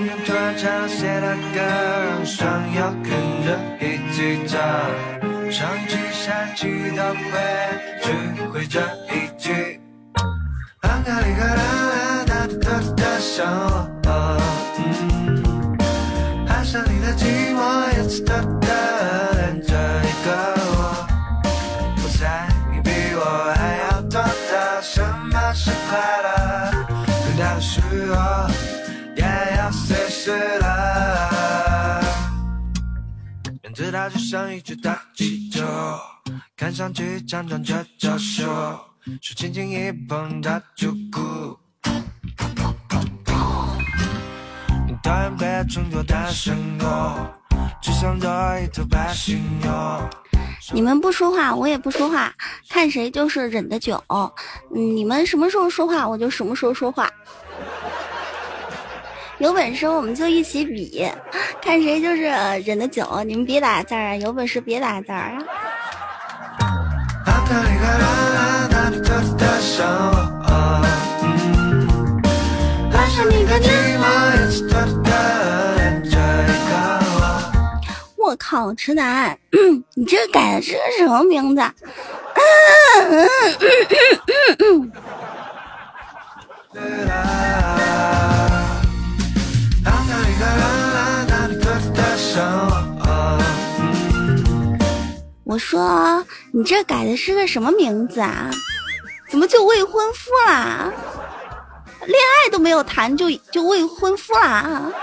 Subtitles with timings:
[0.00, 3.12] 公园突然唱了谁的歌，想要跟
[3.44, 4.58] 着一起唱。
[5.52, 7.36] 上一句下一句都会
[8.00, 8.08] 只
[8.50, 8.80] 会这
[9.12, 9.78] 一句。
[10.80, 12.32] 啷个哩个啷，哒
[12.62, 13.99] 哒哒想
[30.30, 32.00] 随时了。
[33.62, 35.64] 面对它就像一只大气球，
[36.56, 38.44] 看上去强壮却娇羞，
[39.20, 41.58] 手轻轻一碰它就哭。
[44.86, 46.86] 你讨厌被它称作单身狗，
[47.82, 50.08] 只想做一头白犀牛。
[50.72, 52.32] 你们不说话，我也不说话，
[52.68, 54.00] 看谁就是忍得久。
[54.72, 57.10] 你们什么时候说话，我就什么时候说话。
[59.40, 61.10] 有本事我们就一起比，
[61.62, 62.24] 看谁就是
[62.64, 63.22] 忍得久。
[63.26, 65.38] 你们别打字儿啊，有本事别打字儿啊。
[78.16, 79.38] 我靠，直男，
[79.94, 81.62] 你这改的是个什么名字？
[95.50, 98.48] 我说你这改的是个什么名字啊？
[99.28, 100.92] 怎么就未婚夫啦？
[102.06, 104.80] 恋爱都没有谈就就未婚夫啦？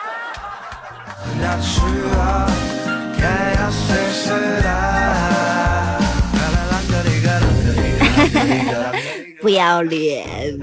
[9.41, 10.57] 不要脸！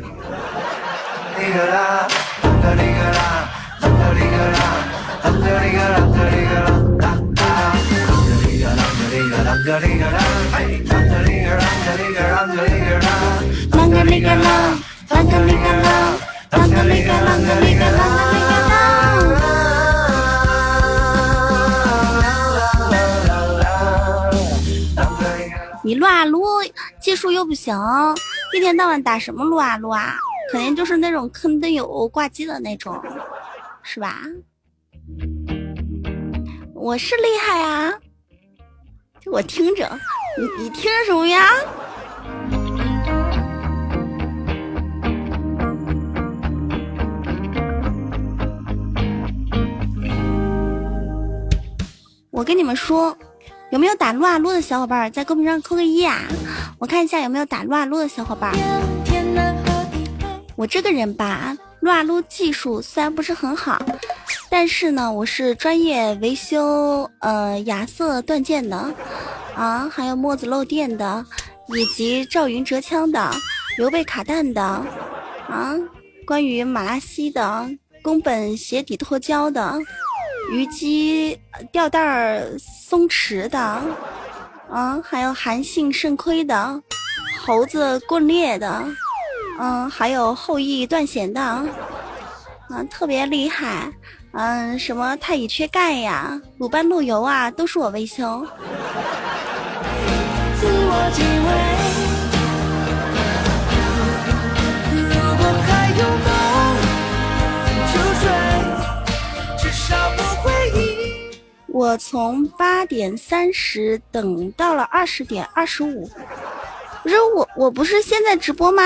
[25.87, 26.43] 你撸啊撸，
[27.01, 27.79] 技术又不行，
[28.57, 30.17] 一天到晚打什么撸啊撸啊？
[30.51, 33.01] 肯定就是那种坑队友挂机的那种，
[33.85, 34.19] 是吧？
[36.75, 37.93] 我是厉害啊！
[39.31, 39.91] 我听着，
[40.39, 41.49] 你你听什么呀？
[52.31, 53.17] 我跟你们说，
[53.71, 56.21] 有没有打撸啊撸的小伙伴在公屏上扣个一啊？
[56.79, 58.53] 我看一下有没有打撸啊撸的小伙伴。
[60.55, 63.79] 我这个人吧，撸啊撸技术虽然不是很好，
[64.49, 68.91] 但是呢，我是专业维修呃亚瑟断剑的，
[69.55, 71.23] 啊，还有墨子漏电的，
[71.77, 73.31] 以及赵云折枪的，
[73.77, 75.75] 刘备卡弹的，啊，
[76.27, 77.69] 关于马拉西的，
[78.03, 79.79] 宫本鞋底脱胶的，
[80.53, 81.39] 虞姬
[81.71, 83.61] 吊带松弛的，
[84.71, 86.83] 啊，还有韩信肾亏的，
[87.45, 88.83] 猴子棍裂的。
[89.59, 91.65] 嗯，还有后羿断弦的，
[92.71, 93.93] 嗯，特别厉害。
[94.33, 98.45] 嗯，什么太乙缺钙呀，鲁班路由啊，都是我维修。
[100.61, 101.49] 自我敬畏。
[104.91, 105.05] 如
[105.39, 106.27] 果还有梦，
[107.93, 108.27] 就追，
[109.57, 110.83] 至少不会遗。
[111.69, 116.11] 我从八点三十等到了二十点二十五，
[117.05, 118.83] 不是我，我不是现在直播吗？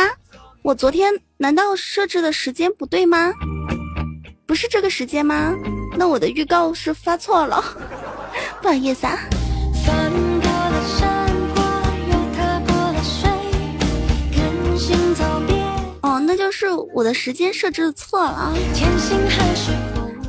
[0.69, 3.33] 我昨天难道设置的时间不对吗？
[4.45, 5.55] 不是这个时间吗？
[5.97, 7.65] 那我的预告是发错了，
[8.61, 9.19] 不好意思啊。
[9.87, 11.65] 翻过了山坡，
[12.11, 13.31] 又踏过了水，
[14.37, 15.25] 更新走
[16.03, 18.31] 哦，那就是我的时间设置错了。
[18.31, 18.53] 啊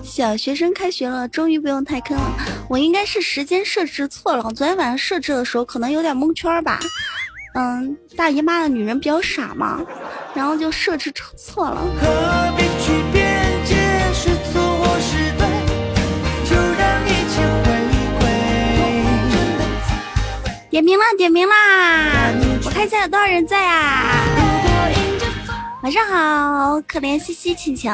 [0.02, 2.34] 小学生开学了，终于不用太坑了。
[2.70, 6.80] 我应该是时间设置错了，我昨天晚上设置的时候可能有点蒙圈吧。
[7.54, 9.80] 嗯，大姨妈的女人比较傻嘛，
[10.34, 11.82] 然后就设置错了。
[12.00, 13.76] 何必去辩解
[14.14, 15.48] 是错或是对，
[16.46, 17.68] 就让一切回
[18.20, 18.24] 归。
[20.70, 22.32] 点名啦，点名啦！
[22.64, 24.26] 我看一下有多少人在啊？
[25.82, 27.90] 晚上好，可怜兮兮请求，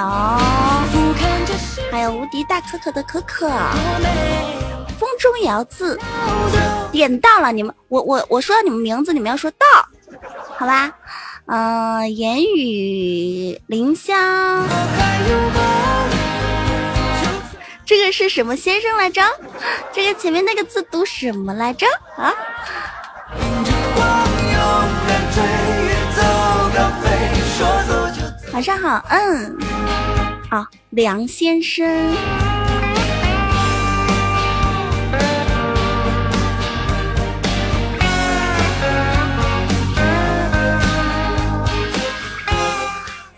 [1.92, 3.56] 还有无敌大可可的可可，多
[4.02, 4.65] 美，
[5.00, 6.00] 风中也要自。
[6.00, 9.66] 好的点到了，你们，我我我说你们名字，你们要说到，
[10.58, 10.92] 好吧？
[11.48, 14.66] 嗯、言语林香，
[17.86, 19.22] 这个，是什么先生来着？
[19.92, 21.86] 这个前面那个字读什么来着？
[22.18, 22.34] 啊？
[28.54, 29.58] 晚上好，嗯，
[30.50, 31.86] 好，梁先生。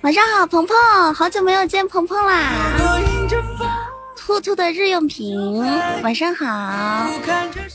[0.08, 2.54] 晚上好，鹏鹏，好久没有见鹏鹏啦。
[4.16, 5.38] 兔兔的日用品，
[6.02, 6.46] 晚上好。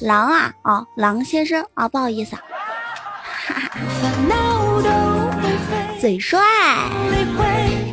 [0.00, 2.40] 狼啊，哦，狼先生啊，不好意思啊。
[3.22, 3.78] 哈 哈
[6.00, 6.40] 嘴帅，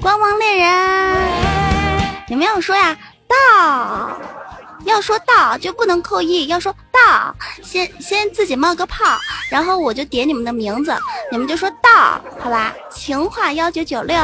[0.01, 1.17] 光芒猎人，
[2.29, 2.95] 有没有说呀？
[3.27, 4.17] 到，
[4.85, 9.17] 要说到就不能扣一，要说到，先先自己冒个泡，
[9.49, 10.95] 然后我就点你们的名字，
[11.31, 12.73] 你们就说到，好吧？
[12.91, 14.17] 情话幺九九六，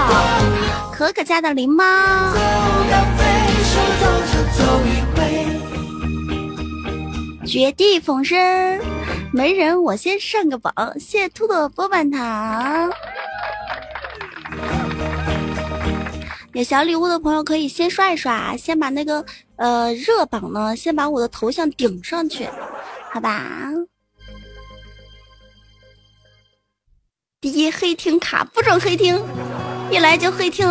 [0.92, 1.86] 可可家的狸猫，
[7.46, 8.80] 绝地逢生，
[9.31, 12.92] 没人我先上个榜，谢谢兔兔波板糖。
[16.56, 19.25] 有小礼物的朋友可以先刷一刷，先把那个
[19.57, 22.48] 呃热榜呢，先把我的头像顶上去，
[23.12, 23.69] 好吧？
[27.42, 29.22] 第一黑听卡不准黑听，
[29.92, 30.66] 一来就黑听。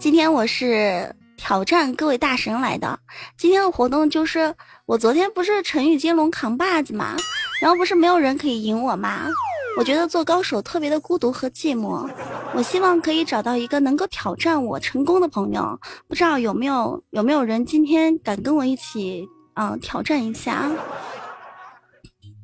[0.00, 2.98] 今天我是挑战各位大神来的，
[3.36, 4.54] 今天的活动就是
[4.86, 7.14] 我昨天不是成语接龙扛把子嘛，
[7.60, 9.28] 然后不是没有人可以赢我吗？
[9.76, 12.08] 我觉得做高手特别的孤独和寂寞，
[12.54, 15.78] 我希望可以找到一个能够挑战我成功的朋友。
[16.08, 20.70] 不知道有没有有没有人今天敢跟我一起嗯挑战一下？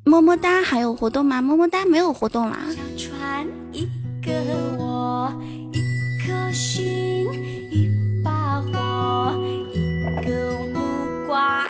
[0.05, 1.41] 么么哒，还有活动吗？
[1.41, 2.59] 么么哒，没有活动啦。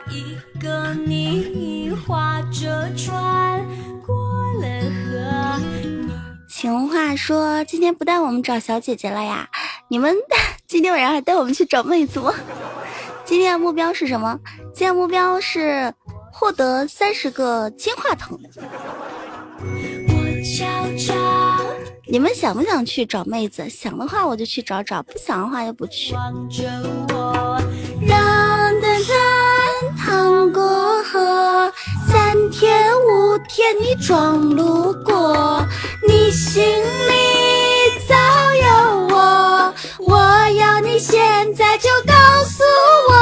[0.09, 3.42] 一个你，划着船
[6.63, 9.49] 情话说，今天不带我们找小姐姐了呀？
[9.89, 10.15] 你们
[10.65, 12.33] 今天晚上还带我们去找妹子吗？
[13.25, 14.39] 今天的目标是什么？
[14.73, 15.93] 今天目标是
[16.31, 18.39] 获得三十个金话筒。
[19.59, 20.65] 我悄
[20.97, 21.13] 悄
[22.07, 23.69] 你们想不想去找妹子？
[23.69, 26.13] 想的话我就去找找，不想的话就不去。
[26.13, 26.63] 望着
[27.13, 27.61] 我，
[32.33, 35.63] 三天五天你装路过，
[36.07, 37.13] 你心里
[38.09, 38.15] 早
[38.55, 40.17] 有我，我
[40.57, 41.21] 要你现
[41.53, 42.13] 在就告
[42.43, 42.63] 诉
[43.11, 43.13] 我，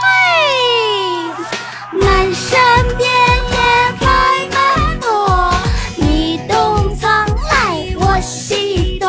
[0.00, 3.10] 嘿，满山遍
[3.50, 3.56] 野
[3.98, 5.50] 开满朵，
[5.96, 9.08] 你东藏来我西躲。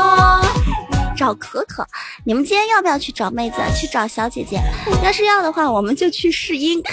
[1.15, 1.85] 找可可，
[2.27, 3.56] 你们今天要不要去找妹子？
[3.74, 4.59] 去找小姐姐？
[5.01, 6.83] 要是要的话，我们就去试音。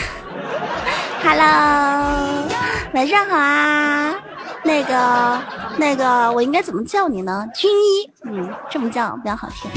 [1.24, 2.48] Hello，
[2.94, 4.14] 晚上好啊。
[4.62, 5.42] 那个，
[5.76, 7.44] 那个，我应该怎么叫你呢？
[7.52, 9.68] 军医，嗯，这么叫比较好听。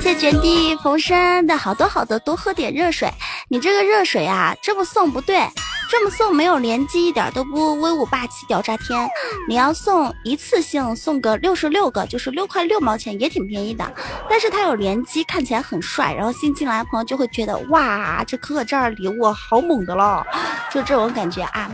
[0.00, 3.12] 谢绝地逢生的好多好多，多喝点热水。
[3.48, 5.46] 你这个热水啊，这么送不对，
[5.90, 9.08] 这么送没有联机，一点都不威武霸气屌炸天。
[9.48, 13.92] 你要送一次性送个六十六个，就是六块六毛钱，也挺便宜的。
[14.28, 20.24] 但是它有联机，看起来很帅，然后新进来的朋友就会觉得哇，这可可这儿礼物好猛的了，
[20.72, 21.68] 就这种感觉啊。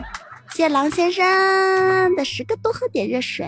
[0.50, 3.46] 谢谢狼先生的十个多喝点热水。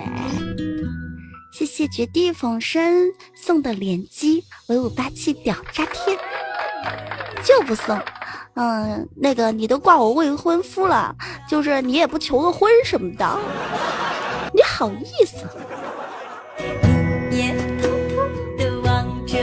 [1.50, 6.18] 谢谢绝地逢生送的连击，威武霸气屌炸天，
[7.42, 7.98] 就不送。
[8.60, 11.14] 嗯，那个你都挂我未婚夫了，
[11.48, 13.24] 就是你也不求个婚什么的，
[14.52, 15.46] 你好意思？
[17.30, 18.26] 也偷偷
[18.58, 19.38] 地望着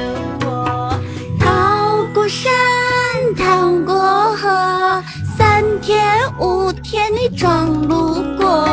[0.45, 1.00] 我。
[1.39, 2.51] 踏过山，
[3.38, 3.95] 趟过
[4.36, 5.01] 河，
[5.38, 6.03] 三天
[6.38, 8.67] 五天你装路过，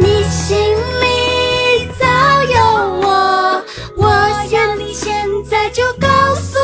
[0.00, 0.56] 你心
[1.02, 2.06] 里早
[2.44, 2.58] 有
[3.02, 3.62] 我，
[3.98, 4.08] 我
[4.48, 6.58] 想你现在就告诉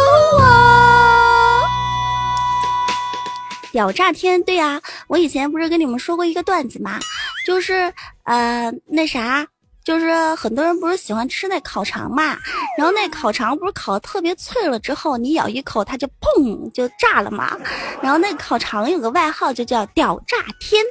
[3.73, 7.01] 屌炸天，对呀、我以前不是跟你们说过一个段子吗？
[7.45, 7.93] 就是
[8.25, 9.45] 呃那啥，
[9.83, 12.39] 就是很多人不是喜欢吃那烤肠嘛，
[12.79, 17.59] 然后那烤肠不是烤的特别脆了之后，你咬一口它就砰就炸了嘛，
[18.01, 20.85] 然后那烤肠有个外号就叫屌炸天。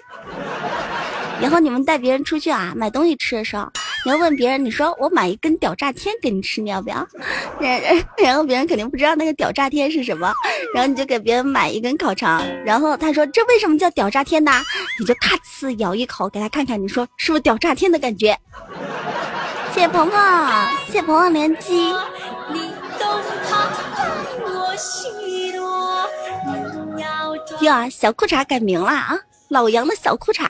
[1.42, 3.68] 然后你们带别人出去啊，买东西吃的时候，
[4.06, 7.08] 你要问别人，你说我买一根屌炸天给你吃，你要不要？
[7.60, 7.82] 然
[8.24, 10.32] 然后别人肯定不知道那个屌炸天是什么，
[10.74, 14.52] 然后你就给别人买一根烤肠，然后他说这为什么叫屌炸天呢？
[15.00, 18.38] 你就咔呲咬一口给他看看，你说是不是屌炸天的感觉？
[19.74, 20.20] 谢谢鹏鹏，
[20.86, 21.92] 谢谢鹏鹏连击。
[27.62, 29.18] 呀，小裤衩改名了啊，
[29.50, 30.46] 老杨的小裤衩。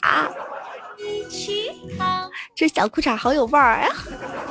[2.55, 3.89] 这小裤衩好有味儿呀！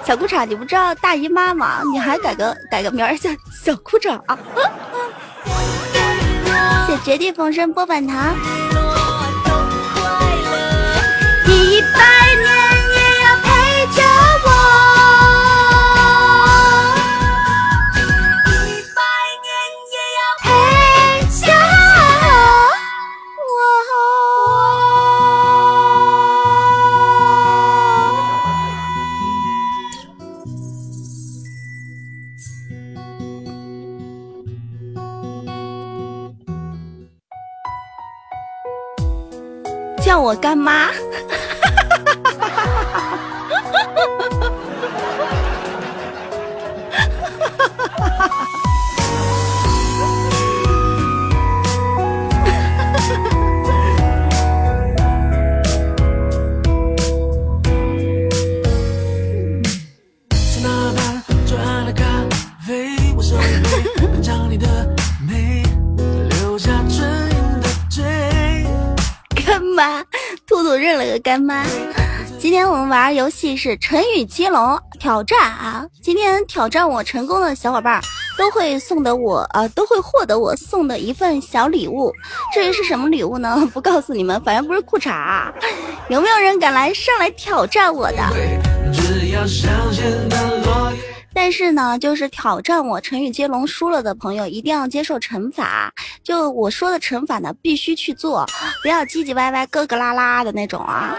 [0.05, 1.83] 小裤衩，你不知道大姨妈吗？
[1.93, 3.31] 你还改个改个名儿叫
[3.65, 4.39] 小裤衩啊！
[6.87, 8.35] 谢绝地逢生波板糖，
[11.47, 12.70] 一百年
[40.01, 40.91] 叫我干妈。
[70.71, 71.65] 兔兔认了个干妈。
[72.39, 75.85] 今天我们玩游戏是成语接龙挑战啊！
[76.01, 78.01] 今天挑战我成功的小伙伴
[78.39, 82.13] 都会送的我啊、都会获得我送的一份小礼物。
[82.55, 83.69] 至于是什么礼物呢？
[83.75, 85.53] 不告诉你们，反正不是裤衩。
[86.09, 88.23] 有没有人敢来上来挑战我的？
[88.93, 89.45] 只要
[91.33, 95.93] 但是呢，就是挑战我成语接龙输了的朋友，一定要接受惩罚。
[96.23, 98.45] 就我说的惩罚呢，必须去做，
[98.83, 101.15] 不要唧唧歪歪、咯咯啦啦的那种啊。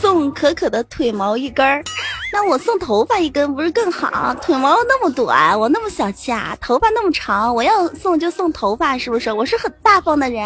[0.00, 1.82] 送可可的腿毛一根儿，
[2.32, 4.34] 那我送头发一根不是更好？
[4.42, 9.32] 腿毛那么短，我那么小气啊，头发那么长，我要送就送头发，是不是？
[9.32, 10.44] 我是很大方的人。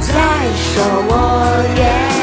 [0.00, 0.12] 再
[0.56, 2.21] 说我愿。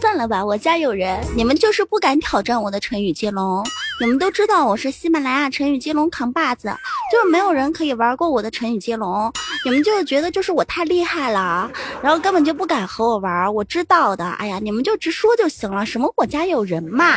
[0.00, 3.64] 算了吧，我家有人，你们就是不敢挑战我的成语接龙。
[4.00, 6.68] 你们都知道我是喜马拉雅成语接龙扛把子，
[7.10, 9.32] 就是没有人可以玩过我的成语接龙。
[9.64, 11.68] 你们就是觉得就是我太厉害了，
[12.00, 13.52] 然后根本就不敢和我玩。
[13.52, 15.84] 我知道的，哎呀，你们就直说就行了。
[15.84, 17.16] 什么我家有人嘛？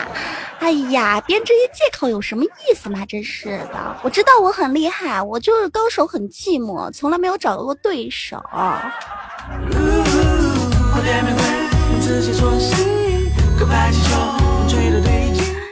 [0.59, 3.05] 哎呀，编这些借口有什么意思嘛？
[3.05, 8.43] 真是的，我知道我很厉害，我就是高手很寂寞，从来没有找到过对手。
[8.51, 8.81] 我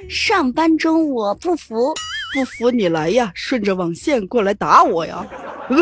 [0.10, 1.94] 上班中我不服，
[2.34, 5.24] 不服你来呀，顺着网线过来打我呀！
[5.70, 5.76] 我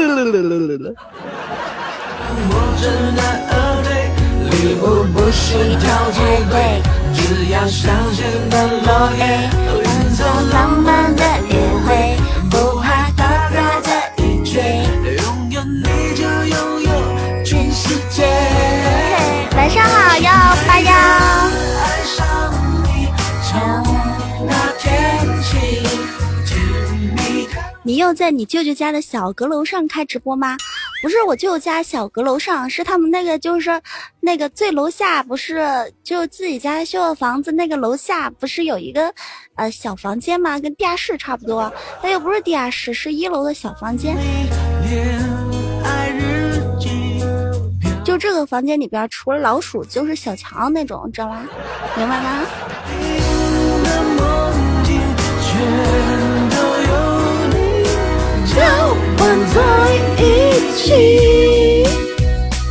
[2.82, 4.12] 真的呃对，
[4.52, 6.20] 礼物不需挑最
[6.52, 6.82] 贵，
[7.16, 11.56] 只要上线的落叶，运走浪漫的约
[11.88, 12.18] 会，
[12.52, 13.90] 不怕打杂的
[14.22, 14.84] 一切，
[15.24, 16.90] 拥有你就拥有
[17.46, 18.28] 全世界。
[19.56, 20.30] 晚上好哟，
[27.88, 30.58] 你又在你舅舅家的小阁楼上开直播吗？
[31.02, 33.82] 不是我舅舅家小阁楼上，是他们那个就是
[34.20, 35.66] 那个最楼下，不是
[36.04, 39.10] 就自己家修的房子那个楼下不是有一个
[39.56, 40.60] 呃小房间吗？
[40.60, 41.72] 跟地下室差不多，
[42.04, 44.18] 但又不是地下室，是一楼的小房间。
[48.04, 51.42] 就这个房间里边，除了老鼠就是小强那种，知道吧？
[51.96, 52.42] 明白吗？
[58.58, 58.64] 交
[59.20, 59.58] 换在
[60.18, 60.26] 一
[60.76, 60.82] 起。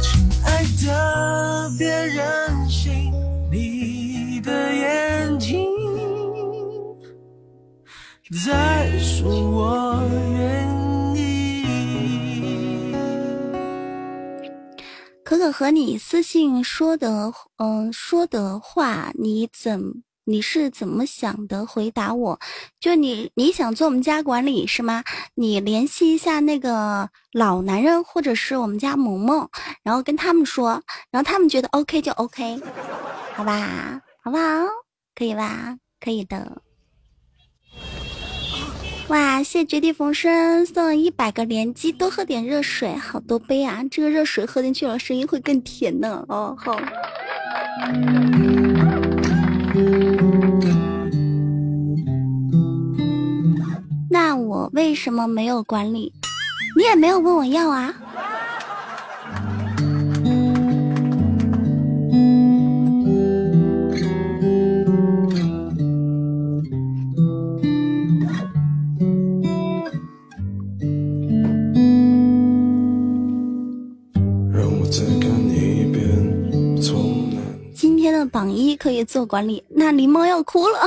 [0.02, 0.05] 亲
[0.45, 0.47] 爱
[0.85, 3.12] 的，别任性，
[3.52, 5.64] 你的眼睛
[8.45, 10.02] 在说我
[10.37, 10.66] 愿
[11.14, 11.62] 意。
[15.23, 21.64] 可可和你私信说的，嗯、说的话，你怎你是怎么想的？
[21.64, 22.38] 回答我，
[22.80, 25.04] 就你你想做我们家管理是吗？
[25.37, 29.49] 你联系一下那个老男人或者是我们家萌萌，
[29.85, 32.61] 然后跟他们说，然后他们觉得 OK 就 OK，
[33.35, 34.42] 好吧，好不好？
[35.14, 35.76] 可以吧？
[36.00, 36.61] 可以的。
[39.09, 43.85] 哇，谢绝地逢生送了一百个连击，多喝点热水，好多杯啊！
[43.88, 46.25] 这个热水喝进去了，声音会更甜呢。
[46.28, 46.76] 哦，好。
[54.09, 56.13] 那我为什么没有管理？
[56.77, 57.95] 你也没有问我要啊。
[77.75, 80.79] 今天的榜一可以做管理，那狸猫要哭了。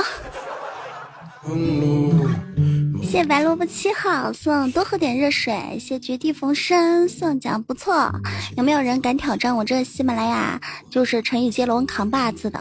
[3.10, 8.08] 谢白萝卜七号送多喝点热水，谢绝地逢生送奖不错。
[8.56, 12.60] 有没有人敢挑战我这喜马拉雅就是成语接龙扛把子的？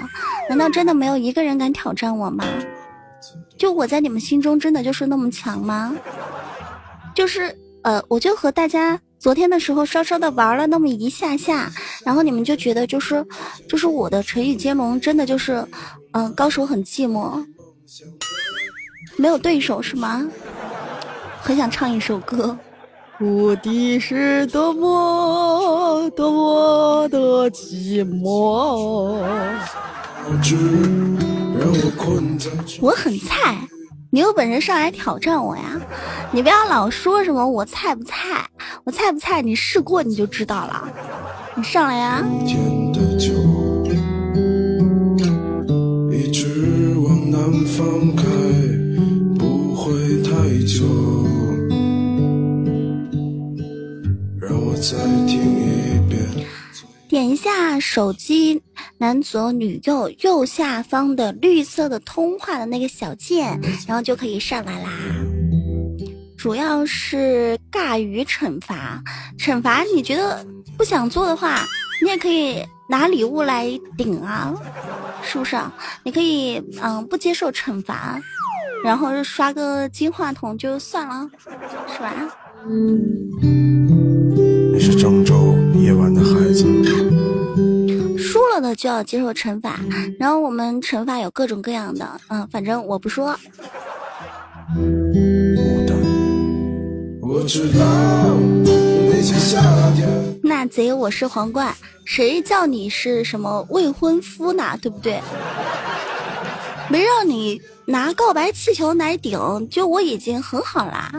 [0.50, 2.44] 难道真的没有一个人敢挑战我吗？
[3.60, 5.96] 就我在你们心中真的就是那么强吗？
[7.13, 11.72] 就是呃，我就和大家昨天的时候稍稍的玩了那么一下下，
[12.03, 13.24] 然后你们就觉得就是
[13.68, 15.63] 就是我的成语接龙真的就是
[16.13, 17.46] 嗯、高手很寂寞。
[19.20, 20.26] 没有对手是吗？
[21.42, 22.58] 很想唱一首歌。
[23.20, 29.20] 我的是多么多么的寂寞。
[32.82, 33.58] 我很菜，
[34.10, 35.64] 你有本事上来挑战我呀！
[36.32, 38.48] 你不要老说什么我菜不菜，
[38.86, 40.88] 我菜不菜，你试过你就知道了。
[41.56, 42.24] 你上来呀！
[46.12, 48.24] 一直往南方开，
[57.09, 58.62] 点一下手机
[58.98, 64.89] 男左女右右下方的绿色的通话的那个小键，然后就可以上来啦。
[66.38, 69.03] 主要是尬语惩罚，
[69.38, 70.45] 惩罚你觉得
[70.77, 71.65] 不想做的话，
[72.01, 73.67] 你也可以拿礼物来
[73.98, 74.53] 顶啊，
[75.21, 75.74] 是不是啊？
[76.03, 78.17] 你可以嗯不接受惩罚，
[78.83, 81.29] 然后刷个金话筒就算了，
[81.91, 82.13] 是吧？
[84.79, 86.63] 你是郑州夜晚的孩子，
[88.17, 89.77] 输了的就要接受惩罚，
[90.18, 93.37] 然后我们惩罚有各种各样的，嗯，反正我不说。
[97.22, 99.59] 我知道那些夏
[99.98, 100.07] 天，
[100.42, 104.63] 那贼我是皇冠，谁叫你是什么未婚夫呢？
[104.81, 105.20] 对不对？
[106.89, 109.37] 没让你拿告白气球来顶，
[109.70, 111.11] 就我已经很好啦。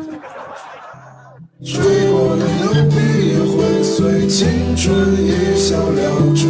[1.63, 2.97] 吹过的牛逼
[3.29, 6.49] 也会随青春一笑了之，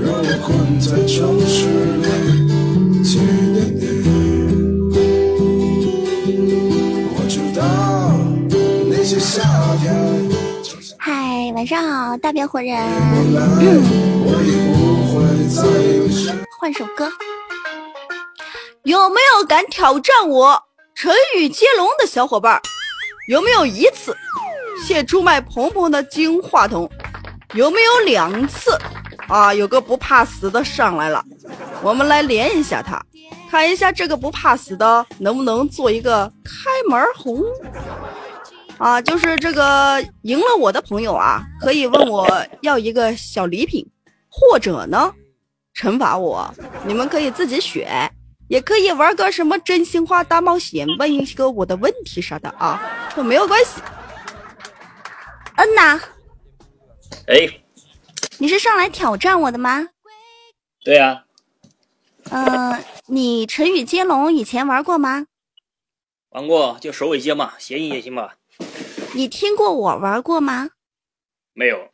[0.00, 1.66] 让我困在城市
[1.98, 2.06] 里
[3.02, 3.82] 纪念你。
[7.16, 7.60] 我知道
[8.88, 9.42] 那些夏
[9.82, 9.92] 天，
[10.96, 12.72] 嗨，晚上好，大变活人。
[12.78, 14.72] 我已不
[15.10, 15.14] 会
[15.48, 16.32] 再有失。
[16.60, 17.10] 换首歌。
[18.84, 20.62] 有没有敢挑战我
[20.94, 22.60] 成语接龙的小伙伴？
[23.26, 24.16] 有没有一次
[24.84, 26.90] 谢出卖鹏鹏的金话筒？
[27.54, 28.76] 有没有两次？
[29.28, 31.24] 啊，有个不怕死的上来了，
[31.82, 33.00] 我们来连一下他，
[33.50, 37.40] 看一下这个不怕死的能不能做一个开门红。
[38.76, 42.28] 啊，就是这个赢了我的朋友啊，可以问我
[42.60, 43.86] 要一个小礼品，
[44.28, 45.10] 或者呢，
[45.74, 46.52] 惩罚我，
[46.84, 48.10] 你们可以自己选，
[48.54, 53.82] 也可以玩个什么真心话大冒险，问一个我的问题啥的啊，都没有关系。
[55.56, 56.00] 嗯呐，
[57.26, 57.48] 哎，
[58.38, 59.88] 你是上来挑战我的吗？
[60.84, 61.24] 对呀、
[62.30, 65.26] 嗯、你成语接龙以前玩过吗？
[66.28, 68.36] 玩过就首尾接嘛，谐音也行吧？
[69.14, 70.70] 你听过我玩过吗？
[71.54, 71.90] 没有，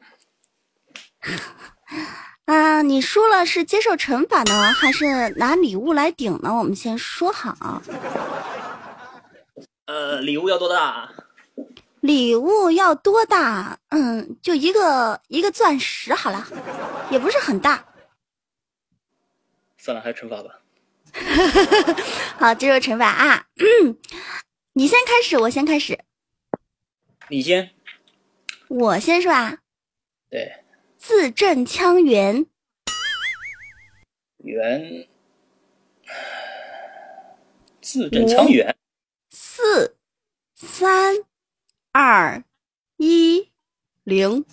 [2.51, 6.53] 啊、你输了是接受惩罚呢，还是拿礼物来顶呢？
[6.53, 7.81] 我们先说好，
[9.87, 11.09] 呃，礼物要多大？
[12.01, 13.79] 礼物要多大？
[13.91, 16.45] 嗯，就一个一个钻石好了，
[17.09, 17.85] 也不是很大。
[19.79, 20.59] 算了，还是惩罚吧。
[22.37, 23.47] 好，接受惩罚啊！
[24.73, 26.01] 你先开始，我先开始，
[27.29, 27.71] 你先，
[28.67, 29.59] 我先是吧？
[30.29, 30.60] 对，
[31.01, 32.45] 字正腔圆，
[34.45, 35.09] 圆，
[37.81, 38.77] 字正腔圆，
[39.31, 39.97] 四、
[40.55, 41.17] 三、
[41.91, 42.45] 二、
[42.99, 43.49] 一、
[44.05, 44.45] 零，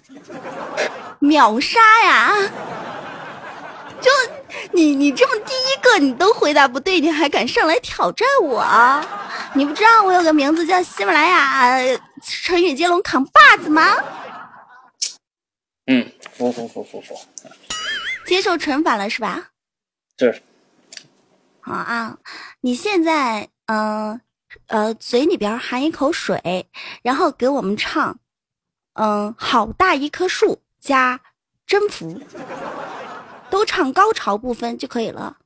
[1.20, 2.34] 秒杀呀！
[4.00, 4.10] 就
[4.72, 8.64] 你，你这么第一个你都回答不对，你还敢上来挑战我？
[9.54, 13.98] 你不知道我有个名字叫喜马拉雅成语接龙扛把子吗？
[15.90, 17.20] 嗯，服服服服服，
[18.28, 19.50] 接受惩罚了是吧？
[20.16, 20.42] 这是
[21.62, 22.20] 好啊，
[22.62, 24.22] 你现在嗯
[24.68, 26.68] 呃嘴里边含一口水，
[27.02, 28.20] 然后给我们唱，
[28.94, 31.20] 嗯、好大一棵树加
[31.66, 32.22] 征服，
[33.50, 35.38] 都唱高潮部分就可以了，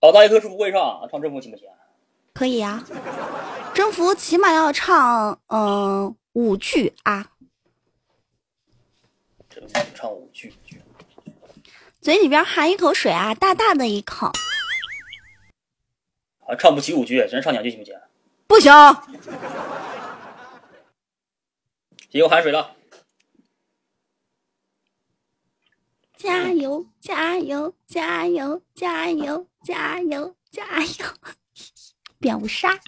[0.00, 1.68] 好大一棵树不会唱，唱征服行不行？
[2.32, 2.82] 可以啊。
[3.74, 7.26] 征服起码要唱嗯、五句啊，
[9.94, 10.54] 唱五句。
[12.00, 14.30] 嘴里边含一口水啊，大大的一口。
[16.46, 17.94] 啊，唱不起五句，只能唱两句，行不行？
[18.46, 18.72] 不行。
[22.10, 22.76] 姐，我含水了。
[26.16, 26.86] 加油！
[27.00, 27.74] 加油！
[27.86, 28.62] 加油！
[28.74, 29.46] 加油！
[29.62, 30.34] 加油！
[30.50, 31.04] 加油！
[32.18, 32.78] 秒杀！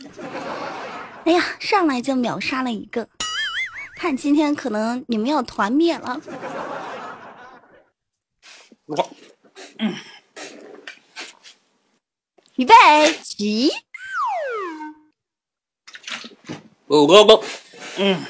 [1.25, 3.09] 哎呀，上来就秒杀了一个，
[4.07, 6.21] 看今天可能你们要团灭了。
[8.85, 9.11] 我，
[9.81, 9.93] 嗯，
[12.55, 12.75] 预备
[13.25, 13.69] 起！
[16.87, 17.45] 我我我，
[17.99, 18.25] 嗯，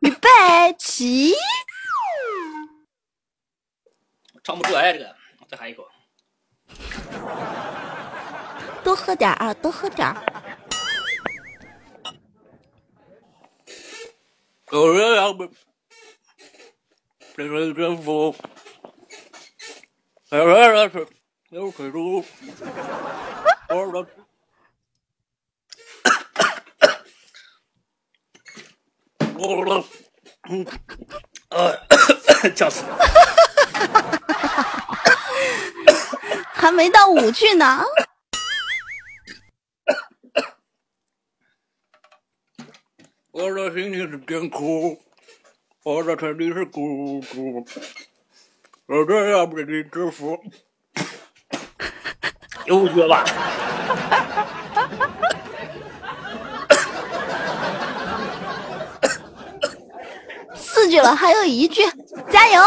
[0.00, 0.28] 预备
[0.76, 1.36] 起！
[4.42, 5.14] 唱不出来这个，
[5.48, 5.86] 再喊一口。
[8.82, 10.12] 多喝点啊，多喝点。
[14.70, 15.48] 有人要不？
[17.34, 18.34] 这是政府，
[20.30, 21.06] 有人要是
[21.50, 22.22] 有水路，
[23.70, 24.06] 我的。
[29.38, 29.84] 我了，
[30.50, 30.66] 嗯，
[31.50, 31.78] 呃，
[32.54, 32.84] 呛死。
[36.52, 37.84] 还没到五句呢。
[43.40, 45.00] 我的心情是艰苦，
[45.84, 47.64] 我的肯定是孤独，
[48.86, 50.42] 我这样被你征服，
[52.66, 53.24] 有五句吧？
[60.56, 61.82] 四句了，还有一句，
[62.32, 62.60] 加油，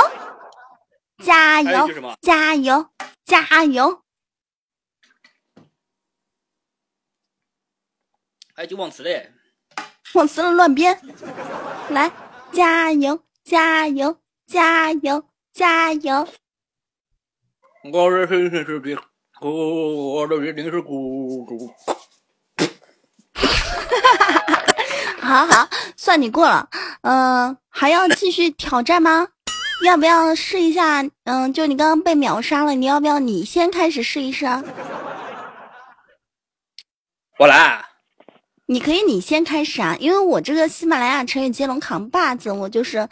[1.21, 2.89] 加油，加油，
[3.25, 4.01] 加油！
[8.53, 9.33] 还有句忘词嘞。
[10.13, 10.99] 忘词了，乱编。
[11.89, 12.11] 来，
[12.51, 16.27] 加油，加油，加油，加油！
[17.91, 18.97] 我的心情是冰，
[19.41, 21.73] 我的心情是孤独。
[25.21, 26.69] 好好，算你过了。
[27.01, 29.29] 嗯，还要继续挑战吗？
[29.85, 31.03] 要不要试一下？
[31.23, 34.45] 嗯，就你刚刚被秒杀了，你要不要你先开始试一试？
[37.39, 37.85] 我来。
[38.71, 43.09] 你可以，你先开始啊，因为我这个喜马拉雅成语接龙扛把子，我就是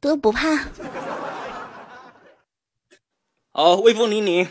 [0.00, 0.56] 都不怕。
[3.52, 4.48] 好，威风凛凛，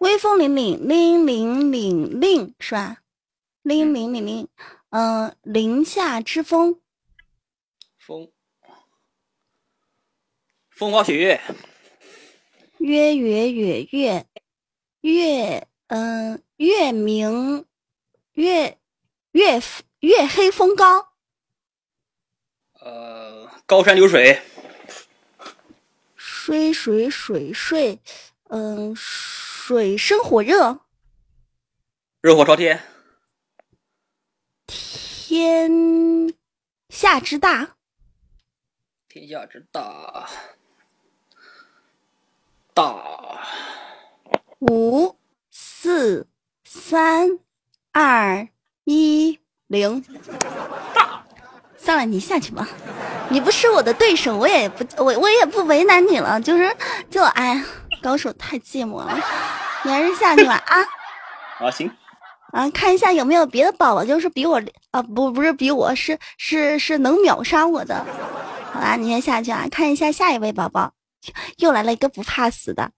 [0.00, 2.98] 威风凛凛，凛凛凛凛是吧？
[3.64, 4.46] 凛凛凛凛，
[4.90, 6.78] 嗯，林下之风，
[7.98, 8.30] 风，
[10.68, 11.40] 风花雪月，
[12.76, 14.26] 月月月月
[15.00, 17.64] 月，嗯，月明。
[18.36, 18.78] 月
[19.32, 19.62] 月
[20.00, 21.14] 月黑风高，
[22.80, 24.42] 呃，高山流水，
[26.16, 27.98] 水水水水，
[28.50, 30.80] 嗯，水深火热，
[32.20, 32.86] 热火朝天，
[34.66, 36.34] 天
[36.90, 37.78] 下之大，
[39.08, 40.28] 天下之大，
[42.74, 43.42] 大，
[44.58, 45.18] 五
[45.48, 46.28] 四
[46.64, 47.40] 三。
[47.98, 48.46] 二
[48.84, 50.04] 一零，
[51.78, 52.68] 算了，你下去吧。
[53.30, 56.38] 你不是我的对手，我也不我我也不为难你了。
[56.38, 56.70] 就是
[57.10, 57.64] 就哎，
[58.02, 59.18] 高手太寂寞了，
[59.82, 60.76] 你还是下去吧啊。
[61.58, 61.90] 啊行，
[62.52, 68.04] 啊看一下有没有别的宝宝，就是比我啊不不是比我是是是能秒杀我的。
[68.74, 70.92] 好啦，你先下去啊，看一下下一位宝宝，
[71.56, 72.90] 又来了一个不怕死的。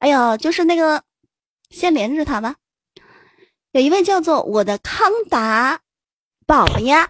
[0.00, 1.02] 哎呦，就是那个，
[1.70, 2.56] 先连着他吧。
[3.72, 5.80] 有一位叫做我的康达
[6.46, 7.08] 宝宝呀，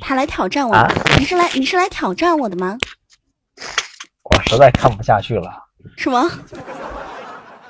[0.00, 0.74] 他来挑战我。
[1.18, 2.78] 你是来你是来挑战我的吗？
[4.22, 5.52] 我实在看不下去了。
[5.94, 6.22] 是吗？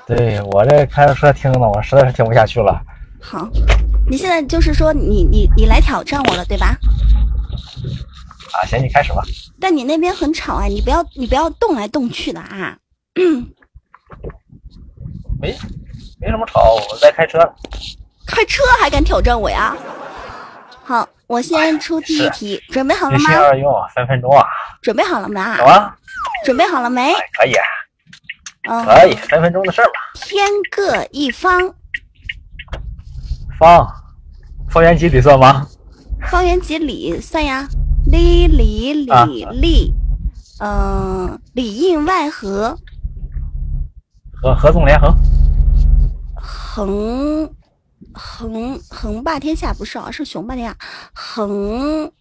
[0.07, 2.81] 对我这开着车听呢，我实在是听不下去了。
[3.21, 3.49] 好，
[4.09, 6.67] 你现在就是说你你你来挑战我了，对吧？
[8.53, 9.21] 啊，行，你开始吧。
[9.59, 12.77] 但你那边很吵啊，你不要你不要动来动去的啊。
[15.41, 15.53] 没。
[16.19, 17.39] 没什么吵，我在开车。
[18.27, 19.75] 开车还敢挑战我呀？
[20.83, 23.23] 好，我先出第一题，准备好了吗？
[23.23, 24.45] 一心二用，分分钟啊！
[24.81, 25.39] 准备好了没？
[25.57, 25.95] 有啊。
[26.45, 27.13] 准备好了没？
[27.37, 27.53] 可以。
[28.69, 29.93] 嗯，可以，三分钟的事儿吧。
[30.15, 31.73] 天各一方。
[33.57, 33.87] 方，
[34.69, 35.65] 方圆几里算吗？
[36.29, 37.67] 方圆几里算呀？
[38.07, 39.93] 里里里里，
[40.59, 42.77] 嗯，里应外合。
[44.41, 45.15] 合合纵连横。
[46.71, 47.55] 横
[48.13, 50.77] 横横霸天下不是啊，是雄霸天下。
[51.13, 52.11] 横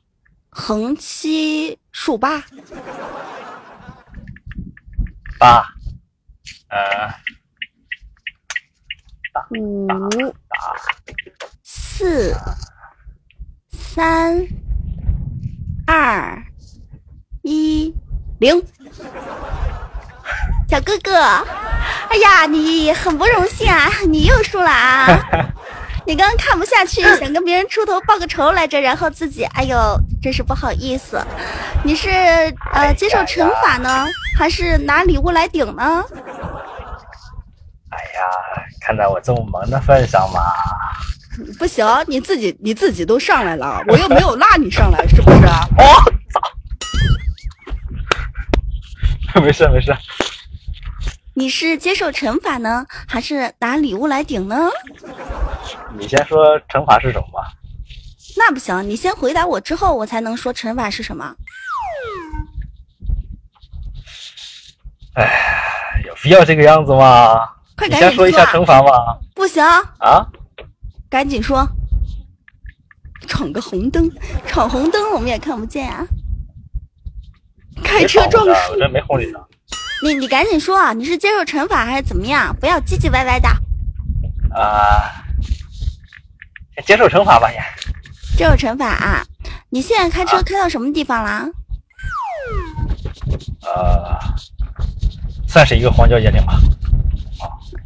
[0.49, 2.43] 横七竖八，
[5.39, 5.63] 八，
[6.71, 7.15] 呃，
[9.51, 9.87] 五
[11.63, 12.35] 四
[13.71, 14.49] 三
[15.87, 16.43] 二
[17.43, 17.95] 一
[18.41, 18.65] 零。
[20.69, 21.15] 小哥哥，
[22.11, 25.07] 哎呀，你很不荣幸啊，你又输了啊！
[26.07, 29.77] 你刚刚看不下去，想跟别人出头报个仇来着，然后自己，哎呦，
[30.23, 31.21] 真是不好意思。
[31.85, 32.09] 你是
[32.73, 34.07] 呃接受惩罚呢，
[34.39, 36.05] 还是拿礼物来顶呢？
[37.91, 40.41] 哎呀，看在我这么萌的份上嘛，
[41.59, 45.39] 不行，你自己你自己都上来了，我又没有拉你上来，是不是？
[45.47, 45.83] 哦，
[46.33, 46.41] 操！
[49.43, 49.97] 没事没事，
[51.35, 54.69] 你是接受惩罚呢，还是拿礼物来顶呢？
[55.97, 57.53] 你先说惩罚是什么吧。
[58.37, 61.35] 那不行，你先回答我之后，我才能说惩罚是什么。
[65.15, 67.49] 哎，有必要这个样子吗？
[67.71, 69.19] 你快赶紧先说一下说惩罚吗？
[69.35, 69.65] 不行，
[69.99, 70.27] 啊？
[71.09, 71.67] 赶紧说。
[73.27, 74.11] 闯个红灯，
[74.47, 76.05] 闯红灯我们也看不见啊。
[77.83, 79.39] 开车撞别树，我这没哄你呢。
[80.03, 82.55] 你你赶紧说啊，你是接受惩罚还是怎么样？
[82.61, 83.49] 不要唧唧歪歪的。
[84.55, 85.11] 啊，
[86.77, 87.61] 先接受惩罚吧，先。
[88.37, 89.25] 接受惩罚啊！
[89.71, 91.49] 你现在开车开到什么地方啦？
[93.63, 94.17] 呃，
[95.49, 96.55] 算是一个荒郊野岭吧。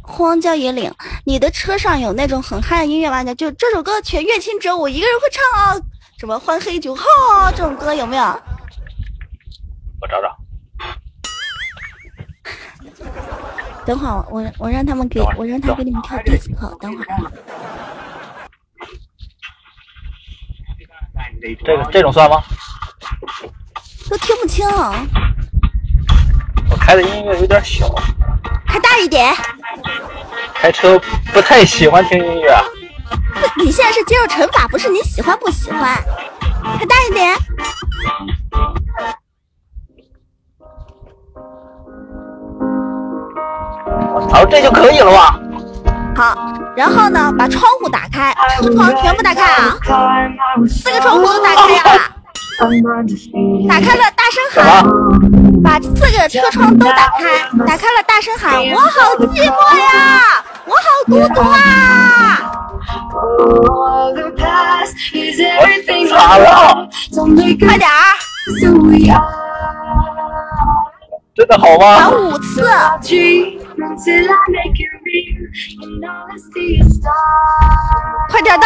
[0.01, 0.93] 荒郊野岭，
[1.25, 3.23] 你的车上有那种很嗨的音乐吗？
[3.33, 5.81] 就这首歌全乐清只有我一个人会唱啊，
[6.19, 8.41] 什么欢黑酒哈这种歌有没有？
[10.03, 10.37] 我找找。
[13.85, 17.07] 等会儿我我让他们给我让他给你们跳迪斯科，等会儿。
[21.65, 22.43] 这个这种算吗？
[24.09, 24.67] 都听不清，
[26.69, 27.89] 我开的音乐有点小，
[28.67, 29.33] 开大一点。
[30.53, 30.99] 开车
[31.33, 32.53] 不太喜欢听音乐。
[33.09, 35.95] 不，你现在是接受惩罚，不是你喜欢不喜欢。
[36.77, 37.33] 开大一点。
[44.33, 45.39] 我操，这就可以了吧？
[46.15, 46.35] 好，
[46.75, 49.77] 然后呢，把窗户打开，车窗全部打开啊，
[50.67, 52.09] 四个窗户都打开啊，
[53.69, 54.83] 打开了，大声喊，
[55.63, 61.55] 把四个车窗都打开，打开了，大声喊，我好寂寞呀，我好孤独啊！
[67.67, 67.93] 快点儿，
[71.35, 72.09] 真的好喊吗？
[72.11, 72.63] 五次，
[78.29, 78.65] 快点的，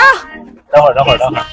[0.72, 1.44] 等会儿，等会儿，等会儿，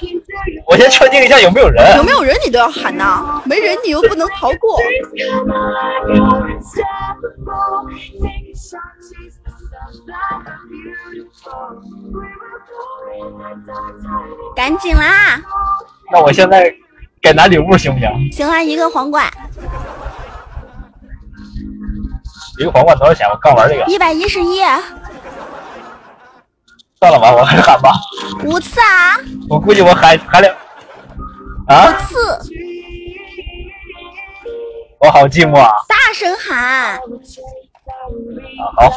[0.67, 1.97] 我先确定一下有没有人。
[1.97, 3.43] 有没有人你都要喊呐？
[3.45, 4.79] 没人你又不能逃过。
[14.55, 15.41] 赶紧啦！
[16.13, 16.73] 那我现在
[17.21, 18.09] 该拿礼物行不行？
[18.33, 19.27] 行啊，一个皇冠，
[22.59, 23.27] 一个皇冠多少钱？
[23.29, 24.61] 我刚玩这个，一百一十一，
[27.01, 27.93] 算了吧，我还是喊吧。
[28.45, 30.59] 五次啊，我估计我喊喊两啊
[31.69, 32.41] 五啊，次，
[35.01, 35.71] 我好寂寞啊！
[35.89, 36.99] 大声喊，啊
[38.77, 38.91] 好，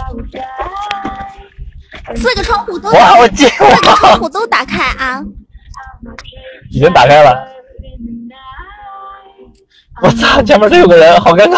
[2.15, 5.23] 四个窗户都我好寂四个窗，户都打开啊！
[6.71, 7.47] 已经打开了。
[10.03, 11.57] 我操，前面这有个人，好尴尬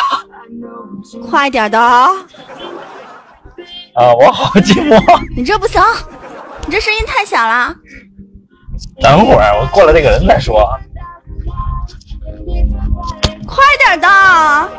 [1.29, 2.09] 快点的啊！
[3.95, 4.13] 啊！
[4.13, 4.99] 我好寂寞。
[5.35, 5.81] 你这不行，
[6.65, 7.75] 你这声音太小了。
[9.01, 10.77] 等会儿我过了这个人再说。
[13.45, 14.69] 快点的！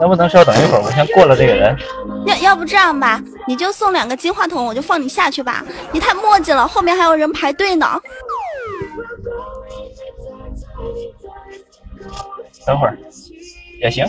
[0.00, 0.82] 能不能稍等一会儿？
[0.82, 1.76] 我先过了这个人。
[2.26, 5.64] 要要不这样吧，你就送两个金话筒，我就放你下去吧。
[5.92, 7.86] 你太磨叽了，后面还有人排队呢。
[12.66, 12.98] 等会儿
[13.80, 14.04] 也行。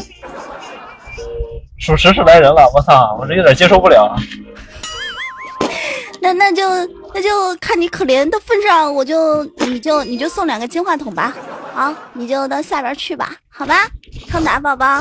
[1.78, 4.16] 属实是来人了，我操，我这有点接受不了。
[6.22, 6.64] 那那就
[7.14, 11.36] 那就看你可怜的份上，我就你就你就送两个金话筒吧。
[11.74, 13.88] 好，你就到下边去吧，好吧，
[14.30, 15.00] 康达宝宝。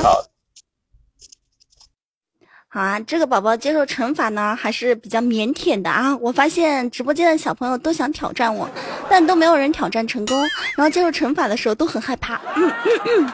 [2.75, 6.13] 啊，这个宝宝接受惩罚呢，还是比较腼腆的啊。
[6.17, 8.69] 我发现直播间的小朋友都想挑战我，
[9.09, 10.37] 但都没有人挑战成功。
[10.75, 12.35] 然后接受惩罚的时候都很害怕。
[12.57, 13.33] 嗯嗯嗯。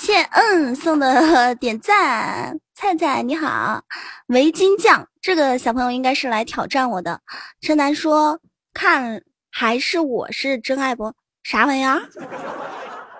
[0.00, 3.80] 谢嗯送的 点赞，菜菜你好，
[4.26, 7.20] 围巾酱这个小朋友应该是来挑战我的。
[7.60, 8.40] 陈楠说
[8.74, 9.22] 看
[9.52, 11.12] 还是我是真爱不？
[11.44, 12.02] 啥玩意儿？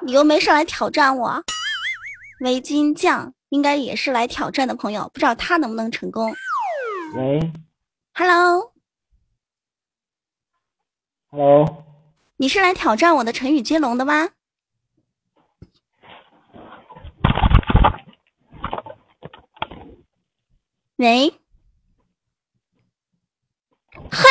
[0.03, 1.41] 你又没上来挑战我。
[2.41, 6.35] 围巾酱应该也是来挑战的朋友，不知道他能不能成功。
[7.15, 7.53] 喂
[8.15, 8.73] ，Hello，，Hello，
[12.37, 14.31] 你是来挑战我的成语接龙的吗？
[20.97, 21.41] 喂，
[24.11, 24.27] 嘿，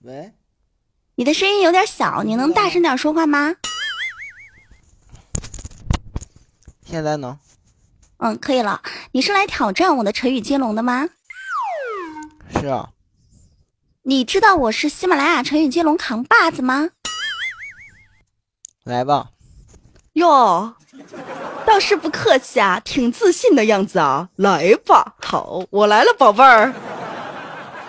[0.00, 0.32] 喂，
[1.16, 3.54] 你的声音有点小，你能大声点说话吗？
[6.90, 7.38] 现在呢？
[8.16, 8.80] 嗯，可以了。
[9.12, 11.06] 你是来挑战我的成语接龙的吗？
[12.58, 12.88] 是啊，
[14.02, 16.88] 你知道我是喜马拉雅成语接龙扛把子吗？
[18.84, 19.28] 来吧，
[20.14, 20.74] 哟，
[21.66, 24.30] 倒是不客气啊，挺自信的样子啊。
[24.36, 26.72] 来吧，好，我来了，宝贝儿，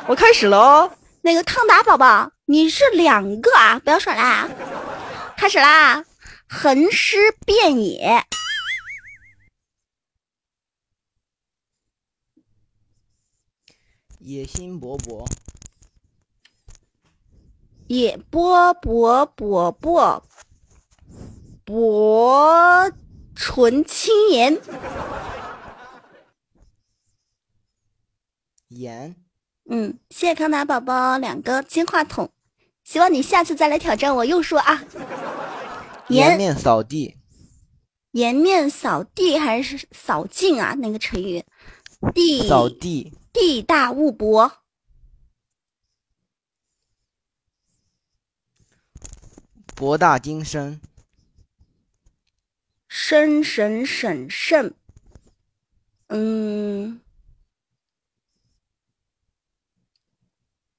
[0.08, 0.92] 我开始了哦。
[1.22, 4.50] 那个康达宝宝，你是两个啊，不要耍啦！
[5.38, 6.04] 开始啦，
[6.50, 8.26] 横尸遍野，
[14.30, 15.26] 野心勃勃，
[17.88, 20.22] 野波勃勃勃，
[21.66, 22.92] 薄
[23.34, 24.62] 唇轻言，
[28.68, 29.16] 盐。
[29.68, 32.30] 嗯，谢谢康达宝宝两个金话筒，
[32.84, 34.84] 希望你下次再来挑战我，又说啊，
[36.08, 37.18] 颜颜面扫地，
[38.12, 40.76] 颜面扫地还是扫净啊？
[40.76, 41.44] 那个成语，
[42.14, 42.48] 地。
[42.48, 44.64] 扫地，地大物博，
[49.76, 50.82] 博大精深，
[52.88, 54.74] 深神审慎，
[56.08, 57.00] 嗯，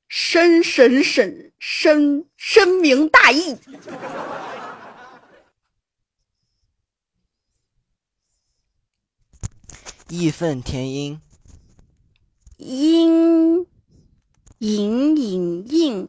[0.08, 3.56] 深深深深深明大义，
[10.08, 11.20] 义愤填膺，
[12.60, 13.66] 阴
[14.58, 16.08] 隐隐映，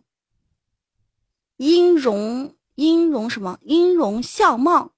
[1.55, 3.57] 音容音容什么？
[3.61, 4.91] 音容笑貌，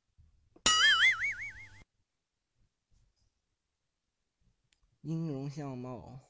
[5.01, 6.21] 音容相貌，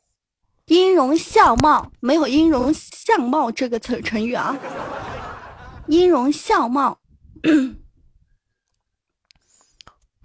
[0.65, 4.57] 音容笑貌没有音容相貌这个词成语啊。
[5.87, 6.99] 音容笑貌，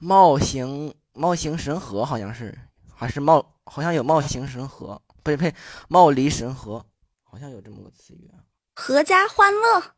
[0.01, 2.68] 貌形貌形神合，好像是，
[2.99, 5.55] 还是貌，好像有貌形神合，不是呸，
[5.89, 6.85] 貌离神合，
[7.23, 8.43] 好像有这么个词语啊。
[8.75, 9.95] 阖家欢乐，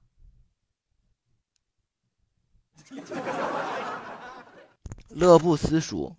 [5.09, 6.15] 乐不思蜀，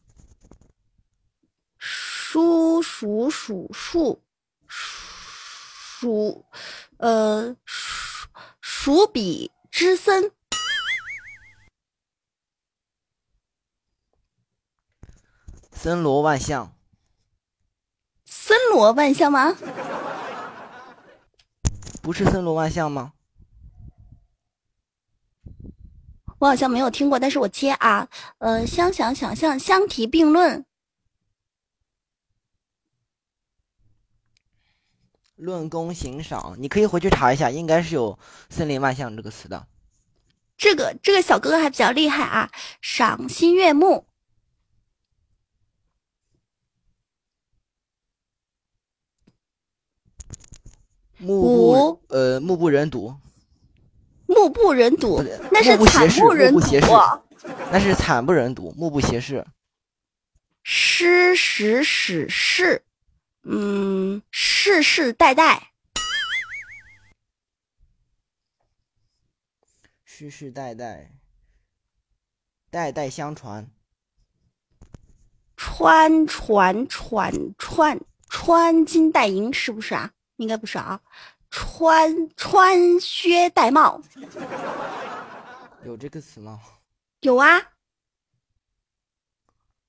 [1.78, 4.24] 叔叔数数
[4.68, 6.44] 数，
[6.98, 8.28] 呃，数
[8.60, 10.32] 数比之森，
[15.84, 16.76] 森罗万象，
[18.24, 19.58] 森罗万象吗？
[22.04, 23.14] 不是森罗万象吗？
[26.38, 30.64] 我好像没有听过，但是我接啊，呃，相想想象相提并论，
[35.36, 38.20] 论功行赏，你可以回去查一下，应该是有
[38.52, 39.66] “森林万象”这个词的。
[40.56, 44.06] 这个这个小哥哥还比较厉害啊，赏心悦目，
[51.22, 53.16] 目五不呃目不忍睹，
[54.26, 56.60] 目不忍睹，那是惨视不忍睹。
[57.72, 59.46] 那是惨不忍睹，目不斜视。
[60.64, 62.84] 诗史史事，
[63.44, 65.72] 嗯，世世代代，
[70.04, 71.12] 世世代代，
[72.70, 73.70] 代代相传，
[75.56, 80.12] 穿传传穿穿金戴银，是不是啊？
[80.42, 81.00] 应该不是啊，
[81.52, 84.02] 穿穿靴戴帽，
[85.86, 86.60] 有这个词吗？
[87.20, 87.60] 有啊，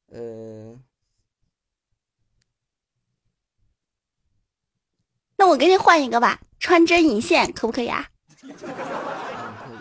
[0.09, 0.79] 呃，
[5.37, 8.11] 那我给你换一个吧，穿针引线，可不可以啊？
[8.43, 9.79] 嗯，可以。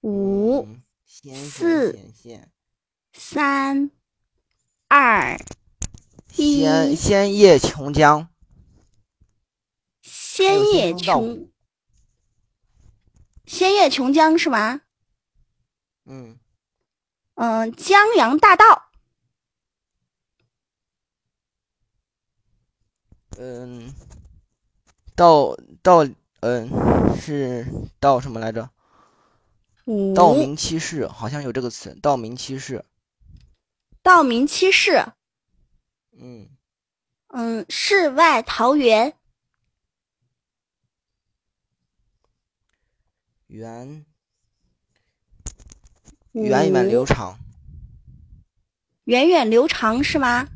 [0.00, 0.82] 五、嗯，
[1.22, 1.98] 四，
[3.12, 3.90] 三、
[4.88, 5.38] 二、一，
[6.34, 8.26] 先先叶琼浆，
[10.02, 11.48] 仙叶琼，
[13.46, 14.80] 仙叶琼浆是吗？
[16.06, 16.36] 嗯，
[17.36, 18.90] 嗯、江洋大盗，
[23.38, 23.94] 嗯，
[25.14, 26.04] 道道，
[26.40, 26.68] 嗯，
[27.16, 27.64] 是
[28.00, 28.70] 道什么来着？
[29.84, 30.12] 五。
[30.14, 32.84] 道明七世，好像有这个词，道明七世。
[34.02, 35.06] 道明七士，
[36.16, 36.48] 嗯，
[37.28, 39.16] 嗯，世外桃源，
[43.48, 44.06] 源
[46.32, 47.38] 源远流长，
[49.04, 50.48] 源远流长是吗？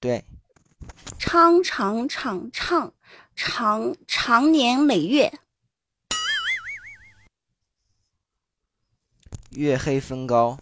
[0.00, 0.24] 对，
[1.18, 2.94] 昌长长唱，
[3.36, 5.38] 长长年累月，
[9.50, 10.58] 月黑风高，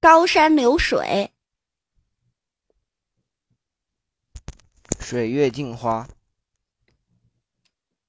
[0.00, 1.32] 高山流水，
[5.02, 6.08] 水月镜花，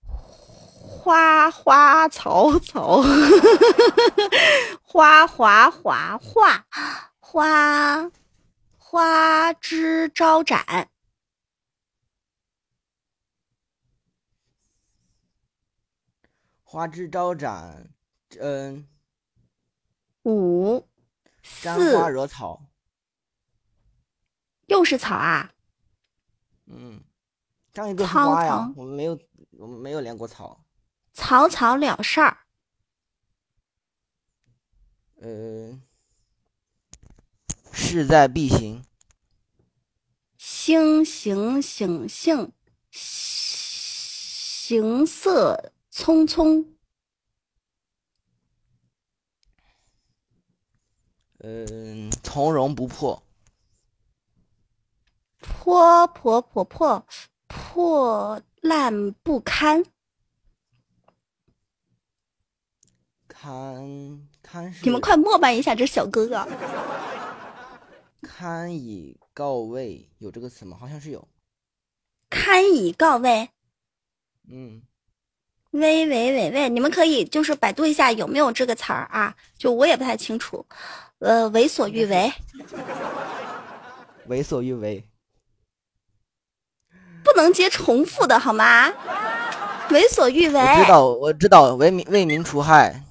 [0.06, 3.02] 花花草草，
[4.82, 6.66] 花花花花
[7.20, 8.12] 花
[8.78, 10.90] 花枝招展，
[16.64, 17.90] 花枝招展，
[18.40, 18.88] 嗯，
[20.24, 20.88] 五
[21.62, 22.68] 沾四花惹草，
[24.68, 25.53] 又是草啊！
[26.66, 27.04] 嗯，
[27.74, 29.20] 上一个花呀草，我们没有，
[29.52, 30.66] 我们没有连过草，
[31.12, 32.46] 草草了事儿，
[35.16, 35.82] 呃，
[37.72, 38.84] 势在必行，
[40.38, 42.54] 星行醒性，
[42.92, 46.66] 行色匆匆，
[51.40, 53.22] 嗯，从容不迫，
[55.44, 57.06] 破破破破
[57.48, 59.84] 破烂不堪。
[63.28, 66.48] 堪堪是你们快膜拜一下这小哥哥。
[68.24, 70.78] 堪以告慰，有这个词吗？
[70.80, 71.28] 好像是有，
[72.30, 73.50] 堪以告慰，
[74.48, 74.82] 嗯，
[75.72, 79.36] 喂喂喂喂，你们可以就是百度一下有没有这个词儿啊？
[79.58, 80.66] 就我也不太清楚。
[81.20, 82.32] 呃，为所欲为，
[84.28, 85.06] 为所欲为，
[87.24, 88.92] 不能接重复的好吗？
[89.92, 93.04] 为所欲为，我知道，我知道，为民为民除害。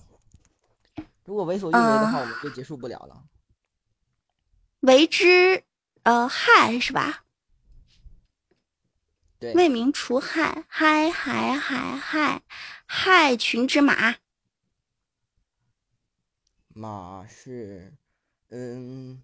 [1.24, 3.22] 如果为所欲为的嗯话，我们就结束不了了。
[4.80, 5.62] 为之
[6.02, 7.24] 呃害是吧？
[9.38, 12.42] 对，为民除害，害害害害
[12.86, 14.16] 害群之马，
[16.68, 17.92] 马是，
[18.50, 19.22] 嗯，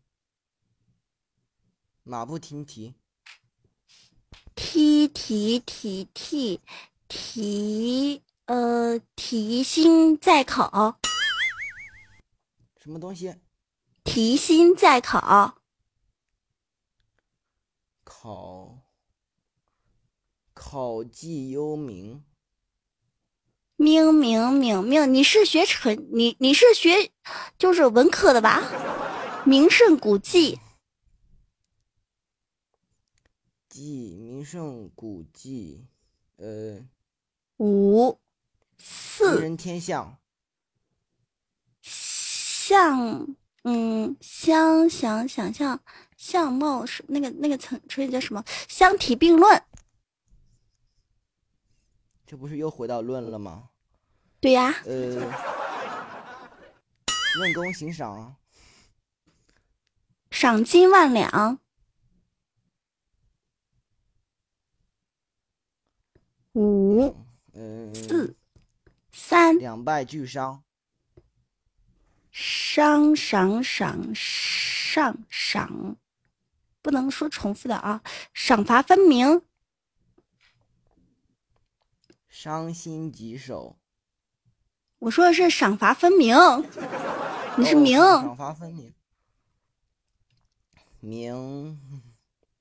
[2.04, 2.94] 马不停蹄，
[4.60, 6.60] 提提提提
[7.06, 10.98] 提呃提心在考，
[12.82, 13.36] 什么东西？
[14.02, 15.54] 提心在考，
[18.02, 18.80] 考，
[20.52, 22.24] 考绩优名，
[23.76, 27.12] 明明明明，你是学成你你是学
[27.56, 28.60] 就是文科的吧？
[29.44, 30.58] 名胜古迹，
[33.78, 35.86] 记名胜古迹，
[36.34, 36.84] 呃，
[37.58, 38.18] 五
[38.76, 40.18] 四人天象，
[41.80, 45.80] 相嗯相想想象
[46.16, 48.44] 相貌是那个那个成成语叫什么？
[48.68, 49.62] 相提并论，
[52.26, 53.70] 这不是又回到论了吗？
[54.40, 55.32] 对呀，呃，
[57.36, 58.34] 论功行赏，
[60.32, 61.60] 赏金万两。
[66.58, 67.14] 五
[67.52, 68.34] 嗯，四
[69.12, 70.64] 三两败俱伤，
[72.32, 75.96] 伤赏赏上赏，
[76.82, 78.02] 不能说重复的啊，
[78.34, 79.40] 赏罚分明。
[82.28, 83.78] 伤心疾首。
[84.98, 86.34] 我说的是赏罚分明，
[87.56, 88.00] 你是哦明。
[88.00, 88.92] 赏罚分明。
[90.98, 91.80] 明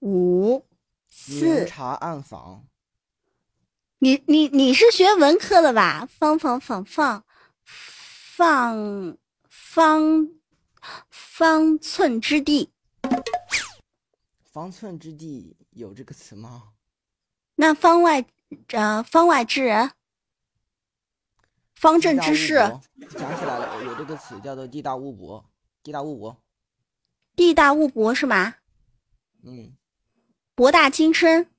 [0.01, 0.61] 五明
[1.09, 2.67] 四，察暗访，
[3.99, 6.07] 你你你是学文科的吧？
[6.19, 7.23] 方方方方
[7.65, 9.17] 方
[9.49, 10.29] 方
[11.09, 12.71] 方寸之地，
[14.43, 16.73] 方寸之地有这个词吗？
[17.55, 18.23] 那方外
[18.67, 19.91] 呃方外之人，
[21.73, 25.43] 方正之士，博想起来了，有这个词叫做地大物博。
[25.81, 26.37] 地大物博，
[27.35, 28.55] 地大物博是吗？
[29.43, 29.75] 嗯，
[30.53, 31.49] 博大精深，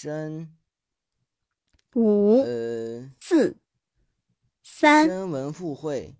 [0.00, 0.56] 深
[1.94, 3.56] 五、呃，四、
[4.62, 6.14] 三，声闻附会，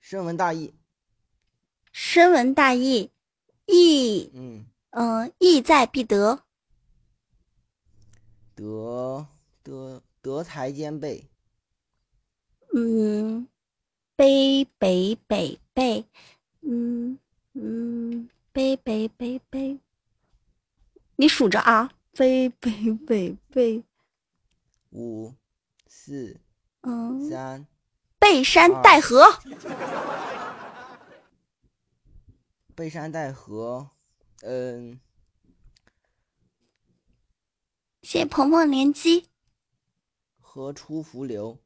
[0.00, 0.74] 深文大义，
[1.92, 3.12] 深文大义，
[3.66, 6.42] 义，嗯，嗯、义在必得，
[8.56, 9.28] 德
[9.62, 11.30] 德德才兼备，
[12.74, 13.46] 嗯，
[14.16, 16.04] 北北北北，
[16.62, 17.16] 嗯
[17.52, 19.78] 嗯，北北北北，
[21.14, 23.84] 你数着啊，北北北北，
[24.90, 25.34] 五
[25.86, 26.40] 四
[26.82, 27.66] 嗯，三
[28.18, 29.24] 背山带河，
[32.74, 33.90] 背山带河，
[34.42, 35.00] 嗯，
[38.02, 39.28] 谢谢鹏鹏连击，
[40.40, 41.58] 河出伏流，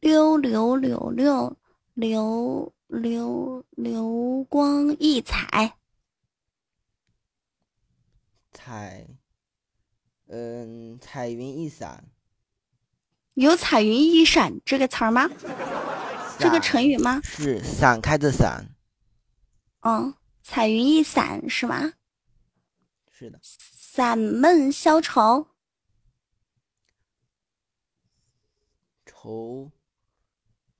[0.00, 1.56] 溜溜溜溜
[1.92, 5.76] 流流流光溢彩，
[8.64, 9.06] 彩，
[10.28, 12.02] 嗯，彩云一闪，
[13.34, 15.28] 有彩云一闪这个词儿吗？
[16.38, 17.20] 这个成语吗？
[17.22, 18.74] 是散开的散，
[19.80, 21.92] 嗯，彩云一闪是吗？
[23.10, 25.46] 是的，散闷消愁，
[29.04, 29.70] 愁，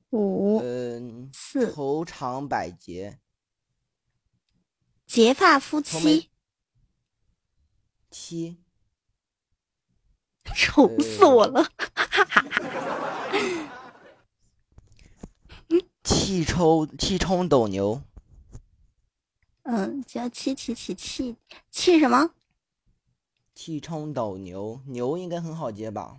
[0.08, 3.20] 五嗯，四愁肠百结，
[5.04, 6.30] 结发夫妻，
[8.14, 8.56] 七，
[10.54, 11.68] 愁死我了。
[16.04, 18.00] 气抽气冲斗牛，
[19.64, 21.34] 嗯，叫气气气气
[21.68, 22.30] 气什么？
[23.52, 26.18] 气冲斗牛，牛应该很好接吧？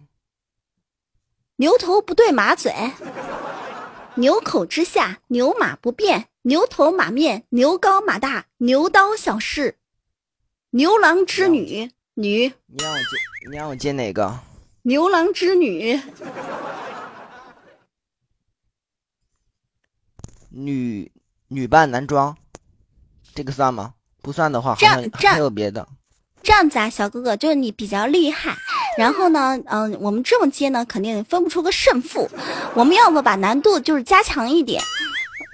[1.56, 2.74] 牛头不对马嘴，
[4.16, 9.80] 牛口之下，牛马不变，牛头马面，牛高马大，牛刀小试，
[10.76, 13.06] 牛郎织女，女你让我接，
[13.50, 14.38] 你让我接哪个？
[14.82, 15.98] 牛郎织女，
[20.50, 21.10] 女
[21.48, 22.36] 女扮男装，
[23.34, 23.94] 这个算吗？
[24.22, 25.88] 不算的话，好这样还有别的。
[26.44, 28.54] 这样子啊，小哥哥，就是你比较厉害，
[28.98, 32.30] 然后呢，嗯、我们这么接呢，肯定分不出个胜负。
[32.74, 34.84] 我们要不把难度就是加强一点，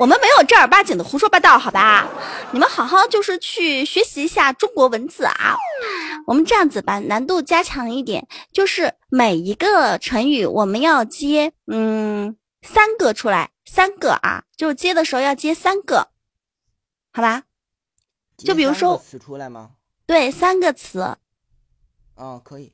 [0.01, 2.09] 我们没有正儿八经的胡说八道，好吧？
[2.51, 5.55] 你们好好就是去学习一下中国文字啊。
[6.25, 16.07] 我们这样子把难度加强一点，就是每一个成语我们要接嗯三个出来，三个啊，就是接的时候要接三个，
[17.13, 17.43] 好吧？
[18.39, 19.69] 就比如说词出来吗？
[20.07, 21.15] 对，三个词
[22.15, 22.73] 嗯，可以，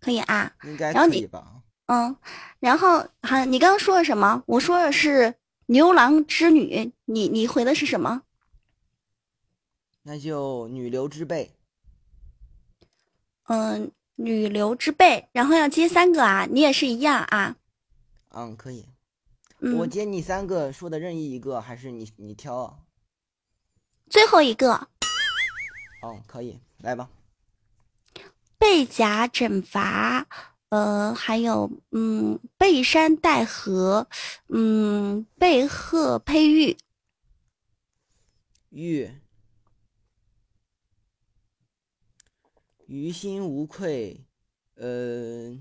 [0.00, 0.50] 可以啊。
[0.64, 1.44] 应该然后你可以吧？
[1.86, 2.16] 嗯，
[2.58, 4.42] 然后好你刚刚说了什么？
[4.46, 5.32] 我说的是
[5.66, 8.22] 牛郎织女，你你回的是什么？
[10.02, 11.56] 那就女流之辈，
[13.44, 17.56] 嗯，女流之辈，然后要接三个啊，你也是一样啊。
[18.28, 18.86] 嗯，可以。
[19.60, 22.78] 嗯，我接你三个说的任意一个，还是你你挑啊？
[24.10, 24.74] 最后一个
[26.02, 27.08] 哦，可以，来吧。
[28.58, 30.26] 背甲枕伐，
[30.70, 34.08] 呃，还有嗯背山带河，
[34.48, 36.76] 嗯背鹤佩玉，
[38.70, 39.10] 玉，
[42.86, 44.26] 于心无愧，
[44.74, 45.56] 呃，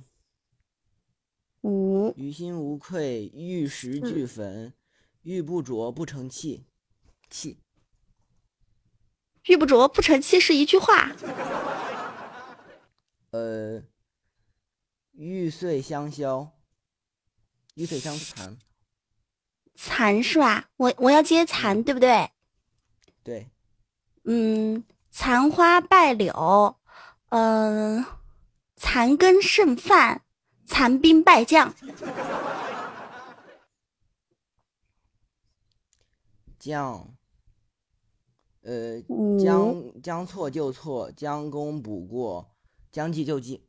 [1.62, 4.74] 五于心无愧，玉石俱焚，
[5.22, 6.66] 玉不琢不成器，
[7.30, 7.60] 器，
[9.46, 11.12] 玉不琢不成器是一句话。
[13.30, 13.84] 呃，
[15.14, 16.52] 玉碎香消，
[17.76, 18.58] 玉碎香残，
[19.76, 20.70] 残是吧？
[20.78, 22.32] 我我要接残，对不对？
[23.24, 23.52] 对，
[24.24, 26.78] 嗯，残花败柳，
[27.30, 28.04] 嗯、
[28.76, 30.24] 残羹剩饭，
[30.66, 31.74] 残兵败将，
[36.58, 37.16] 将，
[38.62, 39.00] 呃，
[39.40, 42.56] 将将错就错，将功补过，
[42.92, 43.68] 将计就计，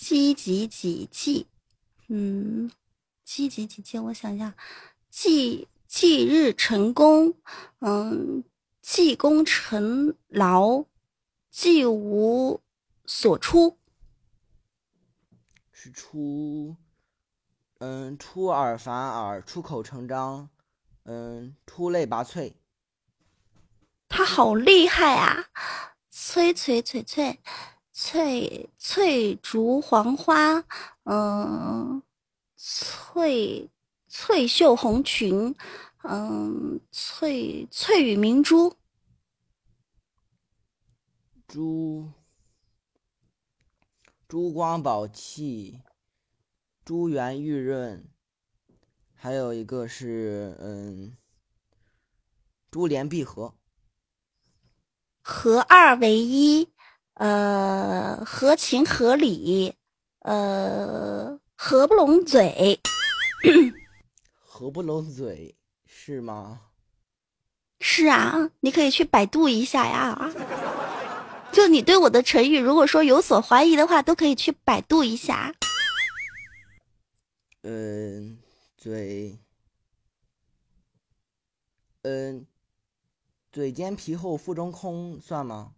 [0.00, 1.48] 积极几计，
[2.06, 2.70] 嗯，
[3.24, 4.54] 积极几计，我想一下，
[5.10, 7.34] 继继日成功，
[7.80, 8.44] 嗯，
[8.80, 10.84] 济公成劳，
[11.50, 12.60] 济无
[13.06, 13.76] 所出，
[15.72, 16.76] 是出，
[17.78, 20.48] 嗯，出尔反尔，出口成章，
[21.06, 22.54] 嗯，出类拔萃，
[24.08, 25.50] 他好厉害啊！
[26.08, 27.40] 翠翠翠翠
[28.00, 30.64] 翠翠竹黄花，
[31.02, 32.00] 嗯、
[32.54, 33.68] 翠
[34.06, 35.52] 翠袖红裙，
[36.04, 38.76] 嗯、翠翠羽明珠，
[41.48, 42.12] 珠，
[44.28, 45.82] 珠光宝气，
[46.84, 48.08] 珠圆玉润，
[49.12, 51.16] 还有一个是嗯，
[52.70, 53.56] 珠联璧合。
[55.20, 56.72] 合二为一，
[57.18, 59.74] 呃，合情合理，
[60.20, 62.80] 呃，合不拢嘴。
[64.40, 66.60] 合不拢嘴是吗？
[67.80, 70.30] 是啊，你可以去百度一下呀。
[71.50, 75.52] 就你对我的成语，如果说有所怀疑的话，都可以去百度一下。
[77.62, 78.38] 嗯，
[78.76, 79.36] 嘴，
[82.02, 82.46] 嗯，
[83.50, 85.72] 嘴尖皮厚腹中空算吗？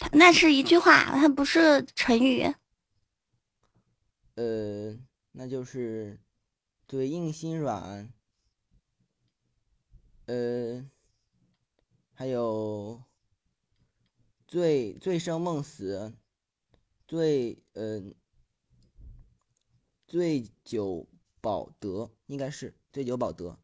[0.00, 2.42] 它那是一句话，它不是成语。
[4.34, 4.98] 呃，
[5.32, 6.18] 那就是
[6.88, 8.10] 嘴硬心软。
[10.24, 10.88] 呃，
[12.14, 13.02] 还有
[14.48, 16.14] 醉醉生梦死，
[17.06, 18.14] 醉嗯、
[20.08, 21.06] 醉酒
[21.42, 23.58] 保德应该是醉酒保德，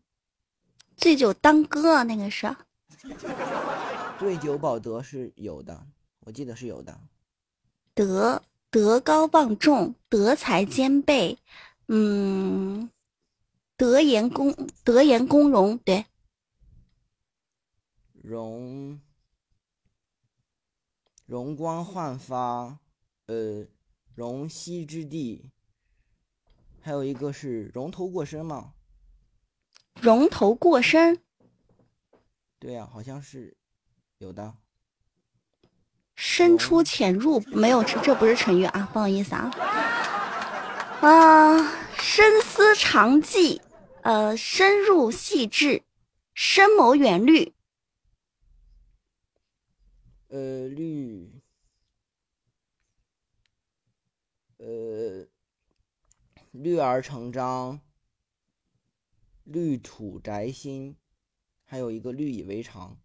[0.97, 2.55] 醉酒当歌那个是。
[4.19, 5.87] 醉酒保德是有的，
[6.27, 7.01] 我记得是有的。
[7.95, 11.39] 德德高望重，德才兼备，
[11.87, 12.91] 嗯，
[13.77, 14.53] 德言公
[14.83, 16.05] 德言公容，对，
[18.13, 19.01] 容
[21.27, 22.81] 容光焕发，
[23.27, 23.65] 呃，
[24.17, 25.53] 容膝之地，
[26.81, 28.75] 还有一个是容头过身嘛？
[30.03, 31.23] 容头过身，
[32.59, 33.57] 对呀、好像是
[34.19, 34.57] 有的。
[36.17, 39.51] 深出浅入，没有，这这不是成语啊，不好意思啊。
[41.03, 43.61] 啊，深思长计，
[44.03, 45.83] 呃，深入细致，
[46.35, 47.55] 深谋远虑，
[50.29, 51.31] 呃，绿，
[54.57, 55.27] 呃，
[56.51, 57.79] 绿而成章，
[59.45, 60.97] 绿土宅心，
[61.65, 62.97] 还有一个绿以为常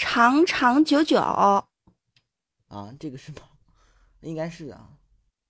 [0.00, 1.62] 长长久久，啊，
[2.98, 3.42] 这个是吗？
[4.22, 4.80] 应该是的。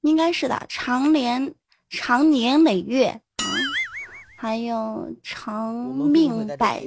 [0.01, 1.55] 应该是的，长年
[1.88, 3.07] 长年累月。
[3.07, 3.46] 啊，
[4.36, 6.84] 还有长命百？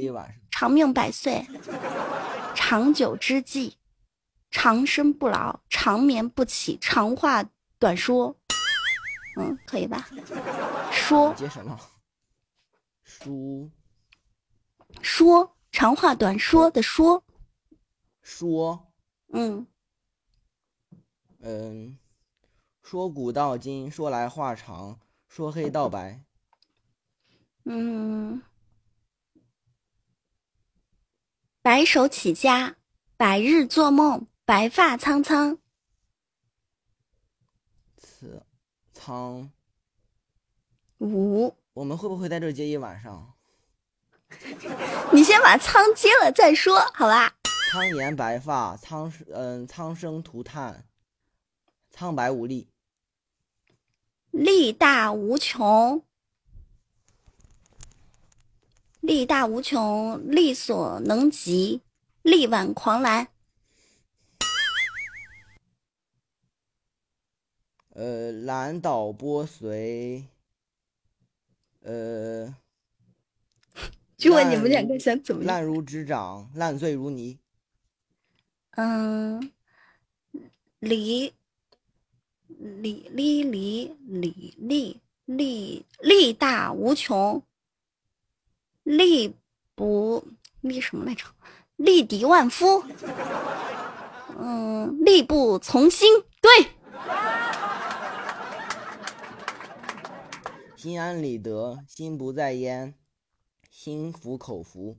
[0.52, 1.48] 长命百岁，
[2.54, 3.78] 长久之计，
[4.52, 7.46] 长生不老，长眠不起，长话
[7.80, 8.36] 短说，
[9.40, 10.06] 嗯，可以吧？
[10.92, 11.34] 说。
[11.36, 11.80] 接什么？
[13.06, 13.72] 书。
[15.02, 17.24] 说，长话短说的说，
[18.24, 18.92] 说，
[19.34, 19.68] 嗯，
[21.40, 21.98] 嗯，
[22.82, 26.24] 说古道今，说来话长，说黑道白，
[27.66, 28.42] 嗯，
[31.62, 32.78] 白手起家，
[33.18, 35.60] 白日做梦，白发苍苍，
[37.98, 38.46] 此
[38.94, 39.52] 苍。
[41.00, 41.54] 五。
[41.74, 43.34] 我们会不会在这儿接一晚上？
[45.12, 47.36] 你先把苍接了再说，好吧？
[47.74, 50.86] 苍颜白发，苍嗯苍生涂炭，
[51.90, 52.68] 苍白无力，
[54.30, 56.06] 力大无穷，
[59.00, 61.82] 力大无穷，力所能及，
[62.22, 63.30] 力挽狂澜。
[67.96, 70.28] 呃，蓝岛波随，
[71.82, 72.56] 呃，
[74.16, 75.56] 就问你们两个想怎么样？
[75.56, 77.40] 烂如指掌，烂醉如泥，
[78.76, 79.52] 嗯
[80.80, 81.34] 离
[82.58, 87.44] 离离离离力力力大无穷
[88.84, 89.36] 力
[89.76, 90.28] 不
[90.62, 91.26] 力什么来着？
[91.76, 92.84] 力敌万夫
[94.38, 96.24] 嗯力不从心。
[96.42, 96.52] 对。
[100.76, 102.94] 心安理得心不在焉
[103.70, 104.98] 心服口服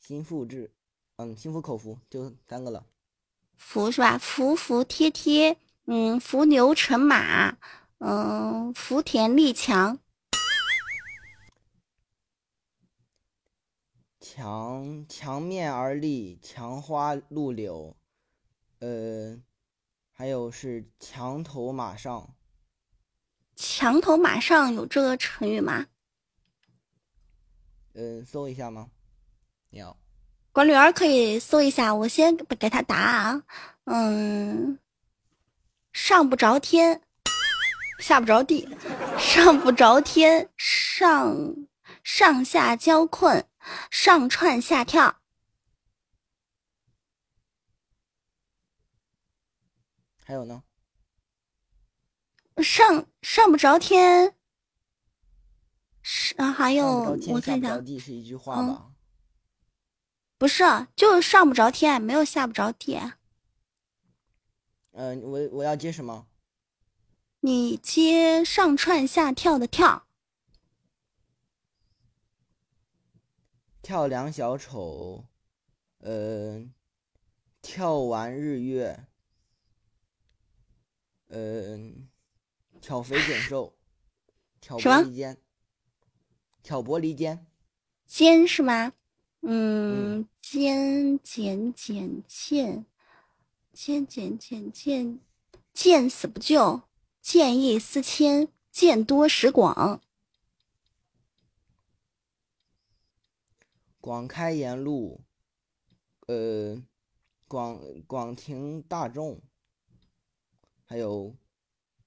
[0.00, 0.72] 心腹制。
[1.16, 2.84] 嗯，心服口服就三个了。
[3.56, 4.18] 服是吧？
[4.18, 7.56] 服服帖帖，嗯，伏牛乘马，
[7.98, 9.98] 嗯，福田力强，
[14.20, 17.96] 墙墙面而立，墙花露柳，
[18.80, 19.40] 呃，
[20.12, 22.36] 还有是墙头马上，
[23.54, 25.86] 墙头马上有这个成语吗？
[27.94, 28.90] 嗯、搜一下吗？
[29.70, 29.96] 有，
[30.56, 33.42] 管理员可以搜一下，我先给他答啊。
[33.84, 34.78] 嗯，
[35.92, 37.02] 上不着天，
[37.98, 38.66] 下不着地，
[39.18, 41.54] 上不着天，上
[42.02, 43.46] 上下交困，
[43.90, 45.16] 上窜下跳，
[50.24, 50.62] 还有呢？
[52.64, 54.34] 上上不着天，
[56.00, 58.95] 是啊，还有我看一下下不着，地是一句话嗯吧？
[60.38, 60.64] 不是，
[60.94, 63.00] 就是上不着天，没有下不着地。
[64.92, 66.26] 嗯、我我要接什么？
[67.40, 70.06] 你接上窜下跳的跳，
[73.82, 75.26] 跳梁小丑，
[75.98, 76.66] 呃，
[77.62, 79.06] 跳完日月，
[81.28, 81.78] 呃，
[82.80, 83.76] 挑肥拣瘦，
[84.60, 85.40] 挑拨离间，
[86.62, 87.46] 挑拨离间，
[88.04, 88.92] 尖是吗？
[89.48, 92.84] 嗯，尖剪剪见，
[93.72, 95.20] 尖剪剪见，
[95.72, 96.82] 见死不救，
[97.20, 100.00] 见异思迁，见多识广，
[104.00, 105.20] 广开言路，
[106.26, 106.82] 呃，
[107.46, 109.40] 广广庭大众，
[110.84, 111.36] 还有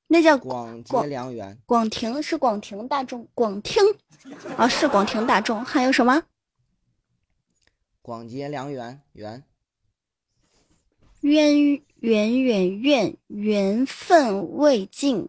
[0.07, 3.81] 那叫广结良缘，广庭是广庭大众，广听
[4.57, 6.21] 啊是广庭大众，还有什么？
[8.01, 9.43] 广结良缘，缘
[11.21, 15.27] 渊远远远缘分未尽，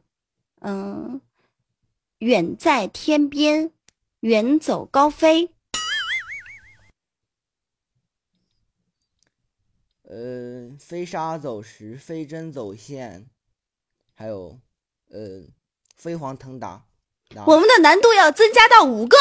[0.60, 1.20] 嗯，
[2.18, 3.72] 远在天边，
[4.20, 5.50] 远走高飞，
[10.02, 13.26] 呃，飞沙走石，飞针走线，
[14.14, 14.60] 还有
[15.08, 15.44] 呃，
[15.96, 16.84] 飞黄腾达，
[17.34, 19.16] 达我们的难度要增加到五个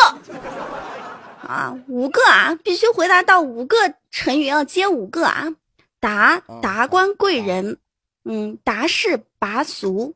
[1.42, 5.56] 啊，五个啊，必须回答到五个成语，要接五个啊。
[6.02, 7.78] 达嗯达官贵人，
[8.24, 10.16] 嗯，达士拔俗，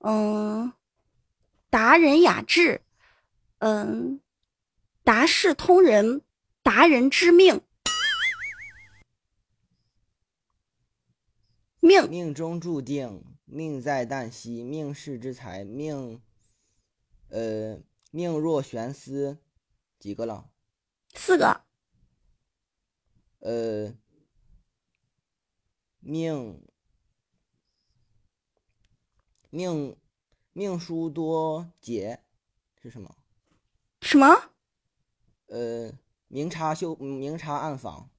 [0.00, 0.70] 嗯，
[1.70, 2.82] 达人雅致，
[3.58, 4.20] 嗯，
[5.02, 6.20] 达世通人，
[6.62, 7.62] 达人知命，
[11.80, 16.20] 命命中注定，命在旦夕，命世之才，命，
[17.30, 17.78] 呃，
[18.10, 19.38] 命若悬丝，
[19.98, 20.50] 几个了？
[21.14, 21.62] 四个，
[23.40, 23.94] 呃，
[26.00, 26.60] 命，
[29.50, 29.96] 命，
[30.52, 32.22] 命书多解
[32.82, 33.16] 是什么？
[34.02, 34.50] 什么？
[35.46, 35.92] 呃，
[36.28, 38.10] 明察修，明察暗访，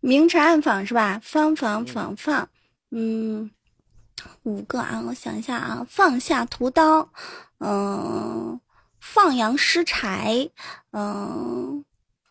[0.00, 1.18] 明察暗访是吧？
[1.22, 2.48] 方防防放，
[2.90, 3.50] 嗯，
[4.44, 7.12] 五个啊，我想一下啊，放下屠刀，
[7.58, 8.60] 嗯，
[9.12, 10.48] 放羊失柴，
[10.92, 11.84] 嗯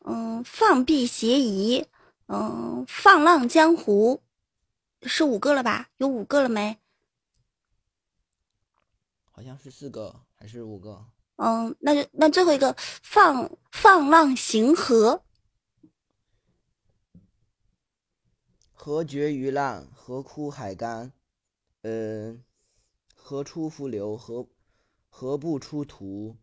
[0.06, 1.86] 嗯，放屁邪疑，
[2.28, 4.24] 嗯，放浪江湖，
[5.02, 5.90] 是五个了吧？
[5.98, 6.80] 有五个了没？
[9.30, 11.06] 好像是四个还是五个？
[11.36, 12.74] 嗯，那就那最后一个
[13.04, 15.22] 放放浪形河，
[18.72, 21.12] 何绝于烂，何枯海干，
[21.82, 22.42] 嗯，
[23.14, 24.48] 河出伏流，河
[25.10, 26.38] 河不出图，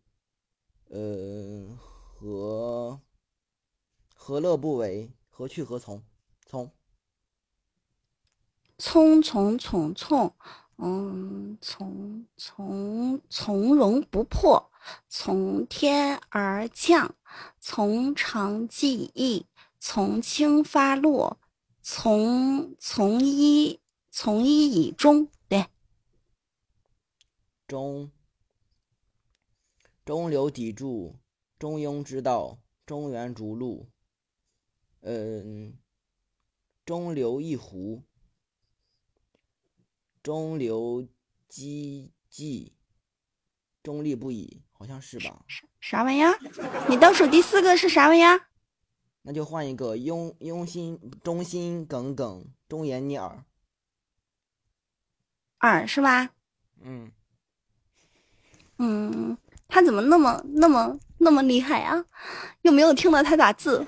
[0.89, 3.01] 呃，何
[4.15, 5.11] 何乐不为？
[5.29, 6.03] 何去何从？
[6.47, 6.71] 从
[8.77, 10.35] 从从从从，
[10.77, 14.71] 嗯，从从从容不迫，
[15.09, 17.15] 从天而降，
[17.59, 19.45] 从长计议，
[19.77, 21.39] 从轻发落，
[21.81, 23.79] 从从一
[24.09, 25.27] 从一以终。
[25.49, 25.67] 对，
[27.67, 28.11] 中
[30.07, 31.19] 中流砥柱，
[31.59, 33.89] 中庸之道，中原逐鹿，
[35.01, 35.77] 嗯，
[36.85, 38.05] 中流一壶，
[40.23, 41.05] 中流
[41.49, 42.73] 击迹，
[43.83, 45.45] 中立不已，好像是吧？
[45.81, 46.39] 啥玩意儿？
[46.87, 48.47] 你倒数第四个是啥玩意儿？
[49.23, 53.43] 那就换一个庸庸心忠心耿耿，忠言逆耳。
[55.59, 56.33] 耳是吧？
[56.79, 57.11] 嗯，
[58.77, 59.37] 嗯，
[59.67, 62.05] 他怎么那么那么那么厉害啊？
[62.61, 63.85] 又没有听到他打字。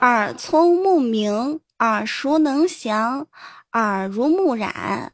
[0.00, 3.28] 耳聪目明，耳熟能详，
[3.72, 5.12] 耳濡目染，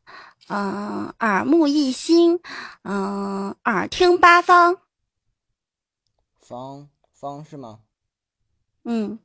[0.49, 2.41] 嗯、耳目一新，
[2.83, 4.79] 嗯、耳听八方，
[6.41, 7.81] 方方是吗？
[8.85, 9.19] 嗯，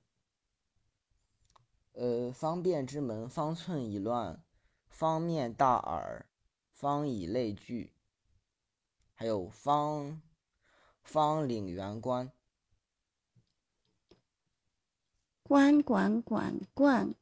[1.93, 4.43] 呃，方便之门，方寸已乱，
[4.89, 6.25] 方面大耳，
[6.73, 7.93] 方以类聚，
[9.13, 10.21] 还有方
[11.03, 12.31] 方领员官，
[15.43, 17.13] 关管管灌，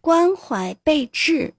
[0.00, 1.54] 关怀备至，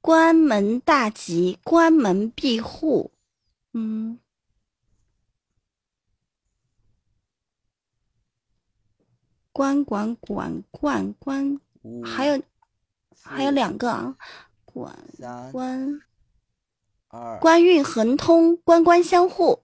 [0.00, 3.10] 关门大吉，关门闭户，
[3.72, 4.18] 嗯。
[9.54, 11.60] 关管管灌关，
[12.02, 12.42] 还有
[13.22, 14.16] 还有两个啊，
[14.64, 14.96] 官
[15.52, 16.02] 三
[17.40, 19.62] 官运亨通，官官相护。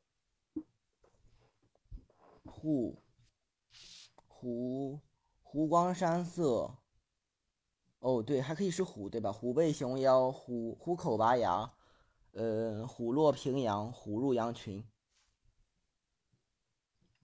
[2.45, 3.03] 户
[4.27, 5.01] 湖
[5.43, 6.77] 湖光山色。
[8.01, 9.33] 哦，对，还可以是虎，对吧？
[9.33, 11.73] 虎背熊腰，虎虎口拔牙，
[12.33, 14.85] 呃，虎落平阳，虎入羊群。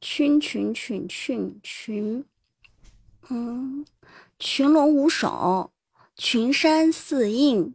[0.00, 2.24] 群群群群群，
[3.28, 3.86] 嗯，
[4.38, 5.70] 群龙无首，
[6.16, 7.74] 群山四映，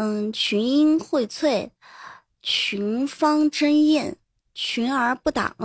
[0.00, 1.72] 嗯，群英荟萃，
[2.40, 4.16] 群芳争艳，
[4.54, 5.56] 群而不挡，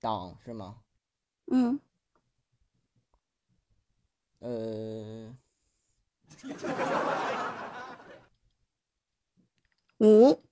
[0.00, 0.80] 党是吗？
[1.48, 1.78] 嗯，
[4.38, 5.36] 呃，
[9.98, 10.42] 五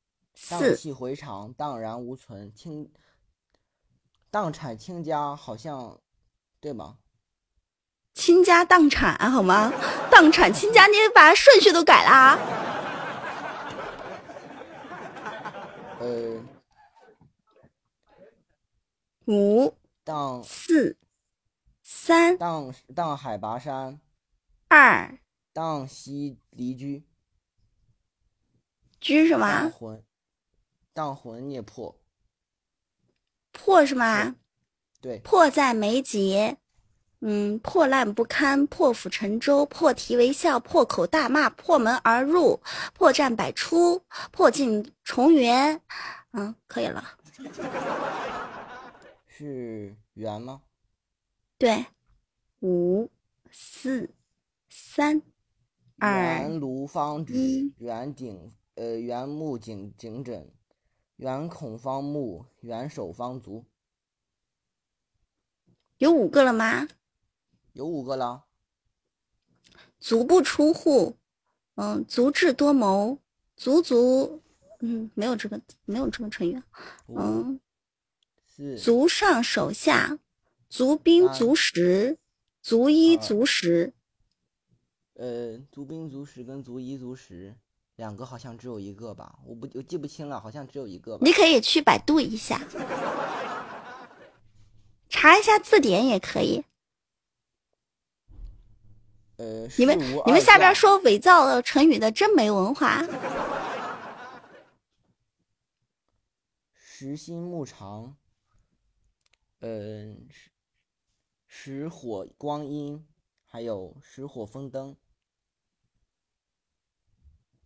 [0.50, 2.92] 荡四气回肠，荡然无存，清，
[4.30, 5.98] 荡产清家，好像，
[6.60, 6.98] 对吗？
[8.20, 9.72] 倾家荡产啊好吗？
[10.10, 12.38] 荡产倾家，你把顺序都改了啊？
[16.00, 16.42] 呃，
[19.24, 20.98] 五荡四
[21.82, 23.98] 三荡荡海拔山，
[24.68, 25.18] 二
[25.54, 27.02] 荡西离居，
[29.00, 29.70] 居什么荡？
[29.70, 30.04] 魂，
[30.92, 31.98] 荡魂也破，
[33.50, 34.34] 破什么？
[35.00, 36.58] 对，迫在眉睫，
[37.22, 42.60] 嗯，破烂不堪，破釜沉舟，破涕为笑，破口大骂，破门而入，
[42.94, 44.02] 破绽百出，
[44.32, 45.80] 破镜重圆，
[46.32, 47.04] 嗯，可以了。
[49.28, 50.62] 是圆吗？
[51.58, 51.84] 对，
[52.60, 53.10] 五
[53.50, 54.10] 四
[54.70, 55.20] 三
[55.98, 60.50] 二圆炉方举一，圆顶呃圆木颈颈枕，
[61.16, 63.66] 圆孔方木，圆手方足，
[65.98, 66.88] 有五个了吗？
[67.72, 68.44] 有五个了。
[69.98, 71.16] 足不出户，
[71.74, 73.18] 嗯，足智多谋，
[73.56, 74.40] 足足，
[74.80, 76.62] 嗯，没有这个没有这个成语
[77.08, 77.60] 嗯，
[78.46, 80.18] 四足上手下，
[80.70, 82.16] 足兵足食，
[82.62, 83.92] 足衣足食。
[85.14, 87.54] 呃足兵足食跟足衣足食
[87.96, 91.26] 两个好像只有一个吧，我不我记不清了，好像只有一个吧。
[91.26, 92.58] 你可以去百度一下，
[95.10, 96.64] 查一下字典也可以。
[99.40, 103.02] 呃，你们你们下边说伪造成语的真没文化。
[106.74, 108.14] 石心木长，
[109.60, 110.50] 嗯、石
[111.46, 113.02] 石火光阴，
[113.46, 114.94] 还有石火风灯，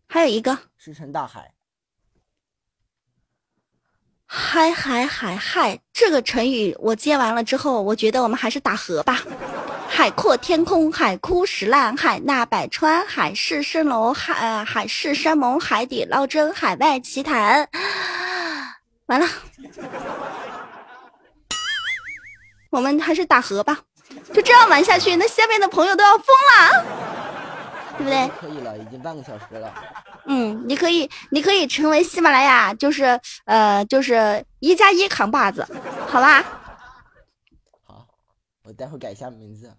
[0.06, 1.54] 还有一个石沉大海。
[4.26, 9.24] 嗨嗨嗨嗨，这个成语我接完了之后，我觉得我们还是打和吧。
[9.96, 17.68] 海阔天空，海枯石烂，海纳百川，海市蜃楼，海、呃、海誓山盟，海底捞针，海外奇谈。
[19.06, 19.26] 完了，
[22.70, 23.78] 我们还是打和吧。
[24.32, 26.84] 就这样玩下去，那下面的朋友都要疯了，
[27.96, 28.28] 对不对？
[28.40, 29.72] 可以了，已经半个小时了。
[30.26, 35.64] 嗯，你可以，你可以成为喜马拉雅，就是呃，就是一加一扛把子，
[36.08, 36.44] 好吧？
[37.86, 38.08] 好，
[38.64, 39.72] 我待会改一下名字。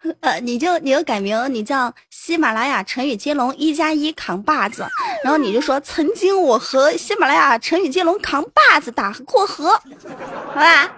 [0.20, 4.86] 呃，你就你就改名，你叫喜马拉雅成语接龙一加一扛把子，
[5.24, 10.92] 然后你就说曾经我和喜马拉雅成语接龙扛把子打过河，好吧？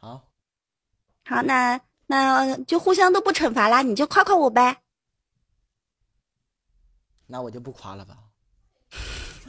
[0.00, 0.22] 好，
[1.28, 4.78] 好，那那就互相都不惩罚啦，你就夸夸我呗。
[7.28, 8.16] 那我就不夸了吧。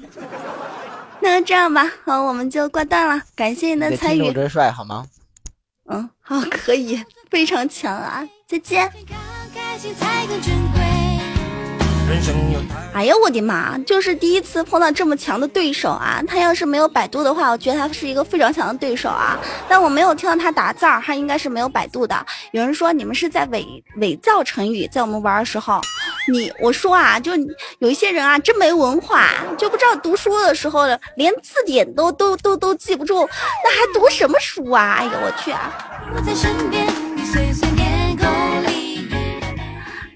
[1.21, 4.43] 那这样吧，好，我们就挂断了，感谢你的参与你的听众。
[4.43, 5.07] 真帅，好吗？
[5.89, 8.91] 嗯，好，可以，非常强啊，再见。
[12.91, 13.77] 哎呀，我的妈！
[13.85, 16.21] 就是第一次碰到这么强的对手啊！
[16.27, 19.37] 他要是没有百度的话，我觉得他是一个非常强的对手啊。
[19.69, 22.25] 但我没有听到他打字儿，他应该是没有百度的。
[22.51, 25.79] 有人说你们是在伪伪造成语，在我们玩的时候，
[26.31, 27.31] 你我说啊，就
[27.77, 33.29] 有一些人啊，真没文化，就不知道读书的时候连字典都都都都记不住，
[33.63, 34.97] 那还读什么书啊？
[34.99, 35.71] 哎呦，我去啊！
[36.13, 36.78] 我在身边，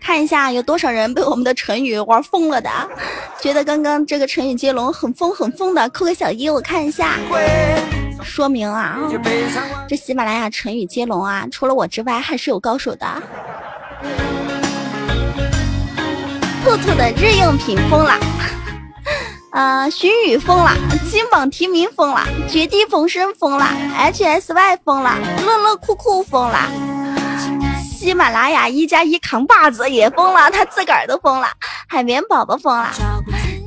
[0.03, 2.69] 看一下有多少人被我们的成语玩疯了的，
[3.41, 7.15] 觉得刚刚这个成语接龙很疯很疯的，扣个小一，我看一下。
[8.21, 8.99] 说明啊，
[9.87, 13.07] 这喜马拉雅成语接龙啊，除了我之外，还是有高手的。
[16.65, 18.19] 兔兔的日用品疯了，
[19.51, 20.75] 呃，寻雨疯了，
[21.09, 23.65] 金榜题名疯了，绝地逢生疯了
[23.97, 26.69] ，HSY 疯了，乐乐酷酷疯了。
[28.03, 31.47] 喜马拉雅一加一扛把子也疯了，他自个儿都疯了，
[31.87, 32.91] 海绵宝宝疯了，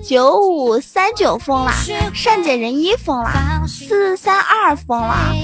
[0.04, 1.72] 九五三九疯了，
[2.12, 3.30] 善解人意疯了，
[3.66, 5.34] 四三二疯了，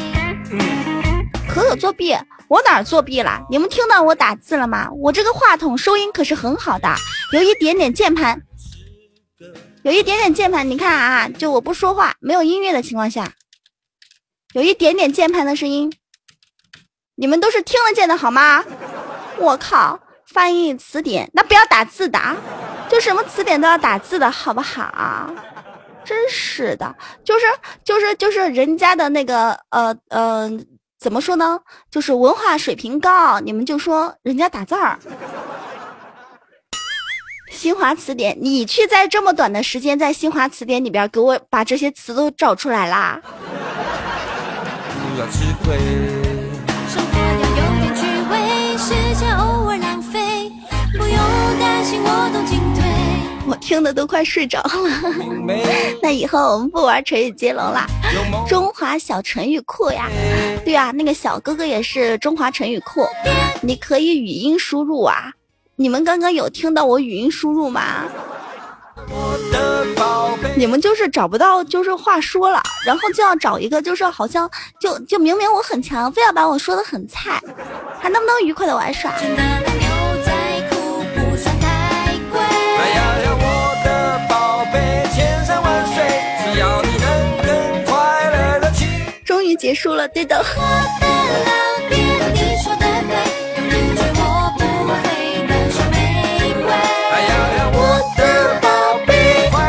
[1.49, 2.15] 可可作弊，
[2.49, 3.41] 我哪儿作弊了？
[3.49, 4.91] 你们听到我打字了吗？
[4.99, 6.95] 我这个话筒收音可是很好的，
[7.33, 8.43] 有一点点键盘，
[9.85, 13.33] 有一点点键盘，你看啊，就我不说话，没有音乐的情况下，
[14.53, 15.91] 有一点点键盘的声音。
[17.15, 18.65] 你们都是听得见的好吗？
[19.39, 22.19] 我靠，翻译词典那不要打字的，
[22.89, 25.31] 就什么词典都要打字的好不好？
[26.05, 27.45] 真是的，就是
[27.85, 30.51] 就是就是人家的那个呃呃，
[30.99, 31.61] 怎么说呢？
[31.91, 34.99] 就是文化水平高，你们就说人家打字儿。
[37.51, 43.21] 新华词典，你去在这么短的时间在新华词典里边给我把这些词都找出来啦。
[45.19, 46.32] 要吃亏。
[53.53, 54.71] 我听的都快睡着了。
[56.03, 57.87] 那以后我们不玩成语接龙啦，
[58.49, 60.09] 中华小成语库呀。
[60.65, 63.07] 对啊，那个小哥哥也是中华成语库，
[63.61, 65.31] 你可以语音输入啊。
[65.77, 68.07] 你们刚刚有听到我语音输入吗？
[70.57, 74.51] 你们就是找不到，就是话说了，然后就要找一个，就是好像
[74.81, 77.39] 就就明明我很强，非要把我说的很菜，
[78.01, 79.13] 还能不能愉快的玩耍？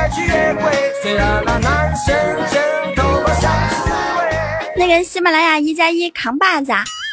[0.09, 0.71] 去约会。
[1.01, 1.53] 虽然那。
[4.87, 6.71] 个喜马拉雅一加一扛把子，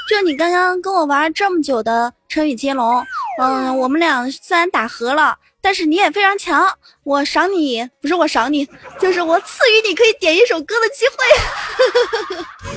[0.08, 3.02] 就你刚刚跟我玩这么久的成语接龙，
[3.40, 6.66] 嗯，我们俩虽然打和了，但是你也非常强，
[7.04, 8.66] 我赏你，不是我赏你，
[8.98, 11.14] 就是我赐予你可以点一首歌的机会。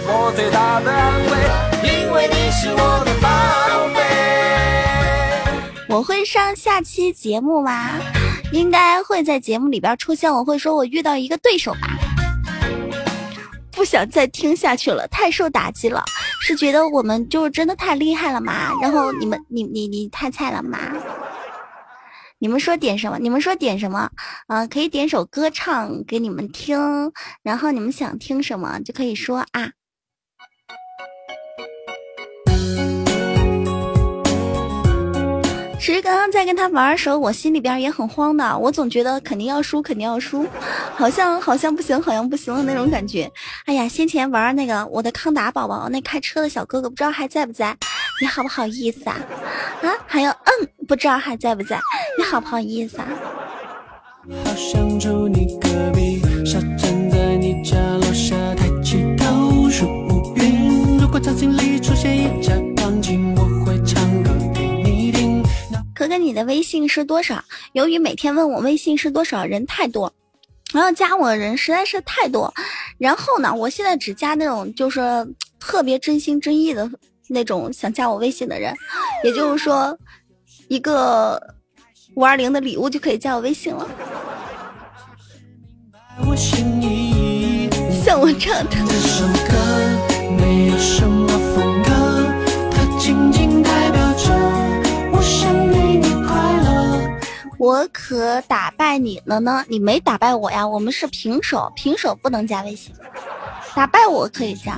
[0.06, 1.32] 我最大的安慰，
[1.90, 4.02] 因为你是我的宝贝。
[5.88, 7.92] 我会上下期节目吗？
[8.52, 11.98] 应该会在节目里边出现，我会说我遇到一个对手吧。
[13.72, 16.04] 不想再听下去了，太受打击了。
[16.42, 18.72] 是觉得我们就是真的太厉害了吗？
[18.82, 20.78] 然后你们，你你你太菜了吗？
[22.44, 23.18] 你们说点什么？
[23.20, 24.10] 你们说点什么？
[24.48, 26.78] 啊、可以点首歌唱给你们听，
[27.41, 29.72] 然后你们想听什么就可以说啊。
[35.80, 40.46] 其实刚刚在跟他玩的时候，我心里边也很慌的，我总觉得肯定要输，肯定要输，
[40.96, 43.32] 好像好像不行，好像不行的那种感觉。
[43.66, 47.78] 哎呀，先前玩那个我的康达宝宝，那开车的小哥哥不知道还在不在？
[48.22, 49.18] 你好不好意思啊？
[49.82, 51.80] 啊，还有嗯，不知道还在不在？
[52.18, 53.07] 你好不好意思啊？
[54.45, 60.97] 好想住你隔壁，傻站在你家楼下，抬起头数乌云。
[60.97, 65.43] 如果场景里出现一架钢琴，我会唱歌给你听。
[65.93, 67.43] 可可，你的微信是多少？
[67.74, 70.14] 由于每天问我微信是多少人太多，
[70.72, 72.53] 然后加我的人实在是太多，
[72.97, 75.01] 然后呢，我现在只加那种就是
[75.59, 76.89] 特别真心真意的
[77.34, 78.74] 那种想加我微信的人，
[79.24, 79.98] 也就是说，
[80.68, 81.42] 一个
[82.16, 83.88] 五二零的礼物就可以加我微信了。
[88.06, 88.76] 像我这样的，
[97.64, 99.64] 我可打败你了呢？
[99.70, 102.93] 你没打败我呀，我们是平手，平手不能加微信，
[103.74, 104.78] 打败我可以加，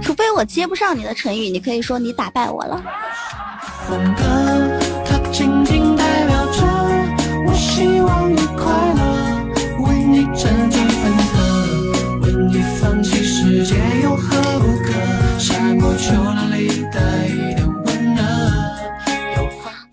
[0.00, 2.82] 除非我接不上你的成语，你可以说你打败我了。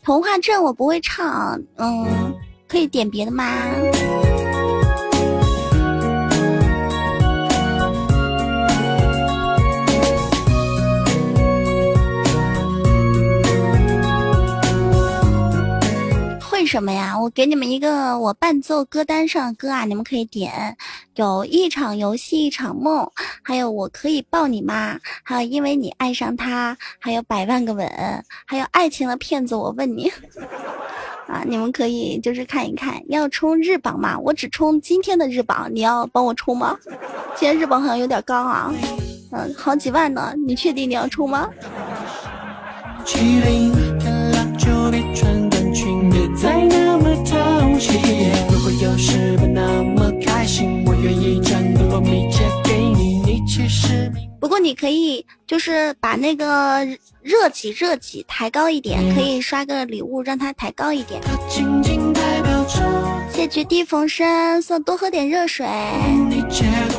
[0.04, 2.06] 童话镇我不会唱，嗯，
[2.68, 3.45] 可以点别的吗？
[16.64, 17.20] 会什么呀？
[17.20, 20.78] 我给你们一个我伴奏歌单上的歌啊，你们可以点。
[21.16, 23.05] 有一场游戏一场梦，
[23.41, 24.97] 还有我可以抱你吗？
[25.24, 27.86] 还有因为你爱上他，还有百万个吻，
[28.45, 29.53] 还有爱情的骗子。
[29.53, 30.09] 我问你，
[31.28, 34.18] 啊，你们可以就是看一看，要冲日榜吗？
[34.18, 36.78] 我只冲今天的日榜，你要帮我冲吗？
[37.36, 38.74] 今天日榜好像有点高啊，
[39.34, 41.49] 嗯，好几万呢，你确定你要冲吗？
[47.76, 51.42] 如果有时不那么开心，我愿意
[52.02, 56.86] 米借给你，你其实明不过你可以就是把那个
[57.22, 61.20] 热气热气抬高一点，可以刷个礼物让它抬高一点。
[63.34, 65.66] 谢绝地逢生送多喝点热水。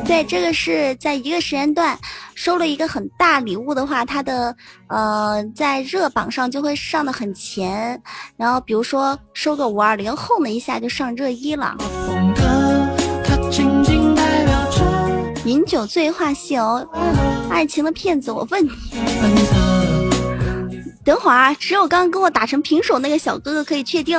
[0.04, 1.96] 对，这个是在一个时间段
[2.34, 4.54] 收了一个很大礼物的话，它的
[4.88, 8.02] 呃在热榜上就会上的很前。
[8.36, 11.76] 然后比如说收个五二零，轰的一下就上热一了。
[15.44, 16.84] 饮酒醉话西游，
[17.48, 18.70] 爱情的骗子，我问你，
[21.04, 24.18] 等会儿啊，只有刚刚跟我打成平手那个小哥哥可以确定，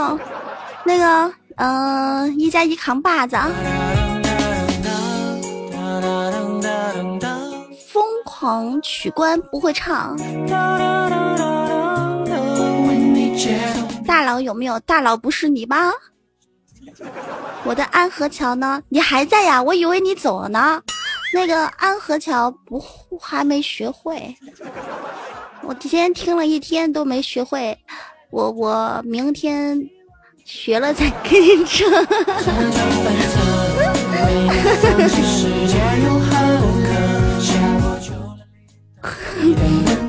[0.86, 3.49] 那个嗯、一加一扛把子啊，
[7.89, 10.18] 疯狂取关不会唱，
[14.06, 14.80] 大佬有没有？
[14.82, 15.91] 大佬不是你吗？
[17.64, 18.82] 我的安河桥呢？
[18.89, 19.62] 你还在呀？
[19.62, 20.82] 我以为你走了呢。
[21.34, 22.82] 那个安河桥不
[23.20, 24.36] 还没学会，
[25.64, 27.78] 我今天听了一天都没学会，
[28.30, 29.78] 我我明天
[30.45, 31.89] 学了再跟你说。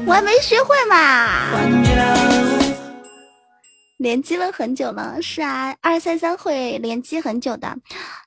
[0.06, 1.56] 我还没学会嘛。
[3.96, 7.74] 联机了很久呢，是啊，二三三会联机很久的。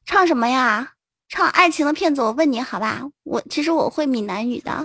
[0.03, 0.89] 唱什么呀？
[1.29, 3.03] 唱《爱情的骗子》，我问你好吧？
[3.23, 4.83] 我其实我会闽南语的，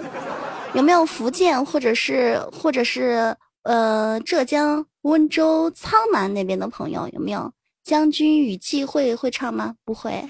[0.75, 3.35] 有没有福建或者是或者是
[3.65, 7.53] 呃浙江温州苍南那边的朋友有没有？
[7.83, 9.75] 将军与妓会会唱吗？
[9.85, 10.27] 不会，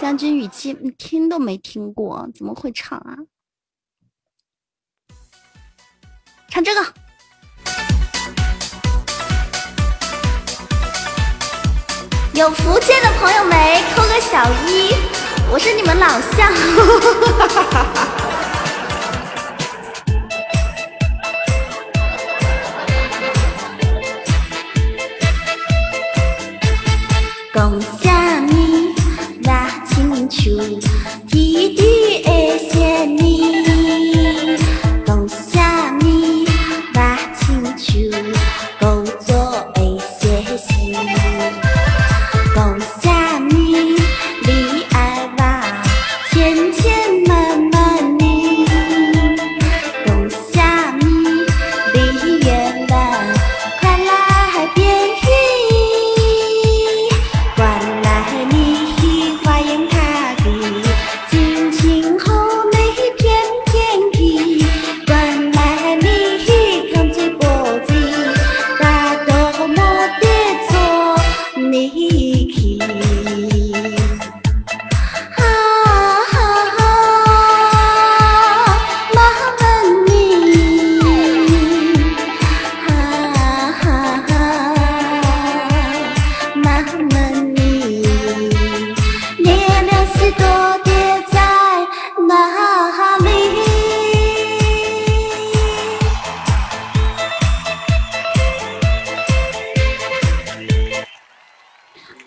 [0.00, 3.16] 将军与妓听都没听过，怎么会唱啊？
[6.48, 6.84] 唱这个。
[12.34, 13.82] 有福建的朋友没？
[13.94, 14.92] 扣个小一，
[15.52, 16.52] 我是你们老乡。
[30.28, 30.88] 清楚，
[31.28, 32.95] 天地会写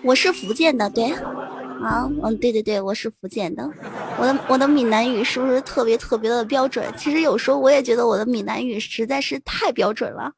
[0.09, 1.11] 我是福建的，对，
[1.83, 3.69] 啊，嗯，对对对，我是福建的，
[4.17, 6.83] 我的我的闽南语是不是特别特别的标准？
[6.97, 10.31] 其实有时候我也觉得我的闽南语实在是太标准了。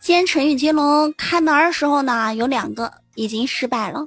[0.00, 4.02] 今天成语接龙开门的时候呢，有两个已经失败了。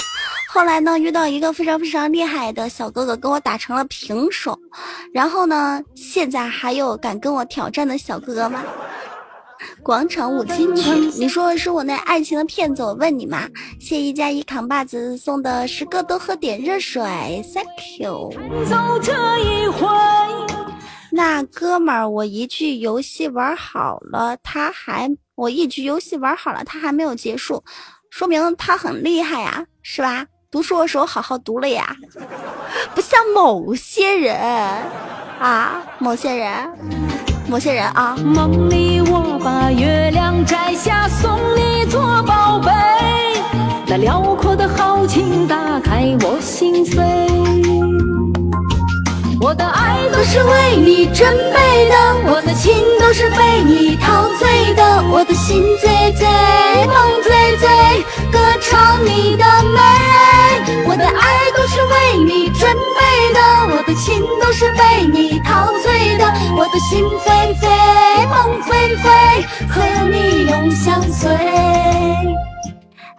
[0.48, 4.58] 后来呢，遇到一个非常非常厉害的小哥哥，跟我打成了平手。
[5.14, 8.64] 然后呢，现在还有敢跟我挑战的小哥哥吗？
[9.82, 12.84] 广场舞金曲，你说是我那爱情的骗子？
[12.84, 13.48] 我问你嘛。
[13.80, 17.02] 谢一加一扛把子送的十个都喝点热水
[17.54, 18.32] ，Thank you。
[18.70, 19.88] 走这一回。
[21.12, 27.64] 那哥们儿，我一局游戏玩好了，他还我一局游戏玩好了，他还没有结束，
[28.18, 30.26] 说明他很厉害呀，是吧？
[30.50, 31.94] 读书的时候好好读了呀，
[32.96, 34.34] 不像某些人
[35.38, 36.50] 啊，某些人，
[37.50, 42.72] 某些人啊，梦里我把月亮摘下，送你做宝贝。
[43.86, 47.28] 那辽阔的豪情打开我心扉，
[49.42, 56.26] 我的爱都是为你准备的，我的情都是被你陶醉的，我的心醉醉，
[56.88, 57.68] 梦醉醉，
[58.32, 59.80] 歌唱你的美。
[60.88, 63.40] 我的爱都是为你准备的，
[63.76, 66.26] 我的情都是被你陶醉的，
[66.58, 67.68] 我的心飞飞，
[68.28, 69.10] 梦飞飞，
[69.70, 71.38] 和你永相随。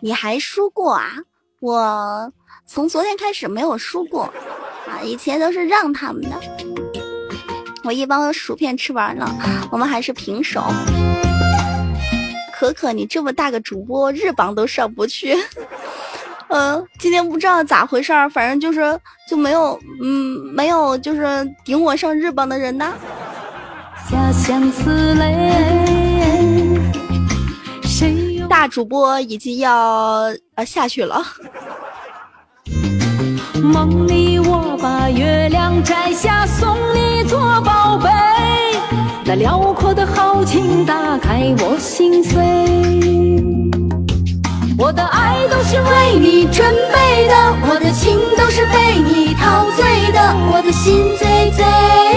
[0.00, 1.04] 你还输过啊？
[1.60, 2.32] 我
[2.68, 4.24] 从昨天开始没有输过
[4.86, 6.30] 啊，以前都是让他们的。
[7.84, 9.32] 我一包薯片吃完了，
[9.70, 10.64] 我们还是平手。
[12.52, 15.36] 可可，你这么大个主播，日榜都上不去。
[16.48, 18.98] 呃，今天不知道咋回事儿，反正就是
[19.28, 22.94] 就没有，嗯，没有就是顶我上日榜的人呐。
[24.10, 25.52] 下相思泪，
[27.82, 31.24] 谁大主播已经要呃下去了。
[33.62, 38.10] 梦里我把月亮摘下，送你做宝贝。
[39.24, 42.36] 那辽阔的豪情打开我心扉。
[44.78, 47.34] 我的爱都是为你准备的，
[47.68, 51.64] 我的情都是被你陶醉的，我的心醉醉，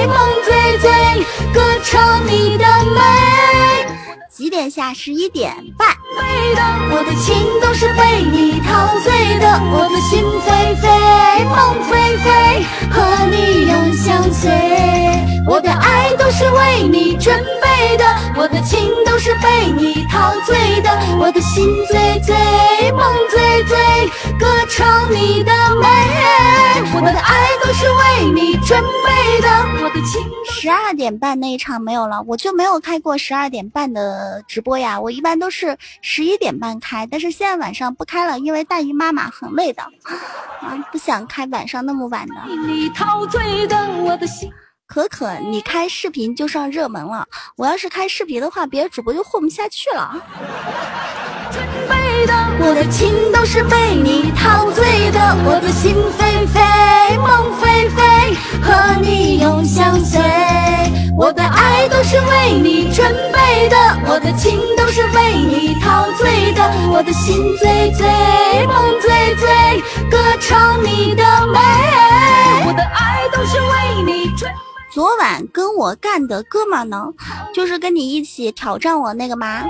[0.07, 0.91] 梦醉醉，
[1.53, 3.98] 歌唱你的美。
[4.39, 4.93] 几点下？
[4.93, 5.89] 十一点半。
[6.15, 6.61] 飞的，
[6.95, 10.87] 我的情都是被你陶醉的，我的心飞飞，
[11.43, 14.49] 梦飞飞，和你永相随。
[15.45, 18.05] 我的爱都是为你准备的，
[18.37, 20.89] 我的情都是被你陶醉的，
[21.19, 22.33] 我的心醉醉，
[22.93, 24.07] 梦醉醉，
[24.39, 25.51] 歌唱你的
[25.81, 25.87] 美。
[26.95, 29.49] 我的爱都是为你准备的，
[29.83, 30.21] 我的情
[30.51, 34.99] 十二点半那一场没有了，我就没有开过十二点半的直播呀。
[34.99, 39.83] 我一般都是十一点半开，但是现在晚上不开了，因为大姨妈妈很累的，
[40.61, 42.35] 啊，不想开晚上那么晚的。
[42.67, 44.51] 你陶醉的，我的心。
[44.87, 50.19] 可可，你开视频就上热门了，我要是开视频的话，别的主播就混不下去了。
[52.61, 56.59] 我的情都是被你陶醉的，我的心飞飞，
[57.17, 60.21] 梦飞飞，和你永相随。
[61.17, 63.75] 我的爱都是为你准备的，
[64.07, 68.07] 我的情都是被你陶醉的，我的心醉醉，
[68.67, 71.59] 梦醉醉，歌唱你的美。
[72.67, 74.49] 我的爱都是为你准。
[74.91, 77.07] 昨晚跟我干的哥们儿呢，
[77.53, 79.63] 就是跟你一起挑战我那个吗？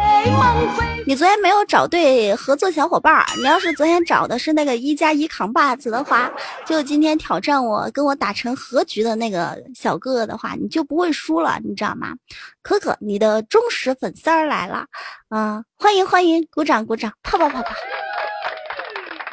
[1.06, 6.32] 你昨天没有找对合作小伙伴儿，你要是昨天找的是那个一加一扛把子的话，
[6.66, 12.14] 就今天挑战我跟我打成和局的那个小哥哥的话，你就不会输了，你知道吗？
[12.62, 14.86] 可可，你的忠实粉丝儿来了，
[15.30, 17.76] 嗯，欢迎欢迎，鼓掌鼓掌，啪啪啪啪。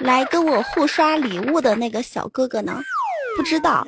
[0.00, 2.82] 来跟我互刷礼物的那个小哥哥呢？
[3.36, 3.86] 不知道，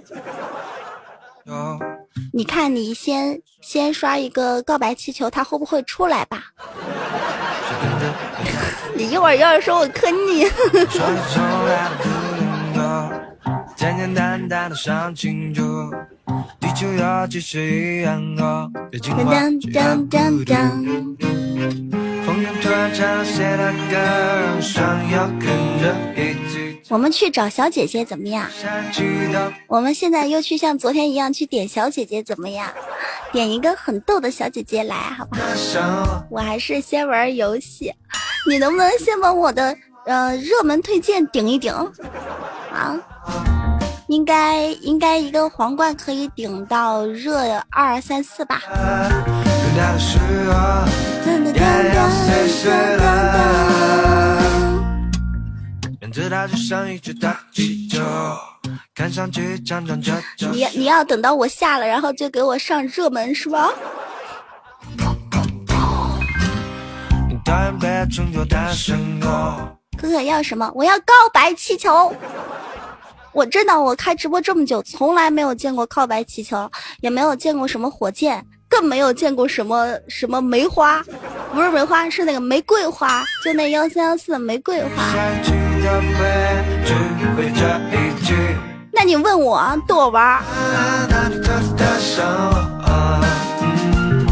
[2.33, 6.43] 你看你先先刷一个告白气球，他会不会出来吧？
[8.95, 10.45] 你一会儿要是说我坑你，
[13.79, 14.77] 简简单单的
[16.59, 17.29] 地球要。
[22.27, 25.47] 风筝突然唱谁的歌，让想要跟
[25.81, 28.51] 着一起我们去找小姐姐怎么样？
[29.69, 32.69] 我们现在又去像昨天一样去点小姐姐怎么样？
[33.31, 36.27] 点一个很逗的小姐姐来，好不好？
[36.29, 37.95] 我还是先玩游戏，
[38.51, 41.73] 你能不能先把我的呃热门推荐顶一顶
[42.73, 42.99] 啊？
[44.09, 48.63] 应该应该一个皇冠可以顶到热二三四吧？
[60.53, 63.69] 你你要等到我下了，然后就给我上热门是吧？
[70.01, 70.73] 哥哥，要什么？
[70.75, 72.11] 我要告白气球。
[73.33, 81.05] 我真的，我开直播这么久，从来没有见过告白气球，也没有见过什么火箭，更没有见过什么什么梅花，
[81.53, 84.89] 不是梅花，是那个玫瑰花，就那幺三幺四的玫瑰花。
[88.93, 92.27] 那你问我逗我玩儿，啊那你特的伤
[92.83, 93.21] 我，
[93.63, 94.27] 嗯，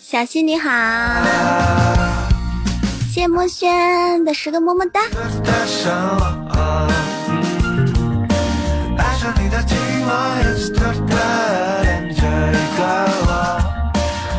[0.00, 0.70] 小心你好。
[3.10, 5.00] 谢谢墨轩的十个么么哒。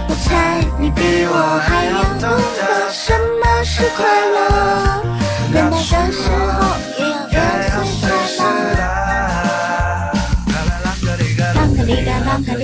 [0.09, 4.67] 我猜你比我还要懂得什么是快乐。
[6.11, 6.76] 时候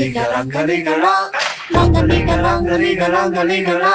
[0.04, 1.32] 哩个啷个哩个啷，
[1.72, 3.88] 啷个哩个啷个哩个啷个哩个啷，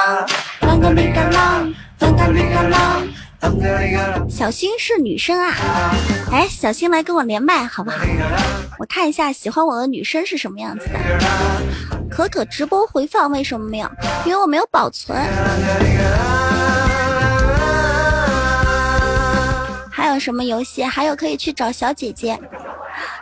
[0.61, 4.27] 啷个哩个啷，啷个哩个啷。
[4.27, 5.53] 小新是女生啊，
[6.31, 7.97] 哎，小新来跟我连麦好不好？
[8.79, 10.99] 我看一下喜欢我的女生是什么样子的。
[12.09, 13.87] 可可直播回放为什么没有？
[14.25, 15.15] 因为我没有保存。
[19.91, 20.83] 还有什么游戏？
[20.83, 22.39] 还有可以去找小姐姐。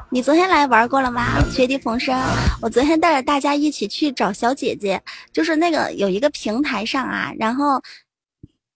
[0.10, 1.44] 你昨天来玩过了吗？
[1.54, 2.18] 绝地逢生，
[2.62, 5.02] 我昨天带着大家一起去找小姐姐，
[5.34, 7.82] 就是那个有一个平台上啊，然后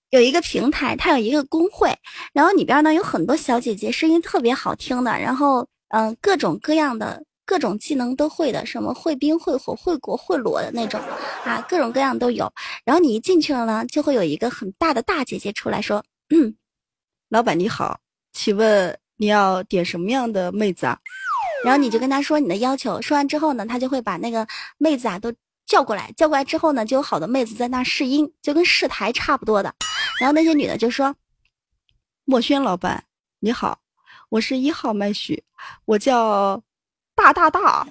[0.10, 1.98] 有一个平台，它有一个公会，
[2.34, 11.00] 然后里边呢有很多小姐姐，声音特别好听的，然后嗯，各种各样的各种技能都会的，什么会冰、会火、会国、会裸的那种
[11.46, 12.52] 啊，各种各样都有。
[12.84, 16.54] 然后你一进去了呢，就会有一个很大的大姐姐出来说：“嗯，
[17.30, 18.02] 老板你好，
[18.34, 20.98] 请问你要点什么样的妹子啊？
[21.64, 24.48] 然后你就跟他说你的要求，说完之后呢，他就会把那个
[24.78, 25.34] 妹子啊都
[25.66, 29.74] 叫过来，叫过来之后呢，就有好多妹子在那试音，就跟试台差不多的。
[30.20, 31.16] 然后那些女的就说，
[32.26, 33.04] 墨轩老板
[33.40, 33.80] 你好，
[34.30, 35.44] 我是一号麦序，
[35.86, 36.62] 我叫
[37.16, 37.88] 大大大，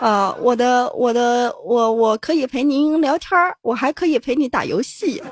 [0.00, 5.22] 啊，我的我的我我可以陪您聊天儿，我还可以陪你打游戏，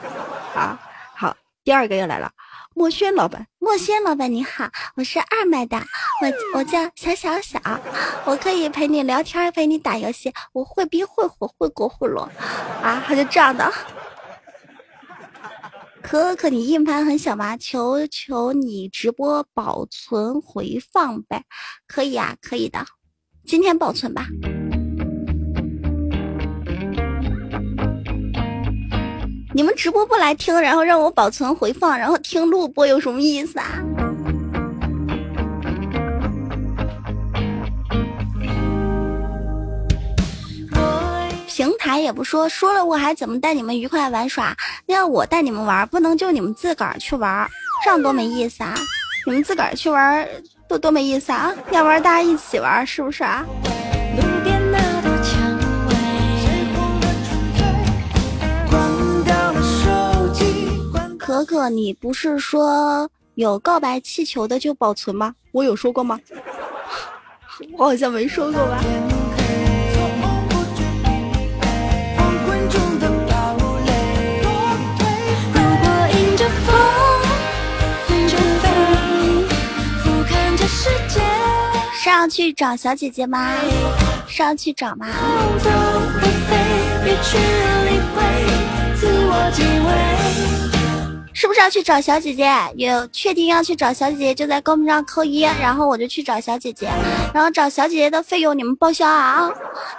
[0.55, 0.81] 啊，
[1.15, 2.31] 好，第二个又来了，
[2.75, 7.61] 墨轩老板，墨轩老板你好，我是二麦的，我我叫小小小，
[8.25, 12.23] 我可以陪你聊天，陪你打游戏，我会冰会火会国会裸，
[12.83, 13.71] 啊，他就这样的。
[16.03, 17.57] 可可，你硬盘很小吗？
[17.57, 21.45] 求求你直播保存回放呗，
[21.87, 22.87] 可以啊，可以的，
[23.45, 24.27] 今天保存吧。
[29.53, 33.67] 你们直播不来听，然后让我保存回放，然后听录播有什么意思啊？
[41.47, 44.57] 平台也不说，说了我还怎么带你们愉快玩耍？
[44.87, 47.47] 那要我带你们玩，不能就你们自个儿去玩，
[47.85, 48.75] 这样多没意思啊！
[49.27, 50.27] 你们自个儿去玩，
[50.69, 51.53] 多多没意思啊！
[51.71, 53.45] 要玩大家一起玩，是不是啊？
[61.31, 65.33] 可可，你不是说有告白气球的就保存吗？
[65.53, 66.19] 我有说过吗？
[67.79, 68.81] 我好像没说过吧。
[75.55, 76.75] 如果迎着风
[78.27, 78.69] 就飞，
[80.03, 81.21] 俯瞰这世界，
[81.95, 83.55] 是要去找小姐姐吗？
[84.27, 85.07] 上去找吗？
[88.97, 90.10] 自我敬畏。
[91.41, 92.53] 是不是要去找小姐姐？
[92.77, 96.87] 有确定要去找小姐姐，就在公屏上扣一，然后我就去找小姐姐。
[97.33, 99.51] 然后找小姐姐的费用你们报销啊！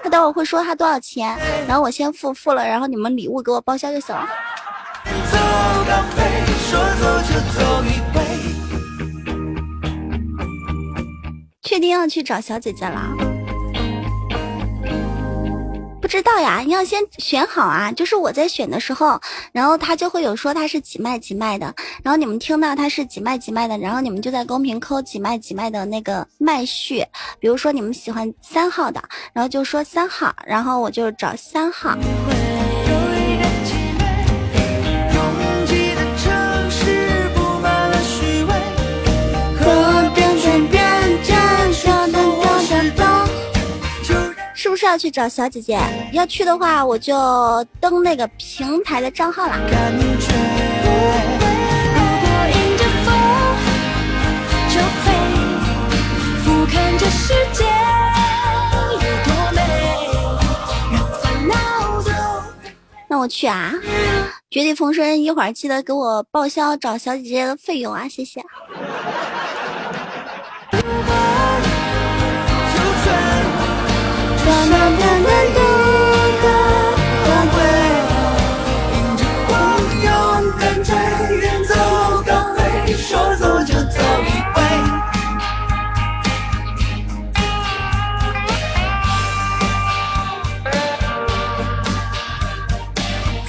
[0.03, 1.35] 她待会儿会说她多少钱，
[1.67, 4.29] 然后我先付付了，然后你们礼物给我报销就行了。
[5.31, 5.37] 走
[5.87, 6.21] 高飞，
[6.69, 8.21] 说走就走一回。
[11.63, 13.30] 确定要去找小姐姐了？
[16.01, 17.91] 不知道呀，你要先选好啊。
[17.91, 19.21] 就是我在选的时候，
[19.51, 21.73] 然后他就会有说他是几麦几麦的，
[22.03, 27.05] 然后你们听到他是几麦几麦的，然后你们就在公屏扣几麦几麦的那个麦序。
[27.39, 29.01] 比如说你们喜欢三号的，
[29.31, 31.95] 然后就说三号，然后我就找三号。
[44.71, 45.77] 不是要去找小姐姐？
[46.13, 47.13] 要去的话，我就
[47.81, 49.59] 登那个平台的账号啦。
[63.09, 63.73] 那我去啊！
[64.49, 68.41] 绝地逢生，一会儿记得给我报销找小姐姐的费用啊，谢谢。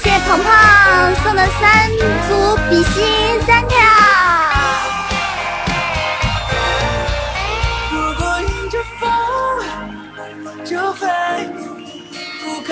[0.04, 1.90] 谢谢鹏鹏送的三
[2.28, 4.02] 组比心三条。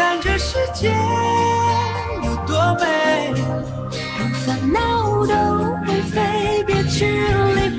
[0.01, 0.89] 看，这世界
[2.25, 3.35] 有多美，
[4.19, 4.33] 让。
[4.33, 5.35] 烦恼都
[5.85, 7.70] 会飞，别去理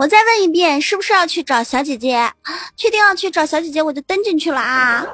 [0.00, 2.32] 我再问一遍，是不是要去找小姐姐？
[2.74, 5.06] 确定要去找小姐姐，我就登进去了啊。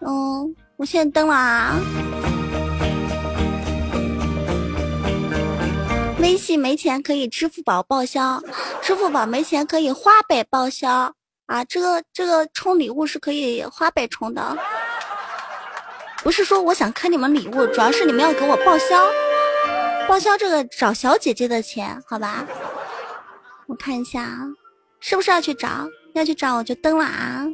[0.00, 1.80] 嗯，我现在登了啊。
[6.18, 8.38] 微信没钱可以支付宝报销，
[8.82, 11.14] 支付宝没钱可以花呗报销
[11.46, 11.64] 啊。
[11.64, 14.54] 这个这个充礼物是可以花呗充的，
[16.22, 19.10] 不是说我想坑你们礼物，主要是你们要给我报销，
[20.06, 22.44] 报销这个找小姐姐的钱，好吧？
[23.72, 24.44] 我看一下啊，
[25.00, 25.88] 是不是要去找？
[26.12, 27.46] 要去找我就登了啊。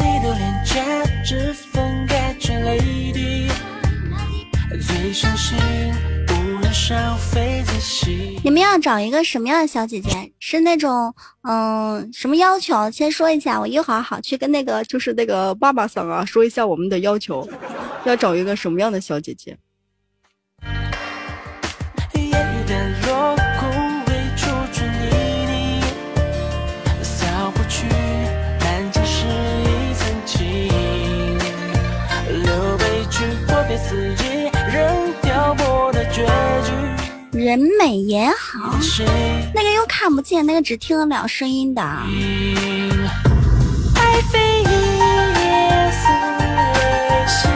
[0.00, 2.78] 你的脸颊指缝盖着泪
[3.12, 3.50] 滴，
[4.80, 5.58] 最伤心
[6.30, 7.53] 无人消费。
[8.44, 10.30] 你们要找一个什么样的小姐姐？
[10.38, 11.14] 是那种
[11.44, 12.90] 嗯什么要求？
[12.90, 17.48] 先说一下，我一会儿好去跟那个就是那个爸爸桑啊，说一下我们的要求，
[18.04, 19.56] 要找一个什么样的小姐姐？
[37.44, 38.78] 人美颜好，
[39.54, 41.82] 那个又看不见，那个只听得了声音的。
[41.82, 42.02] 爱
[44.32, 44.64] 非夜
[45.92, 46.08] 思
[46.38, 46.40] 维
[47.28, 47.50] 心，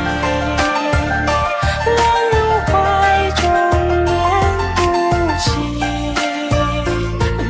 [1.97, 1.99] 乱
[2.35, 2.37] 入
[2.67, 2.71] 怀
[3.41, 3.41] 中
[4.05, 4.13] 念
[4.77, 4.79] 不
[5.41, 5.49] 清。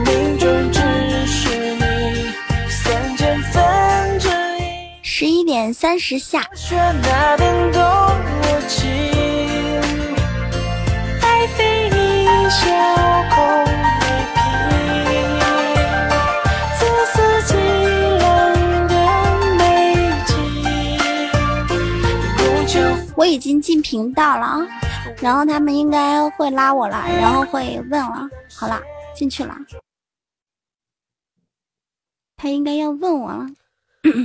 [0.04, 0.78] 命中只
[1.26, 1.82] 是你
[2.70, 4.28] 三千分之
[4.60, 4.62] 一，
[5.02, 6.48] 十一点三十下，
[23.16, 24.66] 我已经进频道了啊，
[25.20, 28.28] 然后他们应该会拉我了，然后会问了。
[28.54, 28.80] 好了，
[29.14, 29.56] 进去了。
[32.36, 33.46] 他应该要问我了。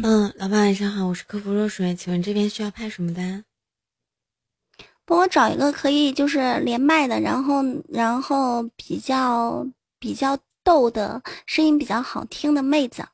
[0.03, 3.43] 嗯，老板晚上好，我是客服热水，请问这边需要派什么单？
[5.05, 9.67] 帮我找一个可以就是连麦的，然后然后比较
[9.99, 13.05] 比较逗的声音比较好听的妹子。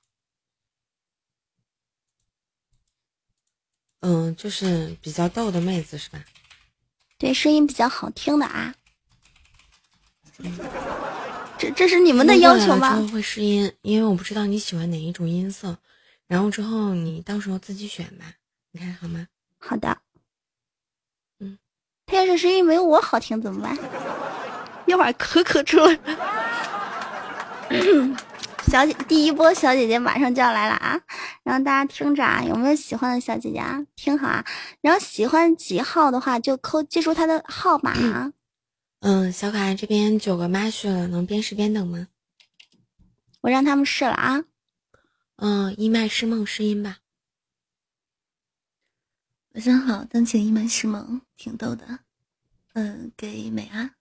[4.01, 6.23] 嗯，就是比较逗的妹子是吧？
[7.17, 8.73] 对，声音比较好听的啊。
[11.57, 15.77] 这这是你们的要求吗会试音，因为我不知道你喜欢哪一种音色，
[16.27, 18.35] 然后之后你到时候自己选吧，
[18.71, 19.27] 你看好吗？
[19.57, 19.97] 好的。
[22.09, 23.77] 嗯，他要是声音没有我好听怎么办？
[24.85, 25.99] 一会儿可可出来。
[28.67, 30.99] 小姐，第一波小姐姐马上就要来了啊！
[31.43, 33.79] 然后大家听着啊，有没有喜欢的小姐姐啊？
[33.95, 34.45] 听好啊！
[34.81, 38.31] 然后喜欢几号的话就扣记住她的号码啊。
[39.01, 42.07] 嗯，小可爱这边九个妈去了，能边试边等吗？
[43.41, 44.43] 我让他们试了啊。
[45.37, 46.97] 嗯，一麦是梦是音吧。
[49.53, 51.99] 晚上好，当前一门是萌，挺逗的。
[52.73, 53.95] 嗯，给美啊，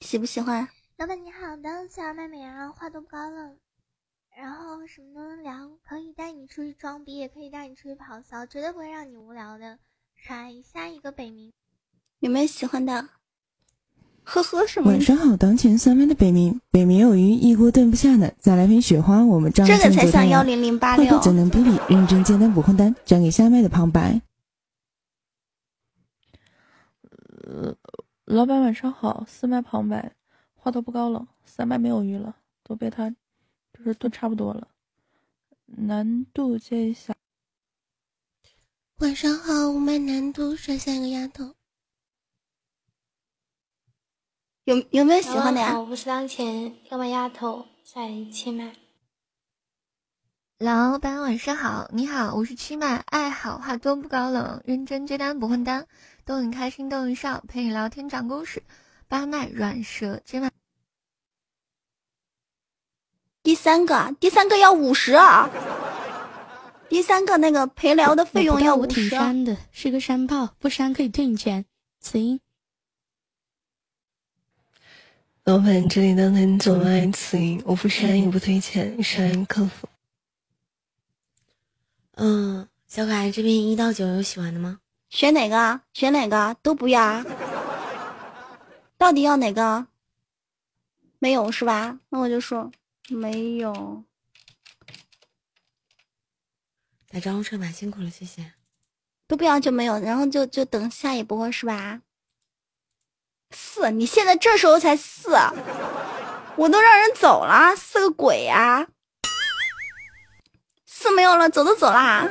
[0.00, 0.68] 喜不喜欢？
[0.96, 3.56] 老板你好，当前卖美啊，话都不高了，
[4.36, 9.78] 然后什么都能聊，可以带你出去装逼，也可以带你出去跑骚，绝对不会让你无聊的。
[10.16, 11.52] 甩下一个北冥，
[12.18, 13.08] 有没有喜欢的？
[14.24, 15.00] 呵呵，什么晚？
[15.00, 18.32] 上好，当前三班的北冥，北冥有鱼，一锅炖不下的。
[18.38, 20.46] 再来瓶雪花，我们张这个正才像幺做太阳。
[20.46, 21.24] 零零八六话不。
[21.24, 24.20] 怎能比比，认真接单不换单，转给下麦的旁白。
[27.44, 27.76] 呃，
[28.24, 30.12] 老板晚上好，四麦旁白，
[30.54, 34.68] 话都不高了，三麦没有鱼了，都被他就是炖差不多了，
[35.66, 37.12] 难度接一下。
[38.98, 41.54] 晚上好，五麦难度甩下一个丫头。
[44.64, 45.76] 有有没有喜欢的呀？
[45.76, 48.72] 我不是当前要麦丫头，下一千麦。
[50.58, 55.88] 老板晚上好，你好，我是七麦，爱好话多不高冷，认真接单不混单，
[56.24, 58.62] 逗你开心逗你笑，陪你聊天讲故事，
[59.08, 60.52] 八麦软舌接麦。
[63.42, 65.50] 第三个，第三个要五十啊！
[66.88, 69.10] 第三个那个陪聊的费用要我挺五十。
[69.10, 71.64] 删的，是个山炮，不删可以退你钱。
[71.98, 72.38] 行，
[75.44, 79.88] 老板，这里的能总爱词音，我不删也不推钱，删客服。
[82.12, 84.78] 嗯，小可爱这边一到九有喜欢的吗？
[85.10, 85.80] 选哪个？
[85.94, 86.56] 选哪个？
[86.62, 87.26] 都不要啊。
[88.96, 89.88] 到底要哪个？
[91.18, 91.98] 没有是吧？
[92.10, 92.70] 那我就说
[93.08, 94.04] 没有。
[97.08, 98.52] 打招呼车吧，辛苦了，谢谢。
[99.26, 102.00] 都不要就没有，然后就就等下一波是吧？
[103.52, 105.36] 四，你现在这时候才四，
[106.56, 108.86] 我都让人走了，四个鬼呀、
[110.84, 112.28] 四没有了，走都走啦。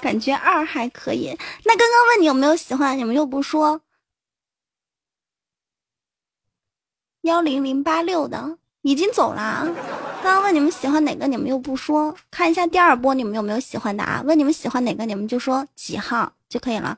[0.00, 1.36] 感觉二还可以。
[1.64, 3.80] 那刚刚问你有没有喜欢，你们又不说。
[7.22, 9.66] 幺零零八六的已经走了。
[10.22, 12.14] 刚刚问你们喜欢哪个，你们又不说。
[12.30, 14.22] 看一下第二波你们有没有喜欢的啊？
[14.24, 16.96] 问你们喜欢哪个，你们就说几号就可以了。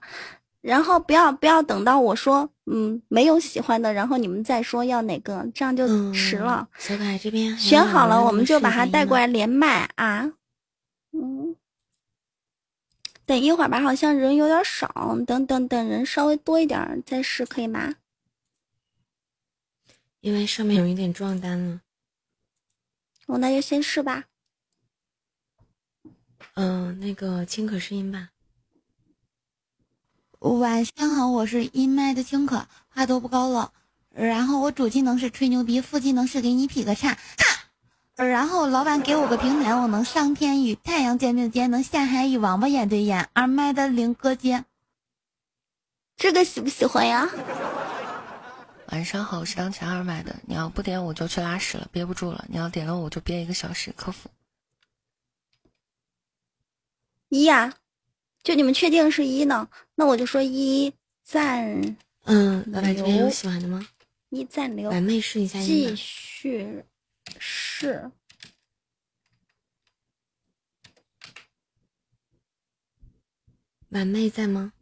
[0.61, 6.69] 然后不要不要等到我说嗯没有喜欢的，然后你们再说要哪个，这样就迟了。
[6.79, 10.33] 小可爱这边选好了，我们就把它试声音吗带过来连麦啊。
[11.13, 11.57] 嗯，
[13.25, 17.95] 等一会儿吧，好像人有点少，等等等人稍微多一点再试，可以吗？
[20.21, 21.81] 因为上面有一点撞单了。
[23.27, 24.25] 我那就先试吧。
[26.55, 28.31] 嗯、那个清可试音吧。
[30.39, 33.71] 晚上好，我是一麦的青可，话多不高冷。
[34.11, 38.25] 然后我主技能是吹牛逼，副技能是给你劈个叉，哈。
[38.25, 43.29] 然后老板给我个平台，我能上天与太阳肩并肩，能下海与王八眼对眼。
[43.33, 44.65] 二麦的林哥接，
[46.17, 47.29] 这个喜不喜欢呀？
[48.93, 52.45] 晚上好，我是当前二麦的，你要不点我就去拉屎了，憋不住了。
[52.49, 54.31] 你要点了我就憋一个小时，客服。
[57.29, 57.75] 一呀、
[58.49, 59.69] 就你们确定是一呢？
[59.95, 60.91] 那我就说一
[61.23, 63.87] 赞嗯，老板这边有喜欢的吗？
[64.31, 65.95] 一赞流，婉妹试一下音继。
[65.95, 66.83] 续
[67.39, 68.11] 试。
[73.91, 74.73] 满妹在吗？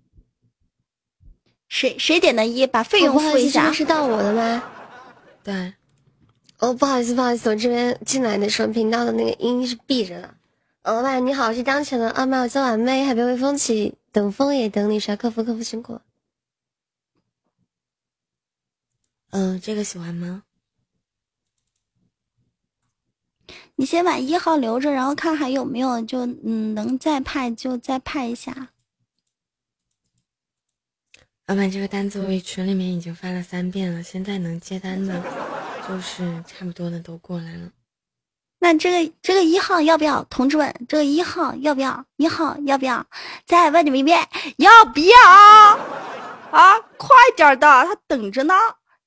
[1.67, 2.65] 谁谁点的一？
[2.69, 3.63] 把费用付一下。
[3.63, 4.63] 边是到我的吗？
[5.43, 5.75] 对。
[6.59, 10.36] 哦，不好意思，不好意思，我这边进来的时候频道的那个音是闭着的。
[10.87, 16.03] 呃老板你好，我是当前的二麦，我叫婉妹，海边微风起，等风也等你，啥客服客服辛苦了。
[19.31, 20.45] 嗯、这个喜欢吗？
[23.75, 28.69] 你先把一号留着，然后看还有没有，就嗯能再派就再派一下。
[31.47, 35.21] 老板，这个单子我群里面已经发了三遍了，现在能接单的，
[35.89, 37.73] 就是差不多的都过来了。
[38.59, 40.25] 那这个这个一号要不要？
[40.31, 42.05] 同志们，这个一号要不要？
[42.17, 43.05] 一号要不要？
[43.45, 44.27] 再问你们一遍，
[44.57, 45.79] 要不要？
[46.51, 48.55] 啊，快点的，他等着呢。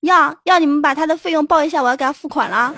[0.02, 2.74] 要要你们把他的费用报一下，我要给他付款了。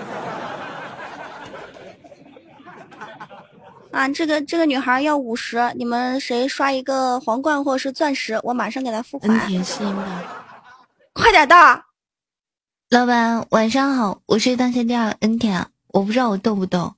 [3.92, 9.30] 啊，这个这个女孩要五十，你们谁刷一个皇冠或者是钻石，我马上给她付款。
[9.38, 10.04] 恩甜心的。
[11.14, 11.84] 快点的！
[12.90, 16.96] 老板晚上好，我是当前第二 N 甜，我不知道我逗不逗，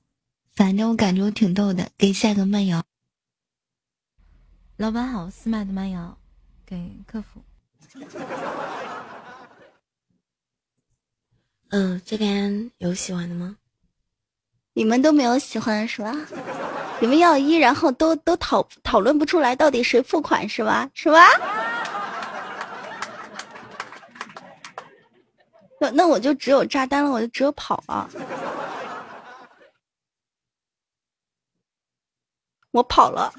[0.54, 2.82] 反正我感觉我挺逗的，给下个慢摇。
[4.76, 6.16] 老板好，四麦的慢摇
[6.64, 7.42] 给客服。
[11.70, 13.56] 嗯，这边有喜欢的吗？
[14.74, 16.14] 你们都没有喜欢是吧？
[17.00, 20.88] 你们要一，然后都都讨讨论不出来到底谁付款是吧？
[20.94, 21.26] 是吧？
[25.80, 28.08] 那那我就只有炸弹了，我就只有跑了。
[32.74, 33.32] 我跑了。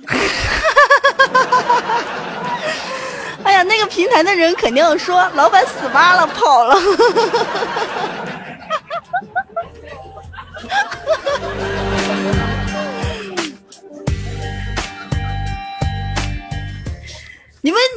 [3.44, 6.76] 哎呀，那个平台的人肯定说，老板死妈了，跑了。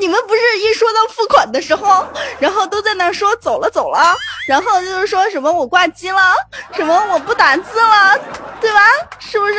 [0.01, 2.07] 你们不是一说到付款的时候，
[2.39, 4.15] 然后都在那说走了走了，
[4.47, 6.35] 然后就是说什么我挂机了，
[6.73, 8.19] 什么我不打字了，
[8.61, 8.81] 对吧？
[9.19, 9.55] 是不是？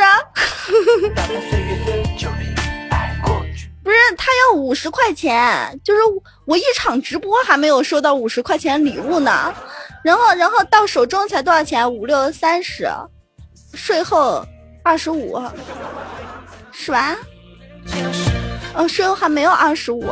[3.82, 6.00] 不是他要五十块钱，就是
[6.46, 9.52] 我一场直播还没有收到五十块钱礼物呢，
[10.04, 11.90] 然后然后到手中才多少钱？
[11.90, 12.88] 五六三十，
[13.74, 14.46] 税后
[14.84, 15.42] 二十五，
[16.70, 17.16] 是吧？
[18.74, 20.04] 嗯，说还没有二十五，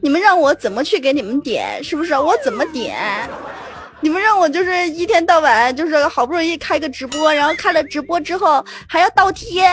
[0.00, 1.82] 你们让我怎么去给你们点？
[1.82, 2.16] 是不是？
[2.16, 2.96] 我怎么点？
[4.00, 9.68] 你们让我就是一天到晚就是好不容易开个直播，然后开了直播之后还要倒贴，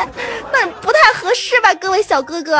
[0.51, 2.59] 那不太合适吧，各位小哥哥。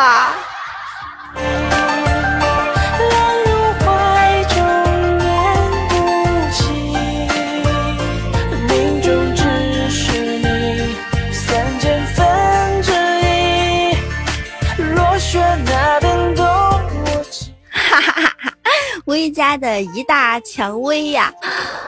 [19.15, 21.33] 威家的一大蔷薇呀，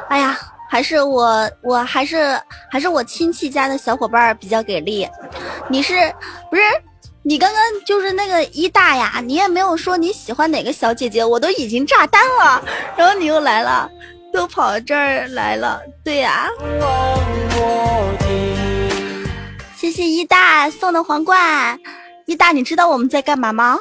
[0.07, 0.39] 哎呀，
[0.69, 2.39] 还是我，我还是
[2.71, 5.05] 还是我亲戚家的小伙伴比较给力。
[5.67, 5.93] 你是
[6.49, 6.61] 不是？
[7.23, 12.63] 你刚刚就是那个一大呀，你也没有说你喜欢哪个小姐姐，我都已经炸单了，
[12.95, 13.89] 然后你又来了，
[14.31, 16.47] 都跑这儿来了，对呀、
[19.75, 21.77] 谢谢一大送的皇冠，
[22.25, 23.77] 一大，你知道我们在干嘛吗？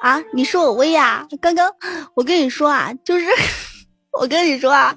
[0.00, 1.70] 啊，你说我威呀、刚刚
[2.14, 3.26] 我跟你说啊，就是
[4.20, 4.94] 我跟你说啊，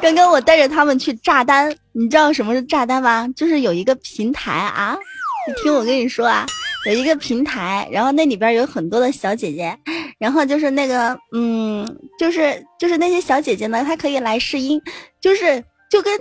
[0.00, 3.26] 刚刚我带着他们去炸单，你知道什么是炸单吗？
[3.36, 4.98] 就是有一个平台啊，
[5.46, 6.44] 你听我跟你说啊，
[6.86, 9.76] 有一个平台，然后那里边有很多的小姐姐，
[10.18, 11.86] 然后就是那个嗯，
[12.18, 14.80] 就是就是那些小姐姐呢，她可以来试音，
[15.20, 16.12] 就是就跟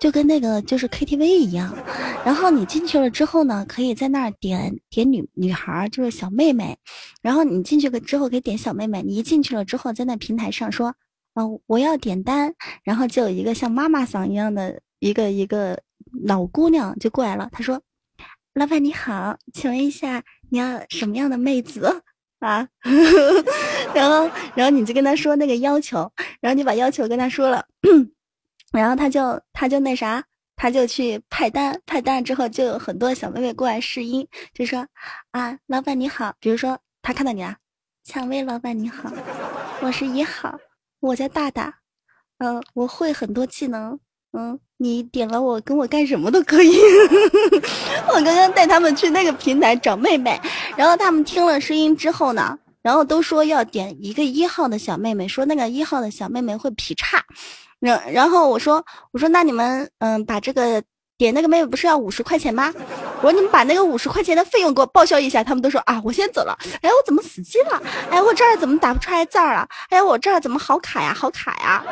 [0.00, 1.74] 就跟那个就是 KTV 一样，
[2.24, 6.76] 然后你进去了之后呢，可以在那儿点点女女孩，就是小妹妹，
[7.22, 10.94] 然后你进去了之后可以点小妹妹，你一进去了之后，在那平台上说，
[11.34, 15.80] 嗯、我要点单，然后就有一个像妈妈桑一样的一个一个
[16.24, 17.80] 老姑娘就过来了，她说，
[18.52, 22.02] 老板你好，请问一下你要什么样的妹子？
[22.40, 22.68] 啊，
[23.94, 26.12] 然后，然后你就跟他说那个要求，
[26.42, 27.64] 然后你把要求跟他说了，
[28.80, 30.22] 然后他就他就那啥，
[30.56, 34.84] 他就去派单，派单之后就有很多小妹妹过来试音，就说
[35.30, 37.56] 啊，老板你好，比如说他看到你啊，
[38.04, 39.10] 蔷薇老板你好，
[39.80, 40.58] 我是一号，
[41.00, 41.72] 我叫大大，
[42.38, 43.98] 嗯、我会很多技能，
[44.32, 46.76] 嗯，你点了我跟我干什么都可以。
[48.08, 50.40] 我刚刚带他们去那个平台找妹妹，
[50.76, 57.24] 然后他们听了声音之后呢，然后都说要点一个一号的小妹妹，说那个一号的小妹妹会劈叉。
[57.84, 58.82] 然然后我说
[59.12, 60.82] 我说那你们嗯把这个
[61.18, 62.72] 点那个妹妹不是要五十块钱吗？
[63.18, 65.44] 我说你们把那个五十块钱的费用给我报销一下。
[65.44, 66.56] 他们都说啊我先走了。
[66.80, 67.82] 哎我怎么死机了？
[68.10, 69.68] 哎我这儿怎么打不出来字儿了？
[69.90, 71.84] 哎我这儿怎么好卡呀好卡呀？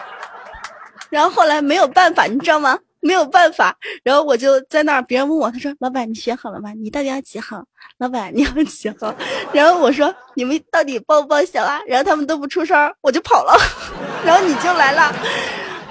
[1.08, 2.78] 然后后来没有办法，你知道吗？
[3.00, 3.74] 没有办法，
[4.04, 6.72] 然后我就在那，别人问我，他说：“老板，你选好了吗？
[6.74, 7.64] 你到底要几号？
[8.00, 9.14] 老板，你要几号？”
[9.52, 13.56] 然后我说：“你们到底报不报销啊？”然后他们都不出声，我就跑了。
[14.24, 15.14] 然后你就来了，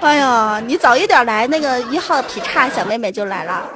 [0.00, 3.66] 哎呀，你早一点来，那个一号劈叉小妹妹就来了。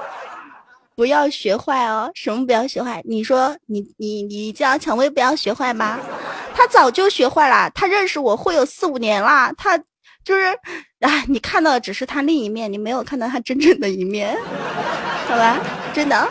[0.97, 3.03] 不要学坏哦，什么不要学坏？
[3.05, 5.99] 你说你你你叫蔷薇不要学坏吗？
[6.55, 9.77] 他早就学坏了，他认识我会有四五年了，他
[10.25, 10.57] 就是，
[11.01, 14.39] 哎，你看到的只是他另一面，你没有看到他真正的一面，
[15.29, 15.59] 好吧？
[15.93, 16.29] 真的，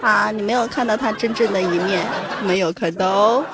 [0.00, 2.06] 啊，你没有看到他真正的一面，
[2.44, 3.44] 没有看到。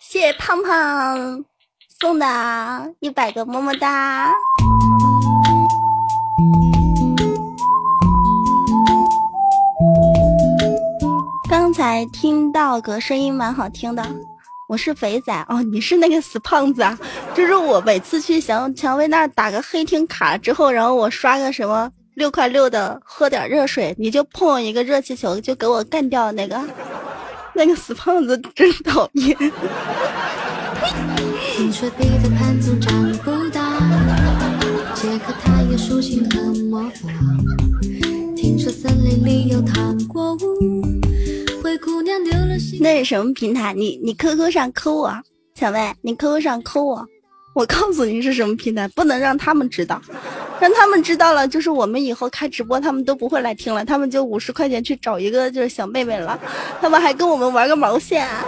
[0.00, 1.44] 谢谢胖胖
[1.98, 4.32] 送的一百个么么哒。
[11.48, 14.04] 刚才听到个声音蛮好听的，
[14.68, 16.96] 我是肥仔哦，你是那个死胖子啊？
[17.34, 26.60] 就是我每次去小蔷薇那打个黑厅卡之后，然后我刷个什么六块六的，喝点热水，你就碰一个热气球就给我干掉那个，
[27.54, 29.36] 那个死胖子真讨厌。
[31.56, 33.78] 听说彼得潘总长不大，
[34.94, 37.08] 杰克他也属性很魔法。
[38.36, 40.82] 听说森林里有糖果屋，
[41.62, 42.78] 灰姑娘丢了心。
[42.80, 43.72] 那是什么平台？
[43.72, 45.12] 你你 QQ 上扣我，
[45.54, 47.06] 小妹，你 QQ 上扣我，
[47.54, 50.02] 我告诉你是什么平台，不能让他们知道，
[50.60, 56.38] 让他们知道了，就是我们以后开直播，他们都不会来听了，他们就五十块钱去找一个就是小妹妹了，
[56.80, 58.44] 他们还跟我们玩个毛线、啊。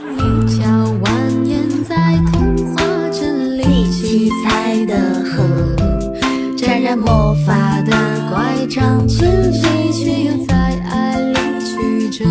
[0.00, 0.68] 一条
[1.02, 1.08] 蜿
[1.44, 1.96] 蜒在
[2.30, 4.94] 童话镇里七彩的
[5.24, 5.42] 河，
[6.54, 7.92] 沾染魔法的
[8.30, 10.54] 乖张却又在
[10.90, 11.34] 爱里
[11.64, 12.24] 曲折，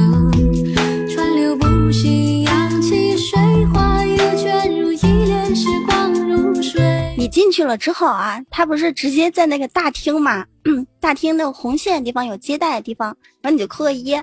[7.38, 10.44] 进去了之后啊，他不是直接在那个大厅嘛？
[11.00, 14.16] 大厅那个红线的地方有接待的地方，然后你就扣个一，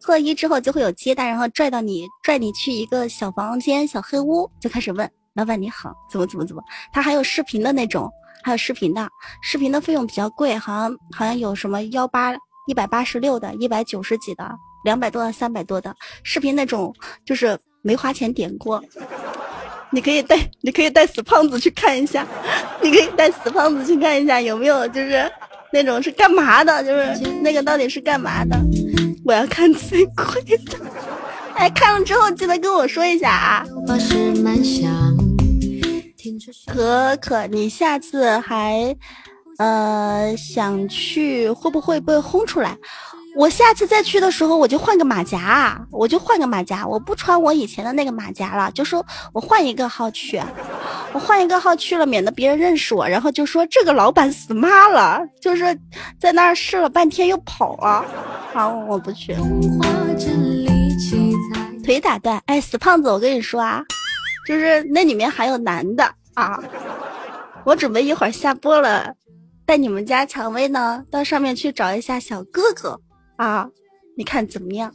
[0.00, 6.62] 扣个一之后就会有接待，然后拽到你，拽你去一个小房间、小黑屋，就开始问老板你好，怎么怎么怎么。
[6.92, 8.08] 他还有视频的那种，
[8.44, 9.08] 还有视频的，
[9.42, 12.32] 视频的费用比较贵，好像好像有什么幺八
[12.68, 14.48] 一百八十六的，一百九十几的，
[14.84, 15.92] 两百多的，三百多的
[16.22, 16.94] 视频那种，
[17.24, 18.80] 就是没花钱点过。
[19.92, 22.26] 你可以带，你可以带死胖子去看一下，
[22.82, 25.30] 你可以带死胖子去看一下有没有就是
[25.72, 28.56] 那种是干嘛的，就是那个到底是干嘛的？
[29.24, 30.24] 我要看最贵
[30.66, 30.78] 的。
[31.54, 33.66] 哎，看了之后记得跟我说一下啊。
[36.66, 38.96] 可可，你下次还
[39.58, 42.76] 呃想去，会不会被轰出来？
[43.36, 50.42] 我下次再去的时候，我就换个马甲，我就换个马甲，我不穿我以前的那个马甲了，就说我换一个号去，
[51.12, 55.78] 我换一个号去了，免得别人认识我，然后就说这个老板死妈了，就是
[56.20, 58.04] 在那儿试了半天又跑了，
[58.52, 59.34] 好，我不去。
[61.84, 63.82] 腿打断，哎，死胖子，我跟你说啊，
[64.46, 66.04] 就是那里面还有男的
[66.34, 66.60] 啊，
[67.64, 69.14] 我准备一会儿下播了，
[69.64, 73.00] 带你们家蔷薇呢到上面去找一下小哥哥。
[73.40, 73.66] 啊，
[74.18, 74.92] 你看怎么样？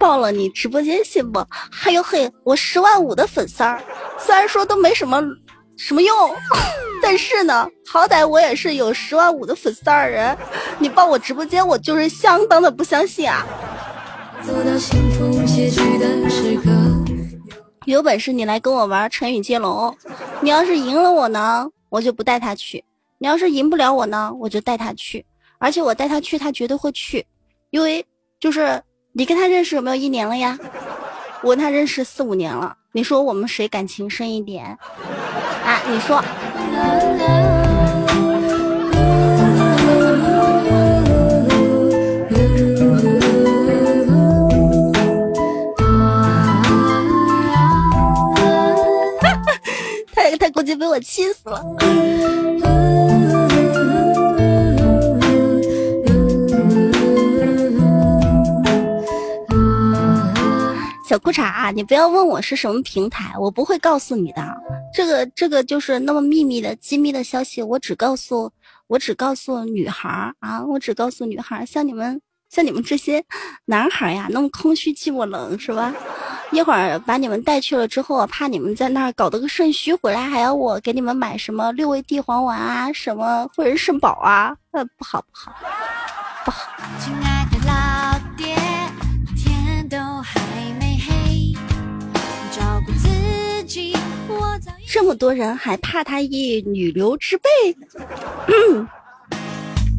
[0.00, 1.46] 爆了你直播间信不？
[1.70, 3.80] 还有嘿，我十万五的粉丝儿，
[4.18, 5.22] 虽然说都没什么。
[5.84, 6.14] 什么用？
[7.02, 10.36] 但是呢，好歹我也是有十万五的粉丝的人，
[10.78, 13.44] 你报我直播间，我就是相当的不相信啊！
[17.84, 19.92] 有本事你来跟我玩成语接龙，
[20.40, 22.80] 你要是赢了我呢，我就不带他去；
[23.18, 25.26] 你要是赢不了我呢，我就带他去。
[25.58, 27.26] 而且我带他去，他绝对会去，
[27.70, 28.06] 因为
[28.38, 28.80] 就是
[29.12, 30.56] 你跟他认识有没有一年了呀？
[31.42, 34.66] 我跟他认识四五年了，你说我们谁感情深一点？
[35.64, 36.22] 啊，你说，
[50.14, 51.64] 他他估计被我气死了。
[61.12, 64.42] 小裤衩啊，你不要问我是什么平台，我不会告诉你的。
[64.94, 68.50] 这个这个就是那么秘密的机密的消息，我只告诉
[68.86, 71.66] 我只告诉女孩儿啊，我只告诉女孩儿。
[71.66, 72.18] 像你们
[72.48, 73.22] 像你们这些
[73.66, 75.92] 男孩呀，那么空虚寂寞冷是吧？
[76.50, 85.52] 一会儿把你们带去了之后，怕你们在那儿搞得个肾虚，回来还要我给你们买什么六味地黄丸啊，什么汇仁肾宝啊，呃，不好不好
[86.46, 87.31] 不好。
[94.92, 97.48] 这么多人还怕他一女流之辈？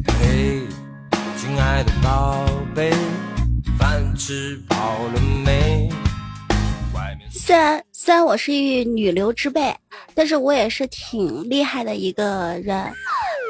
[0.06, 0.60] 嘿，
[1.36, 2.46] 亲爱的宝
[2.76, 2.92] 贝，
[3.76, 4.76] 饭吃饱
[5.12, 5.88] 了没？
[7.32, 9.74] 虽然虽然我是一女流之辈，
[10.14, 12.80] 但是我也是挺厉害的一个人。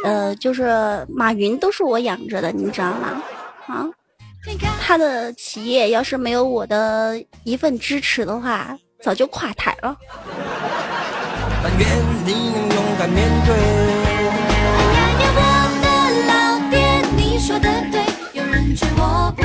[0.02, 3.22] 呃，就是马云都是我养着的，你知道吗？
[3.66, 3.86] 啊，
[4.80, 9.94] 他的企业要是没有我的一份支持的话，早就垮台了。
[11.78, 11.88] 愿
[12.24, 13.48] 你能勇敢面对。
[14.66, 15.40] 哎呀呀，我
[15.82, 15.86] 的
[16.28, 16.32] 老
[16.70, 16.74] 爹，
[17.16, 17.96] 你说的对，
[18.32, 19.42] 有人追我不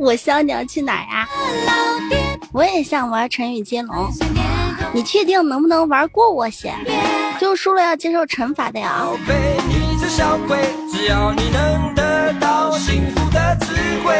[0.00, 1.28] 我笑你要去哪儿呀？
[2.52, 4.08] 我也想玩成语接龙，
[4.94, 6.74] 你确定能不能玩过我先？
[7.38, 9.02] 就输了要接受惩罚的呀。
[9.04, 9.34] 宝贝，
[9.68, 10.58] 你这小鬼，
[10.90, 13.66] 只要你能得到幸福的智
[14.02, 14.14] 慧，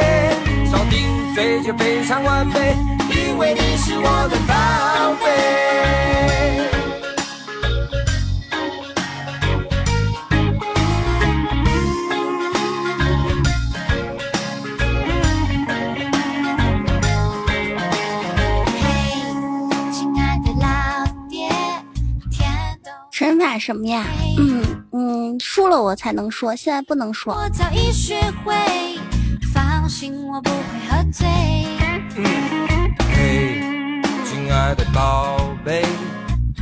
[0.70, 2.76] 少顶嘴就非常完美，
[3.10, 5.30] 因为你是我的宝贝。
[23.40, 24.04] 惩罚什么呀？
[24.36, 27.34] 嗯嗯，输了我才能说，现在不能说。
[33.14, 33.62] 嘿，
[34.26, 35.86] 亲爱的宝贝，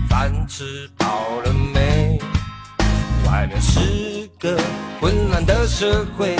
[0.09, 1.06] 饭吃饱
[1.44, 2.16] 了没？
[3.26, 4.56] 外面是个
[5.00, 6.36] 混乱的社会，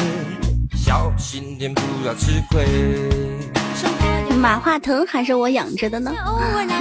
[0.77, 3.58] 小心点不要吃亏。
[4.41, 6.13] 马化腾还是我养着的呢，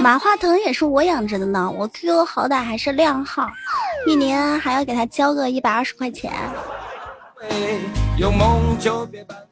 [0.00, 1.70] 马化腾也是我养着的呢。
[1.76, 3.50] 我 QQ 好歹还是靓号，
[4.06, 6.32] 一年还要给他交个一百二十块钱，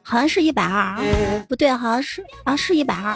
[0.01, 0.95] 好像是一百二，
[1.49, 3.13] 不对，好像是啊，是一百二。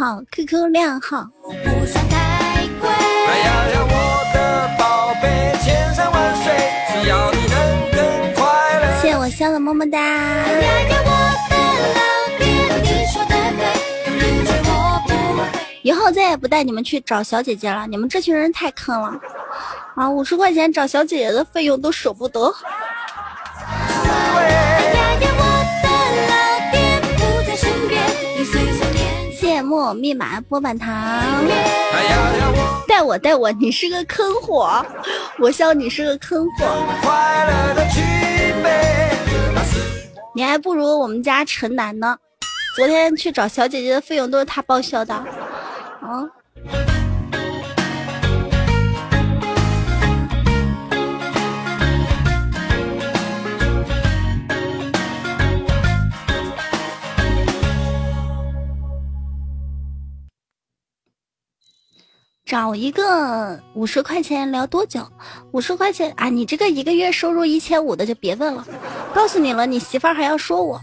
[0.00, 1.28] 号，QQ 靓号。
[1.42, 2.88] 不算太贵。
[2.88, 3.94] 哎呀呀，我
[4.32, 4.38] 的
[4.78, 6.56] 宝贝，千山万水，
[6.88, 7.54] 只要你能
[7.92, 8.00] 更
[8.32, 8.40] 快
[8.80, 8.96] 乐。
[9.02, 9.98] 谢谢我香的么么哒。
[10.00, 11.10] 哎呀呀，我
[11.50, 11.54] 的
[11.98, 12.00] 老
[12.38, 12.48] 爹，
[12.80, 14.72] 你说的对，有追我
[15.06, 15.44] 不会。
[15.82, 19.12] 以后再也不带你们去找小姐姐了，你们这群人太坑了。
[19.96, 22.50] 啊，五十块钱找小姐姐的费用都舍不得。
[24.38, 24.94] 哎
[29.94, 30.92] 密码波板糖。
[32.86, 34.84] 带我带我，你是个坑货，
[35.38, 36.66] 我笑你是个坑货。
[40.34, 42.16] 你还不如我们家陈楠呢。
[42.76, 45.14] 昨天去找小姐姐的费用都是他报销的。
[45.14, 45.26] 啊，
[62.50, 65.06] 找一个五十块钱聊多久？
[65.52, 66.28] 五十块钱啊！
[66.28, 68.66] 你这个一个月收入一千五的就别问了。
[69.14, 70.80] 告诉你了，你媳妇儿还要说我。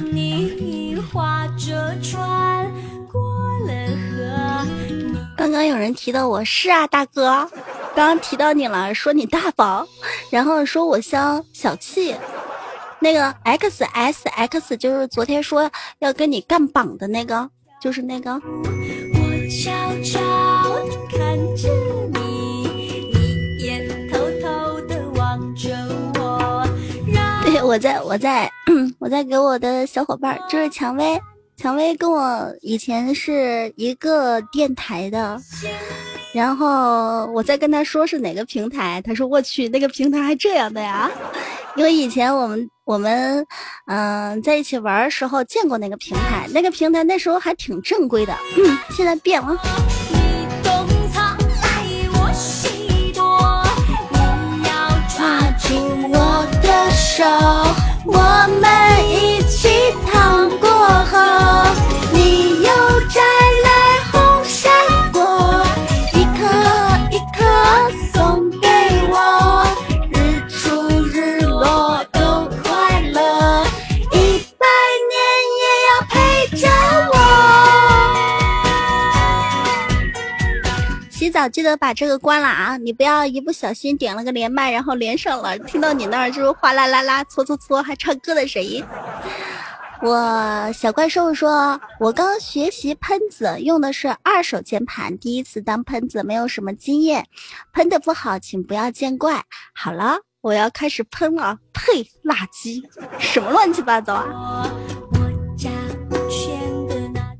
[0.00, 2.70] 你，划着船
[3.10, 3.22] 过
[3.66, 3.72] 了
[4.10, 4.66] 河。
[5.36, 7.48] 刚刚有人提到我，是啊，大哥，
[7.94, 9.86] 刚刚提到你了，说你大方，
[10.30, 12.14] 然后说我像小气。
[13.00, 17.50] 那个 X S X 就是昨天说要跟你干榜的那个，
[17.80, 18.40] 就是那个。
[27.74, 28.48] 我在我在
[29.00, 31.20] 我在给我的小伙伴，就是蔷薇，
[31.56, 35.36] 蔷薇跟我以前是一个电台的，
[36.32, 41.10] 然后我在跟他说是哪个平台，他说我去那个平台还这样的呀，
[41.74, 43.44] 因为以前我们我们
[43.86, 48.38] 嗯、在一起玩的时候见过那个平台，那个平台那时候还挺正规的，
[48.96, 49.56] 现在变了。
[57.16, 57.22] 手，
[58.06, 58.18] 我
[58.60, 58.63] 们
[81.64, 82.76] 得把这个关了啊！
[82.76, 88.84] 你不要一不小心点了个连麦，然后连上了，听到你那儿就是哗啦啦啦、搓搓搓，还唱歌的声音。
[90.02, 97.26] 我小怪兽说，我刚学习喷子，用的是二手键盘，第一次当喷子，没有什么经验，
[97.72, 99.42] 喷的不好，请不要见怪。
[99.74, 102.82] 好了，我要开始喷了，呸，垃圾，
[103.18, 104.70] 什么乱七八糟啊！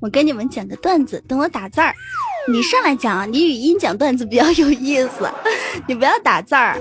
[0.00, 1.94] 我跟你们讲个段子，等我打字儿，
[2.46, 5.26] 你上来讲，你语音讲段子比较有意思，
[5.88, 6.78] 你不要打字儿。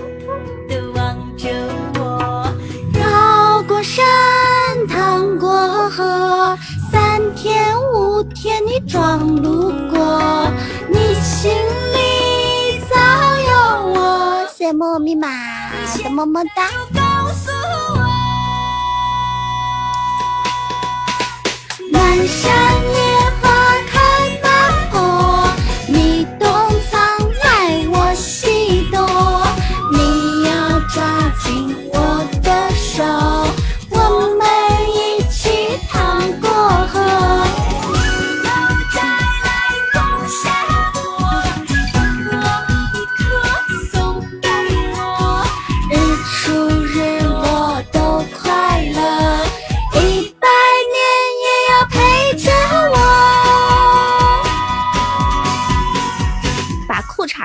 [2.92, 4.04] 绕过山，
[4.86, 6.58] 趟过河，
[6.92, 10.50] 三天五天你装路过，
[10.88, 11.50] 你心
[11.94, 12.96] 里早
[13.40, 14.46] 有我。
[14.54, 15.28] 谢谢默默密码
[16.02, 16.68] 的么么哒。
[16.92, 17.00] 告
[17.32, 17.50] 诉
[17.94, 18.00] 我，
[21.90, 22.52] 满山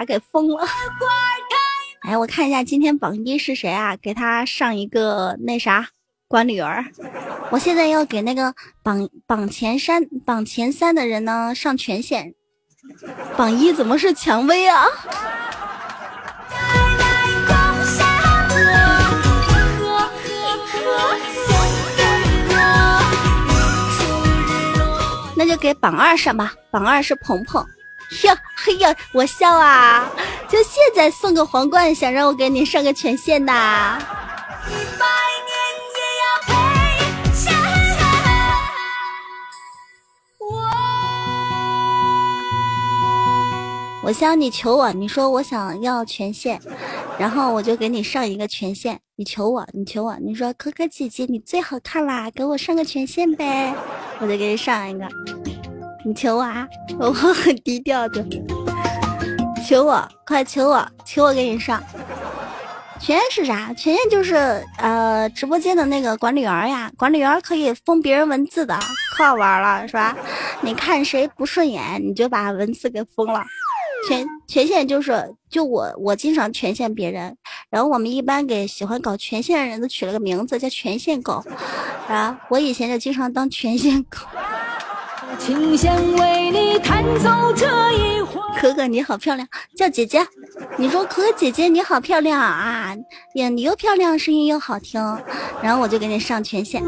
[0.10, 0.66] 给封了。
[2.02, 3.96] 哎，我看一下今天榜一是谁啊？
[3.98, 5.88] 给他上一个那啥
[6.28, 6.84] 管理员儿。
[7.52, 12.34] 我现在要给那个榜榜前三榜前三的人呢上权限。
[13.38, 14.88] 榜一怎么是蔷薇啊？
[25.36, 27.64] 那就给榜二上吧，榜二是鹏鹏。
[28.24, 30.10] 哟嘿呀，我笑啊！
[30.50, 34.00] 就现在送个皇冠，想让我给你上个权限呐？
[44.02, 46.60] 我想你求我，你说我想要权限，
[47.20, 49.00] 然后我就给你上一个权限。
[49.18, 53.72] 你求我，你求我，你说可可姐姐你最好看啦，给我上个权限呗，
[54.20, 55.08] 我就给你上一个。
[56.10, 56.68] 你求我啊，
[56.98, 58.26] 我很低调的。
[59.68, 61.80] 求我，快求我，求我给你上。
[63.00, 63.72] 权限是啥？
[63.76, 64.36] 权限就是
[64.80, 68.76] 呃直播间的那个管理员呀，管理员可以封别人文字的，
[69.16, 70.18] 可好玩了是吧？
[70.62, 73.44] 你看谁不顺眼，你就把文字给封了。
[74.08, 77.38] 权权限就是就我我经常权限别人，
[77.70, 81.44] 然后我们一般给喜欢搞权限的人都取了个名字叫权限狗，
[82.08, 84.18] 啊，我以前就经常当权限狗。
[88.60, 90.20] 可可你好漂亮，叫姐姐。
[90.78, 92.94] 你说可可姐姐你好漂亮啊，
[93.36, 95.02] 呀你又漂亮，声音又好听，
[95.62, 96.84] 然后我就给你上权限。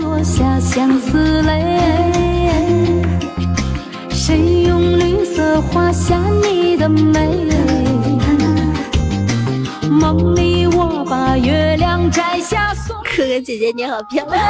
[4.11, 7.49] 谁用绿色画下你的美？
[9.89, 10.60] 梦里我
[11.03, 12.73] 把月亮摘下。
[13.03, 14.41] 可可姐姐你好漂亮。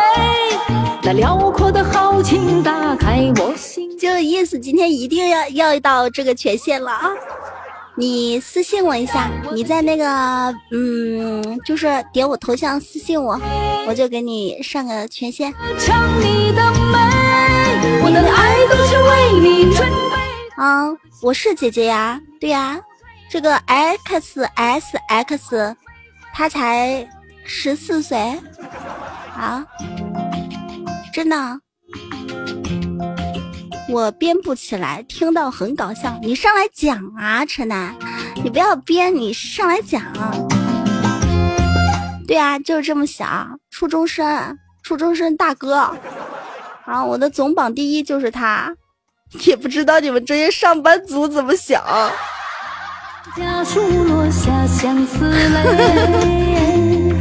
[1.04, 3.98] 那辽阔的豪情打开我心。
[3.98, 7.10] 就意思，今天一定要要到这个权限了啊！
[7.96, 13.40] 你私信我一下，你在那个嗯，就是点我头像私信我，
[13.88, 15.54] 我就给你上个权限。
[18.04, 19.94] 我的爱都是为你准备。
[20.56, 20.86] 啊，
[21.22, 22.80] 我是姐姐呀，对呀，
[23.30, 25.76] 这个 X S X，
[26.34, 27.08] 他才
[27.46, 28.18] 十四岁
[29.38, 29.66] 啊，
[31.14, 31.60] 真的，
[33.90, 37.96] 我编不起来，听到很搞笑，你上来讲啊，陈楠，
[38.44, 40.02] 你不要编，你上来讲。
[42.28, 45.96] 对啊，就是这么小，初中生，初中生大哥。
[46.86, 48.74] 啊，我的总榜第一就是他，
[49.46, 51.84] 也不知道你们这些上班族怎么想。
[53.36, 57.14] 家树落下相思泪。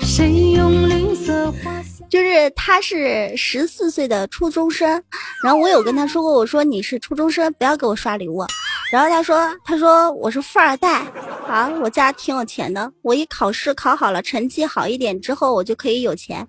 [0.00, 5.02] 谁用绿色花就是他是十四岁的初中生，
[5.42, 8.44] 然后我有跟他说过，我说你是初中生，不要给我刷礼物。
[8.90, 11.02] 然后他说，他说我是富二代
[11.48, 16.46] 啊，我家挺有钱的，我一考试考好了，成绩好一点之后，我就可以有钱。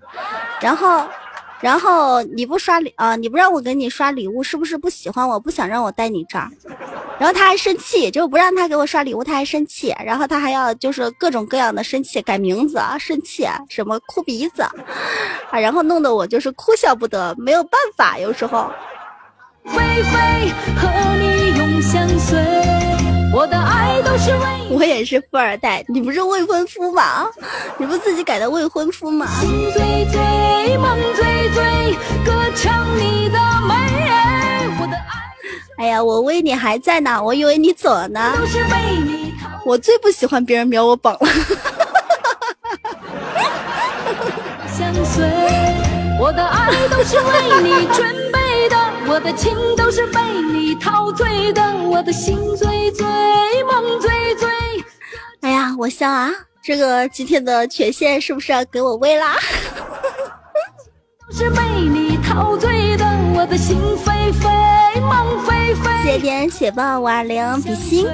[0.60, 1.06] 然后。
[1.62, 3.16] 然后你不刷礼啊？
[3.16, 5.40] 你不让我给你刷礼物，是不是不喜欢我？
[5.40, 6.50] 不想让我带你这儿？
[7.18, 9.96] 然后他还生气，就不让他给我刷礼物，他还生气。
[10.06, 14.62] 然后他还要就是各种各样的生气，改名字啊，生气，什么哭鼻子
[15.50, 18.70] 啊，然后弄得我就是哭笑不得，没有办法，有时候。
[19.66, 22.75] 和你永相随。
[23.36, 27.26] 我的爱都是为我也是富二代，你不是未婚夫吗？
[27.78, 29.28] 你不自己改的未婚夫吗？
[29.42, 31.94] 心醉醉，梦醉醉，
[32.24, 33.38] 歌唱你的
[33.68, 33.76] 美。
[34.80, 38.32] 我的爱，哎呀，我为你还在呢，我以为你走了呢。
[39.66, 41.28] 我最不喜欢别人秒我榜了。
[44.72, 45.26] 相随，
[46.22, 48.45] 我的爱都是为你准备的，
[49.08, 50.20] 我的情都是被
[50.52, 53.06] 你陶醉的，我的心醉醉。
[53.64, 54.50] 梦醉醉
[55.42, 56.32] 哎呀，我笑啊！
[56.64, 59.36] 这个今天的权限是不是要给我喂啦？
[66.04, 68.08] 谢谢点雪豹五二零比心。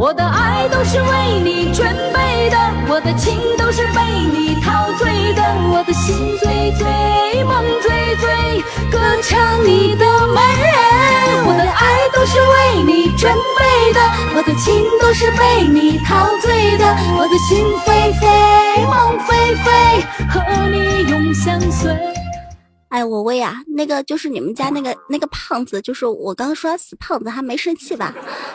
[0.00, 2.56] 我的爱都是为你准备的，
[2.88, 4.00] 我的情都是被
[4.32, 10.40] 你陶醉的，我的心醉醉，梦醉醉，歌唱你的美。
[11.46, 14.00] 我的爱都是为你准备的，
[14.36, 16.86] 我的情都是被你陶醉的，
[17.18, 19.70] 我的心飞飞，梦飞飞，
[20.30, 22.19] 和你永相随。
[22.90, 28.12] 哎，我喂啊，那个就是你们家那个那个胖子，就是我刚刚说死胖子，他没生气吧？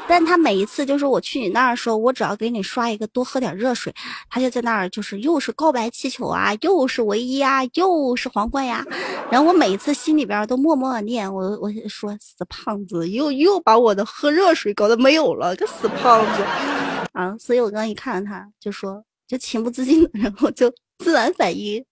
[0.09, 3.93] 但他每一次就是我去你那儿的时候，我只要给你刷一个多喝点热水，
[4.29, 8.85] 他就在那儿就是又是告白气球啊，又是唯一啊，又是皇冠呀。
[9.31, 16.43] 然后我每一次心里边都默默念，我我说死胖子又又把我的喝热水搞得没有了，个死胖子
[17.13, 17.33] 啊！
[17.39, 20.69] 所以我刚一看到他就说，就情不自禁，然后就。
[20.97, 21.83] 自然反应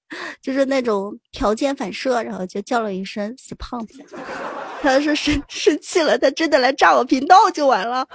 [0.41, 4.03] 就是那种条件反射然后就叫了一声死胖子
[4.81, 8.07] 他要是生生气了他真的来炸我频道就完了。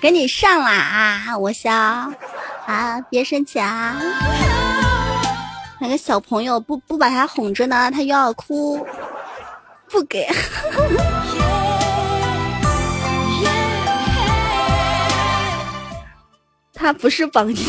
[0.00, 2.10] 给你上了啊我想。
[2.70, 4.49] 啊别生气啊。
[5.82, 8.86] 那个小朋友不不把他哄着呢，他又要哭，
[9.88, 10.28] 不给。
[16.74, 17.62] 他不是绑架。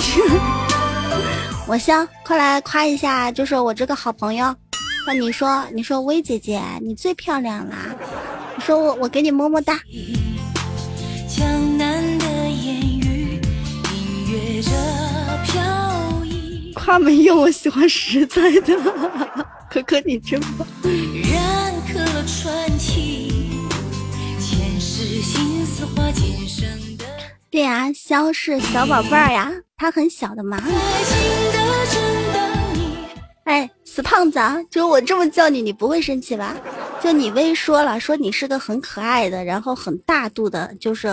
[1.67, 4.53] 我香，快来夸一下，就是我这个好朋友。
[5.07, 7.77] 那你说，你说薇姐姐，你最漂亮啦！
[8.55, 9.79] 你说我，我给你么么哒。
[16.83, 18.75] 夸没用，我喜欢实在的。
[19.69, 20.67] 可可你真棒。
[21.31, 21.73] 染
[22.25, 23.51] 传奇，
[24.39, 26.67] 前世心思化今生
[26.97, 27.05] 的。
[27.49, 30.61] 对呀、肖是小宝贝儿呀，他很小的嘛。
[33.43, 36.55] 哎，死胖子啊，就我这么叫你，你不会生气吧？
[37.03, 41.09] 就你微说了，说你是个很可爱的，然后很大度的，就是，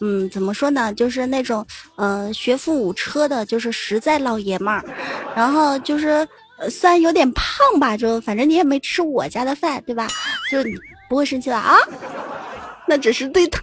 [0.00, 0.90] 嗯，怎么说呢？
[0.94, 4.82] 就是那种，呃，学富五车的，就是实在老爷们儿。
[5.36, 6.26] 然后就是，
[6.70, 10.08] 虽然有点胖吧，就反正你也没吃我家的饭，对吧？
[10.50, 10.74] 就你
[11.10, 11.58] 不会生气吧？
[11.58, 11.76] 啊？
[12.88, 13.60] 那只是对他。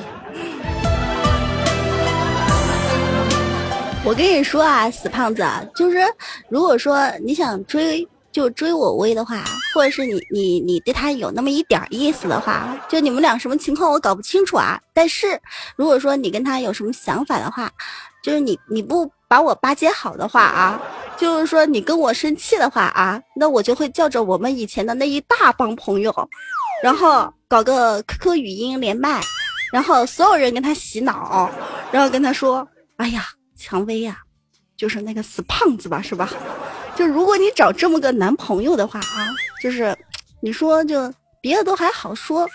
[4.02, 5.44] 我跟你说啊，死胖子，
[5.76, 5.98] 就是
[6.48, 9.44] 如果说你想追就追我微的话，
[9.74, 14.80] 或者是你你你对他有那么一点意思的话，就你们俩什么情况我搞不清楚啊。
[14.94, 15.38] 但是
[15.76, 17.70] 如果说你跟他有什么想法的话，
[18.24, 20.80] 就是你你不把我巴结好的话啊，
[21.18, 26.12] 就是说你跟我生气的话啊，那我就会叫着我们以前的那一大帮朋友，
[26.82, 29.20] 然后搞个 QQ 语音连麦，
[29.70, 31.50] 然后所有人跟他洗脑，
[31.92, 32.66] 然后跟他说，
[32.96, 33.28] 哎呀。
[33.60, 34.16] 蔷薇呀、
[34.74, 36.30] 就是那个死胖子吧，是吧？
[36.96, 39.28] 就如果你找这么个男朋友的话啊，
[39.62, 39.94] 就是
[40.40, 41.12] 你说就
[41.42, 42.48] 别的都还好说，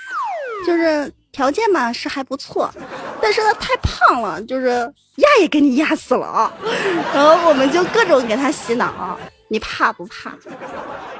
[0.65, 2.73] 就是条件嘛是还不错，
[3.21, 6.51] 但是他太胖了，就是压也给你压死了啊。
[7.13, 9.17] 然后我们就各种给他洗脑，
[9.47, 10.33] 你怕不怕？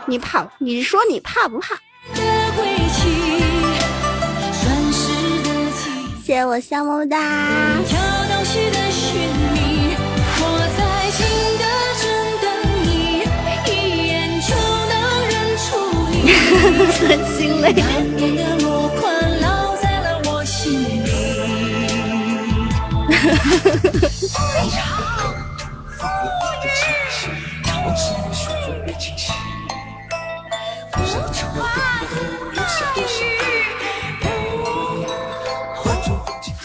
[0.07, 0.47] 你怕？
[0.57, 1.75] 你说你怕不怕？
[6.23, 7.17] 谢谢我香么么哒。
[16.27, 17.73] 很心累。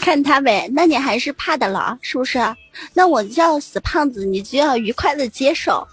[0.01, 2.37] 看他呗，那你还是怕的了，是不是？
[2.93, 5.87] 那我叫死胖子，你就要愉快的接受。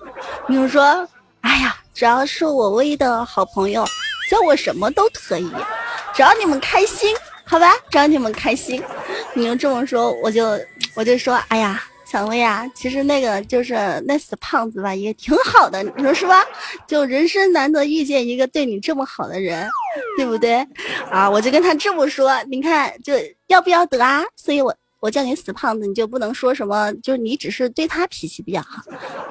[0.48, 1.06] 比如说，
[1.42, 3.84] 哎呀，只要是我唯一的好朋友，
[4.30, 5.50] 叫我什么都可以，
[6.14, 7.12] 只要你们开心，
[7.44, 7.74] 好吧？
[7.90, 8.80] 只要你们开心，
[9.34, 10.56] 你就这么说，我就
[10.94, 13.74] 我就说，哎呀，蔷薇啊，其实那个就是
[14.06, 16.46] 那死胖子吧，也挺好的，你说是吧？
[16.86, 19.68] 就人生难得遇见一个对你这么好的人，
[20.16, 20.64] 对不对？
[21.10, 23.14] 啊，我就跟他这么说，你看就
[23.48, 24.22] 要不要得啊？
[24.36, 28.82] 所以我我叫你死胖子，你就不能说什么，就是你只是对他脾气比较好。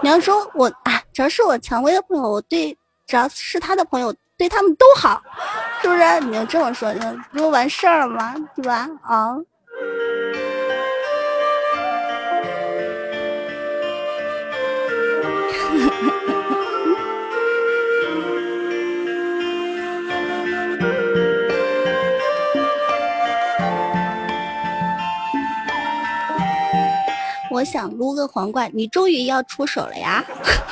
[0.02, 5.22] 你要说我啊，只要是我蔷薇的朋友，我对只要是他的朋友，对他们都好，
[5.82, 6.20] 是不是？
[6.30, 7.00] 你要这么说，就
[7.32, 8.36] 不就完事儿了吗？
[8.56, 8.90] 对吧？
[9.04, 9.38] 啊。
[27.58, 30.24] 我想撸个皇冠，你终于要出手了呀！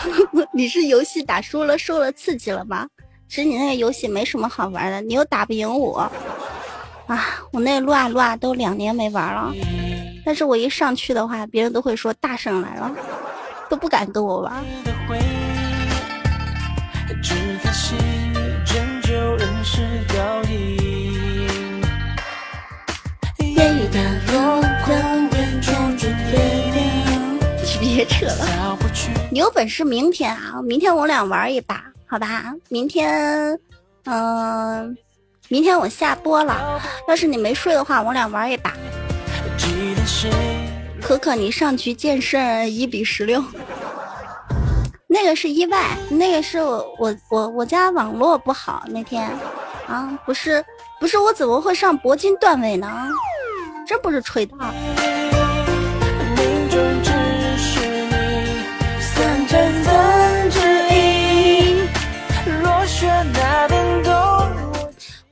[0.53, 2.87] 你是游戏打输了，受了刺激了吗？
[3.27, 6.11] 其实你那个游戏没什么好玩的，你又打不赢我。
[7.07, 9.51] 啊，我那撸啊撸啊都两年没玩了，
[10.23, 12.95] 但是我一上去的话，别人都会说大圣来了，
[13.67, 14.63] 都不敢跟我玩。
[27.95, 28.77] 别扯了，
[29.31, 32.53] 你有本事明天啊，明天我俩玩一把，好吧？
[32.67, 33.57] 明天，
[34.03, 34.97] 嗯、
[35.47, 38.73] 明天我下播了，要是你没睡的话，我俩玩一把。
[41.01, 43.41] 可可，你上局剑圣一比十六，
[45.07, 49.31] 那个是意外，那个是我我我我家网络不好那天，
[49.87, 50.61] 啊，不是
[50.99, 52.91] 不是我怎么会上铂金段位呢？
[53.87, 54.53] 真不是吹的。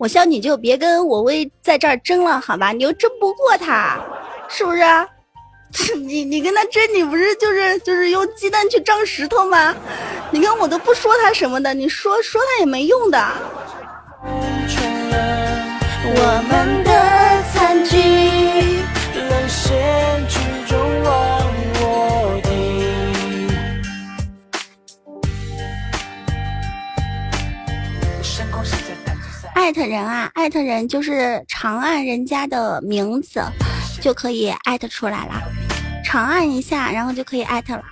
[0.04, 2.74] 我笑你就别跟我威在这儿争了，好吧？
[2.74, 3.98] 你又争不过他，
[4.50, 4.84] 是不是？
[5.96, 9.74] 你你跟他争，你不是就是就是用鸡蛋去撞石头吗？
[10.30, 13.18] 你看我都不说他什么的，你说说他也没用的。
[16.06, 16.83] 我们
[29.64, 33.42] 艾特人啊，艾特人就是长按人家的名字，
[34.02, 35.42] 就可以艾特出来了。
[36.04, 37.84] 长按一下，然后就可以艾特了。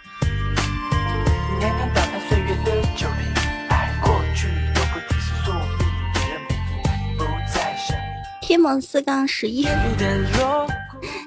[8.41, 9.63] 天蒙四杠十一，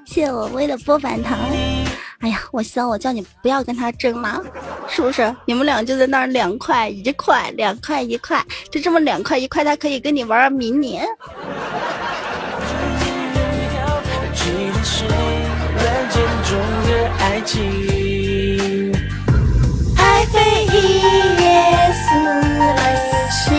[0.04, 1.38] 谢谢我微的波板糖。
[2.20, 4.41] 哎呀，我希望我叫你不要跟他争嘛，
[4.89, 5.35] 是不是？
[5.45, 11.07] 你们俩就在那儿两块一块，两块一块，就这么两块一块，他可以跟你玩到明年。
[17.19, 18.93] 爱情。
[19.97, 20.74] 爱非一
[21.41, 21.45] 夜
[21.93, 22.31] 死了
[23.31, 23.57] 心，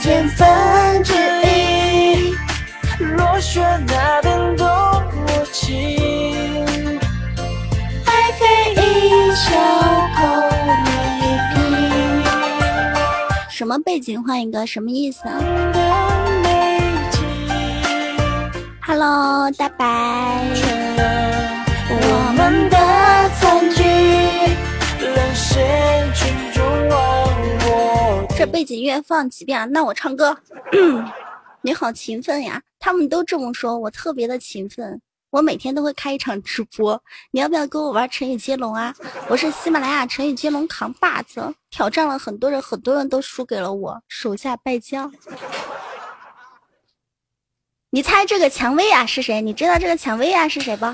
[0.00, 1.12] 千分之
[1.44, 2.34] 一。
[2.98, 6.66] 若雪那边动我情，
[8.06, 8.78] 爱非一
[9.34, 9.46] 笑
[10.16, 10.20] 空
[11.20, 11.22] 一
[11.54, 11.58] 笔。
[13.50, 14.66] 什么背景换一个？
[14.66, 15.34] 什么意思啊
[18.86, 19.84] ？Hello，大白。
[21.92, 22.76] 我们的
[23.38, 23.82] 餐具
[25.04, 26.09] 沦陷剧中忘我这
[28.50, 29.64] 背景音乐放几遍啊？
[29.66, 30.36] 那我唱歌。
[31.62, 32.60] 你好勤奋呀！
[32.78, 35.00] 他们都这么说，我特别的勤奋。
[35.30, 37.00] 我每天都会开一场直播，
[37.30, 38.92] 你要不要跟我玩成语接龙啊？
[39.28, 45.12] 我是喜马拉雅成语接龙扛把子，挑战了很多人，很多人都输给了我，手下败将。
[47.90, 49.40] 你猜这个蔷薇啊是谁？
[49.40, 50.86] 你知道这个蔷薇啊是谁不？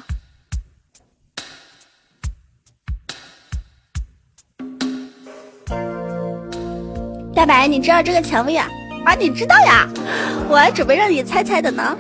[7.37, 8.67] 大白，你知道这个蔷薇啊？
[9.05, 9.87] 啊，你知道呀？
[10.49, 11.95] 我还准备让你猜猜的呢。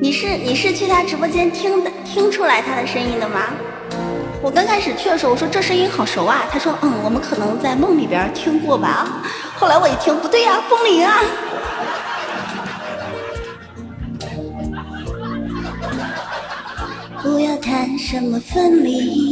[0.00, 3.46] 你是你是去他直播间听的听出来他的声音的吗？
[4.40, 6.44] 我刚开始去的时候，我说这声音好熟啊。
[6.52, 9.08] 他说嗯，我们可能在梦里边听过吧。
[9.56, 11.18] 后来我一听，不对呀、风铃啊。
[17.22, 19.31] 不要谈什么分离，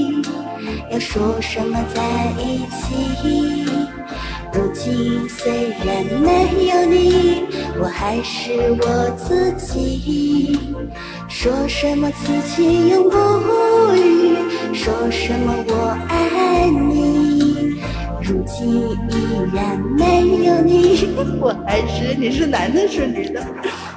[0.91, 2.01] 要说什么在
[2.37, 3.65] 一起？
[4.53, 7.45] 如今虽然没有你，
[7.79, 10.59] 我还是我自己。
[11.29, 14.35] 说什么此情永不渝，
[14.73, 17.79] 说什么我爱你，
[18.21, 23.41] 如今依然没有你， 我还是你是男的是女的？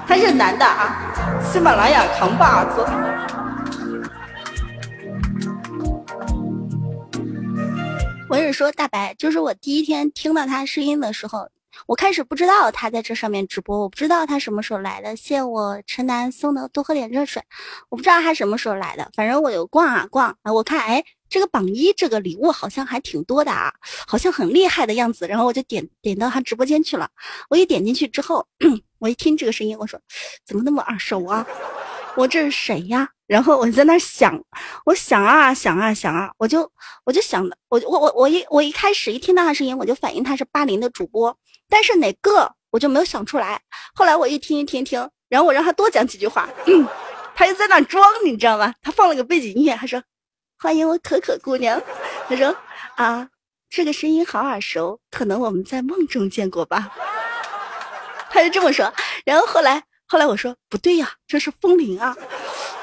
[0.07, 1.13] 他是男的啊，
[1.43, 2.87] 喜马拉雅扛把子。
[8.27, 11.49] 我是说大白，就是我第一天听到他声音的时候，
[11.87, 15.15] 我开始不知道他在这上面直播，我不知道他什么时候来的。
[15.15, 17.43] 谢我陈楠送的多喝点热水，
[17.91, 19.09] 我不知道他什么时候来的。
[19.15, 23.73] 反正我就逛啊逛啊，我看哎，这个榜一这个礼物好像还挺多的啊，
[24.07, 25.29] 好像很厉害的样子。
[25.29, 27.09] 然后我就点点到他直播间去了。
[27.51, 28.47] 我一点进去之后，
[28.99, 30.01] 我一听这个声音，我说
[30.47, 31.47] 怎么那么耳熟啊？
[32.17, 33.11] 我这是谁呀？
[33.27, 34.39] 然后我在那想，
[34.85, 36.71] 我想啊想啊想啊，我就
[37.05, 41.37] 我就想的，我我我我一我一开始一听到他声音，我就反应他是八零的主播，
[41.69, 43.61] 但是哪个我就没有想出来。
[43.95, 46.49] 后来我一听一听听，然后我让他多讲几句话，
[47.35, 48.75] 他就在那装，你知道吗？
[48.83, 50.03] 他放了个背景音乐，他说
[50.61, 51.81] ：“欢迎我可可姑娘。
[52.29, 52.55] 他说
[52.97, 53.29] 啊，
[53.71, 56.93] 这个声音好耳熟，可能我们在梦中见过吧。
[58.29, 58.93] 他就这么说。
[59.25, 62.15] 然后后来后来我说不对呀，这是风铃啊。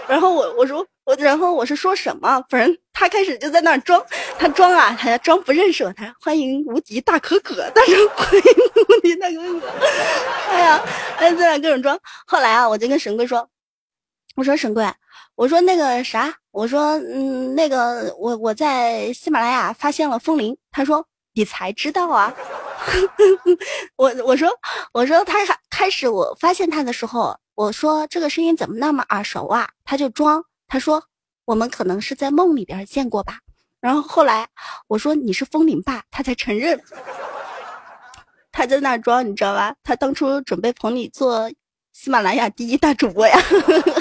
[0.07, 2.43] 然后我我说我然后我是说什么？
[2.49, 4.03] 反正他开始就在那儿装，
[4.37, 8.41] 他装啊，他装不认识我，他欢迎无敌大可可，他说欢迎
[8.89, 9.67] 无敌大可可。
[10.49, 10.83] 哎呀，
[11.17, 11.97] 哎在那各种装。
[12.25, 13.47] 后来啊，我就跟神龟说，
[14.35, 14.85] 我说神龟，
[15.35, 22.33] 我说那个啥，我说嗯那个我我在喜马拉雅发现了风铃，他说你才知道啊。
[23.95, 24.49] 我我说
[24.91, 27.37] 我说他还开始我发现他的时候。
[27.61, 29.69] 我说这个声音怎么那么耳熟啊？
[29.85, 31.03] 他就装，他说
[31.45, 33.37] 我们可能是在梦里边见过吧。
[33.79, 34.47] 然后后来
[34.87, 36.81] 我说你是风铃吧，他才承认。
[38.51, 39.75] 他在那装，你知道吧？
[39.83, 41.51] 他当初准备捧你做
[41.93, 43.37] 喜马拉雅第一大主播呀。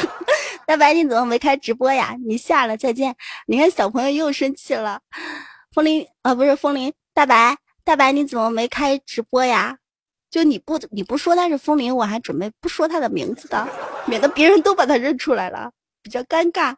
[0.66, 2.16] 大白你怎么没开直播呀？
[2.26, 3.14] 你下了再见。
[3.46, 5.02] 你看小朋友又生气了。
[5.74, 9.76] 风铃啊，不是风铃，大白大白你怎么没开直播呀？
[10.30, 13.66] 就你不你不说他是风铃，我还准备不说他的名字的，
[14.06, 15.72] 免得别人都把他认出来了，
[16.04, 16.76] 比较尴尬。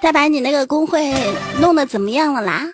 [0.00, 1.12] 大白，你那个工会
[1.60, 2.68] 弄得怎么样了啦？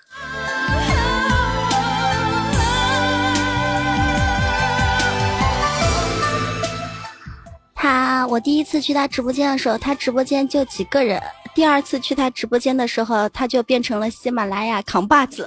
[7.83, 11.21] 他，我第一次去他直播间的时候，他直播间就几个人；
[11.53, 15.45] 第二次去他直播间的时候，他就变成了喜马拉雅扛把子。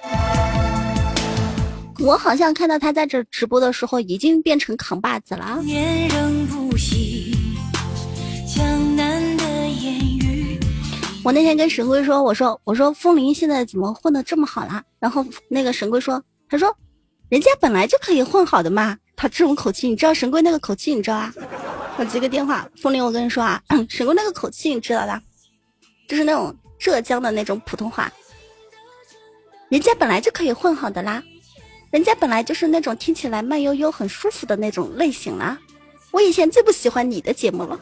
[2.00, 5.58] 我好像看到他在这直播的时候，已经变成扛把子了。
[11.24, 14.84] 我那天跟神龟说，我说我说风铃现在怎么混的这么好啦？
[15.00, 16.70] 然后那个神龟说，他说，
[17.30, 18.98] 人家本来就可以混好的嘛。
[19.16, 21.32] 他这种口气，你知道神龟那个口气，你知道啊？
[21.96, 25.22] 我接个电话，风铃，我跟你说啊， 神龟那个口气，你知道的，
[26.08, 28.10] 就是那种浙江的那种普通话。
[29.68, 31.22] 人家本来就可以混好的啦，
[31.90, 35.56] 人家本来就是那种听起来慢悠悠、很舒服的那种类型啦。
[36.10, 37.78] 我以前最不喜欢你的节目了，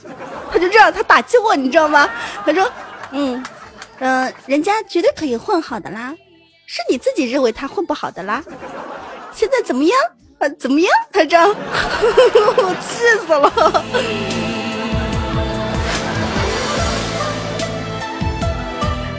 [0.50, 2.08] 他就这样，他打击我，你知道吗？
[2.44, 2.70] 他说，
[3.10, 3.44] 嗯
[3.98, 6.14] 嗯，人家绝对可以混好的啦，
[6.66, 8.42] 是你自己认为他混不好的啦。
[9.34, 9.98] 现在怎么样？
[10.50, 11.48] 怎么样，他这样？
[12.56, 13.84] 我气死了！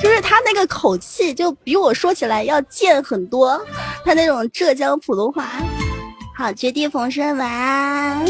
[0.02, 3.60] 就是他那个口气，就比我说起来要贱很多。
[4.04, 5.48] 他那种浙江普通话。
[6.36, 8.26] 好，绝地逢生，晚安。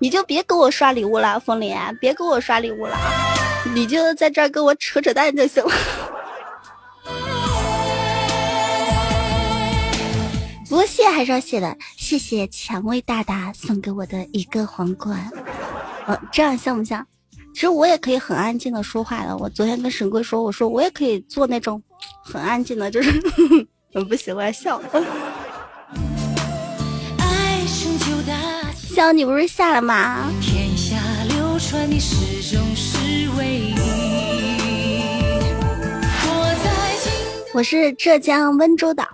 [0.00, 2.96] 你就别给我刷礼物了，风铃，别给我刷礼物了，
[3.74, 5.70] 你就在这儿跟我扯扯淡就行了。
[10.70, 15.28] 不过谢还是要谢的，谢谢蔷薇大大送给我的一个皇冠。
[16.06, 17.04] 呃，这样像不像？
[17.52, 19.36] 其实我也可以很安静的说话的。
[19.36, 21.82] 我昨天跟神龟说，我说我也可以做那种
[22.22, 23.20] 很安静的，就是
[23.94, 24.80] 我不喜欢笑。
[28.94, 30.30] 笑，你不是下了吗？
[37.52, 39.04] 我是浙江温州的。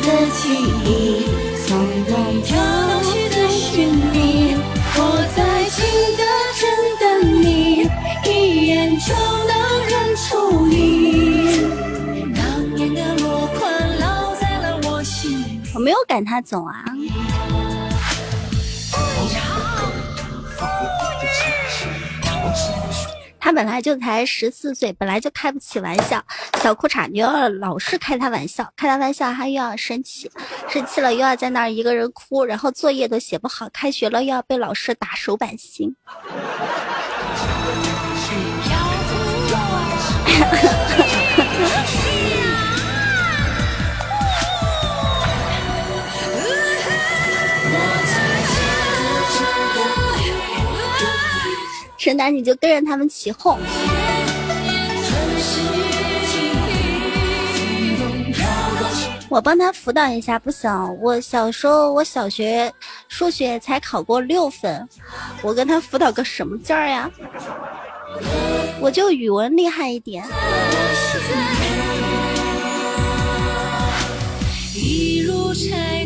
[0.00, 0.08] 的
[0.40, 0.42] 记
[0.84, 1.26] 忆，
[1.66, 1.76] 从
[2.06, 2.56] 容飘
[3.02, 4.56] 去的寻觅，
[4.94, 4.98] 我
[5.36, 5.38] 在
[5.70, 5.76] 情
[6.16, 6.22] 的
[6.58, 6.62] 真
[6.98, 7.02] 等
[7.42, 7.88] 你，
[8.24, 9.14] 一眼就
[9.46, 9.52] 能
[9.86, 10.26] 认出
[10.66, 10.74] 你。
[12.34, 12.38] 当
[12.74, 13.58] 年的落款
[13.98, 15.60] 烙在了我心。
[15.74, 16.84] 我没有赶他走啊。
[23.48, 26.22] 他本来就才十四岁，本来就开不起玩笑，
[26.62, 30.30] 小裤衩你要老是开他玩笑，开他玩笑他又要生气，
[30.68, 35.96] 生气了又要在那儿一个人哭，然后作业都写不好，开学了又要被老师打手板心。
[52.08, 53.58] 圣诞你就跟着他们起哄。
[59.28, 60.70] 我帮他辅导一下，不行，
[61.02, 62.72] 我小时候我小学
[63.08, 64.88] 数学才考过六分，
[65.42, 67.10] 我跟他辅导个什么劲儿呀？
[68.80, 70.24] 我就语文厉害一点。
[74.74, 75.97] 一如柴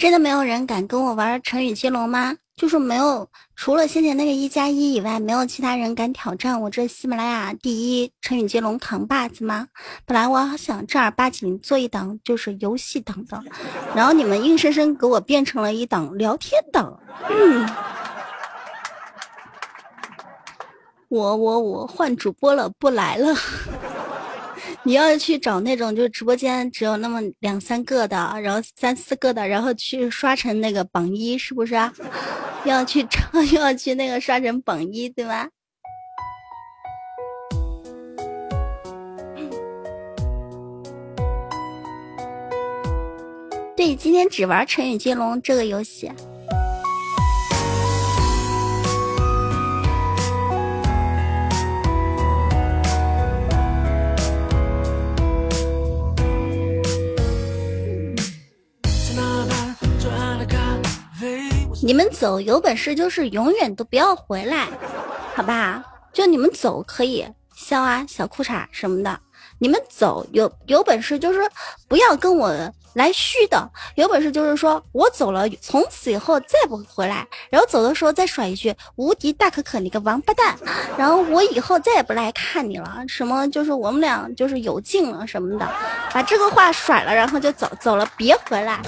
[0.00, 2.34] 真的没有人敢跟我玩成语接龙吗？
[2.56, 9.68] 就是没有，除了先前那个一加一以外，没有其他人敢挑战我这喜马拉雅第一成语接龙扛把子吗？
[10.06, 13.42] 本来我想正儿八经做一档就是游戏档的，
[13.94, 16.98] 然后你们硬生生给我变成了一档聊天档。
[17.28, 17.68] 嗯，
[21.08, 23.34] 我我我换主播了，不来了。
[24.82, 31.74] 你要去找那种就直播间只有那么两三个的，然后三四个的，然后去刷成那个榜一，是不是？
[32.64, 33.20] 要去找，
[33.52, 35.48] 要去那个刷成榜一，对吧？
[43.76, 46.10] 对，今天只玩成语接龙这个游戏。
[61.82, 64.68] 你们走，有本事就是永远都不要回来，
[65.34, 65.82] 好吧？
[66.12, 67.26] 就你们走可以，
[67.56, 69.18] 笑啊，小裤衩什么的。
[69.58, 71.40] 你们走有有本事就是
[71.88, 72.50] 不要跟我
[72.94, 80.56] 来虚的，有本事就是说我走了，从此以后再不回来，然后走的时候再甩一句无敌大可可你个王八蛋，
[80.98, 85.66] 然后我以后再也不来看你了，什么就是我们俩就是有劲了什么的，
[86.12, 88.80] 把这个话甩了，然后就走走了，别回来。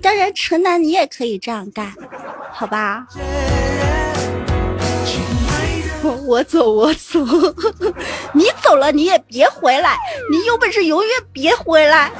[0.00, 1.92] 当然，陈楠你也可以这样干，
[2.52, 3.06] 好吧？
[6.26, 7.20] 我走，我走，
[8.34, 9.96] 你走了你也别回来，
[10.30, 12.10] 你有本事永远别回来。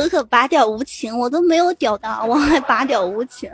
[0.00, 3.50] 可可拔屌无情，我都没有屌的，我还拔屌无情。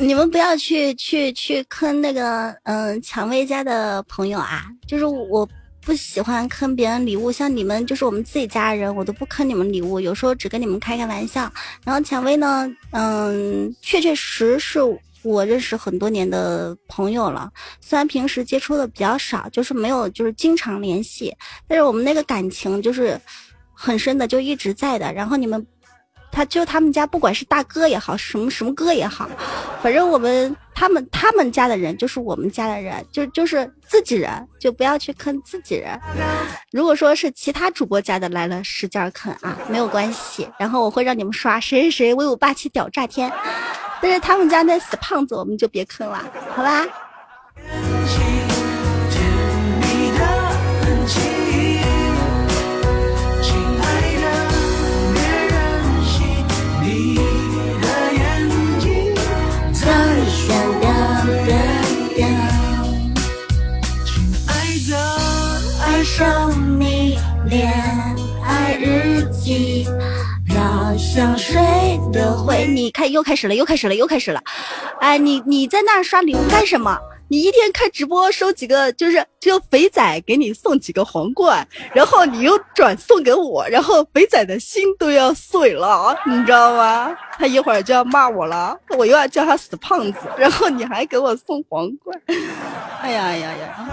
[0.00, 4.64] 你们不要去去去坑那个嗯蔷薇家的朋友啊！
[4.88, 5.48] 就是我
[5.80, 11.48] 不喜欢坑别人礼物，像你们就是我们自己家人，我都不坑你们礼物，有时候只跟你们开开玩笑。
[11.84, 14.80] 然后蔷薇呢，嗯，确确实是。
[15.22, 21.36] 我认识很多年的朋友了，虽然平时接触的比较少，就是没有就是经常联系，
[21.68, 23.20] 但是我们那个感情就是
[23.74, 25.12] 很深的，就一直在的。
[25.12, 25.66] 然后你们，
[26.32, 29.28] 他就他们家不管是大哥也好，什么什么哥也好，
[29.82, 35.98] 反正我们他们他们家的人就是我们家的人，就就是自己人，就不要去坑自己人。
[36.70, 40.48] 如果说是其他主播家的来了，使劲坑啊，没有关系。
[40.58, 43.30] 然后我会让你们刷谁谁谁威武霸气屌炸天。
[44.02, 46.24] 但是他们家那死胖子，我们就别坑了，
[46.54, 46.86] 好吧？
[66.20, 67.72] 上你恋
[68.44, 69.86] 爱日记。
[70.98, 71.58] 想睡
[72.12, 74.38] 的回，你看又开始了，又开始了，又开始了。
[75.00, 76.98] 哎，你你在那刷礼物干什么？
[77.28, 87.16] 你一天开直播收几个，就是就肥仔给你送几个皇冠，然后你又转送给我，然后肥仔的心都要碎了，你知道吗？
[87.38, 92.20] 他一会儿就要骂我了，我又要叫他死胖子，然后你还给我送皇冠，
[93.00, 93.88] 哎呀呀呀！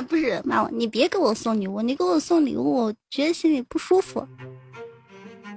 [0.00, 4.26] 不是骂我，你别给我送礼物，你给我送礼物，我觉得心里不舒服。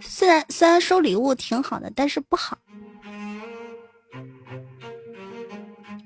[0.01, 2.57] 虽然虽然收礼物挺好的，但是不好。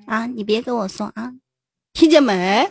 [0.06, 1.34] 啊，你别给我送啊，
[1.93, 2.69] 听见没？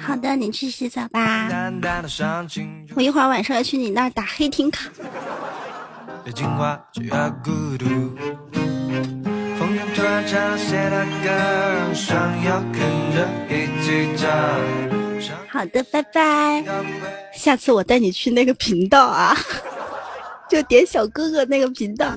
[0.00, 1.48] 好的，你去洗澡吧。
[2.94, 4.90] 我一会儿晚上要去你那儿打黑听卡。
[15.48, 16.64] 好的，拜拜。
[17.34, 19.36] 下次我带你去那个频道啊，
[20.48, 22.16] 就点小哥哥那个频道。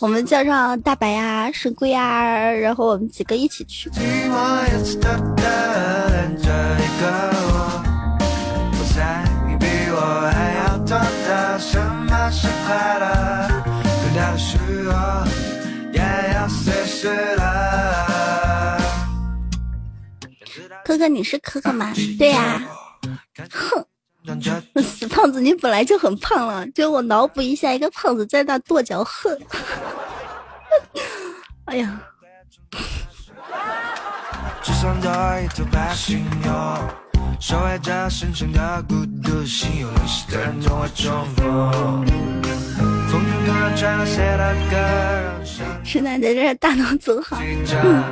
[0.00, 3.90] 我们叫上大白呀、神龟呀，然后我们几个一起去。
[3.90, 7.06] 寂寞又刺痛的连着一个
[7.52, 7.82] 我，
[8.78, 10.00] 我猜你比我
[10.32, 10.98] 还要懂
[11.28, 13.48] 得什么是快乐，
[14.00, 14.58] 最大的时
[14.90, 14.92] 候
[15.92, 16.00] 也
[16.34, 17.42] 要随时了。
[20.84, 21.92] 可可，你是可可吗？
[22.18, 22.60] 对呀、
[23.50, 23.84] 哼，
[24.82, 29.38] 死 胖子，你本来就很胖了，就我脑补一下一个胖子在那跺脚，恨。
[31.66, 32.00] 哎呀，
[43.12, 43.20] 只想多一头白犀牛，守卫着深深的孤独，心有灵犀的人总会重逢。
[43.20, 47.36] 风中突然传来谁的歌，让声是奶在这儿大脑走好。
[47.82, 48.02] 嗯，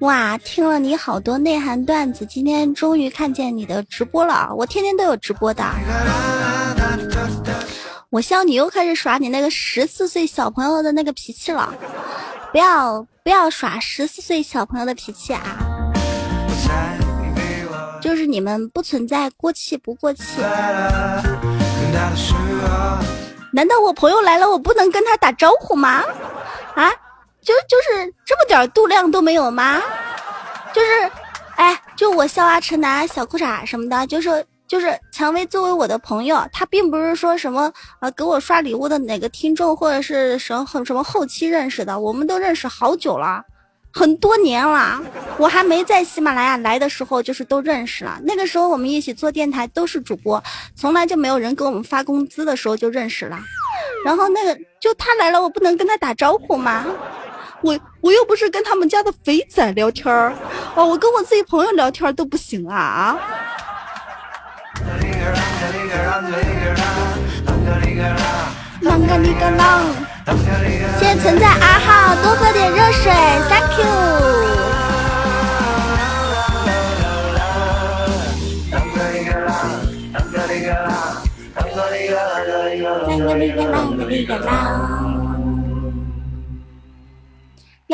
[0.00, 4.54] 哇，听了你好多内涵段子，今天终于看见你的直播了。
[4.54, 5.64] 我天天都有直播的。
[8.10, 11.74] 我笑你又开始耍你那个十四岁小朋友的那个脾气了，
[12.52, 15.42] 不要不要耍十四岁小朋友的脾气啊！
[18.00, 20.22] 就是你们不存在过气不过气。
[23.54, 26.02] 难道我朋友来了，我不能跟他打招呼吗？
[26.74, 26.90] 啊，
[27.40, 29.80] 就就是这么点度量都没有吗？
[30.72, 31.10] 就是，
[31.54, 43.40] 哎，就我笑啊、陈楠、小裤衩什么的，就是就是蔷薇作为我的朋友，他并不是说什么呃给我刷礼物的哪个听众或者是什么什么后期认识的，我们都认识好久了。
[43.94, 45.00] 很多年了，
[45.38, 48.18] 我还没在喜马拉雅来的时候，就是都认识了。
[48.24, 50.42] 那个时候我们一起做电台，都是主播，
[50.74, 53.38] 从来就没有人给我们发工资的时候就认识了。
[54.04, 56.84] 然后那个就他来了，我不能跟他打招呼吗？
[57.62, 60.34] 我我又不是跟他们家的肥仔聊天儿，
[60.74, 63.16] 哦，我跟我自己朋友聊天都不行啊啊！
[68.82, 69.62] 啷个哩个啷，
[70.26, 73.12] 谢谢存在二号，多喝点热水
[73.50, 73.84] ，Thank you。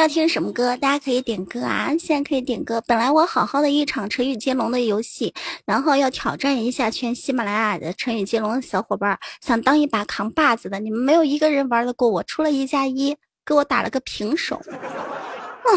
[0.00, 0.74] 要听什么歌？
[0.78, 1.94] 大家可以点歌啊！
[1.98, 2.82] 现在可以点歌。
[2.86, 5.34] 本来我好好的一场成语接龙的游戏，
[5.66, 13.14] 然后要挑战一下全喜马拉雅的成语接龙的小伙伴，想当一把扛把子的，你们没有一个人玩得过我，出了一加一，
[13.44, 14.56] 给我打了个平手。
[14.56, 15.68] 啊，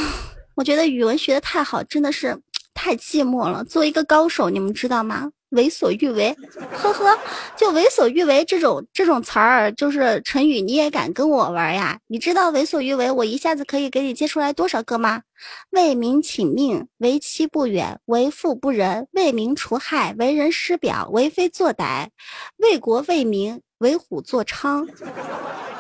[0.56, 2.40] 我觉得语文学的太好，真的是
[2.74, 3.62] 太寂寞了。
[3.66, 5.30] 作为一个高手，你们知道吗？
[5.54, 6.36] 为所欲为，
[6.72, 7.18] 呵呵，
[7.56, 11.98] 就为所欲为这种这种词儿，就是成语，你也敢跟我玩呀？
[12.08, 15.22] 你知道为所欲为，我一下子可以给你接出来多少个吗？
[15.70, 22.08] 为民请命，为期不远，为富不仁，为民除害，为人师表，为非作歹，
[22.58, 24.88] 为国为民，为虎作伥。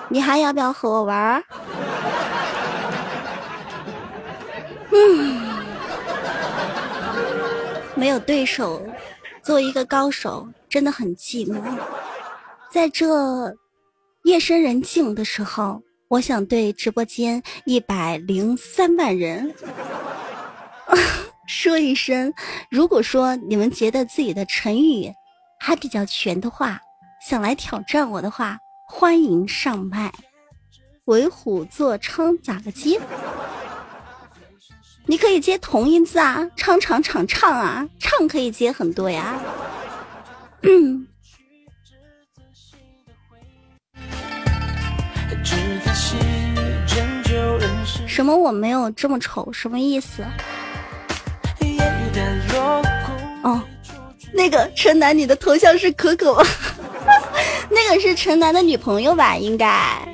[0.09, 1.43] 你还要不要和我玩？
[4.91, 5.41] 嗯，
[7.95, 8.79] 没有对手。
[9.43, 11.61] 作为一个高手，真的很寂寞。
[12.71, 13.53] 在这
[14.23, 19.53] 夜深人静的时候，我想对直播间一百零三万人
[21.45, 22.33] 说一声：
[22.71, 25.11] 如果说你们觉得自己的成语
[25.59, 26.79] 还比较全的话，
[27.27, 28.57] 想来挑战我的话，
[28.87, 30.11] 欢迎上麦。
[31.05, 32.97] 为虎作伥咋个接？
[35.13, 39.39] 你可以接同音字啊，唱唱唱唱啊，唱可以接很多呀。
[40.63, 41.05] 嗯，
[48.07, 49.53] 什么我没有这么丑？
[49.53, 50.25] 什么意思？
[53.43, 53.61] 哦，
[54.33, 56.43] 那个陈楠，你的头像是可可吗？
[57.69, 59.37] 那个是陈楠的女朋友吧？
[59.37, 60.11] 应该。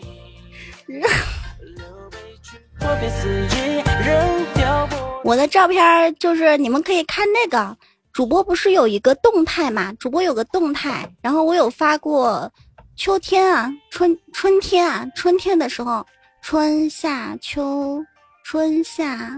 [5.23, 7.77] 我的照片就是你们可以看那个
[8.11, 9.93] 主播不是有一个动态嘛？
[9.99, 12.51] 主播有个动态，然后我有发过
[12.95, 16.05] 秋天啊、春春天啊、春天的时候，
[16.41, 18.03] 春夏秋
[18.43, 19.35] 春夏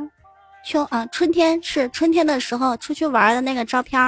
[0.65, 3.99] 秋啊，春天是春天的时候出去玩的那个照片。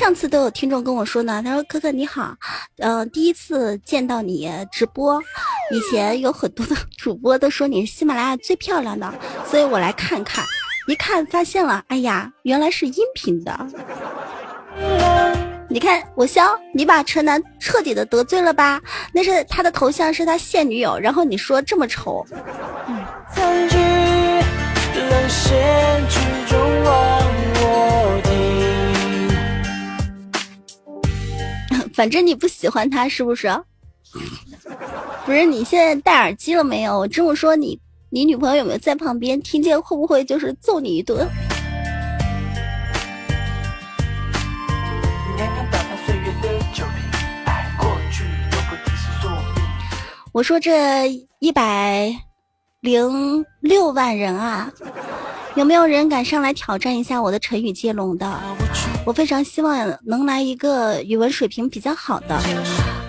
[0.00, 2.34] 上次都有听众跟我说呢，他说：“可可你好，
[2.78, 5.20] 嗯，第一次见到你直播，
[5.70, 9.12] 以前有很多的主播都说你是喜马拉雅最漂亮的，
[9.46, 10.42] 所以我来看看，
[10.88, 13.66] 一看发现了，哎呀，原来是音频的。
[15.68, 18.80] 你看我笑，你把陈楠彻底的得罪了吧？
[19.12, 22.26] 那是他的头像是他现女友，然后你说这么丑，
[32.00, 33.46] 反正你不喜欢他是不是？
[35.26, 36.98] 不是你现在戴耳机了没有？
[36.98, 37.78] 我这么说你，
[38.08, 39.78] 你女朋友有没有在旁边听见？
[39.82, 41.28] 会不会就是揍你一顿？
[50.32, 51.06] 我说这
[51.38, 52.10] 一百
[52.80, 54.72] 零六万人啊，
[55.60, 58.26] 有没有人敢上来挑战一下我的成语接龙的？
[59.04, 62.34] 我非常希望能来一个语文水平比较好的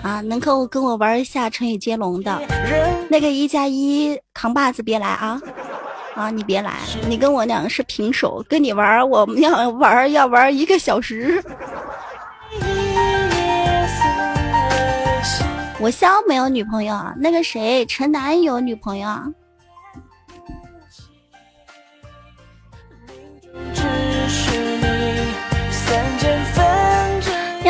[0.02, 2.42] 啊，能够跟我玩一下成语接龙的。
[3.08, 5.40] 那个一加一扛把子别来啊
[6.14, 6.74] 啊，你别来，
[7.08, 11.42] 你跟我两个是平手，跟你玩我们要玩要玩一个小时。
[15.80, 19.08] 我肖没有女朋友，那个谁陈楠有女朋友。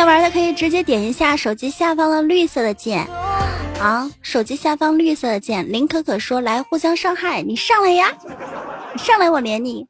[0.02, 3.06] 要玩的可以直接点一下手机下方的绿色的键，
[3.80, 5.70] 啊，手机下方绿色的键。
[5.70, 8.12] 林可可说来互相伤害，你上来呀，
[8.96, 9.86] 上来我连你。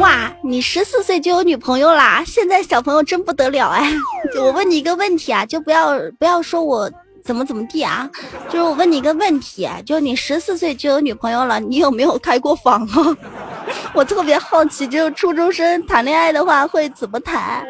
[0.00, 2.22] 哇，你十四岁就有女朋友啦！
[2.26, 3.92] 现在小朋友真不得了哎！
[4.40, 6.90] 我问你一个问题啊，就不要不要说我
[7.22, 8.08] 怎么怎么地啊，
[8.48, 13.14] 就是我问你一个问题，就你十四岁就有女朋友了，你有没有开过房啊？
[13.92, 17.66] 我特别好奇，就是初中生谈恋爱的话会怎么谈？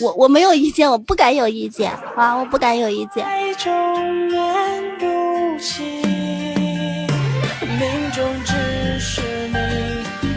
[0.00, 3.26] 我我没有意见，我不敢有意见啊，我不敢有意见。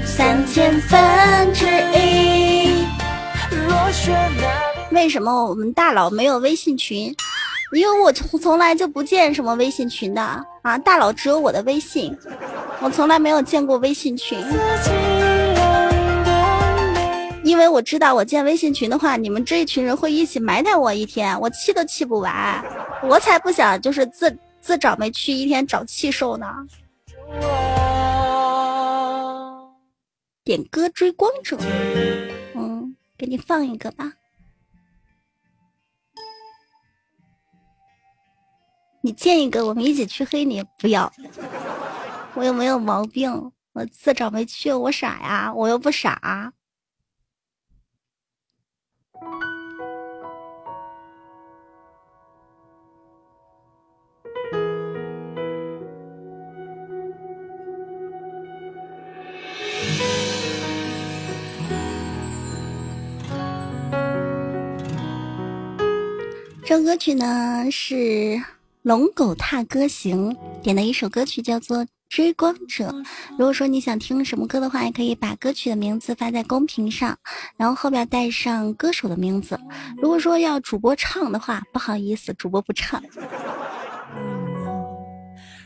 [0.05, 1.65] 三千分之
[1.97, 2.85] 一。
[4.91, 7.13] 为什么我们大佬没有微信群？
[7.73, 10.21] 因为我从从来就不建什么微信群的
[10.61, 12.15] 啊，大佬只有我的微信，
[12.81, 14.39] 我从来没有见过微信群。
[17.43, 22.63] 因为我知道我建微信群的话，你们这一群人会一起埋汰我一天，我气都气不完，
[23.03, 26.47] 我才不想就是自自找没趣，一天找气受呢。
[30.43, 31.57] 点歌追光者，
[32.55, 34.11] 嗯，给你放一个吧。
[39.01, 40.63] 你建一个，我们一起去黑你。
[40.77, 41.11] 不要，
[42.33, 46.53] 我又没有毛病，我自找没趣，我傻呀，我又不傻。
[66.63, 68.41] 这首歌曲呢是
[68.81, 72.89] 龙狗踏歌行点的一首歌曲，叫做《追光者》。
[73.31, 77.17] 如果说你想听什么歌的话，也可以把歌曲的名字发在公屏上，
[77.55, 79.57] 然后后边带上歌手的名字。
[79.97, 83.01] 如果说要主播唱的话，不好意思，主播不唱。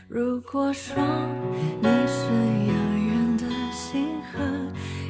[0.08, 0.96] 如果说
[1.80, 2.30] 你是
[2.68, 4.38] 遥远的星河，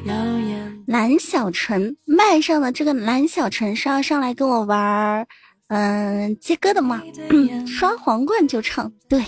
[0.05, 0.83] 耀眼。
[0.87, 5.27] 蓝小晨麦上的这个蓝小晨是要上来跟我玩儿。
[5.67, 7.03] 嗯，接歌的吗？
[7.67, 9.23] 刷皇冠就唱，对，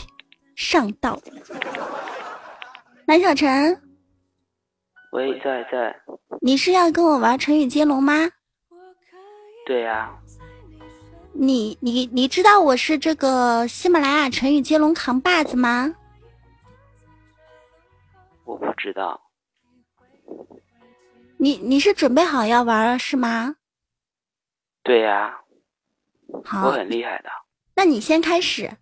[0.56, 1.22] 上道。
[3.10, 3.82] 蓝小晨，
[5.14, 6.00] 喂，在在。
[6.42, 8.14] 你是要跟我玩成语接龙吗？
[9.66, 10.16] 对呀。
[11.34, 15.96] 你你你知道我是这个喜马拉雅成语接龙扛把子吗？
[18.46, 19.20] 我不知道。
[21.38, 23.56] 你你是准备好要玩了是吗？
[24.84, 25.36] 对呀。
[26.46, 27.30] 好，我很厉害的。
[27.74, 28.78] 那你先开始。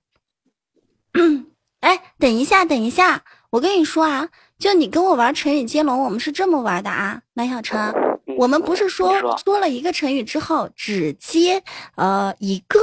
[1.79, 4.27] 哎，等一下，等一下，我跟你说啊，
[4.59, 7.93] 就你跟我玩成语接龙，我们是这么玩的啊，蓝小晨，
[8.37, 11.63] 我们不是说说了一个成语之后只接
[11.95, 12.79] 呃一个，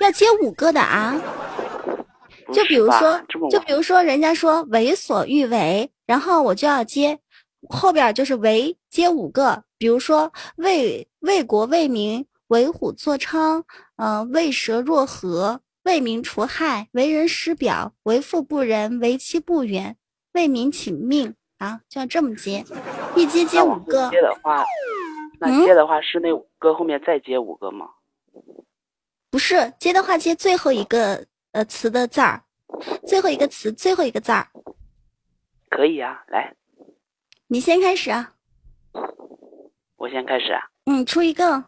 [0.00, 1.20] 要接五个的啊。
[2.52, 7.18] 就比如说，就比如说，人家说为所欲为，然后我就要接
[7.68, 12.24] 后边就是为接五个，比如说为为国为民。
[12.48, 13.60] 为虎作伥，
[13.96, 19.96] 嗯，为蛇若河，为民除害，为人师表，为富不仁，为妻不远，
[20.32, 22.64] 为民请命啊，就要这么接，
[23.14, 24.10] 一接接五个。
[24.10, 24.64] 接的话，
[25.38, 27.88] 那接的话是那五个后面再接五个吗？
[29.30, 32.42] 不是，接的话接最后一个呃词的字儿，
[33.06, 34.48] 最后一个词，最后一个字儿。
[35.70, 36.52] 可以啊，来，
[37.46, 38.32] 你先开始啊。
[39.94, 40.60] 我先开始啊。
[40.86, 41.66] 嗯，出一个。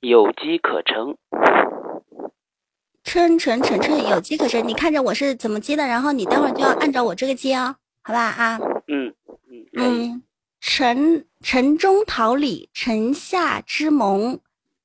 [0.00, 1.16] 有机可乘，
[3.04, 4.66] 乘乘乘乘，有机可乘。
[4.66, 8.58] 你看着我是怎么接的，然后你待会儿就要按照我这个接哦，好吧啊？
[8.86, 9.14] 嗯
[9.50, 10.22] 嗯嗯。
[10.60, 14.38] 城城中桃李，城下之盟，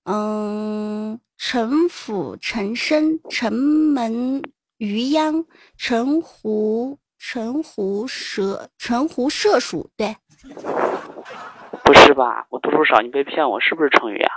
[0.06, 4.42] 嗯，城府陈深，城门
[4.78, 5.46] 渔央，
[5.78, 10.18] 城湖城湖蛇，城湖射鼠，对，
[11.84, 12.48] 不是吧？
[12.50, 14.32] 我读书少，你别骗我，是不是成语啊？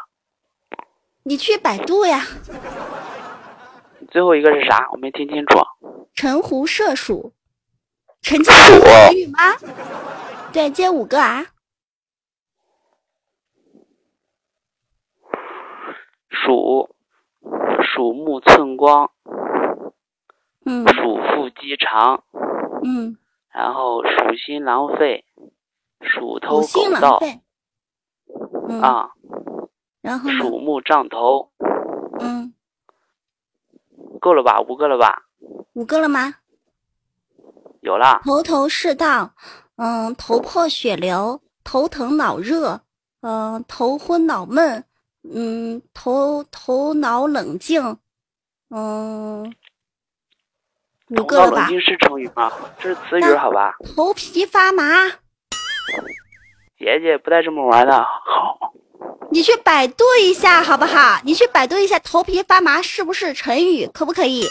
[1.23, 2.27] 你去百度呀。
[4.11, 4.89] 最后一个是啥？
[4.93, 5.59] 我没听清楚。
[6.15, 7.33] 陈胡射鼠，
[8.21, 9.39] 陈家有成语吗？
[10.53, 11.47] 对，接五个啊。
[16.29, 16.95] 鼠，
[17.83, 19.11] 鼠目寸光，
[20.65, 22.25] 嗯，鼠腹肌长，
[22.85, 23.17] 嗯，
[23.53, 25.25] 然后鼠心狼肺，
[26.01, 27.21] 鼠头鼠心狗盗，
[28.69, 29.11] 嗯，啊，
[30.01, 30.39] 然后呢？
[30.39, 31.51] 鼠目胀头，
[32.19, 32.53] 嗯，
[34.21, 34.61] 够了吧？
[34.61, 35.23] 五个了吧？
[35.73, 36.35] 五个了吗？
[37.81, 38.21] 有了。
[38.25, 39.33] 头头是道，
[39.77, 42.81] 嗯，头破血流，头疼脑热，
[43.23, 44.85] 嗯，头昏脑闷，
[45.23, 47.97] 嗯，头头脑冷静，
[48.69, 49.43] 嗯，
[51.09, 51.57] 五个了吧？
[51.57, 52.53] 脑冷静是成语吗？
[52.79, 53.75] 这是词语，好吧？
[53.97, 54.85] 头皮发麻，
[56.79, 58.03] 姐姐不带这么玩的。
[58.03, 58.75] 好，
[59.31, 61.21] 你去百度一下好不好？
[61.25, 63.87] 你去百度一下“头皮发麻”是不是成语？
[63.95, 64.45] 可不可以？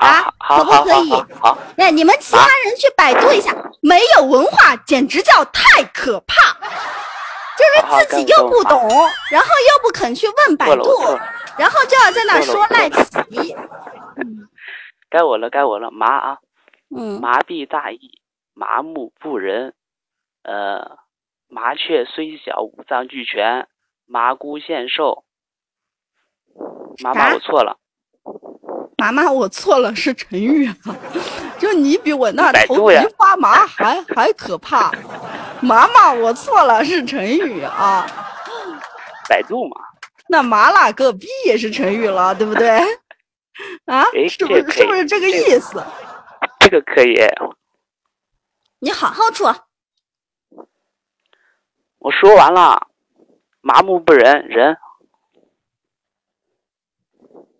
[0.00, 1.10] 啊，可不可以？
[1.40, 6.34] 好那你们其他人去百度一下，没有文化简直叫太可怕，
[7.56, 7.64] 就
[8.00, 8.88] 是自己又不懂，
[9.30, 10.90] 然后又不肯去问百度
[11.56, 13.54] 然后就要在那说赖错皮。
[15.08, 15.92] 该我了，该我了。
[15.92, 16.38] 麻啊，
[16.94, 18.18] 嗯，麻痹大意，
[18.52, 19.74] 麻木不仁，
[20.42, 20.98] 呃，
[21.48, 23.68] 麻雀虽小，五脏俱全，
[24.06, 25.24] 麻姑献寿。
[27.02, 27.78] 妈妈，我错了。
[28.96, 30.76] 妈妈，我错了，是成语啊！
[31.58, 34.92] 就你比我那头皮发麻还还可怕。
[35.60, 38.06] 妈妈，我错了，是成语啊。
[39.28, 39.76] 百度嘛，
[40.28, 42.68] 那麻辣个逼也是成语了，对不对？
[43.86, 45.82] 啊，哎是不是是不是这个这个意思？
[46.60, 47.16] 这个可以。
[48.78, 49.54] 你好好说，
[51.98, 52.88] 我说完了，
[53.64, 54.76] 麻木不仁，仁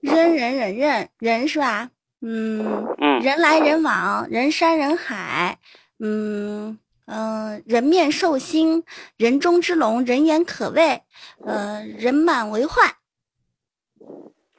[0.00, 1.91] 人人人人人是吧？
[2.20, 5.58] 嗯嗯人来人往，人山人海，
[5.99, 8.84] 嗯嗯、呃人面兽心，
[9.16, 11.02] 人中之龙，人言可畏，
[11.42, 12.86] 呃，人满为患。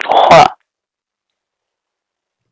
[0.03, 0.57] 患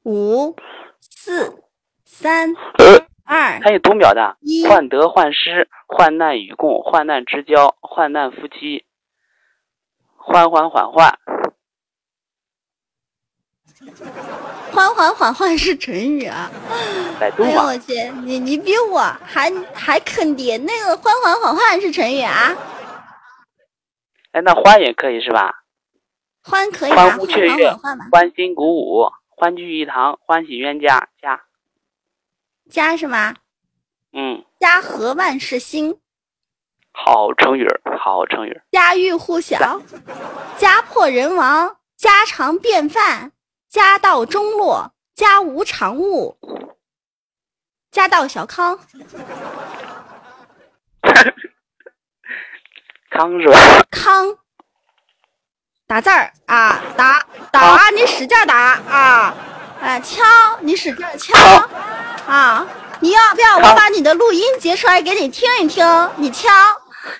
[0.03, 0.55] 五、
[0.99, 1.63] 四、
[2.03, 8.85] 三、呃，二，它有读秒的一，患得患失，患难与共，患难之交，患难夫妻，
[10.17, 11.17] 欢欢缓缓，
[14.71, 16.51] 欢欢缓缓是成语啊！
[16.69, 17.93] 哎呦百度嘛我去，
[18.23, 20.57] 你你比我还还坑爹！
[20.57, 22.55] 那个欢欢缓缓是成语啊，
[24.31, 25.63] 哎，那欢也可以是吧？
[26.43, 27.71] 欢可以啊，欢缓呼雀跃
[28.11, 31.41] 欢欣鼓舞，欢聚一堂，欢喜冤家，家，
[32.69, 33.35] 家是吗？
[34.13, 35.99] 嗯，家和万事兴，
[36.91, 37.67] 好成语，
[37.99, 38.61] 好成语。
[38.71, 39.81] 家喻户晓，
[40.57, 43.31] 家破人亡，家常便饭，
[43.67, 46.37] 家道中落，家无常物，
[47.91, 48.79] 家道小康。
[53.09, 53.57] 康是吧？
[53.91, 54.37] 康，
[55.85, 59.35] 打字儿啊，打打啊，你使劲儿打啊，
[59.81, 60.23] 哎，敲，
[60.61, 61.33] 你使劲儿敲
[62.27, 62.65] 啊，
[62.99, 65.85] 你要不要我把你的录音截出来给你听一听？
[66.15, 66.49] 你敲，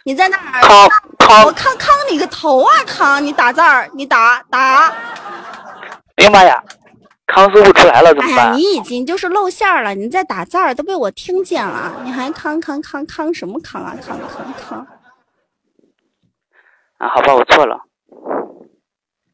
[0.05, 4.87] 你在那儿康康我康康你个头啊康，你打字儿，你打打，
[6.15, 6.63] 哎呀妈呀，
[7.27, 8.53] 康说不出来了，怎么办？
[8.53, 14.87] 你已经就是露馅儿了，你在打字儿都被我听见了，你还康康康康什么康啊康康康。
[16.97, 17.77] 啊，好吧，我错了。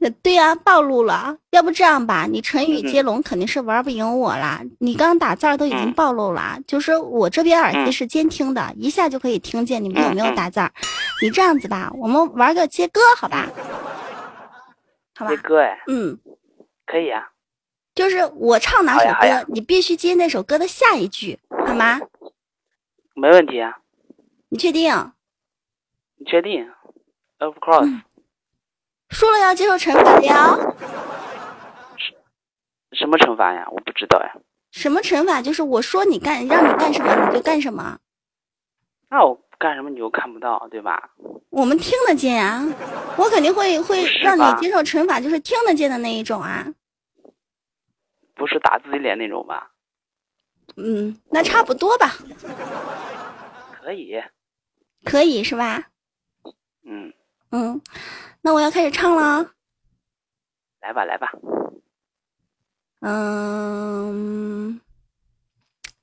[0.01, 1.37] 那对呀、暴露了。
[1.51, 4.61] 要不这样吧，你成语嗯接龙肯定是玩不赢我啦。
[4.79, 10.71] 你刚打字儿都已经暴露了，就是我这边耳机嗯是监听的，一下就可以听见你们有没有打字儿。
[11.21, 13.47] 你这样子吧，我们玩个接歌，好吧？
[15.15, 16.17] 好吧接，歌哎，嗯，
[16.85, 17.27] 可以啊，
[17.93, 21.37] 就是我唱哪首歌，你必须接那首歌的下一句，
[21.67, 21.99] 好吗？
[23.15, 23.79] 没问题啊，
[24.47, 25.11] 你确定？
[26.17, 26.65] 你确定
[27.39, 28.01] ？Of course，、嗯
[29.09, 30.55] 输了要接受惩罚的呀。
[32.93, 33.67] 什么惩罚呀？
[33.71, 34.35] 我不知道呀。
[34.71, 35.41] 什么惩罚？
[35.41, 37.99] 就是我说你干，让你干什么你就干什么。
[39.09, 41.09] 那我干什么你又看不到，对吧？
[41.49, 42.63] 我们听得见啊，
[43.17, 46.65] 我肯定会会让你接受惩罚，就是听得见的那一种啊。
[48.35, 49.71] 不是打自己脸那种吧？
[50.77, 52.13] 嗯，那差不多吧，
[53.81, 54.21] 可以，
[55.03, 55.89] 可以是吧？
[56.85, 57.11] 嗯，
[57.51, 57.81] 嗯，
[58.41, 59.51] 那我要开始唱了。
[60.81, 61.31] 来吧，来吧。
[63.01, 64.79] 嗯，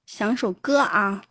[0.07, 1.23] 想首歌啊。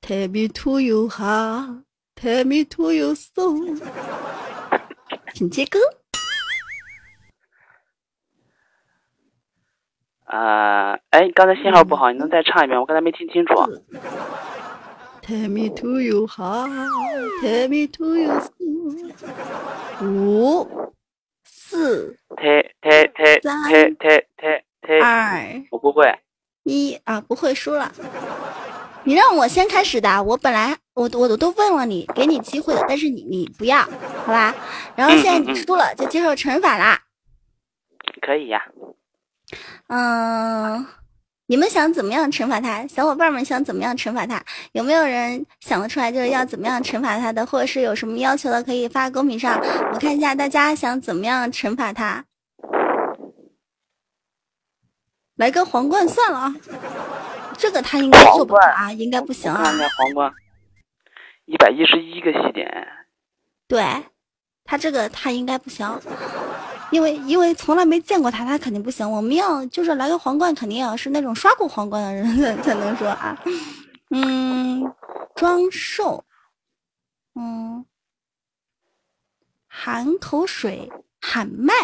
[0.00, 1.82] Tell me to your heart,
[2.14, 3.78] tell me to your soul。
[5.34, 5.78] 请接歌。
[10.24, 12.78] 啊、哎，刚才信号不好，你能再唱一遍？
[12.78, 13.54] 我刚才没听清楚。
[15.28, 16.70] Tell me to your heart,
[17.42, 19.12] tell me to your soul。
[20.00, 20.94] 五、
[21.44, 26.10] 四、推推推推推推推，二、我不会。
[26.62, 27.92] 一啊，不会输了。
[29.04, 33.80] 你让我先开始的，我本来我我都问了你，给你机会了，但是你你不要，
[34.24, 34.54] 好吧？
[34.96, 37.02] 然后现在你输了，就接受惩罚啦。
[38.22, 38.62] 可以呀。
[39.88, 40.86] 嗯，
[41.50, 42.86] 你们想怎么样惩罚他？
[42.86, 44.44] 小伙伴们想怎么样惩罚他？
[44.72, 49.58] 有没有人想得出来，就是要怎么样惩罚他的，或者是有什么要求的，可以发公屏上，
[49.90, 52.22] 我看一下大家想怎么样惩罚他。
[55.36, 56.54] 来个皇冠算了啊，
[57.56, 59.64] 这个他应该做不到啊，应该不行啊。
[59.64, 60.30] 看看皇冠，
[61.46, 62.68] 一百一十一个西点。
[63.66, 63.82] 对，
[64.64, 65.88] 他这个他应该不行，
[66.90, 69.10] 因为因为从来没见过他，他肯定不行。
[69.10, 73.38] 我们要就是来个皇冠，肯定要是那种刷过皇冠的人才才能说啊。
[74.10, 74.90] 嗯，
[75.34, 76.24] 装瘦，
[77.34, 77.84] 嗯，
[79.66, 81.74] 含口水喊麦，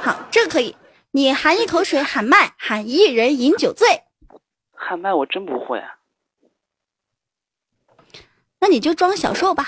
[0.00, 0.76] 好，这个可以。
[1.10, 3.88] 你含一口水喊麦，喊一人饮酒醉。
[4.72, 5.95] 喊麦我真不会啊。
[8.58, 9.64] 那你就装小受吧，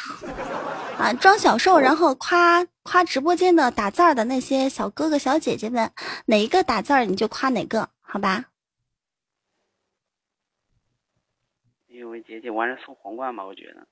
[0.98, 5.90] 啊，装小受，然后夸夸直播间的打字儿的那些小哥哥小姐姐们，
[6.26, 8.46] 哪一个打字儿你就夸哪个，好吧？
[11.88, 13.86] 因为姐姐完了送皇冠吧，我觉得。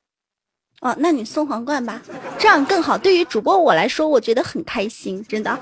[0.80, 2.00] 哦，那你送皇冠吧，
[2.38, 2.96] 这样更好。
[2.98, 5.58] 对于主播我来说，我觉得很开心，真的，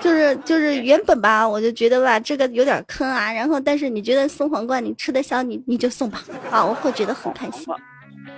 [0.00, 3.32] 就是就是原本吧，我就觉得吧，这个有点坑啊。
[3.32, 7.66] 然后，但是你觉得送皇冠你吃得消，你你就送吧，啊，我会觉得很开心。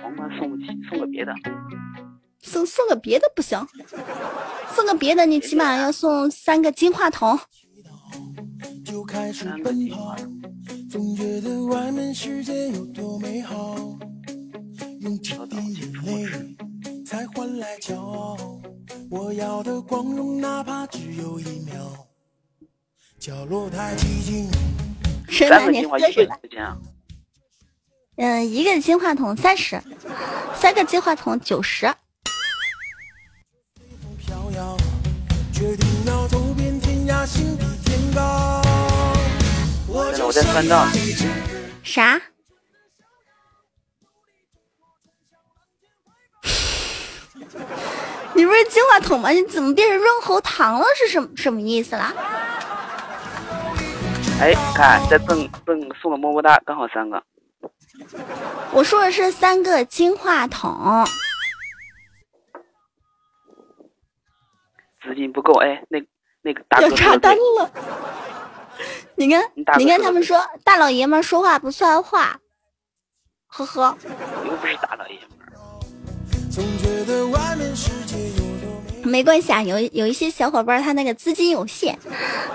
[0.01, 1.33] 皇冠送不起，送个别的。
[2.43, 3.65] 送送个别的不行，
[4.73, 7.39] 送个别的你起码要送三个金话筒。
[8.83, 10.15] 就开始奔跑，
[10.89, 13.77] 总觉得外面世界有多美好，
[15.01, 16.25] 用几滴眼泪
[17.05, 18.37] 才换来骄傲。
[19.09, 21.75] 我要的光荣，哪怕只有一秒。
[23.19, 24.49] 角落太寂静，
[25.29, 26.37] 神三个男你喝金话
[28.17, 29.81] 嗯，一个金话筒三十，
[30.53, 31.91] 三个金话筒九十。
[41.83, 42.21] 啥？
[48.33, 49.29] 你不是金话筒吗？
[49.29, 50.85] 你怎么变成润喉糖了？
[50.95, 52.13] 是什么什么意思啦？
[54.39, 57.23] 哎，看再赠赠送个么么哒，刚好三个。
[58.73, 61.05] 我说的是三个金话筒。
[65.03, 65.99] 资金不够，哎，那
[66.41, 67.71] 那个大哥要炸单了。
[69.15, 72.39] 你看你看他们说大老爷们儿说话不算话，
[73.47, 73.97] 呵呵。
[74.03, 75.53] 我又不是大老爷们儿。
[76.51, 78.10] 总觉得外面世界。
[79.11, 81.99] 没关系啊，有有一些小伙伴他那个资金有限，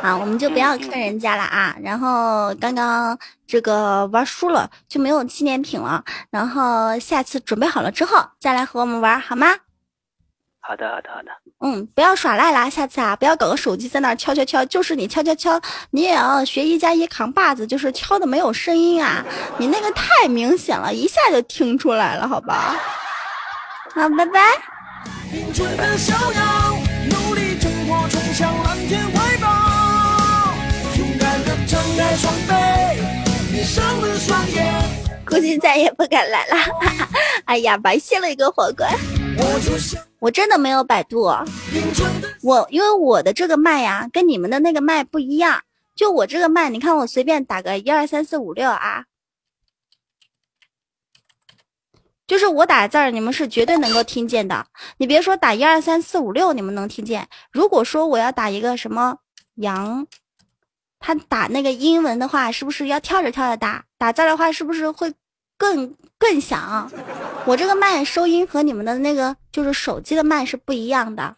[0.01, 1.77] 啊，我们就不要坑人家了啊。
[1.83, 9.49] 然后刚刚这个玩输了就没有纪念品了，然后下次准备好了之后再来和我们玩好吗？
[10.61, 11.29] 好的，好的，好的。
[11.61, 15.61] 嗯，不要耍赖啦，下次啊，不要搞个手机在那儿敲敲敲，就是你敲敲敲，
[15.91, 19.23] 你也要学一加一扛把子，就是敲的没有声音啊，
[19.59, 22.75] 你那个太明显了，一下就听出来了，好吧？
[23.95, 24.41] 好，拜拜。
[25.31, 26.79] 青春的逍遥，
[27.11, 30.55] 努力挣脱，冲向蓝天怀抱，
[30.99, 32.53] 勇敢的张开双臂，
[33.53, 34.75] 闭上了双眼。
[35.27, 36.57] 估计再也不敢来了。
[36.57, 37.09] 哈 哈
[37.47, 38.91] 哎呀，白谢了一个皇冠。
[39.39, 41.23] 我就像我真的没有百度，
[42.43, 45.61] 我因为我的这个麦呀，跟你们的那个麦不一样。
[45.95, 49.05] 就我这个麦，你看我随便打个一二三四五六啊，
[52.27, 54.67] 就是我打字儿，你们是绝对能够听见的。
[54.99, 57.29] 你别说打一二三四五六，你们能听见。
[57.53, 59.19] 如果说我要打一个什么
[59.57, 60.07] 羊，
[60.99, 63.85] 他打那个英文的话，是不是要跳着跳着打？
[63.97, 65.15] 打字的话，是不是会
[65.57, 66.91] 更更响？
[67.45, 71.37] 我这个麦收音和你们的那个就是手机的麦是不一样的，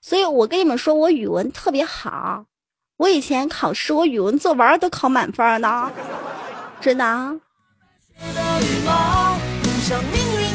[0.00, 2.46] 所以我跟你们说，我语文特别好。
[2.96, 5.90] 我以前考试，我语文作文都考满分呢，
[6.80, 7.40] 真的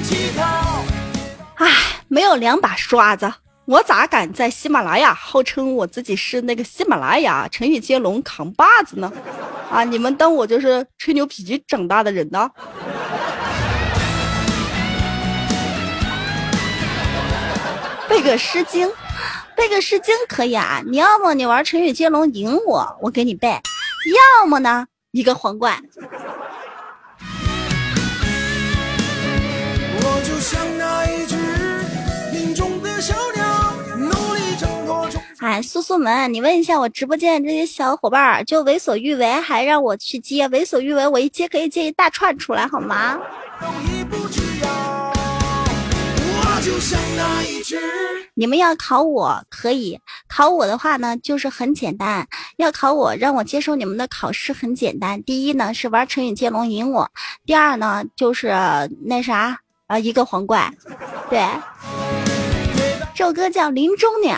[0.05, 0.11] 啊。
[0.11, 1.65] 羽毛，不向命运乞讨。
[1.65, 1.71] 唉，
[2.07, 3.31] 没有两把刷子，
[3.65, 9.11] 我咋敢在喜马拉雅号称我自己是那个喜马拉雅成语接龙扛把子呢？
[9.71, 12.49] 啊，你们当我就是吹牛皮长大的人呢？
[18.07, 18.89] 背个诗经，
[19.55, 20.81] 背个诗经可以啊。
[20.85, 23.59] 你要么你玩成语接龙赢我，我给你背；
[24.39, 25.81] 要么呢，一个皇冠。
[35.39, 43.17] 哎，苏苏们，你问一下我直播间这些小伙伴儿，就为所欲为，还让我去接，为所欲为，我一接可以接一大串出来，好吗？
[46.63, 47.61] 就像那一。
[48.33, 52.27] 你们要考我可以，考我的话呢，就是很简单。
[52.57, 55.21] 要考我，让我接受你们的考试很简单。
[55.23, 57.09] 第一呢是玩成语接龙赢我，
[57.45, 58.49] 第二呢就是
[59.05, 60.73] 那啥，啊，一个皇冠。
[61.29, 61.47] 对，
[63.13, 64.35] 这首歌叫《林中鸟》。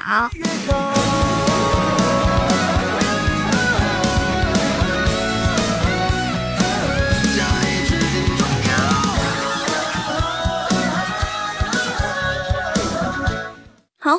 [13.99, 14.17] 好，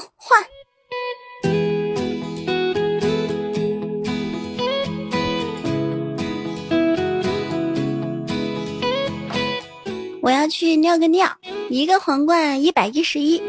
[10.21, 11.29] 我要去尿个尿，
[11.71, 13.41] 一个皇冠一百一十一。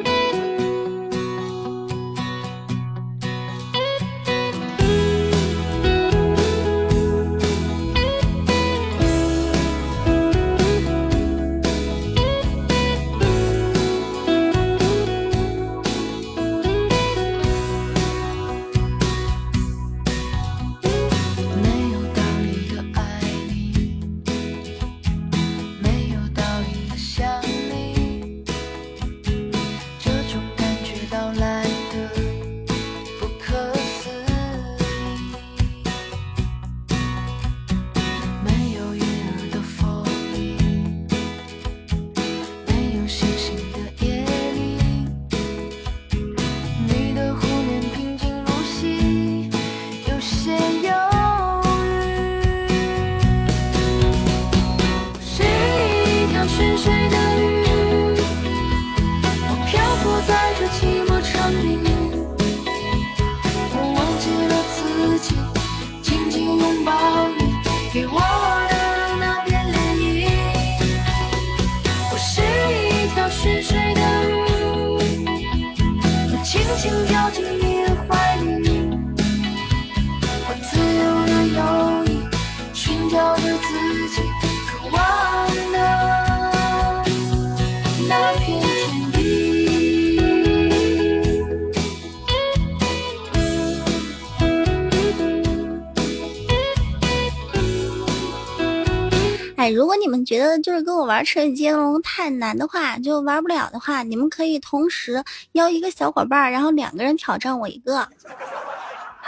[100.62, 105.24] 就是跟我玩成语接龙太难的话，就玩不了的话，你们可以同时
[105.54, 108.08] 邀一个小伙伴，然后两个人挑战我一个。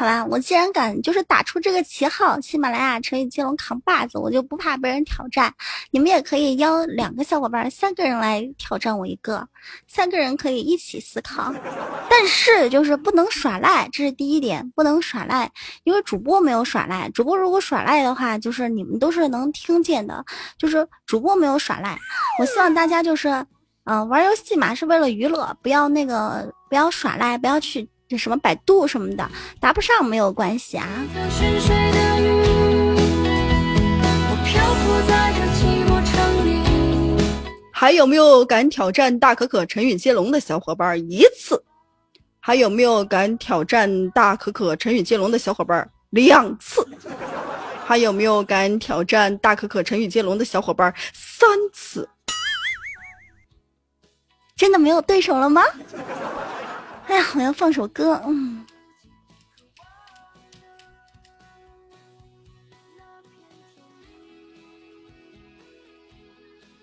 [0.01, 5.53] 好吧，我既然敢就是打出这个旗号，喜马拉雅成语接龙扛把子，我就不怕被人挑战。
[5.91, 9.47] 你们也可以邀两个小伙伴，三个人来挑战我一个，
[9.87, 11.53] 三个人可以一起思考。
[12.09, 15.51] 但是就是不能耍赖，这是第一点，不能耍赖，
[15.83, 17.07] 因为主播没有耍赖。
[17.11, 20.25] 主播如果耍赖的话，就是你们都是能听见的，
[20.57, 21.95] 就是主播没有耍赖。
[22.39, 23.29] 我希望大家就是，
[23.83, 29.25] 嗯、玩游戏嘛是为了娱乐，不要那个不要耍赖，不要去这什么百度什么的，
[29.57, 30.85] 答不上没有关系啊。
[37.71, 41.63] 还有没有敢挑战大可可成语接龙的小伙伴一次？
[42.41, 46.85] 还有没有敢挑战大可可成语接龙的小伙伴两次？
[47.85, 52.09] 还有没有敢挑战大可可成语接龙的小伙伴三次？
[54.57, 55.63] 真的没有对手了吗？
[57.11, 58.65] 哎呀，我要放首歌，嗯。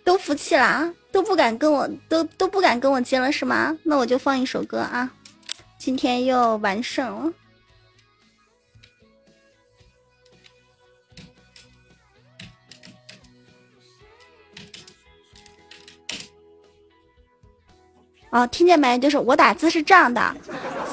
[0.04, 3.74] 都服气了啊，都不敢跟我，都都不敢跟我接了是吗？
[3.82, 5.10] 那我就放一首歌啊，
[5.78, 7.32] 今天又完胜了。
[18.30, 18.98] 哦，听见没？
[18.98, 20.36] 就是我打字是这样的，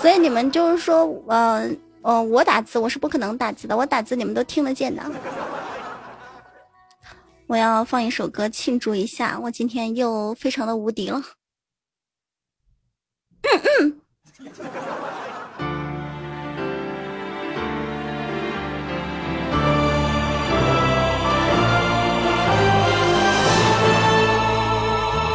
[0.02, 1.70] 所以你们就是说，呃，
[2.02, 5.04] 呃，我打字我是不可能打字的，我打字你们都听得见的。
[7.48, 11.22] 我要放一首歌庆祝一下，我今天又非常的无敌了。
[13.44, 14.02] 嗯。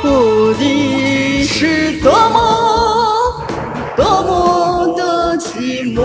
[0.03, 0.80] 目的
[1.53, 3.45] 是多么
[3.95, 6.01] 多么的寂寞，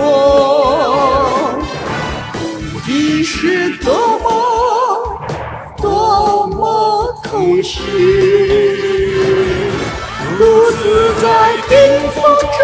[2.73, 4.25] 目的是多么
[5.77, 7.79] 多么空虚，
[10.37, 11.25] 独自在
[11.69, 11.73] 冰
[12.09, 12.21] 封
[12.57, 12.59] 中，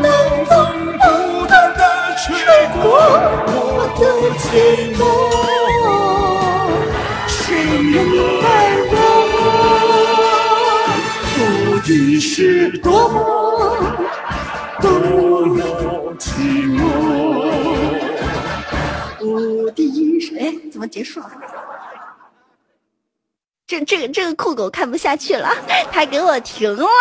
[0.00, 0.06] 冷
[0.46, 0.54] 风
[0.98, 1.04] 不
[1.46, 1.82] 断的
[2.24, 2.24] 吹
[2.72, 2.80] 过
[3.48, 3.54] 我
[3.98, 4.02] 的
[4.38, 4.46] 寂
[4.96, 5.00] 寞。
[12.20, 13.96] 是多么
[14.80, 14.90] 多
[15.46, 16.82] 么寂寞。
[19.20, 21.30] 我的是哎，怎么结束了？
[23.66, 25.52] 这这个这个酷狗看不下去了，
[25.90, 26.86] 他给我停了。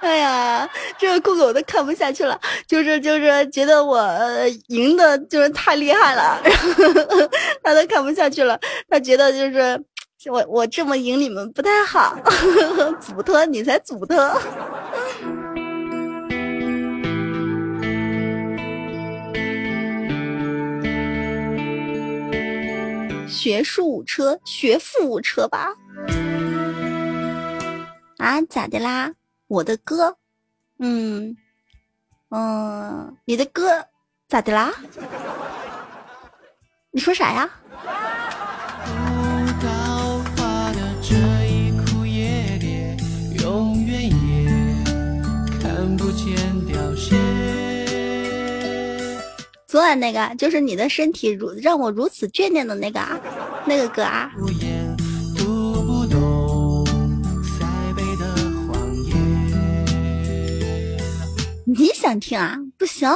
[0.00, 6.40] 哎呀，这个酷狗都看不下去了，就是就是觉得我呃赢的就是太厉害了，
[7.62, 9.82] 他都看不下去了，他觉得就是
[10.28, 12.14] 我我这么赢你们不太好，
[13.00, 14.38] 祖特你才祖特。
[23.26, 25.72] 学术五车，学富五车吧？
[28.18, 29.14] 啊，咋的啦？
[29.46, 30.18] 我的歌，
[30.78, 31.34] 嗯
[32.28, 33.86] 嗯，你的歌
[34.28, 34.70] 咋的啦？
[36.90, 37.48] 你说啥呀？
[49.70, 53.16] 昨晚那个就是你的身体如让我如此眷恋的那个啊，
[53.64, 54.28] 那个歌啊。
[61.64, 62.56] 你想听啊？
[62.76, 63.08] 不行，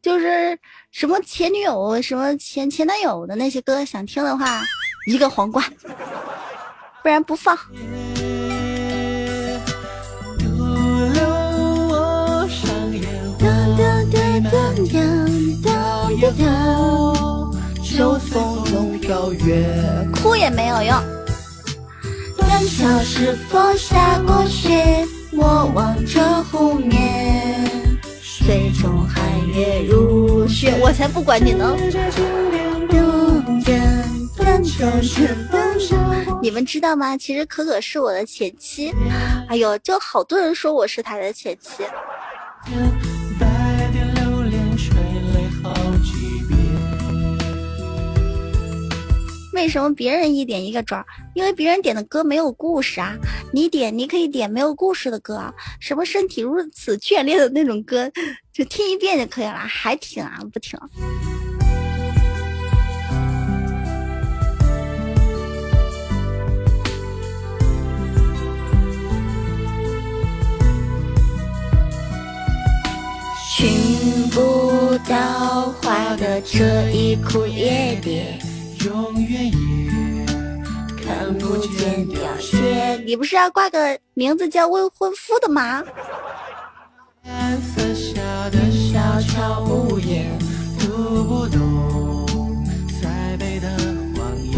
[0.00, 0.56] 就是
[0.92, 4.62] 什么前女友、什么前前男友的那些歌，想听的话，
[5.08, 5.68] 一个皇冠，
[7.02, 7.58] 不然不放。
[17.98, 20.94] 秋风中飘远，哭也没有用。
[22.36, 25.04] 断桥是否下过雪？
[25.32, 27.68] 我望着湖面，
[28.22, 30.78] 水中寒月如雪。
[30.80, 31.74] 我才不管你呢！
[36.40, 37.16] 你们知道吗？
[37.16, 38.94] 其实可可是我的前妻。
[39.48, 41.82] 哎呦，就好多人说我是他的前妻。
[49.58, 51.04] 为什么别人一点一个转？
[51.34, 53.16] 因为别人点的歌没有故事啊！
[53.52, 58.08] 你点，你可以点没有故事的歌啊，什么身体如此眷恋的那种歌，
[58.52, 60.38] 就听一遍就可以了，还听啊？
[60.52, 60.78] 不听。
[73.44, 78.38] 寻不到花的这一枯叶蝶，
[78.88, 80.26] 永远也
[80.96, 82.96] 看不见凋谢。
[83.04, 85.84] 你不是要挂个名字叫未婚夫的吗？
[87.24, 90.38] 蓝色下的小桥屋檐，
[90.78, 92.26] 读不懂
[92.88, 93.68] 塞北的
[94.16, 94.56] 谎言。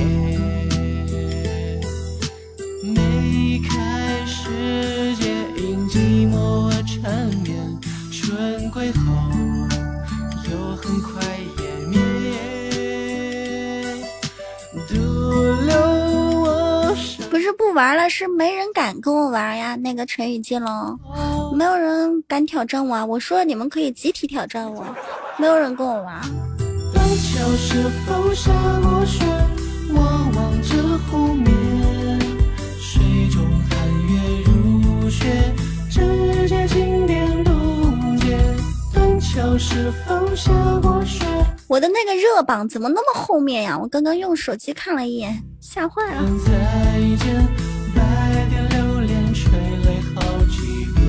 [2.84, 7.80] 梅开时节，因寂寞而缠绵，
[8.12, 9.29] 春归后
[17.30, 19.76] 不是不玩了，是没人敢跟我玩呀。
[19.76, 20.98] 那个陈雨金龙，
[21.54, 23.06] 没有人敢挑战我啊。
[23.06, 24.84] 我说你们可以集体挑战我，
[25.38, 26.20] 没有人跟我玩。
[26.92, 28.50] 断桥是否下
[28.82, 29.24] 过雪？
[29.94, 30.00] 我
[30.34, 31.46] 望着湖面，
[32.80, 33.00] 水
[33.30, 33.78] 中寒
[34.08, 35.54] 月如雪，
[35.88, 37.49] 指尖轻点。
[39.32, 40.52] 断桥是否下
[40.82, 41.24] 过雪？
[41.68, 43.78] 我的那个热榜怎么那么后面呀？
[43.78, 46.22] 我刚刚用手机看了一眼，吓坏了。
[46.44, 46.52] 再
[47.24, 47.46] 见，
[47.94, 48.02] 百
[48.48, 51.06] 点流连垂泪好几遍。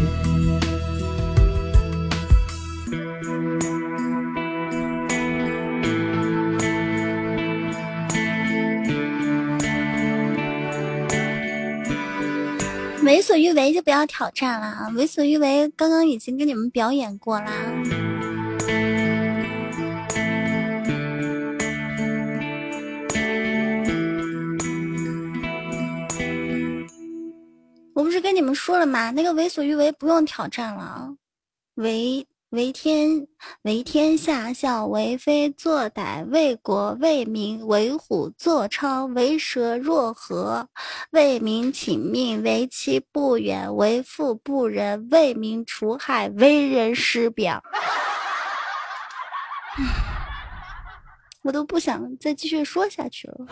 [13.03, 14.89] 为所欲为就不要挑战了啊！
[14.95, 17.51] 为所欲为刚刚已经给你们表演过啦。
[27.93, 29.11] 我不是跟你们说了吗？
[29.11, 31.09] 那个为所欲为不用挑战了啊，
[31.75, 33.27] 为为天
[33.63, 40.67] 为天下笑，为非作歹，为国为民，为虎作伥，为蛇若何，
[41.11, 47.61] 为民请命，为期不远，为富不仁，为民除害，为人师表。
[51.43, 53.47] 我都不想再继续说下去了。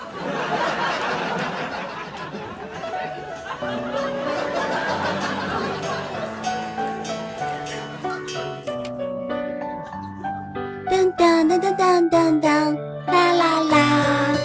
[11.00, 12.76] 当当当当当当当，
[13.08, 14.38] 啦啦啦！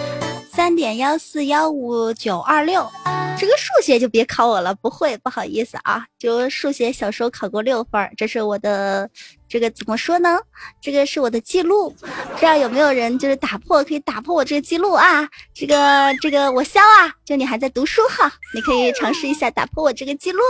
[0.49, 2.89] 三点幺四幺五九二六，
[3.37, 6.05] 这个数学就别考我了，不会，不好意思啊。
[6.17, 9.09] 就数学小时候考过六分，这是我的
[9.49, 10.39] 这个怎么说呢？
[10.81, 15.27] 这个是我的记录，不知道有没有人就是打破，可以打破我这个记录啊？
[15.53, 20.41] 这个这个我肖啊，就你还在读书哈，你可以尝试一下打破我这个记录。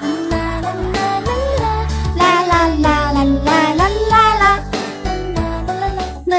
[0.00, 1.35] 啦啦啦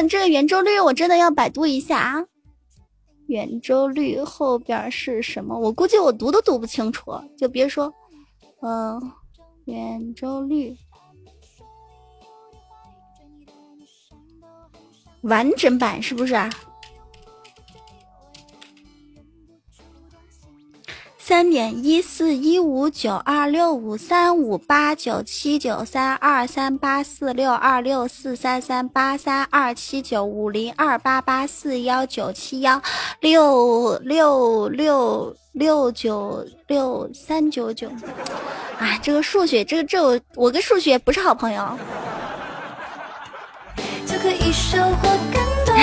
[0.08, 2.26] 这个圆周率我真的要百度一下啊。
[3.28, 5.60] 圆周率后边是什么？
[5.60, 7.94] 我估计我读都读不清楚，就别说，
[8.62, 9.12] 嗯，
[9.66, 10.76] 圆周率
[15.24, 16.50] 完整版是不是啊？
[21.28, 32.82] 三点一四一五九二六五三五八九七九三二三八四六二六四三三八三二七九五零二八八四幺九七幺
[33.20, 37.92] 六六六六九六三九九。
[38.80, 41.78] 哎，这个数学，这个这我我跟数学不是好朋友。
[44.06, 45.76] 就可以收获更多，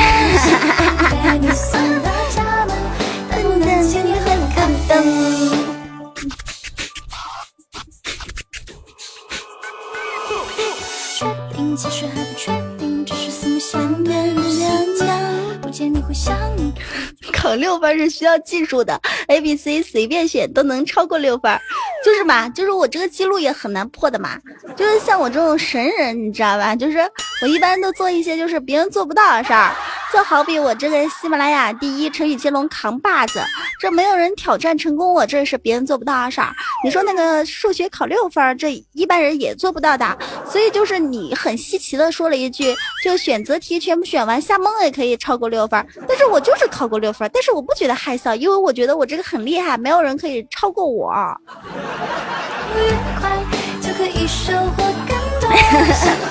[11.16, 14.58] 确定，其实还不确定，只是四目相对的时
[14.98, 16.03] 间，不见你。
[16.14, 16.38] 想
[17.32, 21.58] 考六分是需要技术的，A、B、C 随便选都能超过六分，
[22.04, 24.38] 就是嘛，就是我这个记录也很难破的嘛，
[24.76, 26.76] 就是像我这种神人，你知道吧？
[26.76, 26.98] 就是
[27.42, 29.74] 我一般都做一些就是别人做不到的事儿，
[30.12, 33.42] 就好比我这个喜马拉雅第一成语接龙扛把子，
[33.80, 36.54] 这没有人挑战成功，我这是别人做不到的事儿。
[36.84, 40.16] 你说那个数学考六分，这一般人也做不到的，
[40.48, 51.12] 所以就是你很稀奇的说了一句，就选择题全部选完，下蒙也可以超过六分，但是我就是考过六分，但是我不觉得害臊，因为我觉得我这个很厉害，没有人可以超过我。
[52.76, 52.78] 愉
[53.20, 53.30] 快
[53.80, 55.48] 就可以收获更多。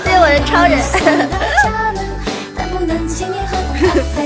[0.04, 0.80] 对，我是超人。
[2.56, 3.80] 能不能请你喝咖
[4.16, 4.22] 啡？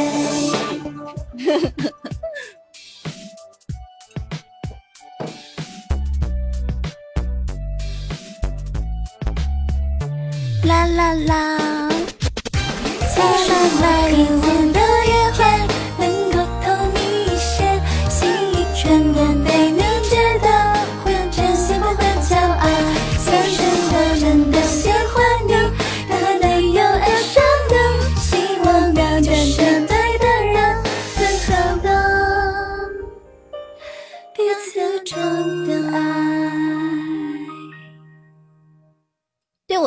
[10.63, 11.57] 啦啦啦！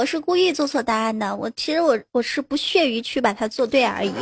[0.00, 1.36] 我是故意做错答案的。
[1.36, 4.14] 我其实我我是不屑于去把它做对而已。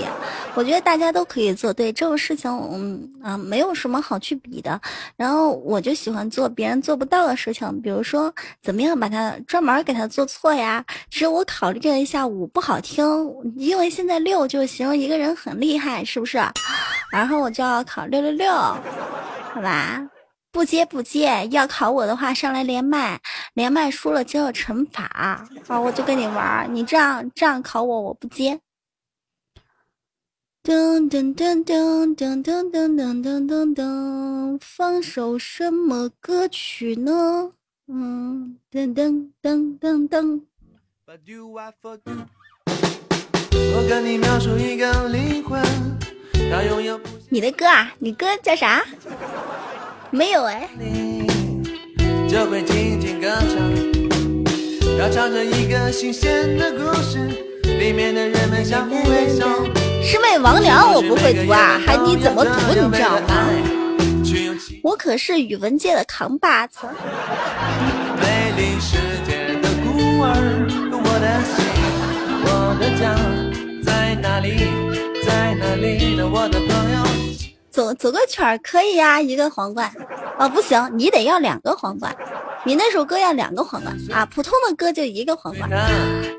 [0.56, 4.80] 我觉得大家都可以做对这种事情，嗯啊，没有什么好去比的。
[5.14, 10.84] 然后我就喜欢做别人做不到的事情，比如说怎么样把它专门给它做错呀。
[11.12, 13.06] 其实我考虑了一下，五不好听，
[13.54, 16.38] 因为现在六就形容一个人很厉害，是不是？
[17.12, 20.04] 然后我就要考六六六，好吧？
[20.50, 23.20] 不接不接，要考我的话上来连麦，
[23.54, 25.48] 连麦输了就要惩罚啊！
[25.68, 28.58] 我就跟你玩，你这样这样考我，我不接。
[30.64, 37.52] 噔噔噔噔噔噔噔噔噔噔噔，放首什么歌曲呢？
[37.86, 40.42] 嗯，噔噔噔噔噔。
[43.74, 45.62] 我跟你描述一个灵魂，
[46.50, 47.92] 它拥有你的歌啊？
[47.98, 48.84] 你歌叫啥？
[50.10, 50.68] 没有哎。
[52.28, 57.18] 就会静静歌唱，要唱着一个新鲜的故事，
[57.64, 59.46] 里面的人们相互微笑。
[60.02, 63.48] 师妹王良我不会读啊，还你怎么读你知道吗？
[64.82, 66.80] 我可是语文界的扛把子。
[68.20, 68.96] 美丽世
[69.26, 70.28] 界的孤儿，
[70.92, 71.64] 我的心，
[72.44, 73.16] 我的家
[73.84, 74.54] 在哪里？
[75.26, 76.28] 在哪里呢？
[76.30, 76.87] 我的朋友。
[77.78, 79.88] 走走个圈儿可以呀、一个皇冠。
[80.36, 82.12] 哦，不行，你得要两个皇冠。
[82.64, 85.70] 你那首歌要两个皇冠啊，普通的歌就一个皇冠。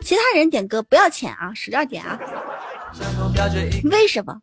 [0.01, 2.19] 其他人点歌不要钱啊，使劲点啊。
[3.89, 4.37] 为什么？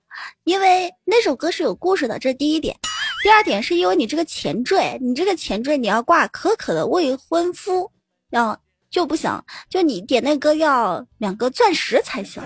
[0.44, 2.74] 因为那首歌是有故事的，这是第一点。
[3.22, 7.92] 第二点是因为你这个前缀，你这个前缀你要挂可可的未婚夫，
[8.30, 8.58] 要
[8.88, 12.42] 就不行，就你点那歌要两个钻石才行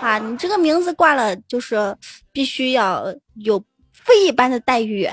[0.00, 0.18] 啊！
[0.18, 1.96] 你这个名字挂了，就是
[2.32, 3.06] 必须要
[3.36, 3.62] 有
[4.04, 5.08] 非一般的待遇。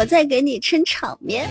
[0.00, 1.46] 我在给你撑场面，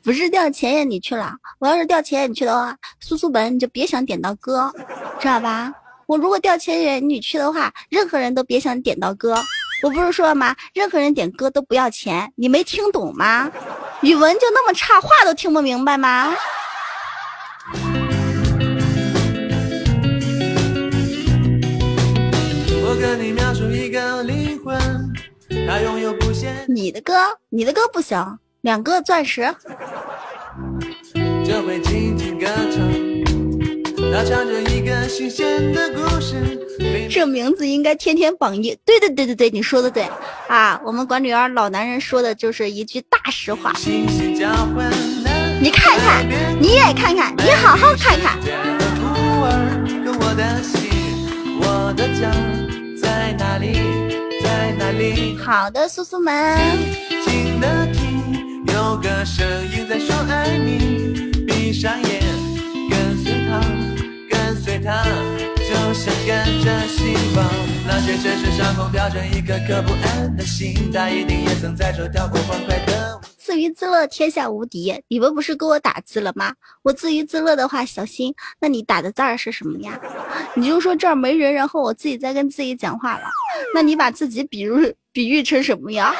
[0.00, 4.72] 不是掉钱眼你去了，我要是掉钱眼你去的话，苏苏本你就别想点到歌，
[5.18, 5.74] 知道吧？
[6.06, 9.34] 我如果掉钱眼你去的话，任何人都别想点到歌。
[9.82, 10.54] 我不是说了吗？
[10.72, 13.50] 任何人点歌都不要钱，你没听懂吗？
[14.02, 16.32] 语文就那么差，话都听不明白吗？
[22.82, 24.76] 我跟你描述一个灵魂，
[26.66, 27.14] 你的歌，
[27.48, 29.42] 你的歌不行，两个钻石。
[31.44, 32.80] 就会静静歌唱，
[34.12, 36.58] 它唱着一个新鲜的故事。
[37.08, 38.76] 这名字应该天天榜一。
[38.84, 40.08] 对对对对对，你说的对
[40.48, 40.80] 啊！
[40.84, 43.72] 我们管理员老男人说的就是一句大实话。
[45.60, 46.26] 你看看，
[46.60, 48.36] 你也看看，你好好看看。
[51.62, 52.28] 我的家
[53.00, 54.09] 在哪里？
[54.42, 55.36] 在哪里？
[55.38, 56.58] 好的，苏苏们。
[57.24, 61.30] 静的听，有个声音在说爱你。
[61.46, 62.20] 闭上眼，
[62.88, 63.60] 跟随他，
[64.30, 65.04] 跟随他，
[65.56, 67.46] 就像跟着希望。
[67.86, 73.20] 那些城市上空飘着一颗颗不安的心，它一定也曾在这跳过欢快的。
[73.50, 75.02] 自娱自乐，天下无敌。
[75.08, 76.54] 你们不是给我打字了吗？
[76.82, 78.32] 我自娱自乐的话，小心。
[78.60, 80.00] 那你打的字儿是什么呀？
[80.54, 83.24] 你就说这儿没人，然后我自己在跟自己讲话了。
[83.74, 84.78] 那你把自己比如
[85.10, 86.14] 比喻成什么呀？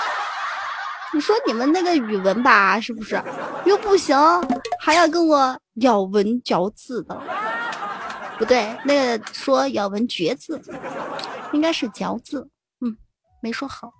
[1.14, 3.22] 你说你们那个语文吧，是不是
[3.64, 4.18] 又不行，
[4.80, 7.16] 还要跟我咬文嚼字的？
[8.38, 10.60] 不对，那个说咬文嚼字，
[11.52, 12.48] 应该是嚼字。
[12.80, 12.96] 嗯，
[13.40, 13.92] 没说好。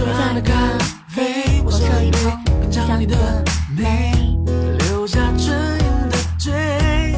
[0.00, 0.54] 边左岸的咖
[1.08, 2.18] 啡，我手一杯，
[2.62, 3.44] 品尝你的
[3.76, 4.12] 美，
[4.78, 7.14] 留下唇印的嘴。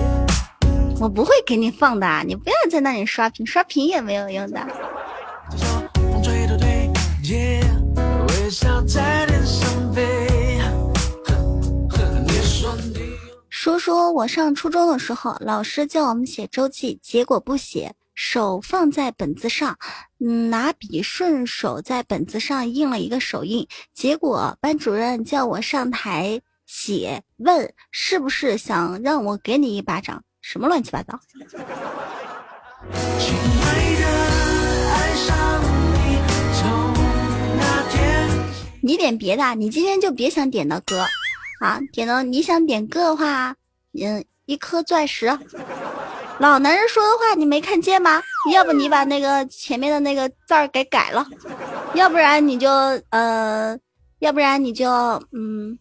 [1.01, 4.61] 我不会给你放的，你不要在那里刷屏，刷屏也没有用的。
[5.95, 6.91] 风吹的对，
[7.25, 7.63] 耶，
[8.29, 10.59] 微笑在脸上飞。
[11.25, 11.35] 呵
[11.89, 13.13] 呵你说你
[13.49, 19.79] 说说我上初中的时候，老师叫我们写周记，结果不写，手放在本子上，
[20.19, 30.23] 拿笔顺手在本子上印了一个手印，结果班主任叫我上台写，问是不是想让我给你一巴掌？
[30.41, 31.19] 什么乱七八糟？
[33.19, 34.07] 亲爱的，
[34.91, 35.63] 爱上
[35.95, 36.19] 你，
[36.61, 36.93] 从
[37.57, 38.29] 那天
[38.83, 41.07] 你点别的，你今天就别想点到歌，
[41.61, 43.55] 啊，点到你想点歌的话，
[43.93, 45.27] 嗯，一颗钻石。
[46.39, 48.23] 老男人说的话你没看见吗？
[48.53, 51.25] 要不你把那个前面的那个字儿给改了，
[51.95, 52.69] 要不然你就
[53.11, 53.79] 呃，
[54.19, 54.91] 要不然你就
[55.33, 55.79] 嗯，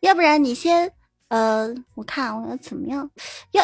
[0.00, 0.90] 要不然你先
[1.28, 3.10] 呃，我看我要怎么样？
[3.52, 3.62] 要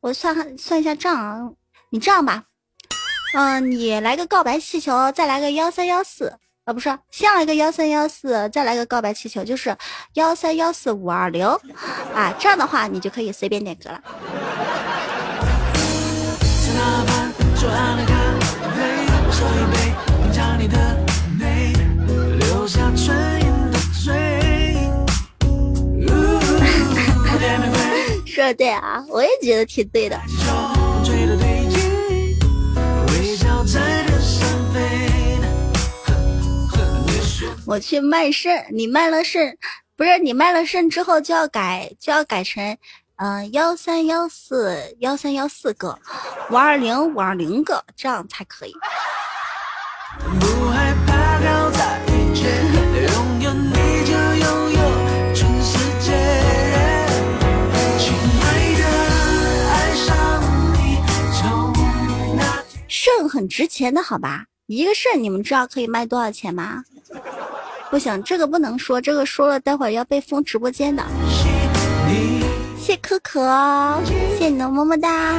[0.00, 1.50] 我算算一下账啊，
[1.90, 2.44] 你这样吧，
[3.34, 6.34] 嗯、你来个告白气球，再来个幺三幺四。
[6.64, 9.74] 啊，不是，先来个幺三幺四，再来个告白气球，就是
[10.12, 11.46] 幺三幺四五二零，
[12.14, 14.02] 啊，这样的话你就可以随便点歌了。
[17.60, 18.14] 在那边左岸的咖
[18.70, 18.78] 啡，
[19.26, 19.76] 我手一杯，
[20.22, 20.76] 品尝你的
[21.38, 21.72] 美，
[22.38, 23.06] 留下唇
[23.40, 24.06] 印的嘴。
[28.26, 30.16] 说的对啊，我也觉得挺对的。
[33.08, 34.78] 微笑在脸上飞。
[37.66, 39.58] 我去卖肾，你卖了肾，
[39.96, 42.78] 不是你卖了肾之后就要改，就要改成，
[43.18, 45.98] 嗯幺三幺四幺三幺四个，
[46.50, 48.72] 五二零五二零个，这样才可以。
[62.86, 64.44] 肾很值钱的，好吧？
[64.66, 66.84] 一个肾你们知道可以卖多少钱吗？
[67.90, 71.02] 不行，这个不能说，这个说了待会儿要被封直播间的。
[72.88, 75.36] 谢可可，谢谢你的么么哒。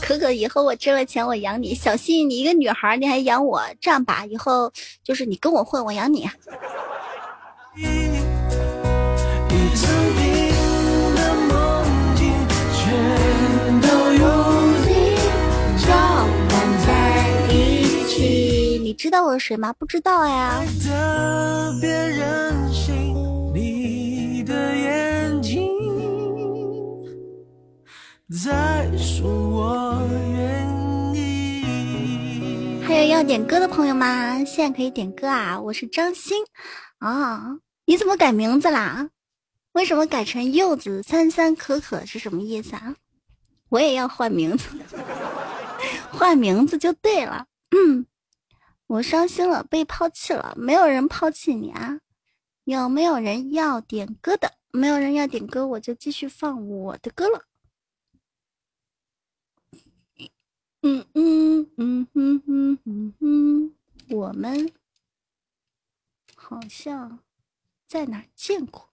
[0.00, 1.74] 可可，以后我挣了钱我养你。
[1.74, 3.60] 小心，你一个女孩你还养我？
[3.80, 6.30] 这样吧，以后就是你跟我混，我养你。
[18.90, 19.72] 你知道我是谁吗？
[19.74, 20.64] 不知道呀。
[32.82, 34.44] 还有要点歌的朋友吗？
[34.44, 35.60] 现在可以点歌啊！
[35.60, 36.34] 我是张鑫
[36.98, 39.08] 啊，你怎么改名字啦？
[39.70, 42.96] 为什么改成柚子三三可可是什么意思啊？
[43.68, 44.66] 我也要换名字，
[46.10, 47.46] 换名字就对了。
[47.70, 48.04] 嗯，
[48.90, 52.00] 我伤心了，被抛弃了，没有人抛弃你啊？
[52.64, 54.54] 有没有人要点歌的？
[54.72, 57.44] 没有人要点歌，我就继续放我的歌了。
[60.82, 63.74] 嗯嗯嗯嗯嗯嗯嗯，
[64.08, 64.72] 我们
[66.34, 67.20] 好像
[67.86, 68.90] 在哪见过。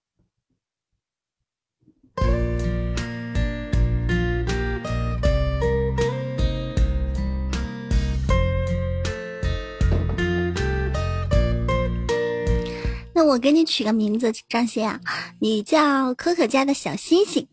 [13.18, 15.00] 那我给你取个名字，张鑫啊，
[15.40, 17.48] 你叫可可家的小星星，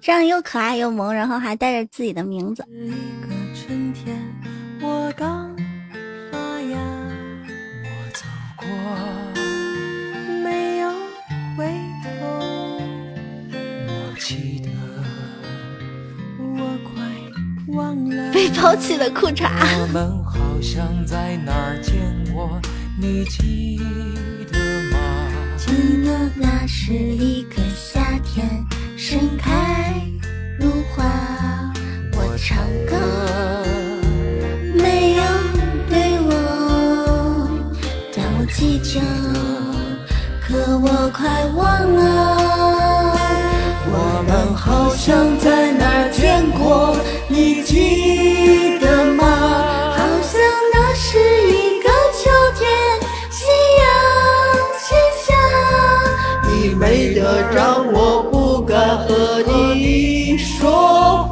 [0.00, 2.64] 这样又可爱又萌，然后还带着自己的名字。
[3.52, 4.16] 春天，
[4.80, 5.50] 我刚
[6.30, 6.78] 发芽，
[7.82, 8.22] 我走
[8.56, 8.68] 过，
[10.44, 10.88] 没有
[11.56, 11.66] 回
[12.04, 12.78] 头。
[13.88, 14.70] 我记得，
[16.38, 18.32] 我快忘了。
[18.32, 19.50] 被抛弃的裤衩。
[19.80, 21.92] 我们好像在哪儿见
[22.32, 22.60] 过，
[23.00, 23.80] 你记
[24.52, 24.75] 得吗？
[25.66, 25.72] 记
[26.04, 28.64] 得那是一个夏天，
[28.96, 30.00] 盛开
[30.60, 31.04] 如花。
[32.12, 32.56] 我唱
[32.88, 32.96] 歌，
[34.74, 35.22] 没有
[35.88, 37.48] 对我，
[38.14, 39.00] 但我记着，
[40.40, 42.00] 可我快忘了。
[43.88, 46.96] 我们好像在哪儿见过，
[47.28, 49.24] 你记得吗？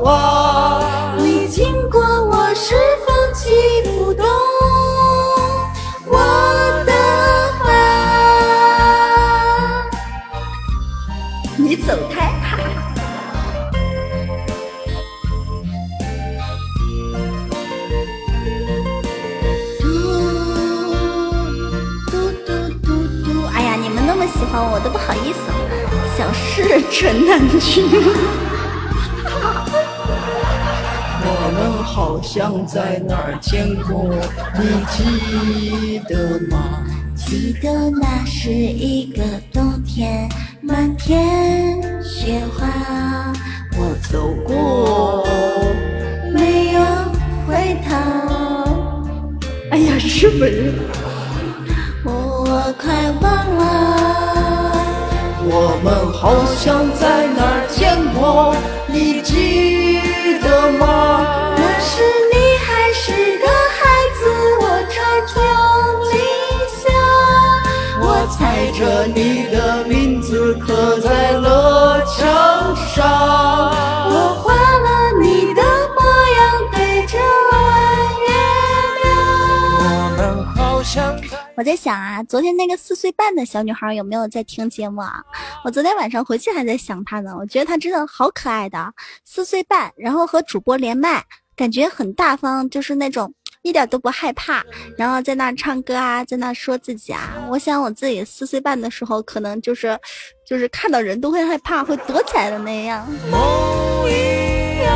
[0.04, 1.16] 说话。
[1.16, 2.74] 你经过我时，
[3.06, 3.48] 风起
[3.84, 4.26] 不动
[6.06, 6.18] 我
[6.84, 6.92] 的
[7.58, 7.64] 话？
[11.56, 12.30] 你走开！
[22.10, 22.12] 嘟
[22.44, 22.52] 嘟
[22.82, 22.88] 嘟
[23.24, 23.46] 嘟！
[23.54, 25.54] 哎呀，你们那么喜欢我，都不好意思了。
[26.18, 27.88] 小事真难听。
[31.94, 34.10] 好像在哪儿见过，
[34.58, 36.82] 你记得吗？
[37.14, 40.28] 记得那是一个冬天，
[40.60, 42.66] 满天雪花。
[43.78, 45.24] 我走过，
[46.32, 46.80] 没有
[47.46, 47.94] 回头。
[49.70, 50.74] 哎呀，日本人！
[52.02, 53.62] 我快忘了。
[55.46, 58.52] 我们好像在哪儿见过，
[58.88, 60.00] 你记
[60.42, 61.53] 得吗？
[61.84, 64.20] 是你还是个孩子，
[64.58, 64.96] 我朝
[65.26, 65.36] 中
[66.10, 66.14] 理
[66.80, 66.82] 想。
[68.00, 73.04] 我猜着你的名字刻在了墙上。
[74.08, 75.62] 我画了你的
[75.94, 76.00] 模
[76.36, 76.40] 样，
[76.72, 77.18] 对着
[77.52, 77.52] 弯
[78.22, 78.28] 月
[79.02, 79.06] 亮。
[79.78, 79.82] 我
[80.16, 81.14] 们好像。
[81.56, 85.22] 我在想啊，昨天那个四岁半的小女孩有没有在听节目啊？
[85.64, 91.24] 我昨天晚上回去还在想她呢，我觉得她真的好可爱的，四岁半，然后和主播连麦，
[91.56, 94.64] 感觉很大方，就是那种一点都不害怕，
[94.98, 97.34] 然后在那唱歌啊，在那说自己啊。
[97.48, 99.96] 我想我自己四岁半的时候，可能就是，
[100.46, 103.06] 就是看到人都会害怕，会躲起来的那样。
[103.30, 104.92] 梦一样，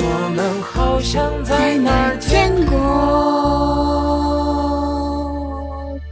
[0.00, 2.78] 我们好像在哪儿见过。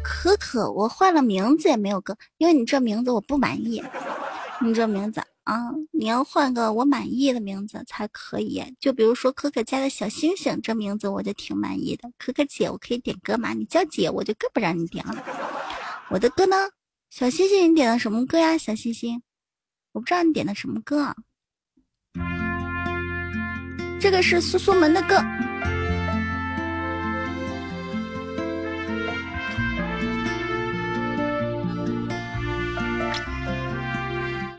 [0.03, 3.83] 可可，我换了名字也没有歌，因为你这名字我不满意。
[4.61, 8.63] 你这名字啊，你要换个我满意的名字才可以。
[8.79, 12.11] 就比如说可可家的小星星，这名字我就挺满意的。
[12.19, 13.55] 可可姐，我可以点歌吗？
[13.55, 15.25] 你叫姐，我就更不让你点了。
[16.11, 16.55] 我的歌呢？
[17.09, 18.59] 小星星，你点的什么歌呀？
[18.59, 19.23] 小星星，
[19.93, 21.15] 我不知道你点的什么歌？
[23.99, 25.17] 这个是苏苏门的歌。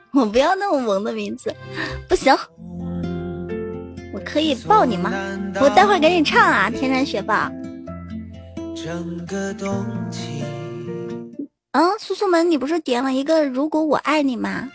[0.13, 1.53] 我不要那么萌的名字，
[2.07, 2.35] 不行。
[4.11, 5.11] 我可以抱你吗？
[5.61, 7.49] 我待会儿给你唱啊，天山雪豹。
[8.75, 10.43] 整个冬季，
[11.73, 14.69] 嗯，苏苏门，你不是点了一个“如果我爱你”吗？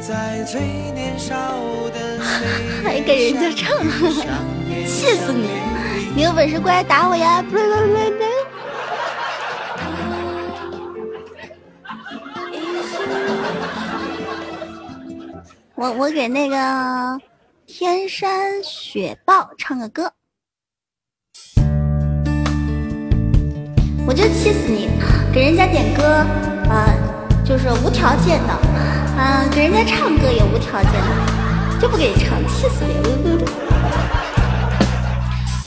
[0.00, 0.60] 在最
[0.94, 1.34] 年少
[1.92, 2.20] 的
[2.84, 3.76] 还给人家唱，
[4.86, 5.48] 气死你！
[6.16, 7.44] 你有本事过来打我呀！
[15.74, 17.20] 我我给那个
[17.66, 20.10] 天山雪豹唱个歌，
[24.06, 24.88] 我就气死你！
[25.34, 26.02] 给人家点歌
[26.70, 26.88] 啊，
[27.44, 28.54] 就是无条件的
[29.18, 32.96] 啊，给人家唱歌也无条件的，就不给你唱，气死你！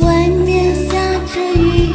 [0.10, 0.90] 外面下
[1.32, 1.94] 着雨，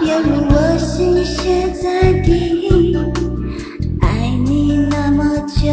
[0.00, 2.96] 犹如我心血在滴，
[4.00, 5.70] 爱你那么久。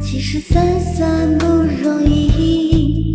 [0.00, 3.14] 其实算算不容易，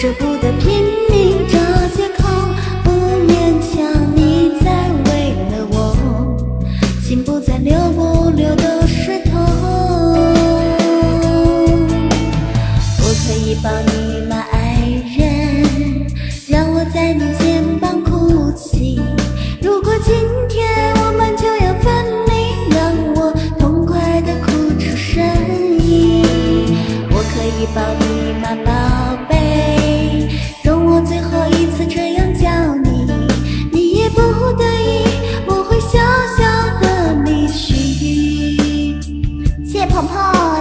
[0.00, 0.39] 舍不得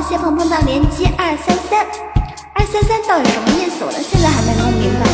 [0.09, 1.85] 鹏，谢谢鹏鹏的连接二三三，
[2.55, 3.85] 二三三到底什么意思？
[3.85, 5.05] 我到现在还没弄明白。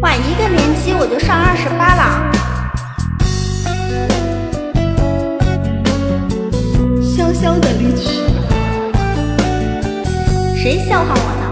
[0.00, 2.32] 哇，一个连击我就上二十八了。
[7.02, 8.22] 潇潇的离去，
[10.56, 11.43] 谁笑话我呢？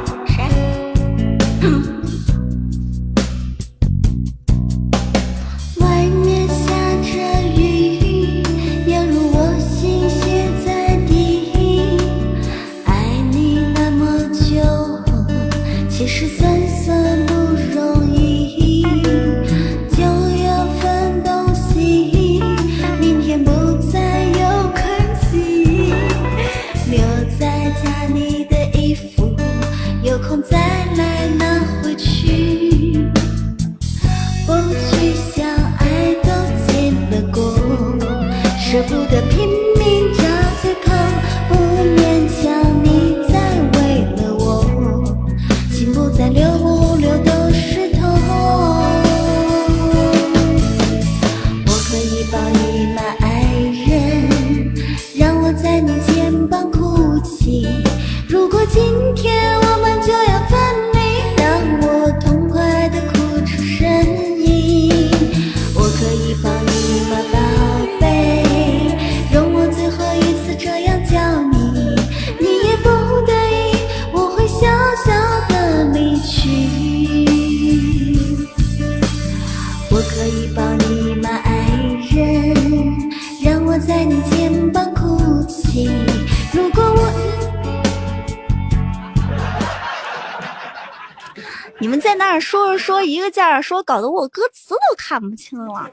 [93.93, 95.91] 搞得我歌词都看不清了。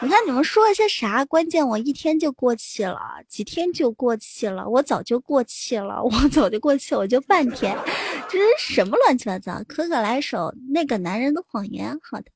[0.00, 1.24] 你看你们说了些啥？
[1.24, 7.76] 关键我一天就过气了，几天就过气了，我早就过气了，我早就过气，我就半天，
[8.28, 9.60] 这是什么乱七八糟？
[9.66, 12.26] 可可来首那个男人的谎言，好的。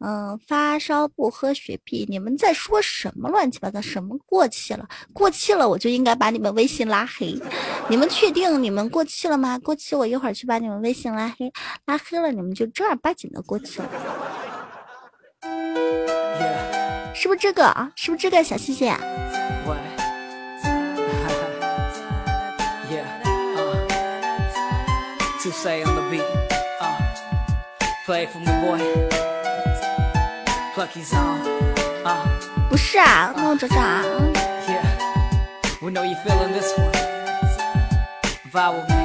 [0.00, 3.80] 嗯，发烧不喝雪碧，你们在说什么乱七八糟？
[3.80, 4.88] 什么过气了？
[5.12, 7.36] 过气了，我就应该把你们微信拉黑。
[7.88, 9.58] 你们确定你们过气了吗？
[9.58, 11.52] 过气，我一会儿去把你们微信拉黑，
[11.86, 13.88] 拉黑了你们就正儿八经的过气了。
[17.14, 17.90] 是不是这个啊？
[17.96, 19.00] 是不是这个小谢谢啊？
[22.88, 23.04] Yeah,
[28.08, 29.27] uh,
[32.04, 32.16] uh,
[32.70, 34.02] 不是啊，那我找找啊。
[34.68, 34.84] yeah,
[35.80, 36.92] we know you feeling this one,
[38.52, 38.96] vibe with me,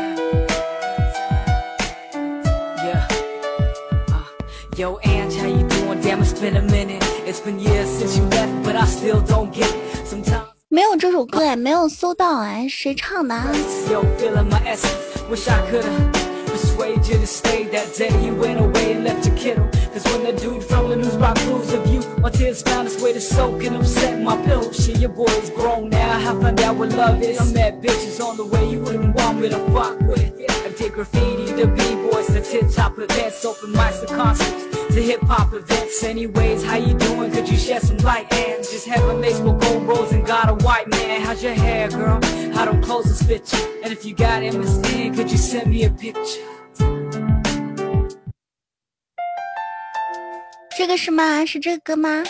[2.84, 3.08] yeah,
[4.10, 4.24] uh,
[4.76, 6.02] yo, Ange, how you doing?
[6.02, 9.52] Damn, it's been a minute, it's been years since you left, but I still don't
[9.52, 10.06] get it.
[10.06, 13.48] Sometimes 没有这首歌哎，没有搜到哎，谁唱的啊
[13.90, 14.92] ？Yo, feeling my essence.
[15.30, 16.33] Wish I could've
[17.04, 18.26] persuade you to stay that day.
[18.26, 19.70] You went away and left your kiddo.
[19.92, 23.02] Cause when the dude from the news brought clues of you, my tears found its
[23.02, 24.72] way to soak and upset my pillow.
[24.72, 26.18] Shit, your boy's grown now.
[26.18, 27.40] I found out what love is.
[27.40, 30.34] I met bitches on the way you wouldn't want me to fuck with.
[30.50, 34.72] I did graffiti to b-boys, the tip top events, open mics, the concerts.
[34.94, 37.32] To hip hop events, anyways, how you doing?
[37.32, 38.32] Could you shed some light?
[38.32, 41.22] And just heaven they smoke gold rolls and got a white man.
[41.22, 42.22] How's your hair, girl?
[42.54, 43.82] How them clothes fit you?
[43.84, 46.63] And if you got MSN, could you send me a picture?
[50.76, 51.46] 这个是吗？
[51.46, 52.24] 是这个歌吗？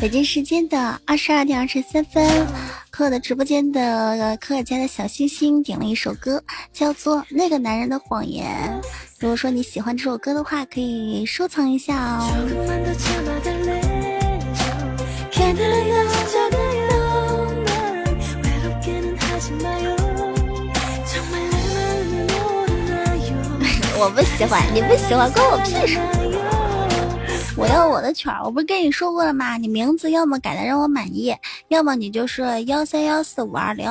[0.00, 2.46] 北京时间的二十二点二十三分，
[2.90, 6.42] 可我的直播间的可可家的小星星点了一首歌，
[6.72, 8.46] 叫做《那个男人的谎言》。
[9.18, 13.47] 如果说你喜欢这首歌的话，可以收藏一下哦。
[24.00, 25.98] 我不喜欢，你不喜欢关我屁事。
[27.56, 29.56] 我要我的曲儿，我不是跟你说过了吗？
[29.56, 31.34] 你名字要么改的让我满意，
[31.68, 33.86] 要么你就是幺三幺四五二零，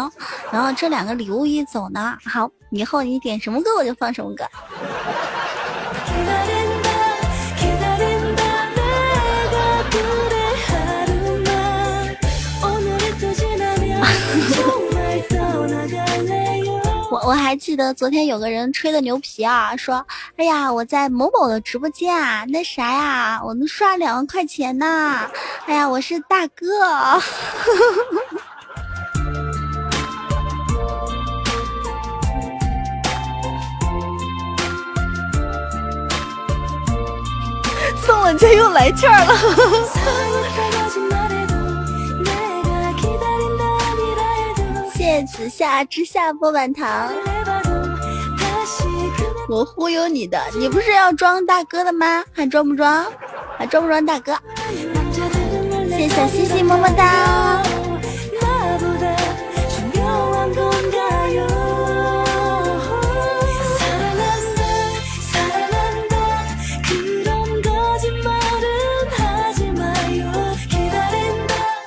[0.52, 4.46] 然后这两个礼物一走呢，好，以后你点什么歌我就放什么歌。
[17.10, 20.06] 我我还记得昨天有个人吹的牛皮啊，说，
[20.36, 25.30] 哎呀，我在某某的直播间啊，那啥呀，我能刷两万块钱呢，
[25.66, 26.66] 哎呀，我是大哥。
[38.06, 39.34] 送了这又来劲儿了。
[45.18, 47.12] 谢谢子夏之下波板糖，
[49.50, 52.24] 我忽悠你的，你不是要装大哥的吗？
[52.32, 53.04] 还装不装？
[53.58, 54.38] 还装不装大哥？
[55.90, 57.64] 谢谢小西西么么哒。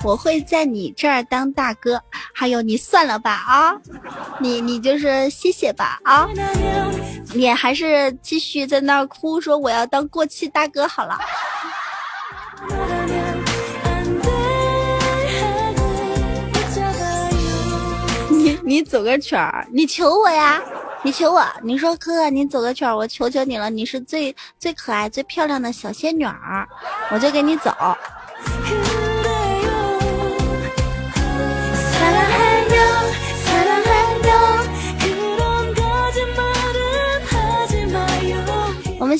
[0.03, 3.77] 我会在你这儿当大哥，还有你算了吧啊，
[4.39, 6.27] 你你就是谢谢吧啊，
[7.35, 11.19] 你还是继续在那儿哭说我要当过气大哥好了。
[18.31, 20.62] 你你走个圈儿，你求我呀，
[21.03, 26.67] 你求我，你说哥哥你走个圈儿，我求求你了，你是最最可爱、最漂亮的小仙女儿，
[27.11, 27.70] 我就给你走。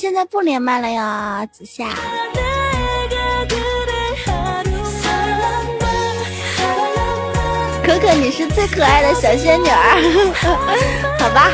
[0.01, 1.91] 现在不连麦了呀紫霞
[7.85, 10.41] 可可你是最可爱的小仙女儿。
[11.21, 11.51] 好吧。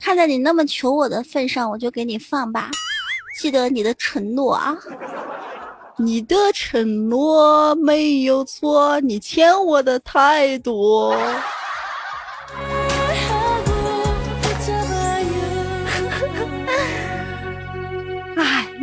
[0.00, 2.70] 看在你那么求我的份上我就给你放吧。
[3.40, 4.78] 记得你的承诺啊。
[5.96, 11.16] 你的承诺没有错你欠我的太多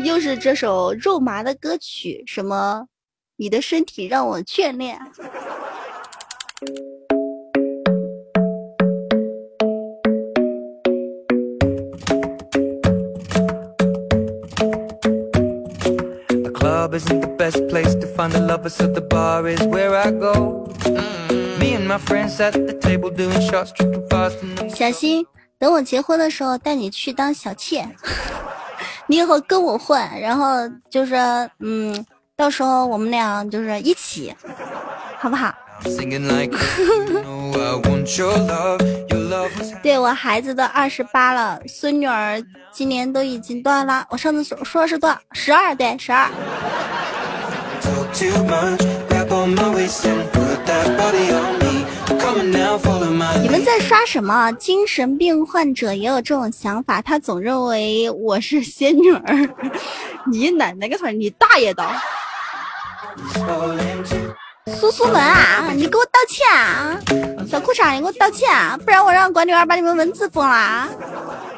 [0.05, 2.85] 又是这首肉麻的歌曲，什么？
[3.37, 4.99] 你的身体让我眷恋。
[16.95, 20.69] Isn't the best place to find the lovers, so the bar is where I go.
[21.59, 24.37] Me and my friends at the table doing shots, tripping fast.
[24.73, 25.25] 小新，
[25.59, 27.85] 等我结婚的时候带你去当小妾，
[29.07, 30.57] 你以后跟我混，然后
[30.89, 31.15] 就是
[31.59, 34.33] 嗯，到时候我们俩就是一起，
[35.19, 35.53] 好不好
[39.83, 44.05] 对我孩子都二十八了，孙女儿今年都已经多少了？
[44.09, 45.17] 我上次说说是多少？
[45.33, 46.29] 十二，对，十二。
[53.41, 54.51] 你们在刷什么？
[54.53, 59.49] 精神病患者也有这种想法，他总认为我是仙女儿。
[60.29, 61.13] 你奶奶个腿！
[61.13, 61.87] 你大爷的！
[64.79, 66.99] 苏苏们啊，你给我道歉啊！
[67.49, 68.77] 小裤衩，你给我道歉啊！
[68.83, 70.89] 不然我让管理员把你们文字封了啊！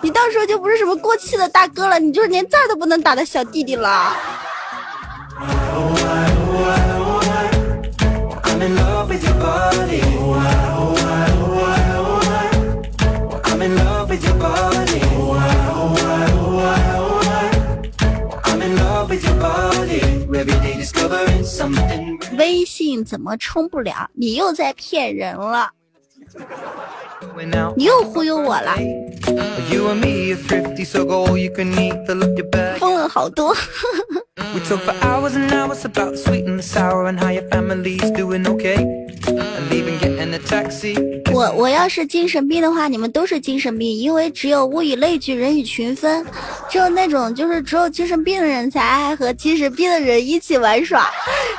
[0.02, 4.16] 你到时候就不是什么过气的大哥了，你就是连字都不能打的小弟弟了。
[9.10, 10.02] I'm in love with your body.
[13.46, 15.02] I'm in love with your body.
[18.44, 20.02] I'm in love with your body.
[20.38, 22.20] Every day discovering something.
[22.38, 24.10] 微信怎么充不了？
[24.14, 25.70] 你又在骗人了
[27.22, 27.78] ，Going out.
[27.78, 28.76] 你又忽悠我了
[29.72, 32.06] ，You and me are thrifty, so go all you can eat.
[32.06, 32.78] Fill up your bag.
[32.78, 33.56] 封了好多。
[34.54, 38.12] We talk for hours and hours about the sweet and the sour and how your family's
[38.12, 38.97] doing okay.
[41.34, 46.26] 我我要是精神病的话，你们都是精神病，因为只有物以类聚，人以群分，
[46.70, 51.10] 只有那种就是只有精神病的人才爱和精神病的人一起玩耍。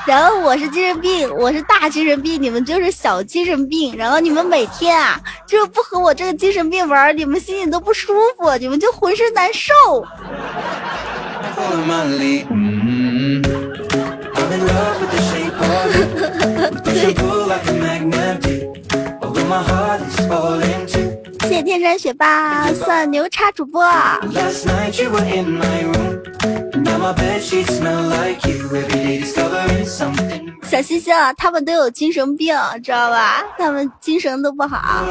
[0.06, 3.96] 然后我是精神病，我是大精神病，你们就是小精神病。
[3.96, 9.72] 然后你们每天啊，就是不和我这个精神病玩，你们心里都不舒服，你们就浑身难受。
[11.86, 12.44] My
[21.48, 23.82] 谢天山学霸，算牛叉主播，
[30.64, 32.54] 小星星啊，他们都有精神病，
[32.84, 35.02] 知道吧，他们精神都不好。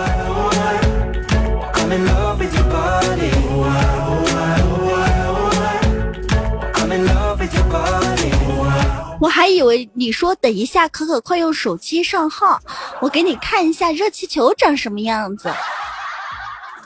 [9.19, 12.59] 我还以为你说等一下，可可快用手机上号，
[13.01, 15.51] 我给你看一下热气球长什么样子。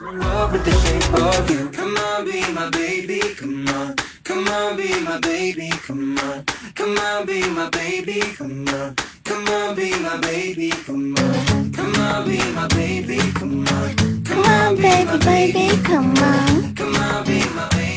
[0.02, 1.70] in love with the shape of you.
[1.70, 3.94] Come on, be my baby, come on.
[4.24, 6.44] Come on, be my baby, come on.
[6.74, 7.68] Come on, be my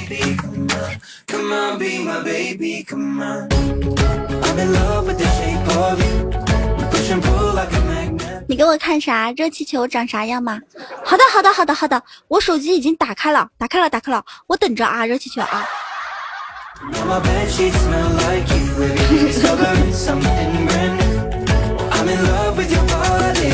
[0.07, 0.99] baby, come on.
[1.27, 3.49] Come on, be my baby, come on.
[3.51, 6.29] I'm in love with the shape of you.
[6.77, 8.45] We push and pull like a magnet.
[8.47, 9.31] 你给我看啥？
[9.31, 10.59] 热气球长啥样吗？
[11.03, 12.03] 好的，好的，好的，好的。
[12.27, 14.23] 我手机已经打开了，打开了，打开了。
[14.47, 15.65] 我等着啊，热气球啊.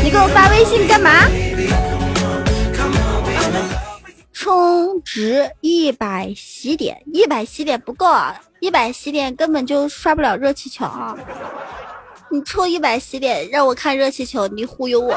[0.03, 1.11] 你给我发微信干嘛？
[4.41, 11.15] 充值一百喜点，一百喜点不够啊，一百喜点根本就刷不了热气球啊！
[12.31, 15.15] 你充一百喜点让我看热气球，你忽悠我。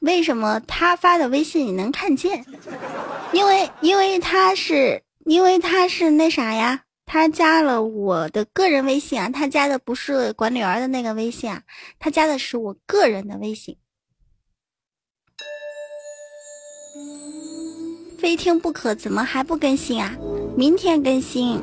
[0.00, 2.42] 为什么他发的微信你能看见？
[3.32, 11.62] 因为因为他是因为他是那啥呀，他加了我的个人微信啊，他加的不是管理员的那个微信啊，
[12.00, 13.78] 他加的是我个人的微信。
[18.18, 20.16] 非听不可，怎么还不更新啊？
[20.56, 21.62] 明天更新。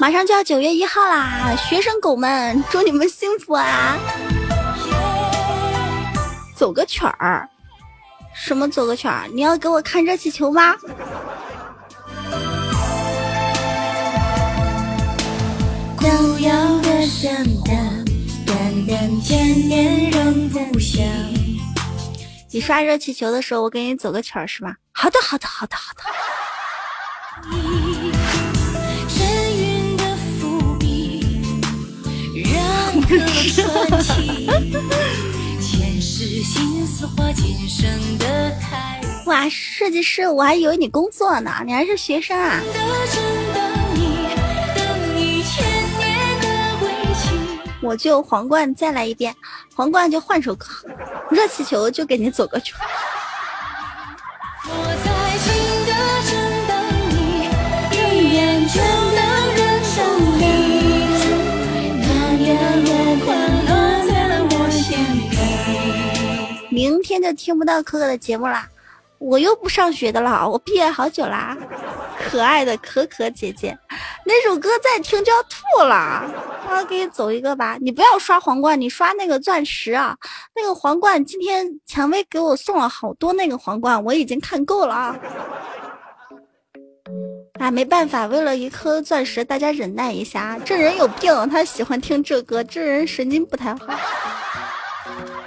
[0.00, 3.98] 马上就要九月一号啦，学生狗们，祝你们幸福啊！
[6.56, 7.46] 走个曲儿，
[8.34, 9.28] 什么走个曲儿？
[9.34, 10.74] 你要给我看热气球吗？
[16.00, 17.30] 都要的圣
[17.66, 18.02] 诞，
[18.46, 21.04] 短短千年仍不响。
[22.50, 24.76] 你刷热气球的时候，我给你走个曲儿是吧？
[24.92, 26.00] 好的，好的，好的，好的。
[39.26, 42.60] 哇，设计师，我还以为你工作呢，你还是学生啊？
[47.82, 49.34] 我就皇冠再来一遍，
[49.74, 50.66] 皇冠就换首歌，
[51.30, 52.78] 热气球就给你走个圈。
[54.66, 54.72] 我
[55.04, 55.52] 在情
[55.86, 55.92] 的
[56.30, 56.32] 正
[56.68, 56.70] 等
[66.80, 68.66] 明天就听不到可可的节目啦。
[69.18, 71.54] 我又不上学的了，我毕业好久啦。
[72.18, 73.78] 可爱的可可姐姐，
[74.24, 76.24] 那首歌再听就要吐了。
[76.70, 80.16] 我给你走一个吧，你不要刷皇冠，你刷那个钻石啊。
[80.56, 85.18] 那个皇冠，今天蔷薇给我送了好多那个皇冠，我已经看够了啊。
[87.58, 90.58] 啊，没办法，为了一颗钻石，大家忍耐一下。
[90.64, 93.80] 这人有病，他喜欢听这歌，这人神经不太好。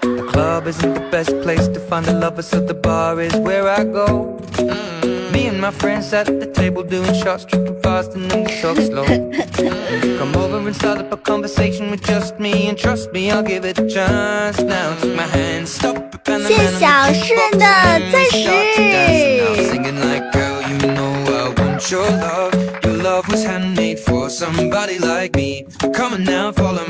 [0.03, 3.69] The club isn't the best place to find a lover, so the bar is where
[3.69, 4.37] I go.
[4.57, 5.31] Mm.
[5.31, 8.75] Me and my friends at the table doing shots, tripping fast, and then we talk
[8.75, 9.05] slow.
[10.19, 13.63] Come over and start up a conversation with just me, and trust me, I'll give
[13.63, 14.59] it a chance.
[14.59, 15.95] Now take my hand, stop
[16.27, 22.53] and the man on the jukebox, singing like, girl, you know I want your love.
[22.83, 25.65] Your love was handmade for somebody like me.
[25.93, 26.85] Come on now, follow.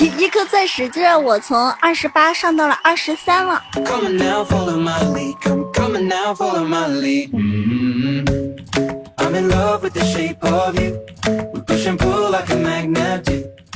[0.00, 3.62] 一一颗钻石就让我从二十八上到了二十三了。
[3.84, 4.08] Come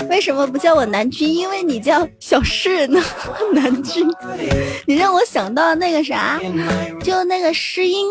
[0.09, 1.33] 为什么不叫我南君？
[1.33, 3.01] 因为你叫小诗人呢。
[3.53, 4.09] 南君，
[4.87, 6.41] 你让我想到那个啥，
[7.03, 8.09] 就那个诗音。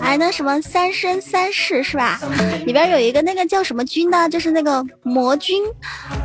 [0.00, 2.20] 哎，那什么三生三世是吧？
[2.66, 4.28] 里边有一个那个叫什么君呢？
[4.28, 5.62] 就是那个魔君。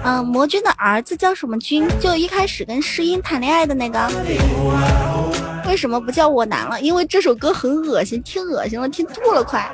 [0.03, 1.87] 嗯魔君的儿子叫什么君？
[1.99, 4.09] 就一开始跟诗音谈恋爱的那个。
[5.67, 6.79] 为什么不叫我南了？
[6.81, 9.69] 因为这首歌很恶心，听恶心了，听吐了，快。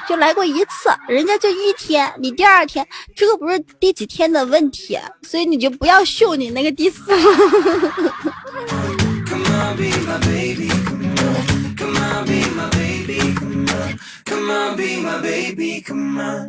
[0.06, 2.86] 就来过一次，人家就一天，你第二天，
[3.16, 7.00] 这个不是第几天的问题，所以你就不要秀你那个第四
[14.27, 15.81] Come on, be my baby.
[15.81, 16.47] Come on.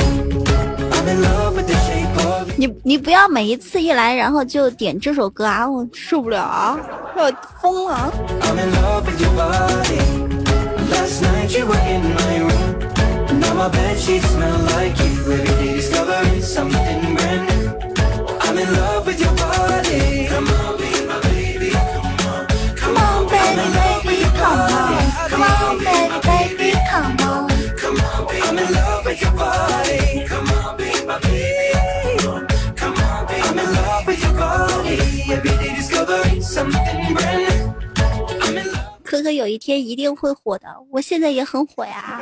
[0.92, 2.54] I'm in love with the shape of you.
[2.56, 6.76] 你你不要每一次一来，然后就点这首歌啊，我受不了啊，
[7.16, 8.12] 我疯了。
[8.42, 10.00] I'm in love with your body.
[10.90, 12.74] Last night you were in my room.
[13.40, 15.32] Now my bed sheets smell like you.
[15.32, 17.72] Every day discovering something brand new.
[18.40, 20.28] I'm in love with your body.
[20.28, 21.70] Come on, be my baby.
[21.70, 22.46] Come on.
[22.76, 25.28] Come on, baby, baby, come on.
[25.28, 26.20] Come on, baby,
[39.03, 42.21] 可可有一天一定会火的，我现在也很火呀。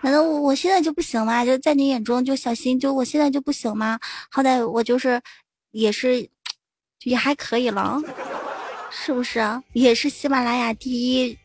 [0.00, 1.44] 难道我我现在就不行吗？
[1.44, 3.98] 就在你眼中，就小新，就我现在就不行吗？
[4.30, 5.20] 好歹我就是，
[5.70, 6.28] 也是，
[7.04, 8.00] 也还可以了，
[8.90, 9.40] 是不是？
[9.72, 11.38] 也是喜马拉雅第一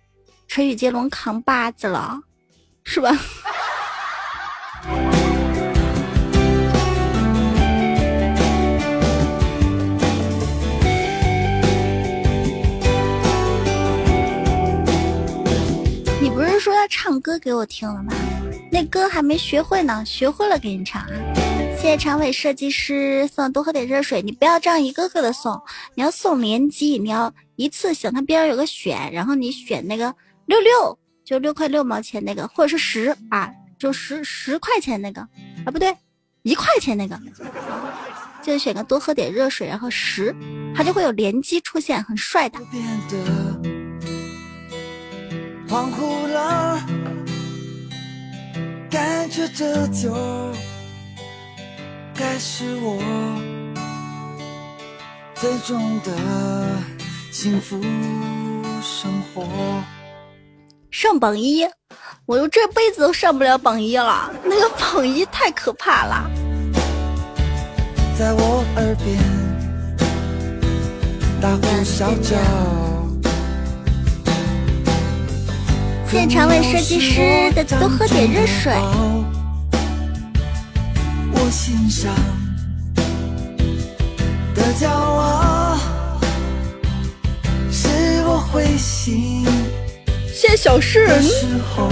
[0.47, 2.19] 成语接龙扛把子了，
[2.83, 3.11] 是吧？
[16.59, 18.13] 说要唱歌给我听了吗？
[18.71, 21.09] 那歌还没学会呢，学会了给你唱啊！
[21.75, 25.59] 谢谢长尾设计师送多喝点热水，你不要这样一个个的送，
[25.95, 30.13] 你要送连击，你要一次性，它边上有个选，然后你选那个
[30.45, 35.21] 六六，就六块六毛钱那个，或者是十啊，就十十块钱那个
[35.65, 35.95] 啊，不对，
[36.43, 37.19] 一块钱那个，
[38.43, 40.35] 就选个多喝点热水，然后十，
[40.75, 42.59] 它就会有连击出现，很帅的。
[45.69, 46.81] 恍惚了，
[48.89, 50.11] 感觉这就
[52.15, 52.97] 该是我
[55.35, 56.11] 最终的
[57.31, 57.79] 幸福
[58.81, 59.45] 生活。
[60.89, 61.63] 上榜一，
[62.25, 66.27] 我就这辈子都上不了榜一了，那个榜一太可怕了。
[68.17, 69.19] 在我耳边
[71.39, 72.35] 大呼小叫。
[76.11, 78.73] 现场为设计师的多喝点热水。
[81.31, 82.11] 我心上
[84.55, 85.77] 的骄傲，
[87.71, 87.87] 是
[88.25, 89.45] 我会心
[90.33, 91.07] 谢小诗。
[91.07, 91.87] 的时候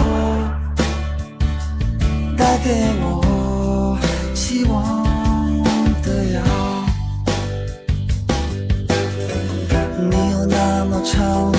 [2.36, 2.72] 带给
[3.02, 3.98] 我
[4.34, 5.06] 希望
[6.02, 6.42] 的药。
[10.10, 11.52] 你有那么长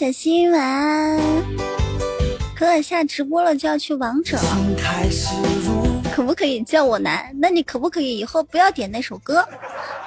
[0.00, 1.20] 小新晚安。
[2.56, 4.56] 可可下直播了，就要去王者了，
[6.10, 7.30] 可不可以叫我难？
[7.38, 9.46] 那你可不可以以后不要点那首歌？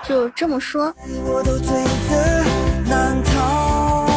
[0.03, 0.91] 就这么说。
[1.27, 1.67] 我都罪
[2.09, 2.15] 责
[2.89, 4.07] 难逃。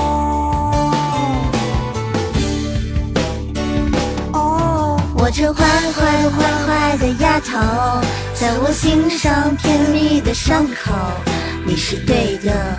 [5.19, 8.01] 我这坏坏坏坏的丫头，
[8.33, 10.95] 在我心上甜蜜的伤口。
[11.67, 12.79] 你是对的，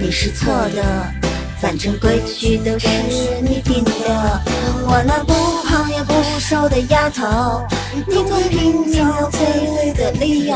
[0.00, 1.12] 你是错的，
[1.60, 2.88] 反正规矩都是
[3.42, 4.40] 你定的。
[4.86, 5.34] 我那不
[5.66, 7.66] 胖也不瘦的丫头，
[8.06, 9.38] 你总拼命要颓
[9.76, 10.54] 废的理由。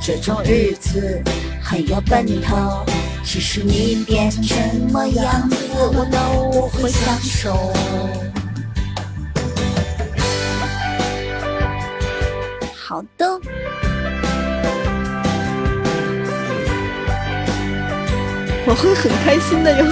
[0.00, 1.22] 这种日子
[1.62, 2.84] 很有奔头，
[3.24, 4.56] 其实你变成什
[4.92, 7.72] 么样子，我都会享受。
[12.74, 13.40] 好的。
[18.68, 19.84] 我会很开心的哟。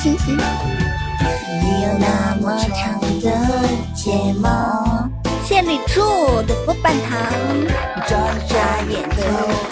[0.00, 0.38] 行行。
[1.60, 3.08] 你有那么长的
[3.92, 5.10] 睫毛，
[5.44, 6.00] 谢李柱
[6.42, 7.10] 的波板糖，
[8.06, 8.54] 眨眨
[8.88, 9.16] 眼头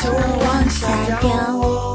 [0.01, 0.11] 就
[0.45, 0.89] 往下
[1.21, 1.92] 掉。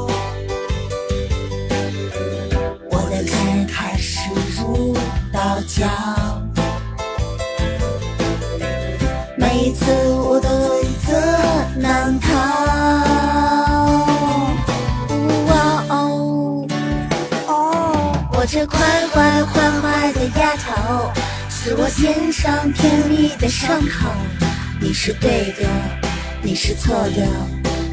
[5.38, 5.86] 到脚，
[9.36, 11.14] 每一次我都罪责
[11.76, 12.26] 难逃。
[15.46, 16.66] 哇哦，
[18.32, 21.12] 我这坏坏坏坏的丫头，
[21.48, 24.10] 是我心上甜蜜的伤口。
[24.80, 25.68] 你是对的，
[26.42, 27.24] 你是错的，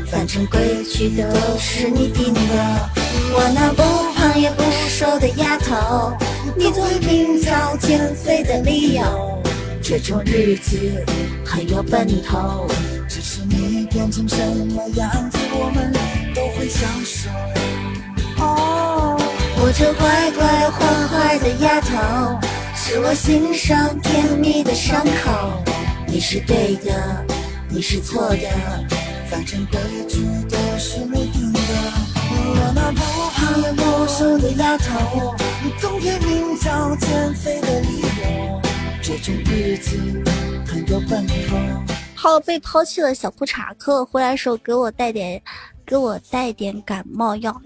[0.07, 1.23] 反正规矩都
[1.59, 2.89] 是你定的。
[3.35, 3.83] 我那不
[4.15, 6.11] 胖也不瘦的丫头，
[6.57, 9.41] 你总拼找减肥的理由。
[9.81, 10.77] 这种日子
[11.45, 12.65] 很有奔头，
[13.07, 15.93] 只是你变成什么样子，我们
[16.33, 17.29] 都会享受。
[18.43, 19.17] 哦，
[19.57, 22.39] 我这乖乖坏坏的丫头，
[22.75, 25.61] 是我心上甜蜜的伤口。
[26.07, 27.25] 你是对的，
[27.69, 28.47] 你是错的，
[29.29, 31.59] 反正规矩都是你定的。
[32.31, 33.01] 我那不
[33.35, 33.83] 胖也不
[34.17, 38.61] 瘦的丫头，你总拼命找减肥的理由。
[39.03, 39.97] 这种日子
[40.65, 41.57] 很有奔头。
[42.15, 45.41] 好被抛弃了小裤衩，可我回来时候给我带点，
[45.85, 47.61] 给我带点感冒药，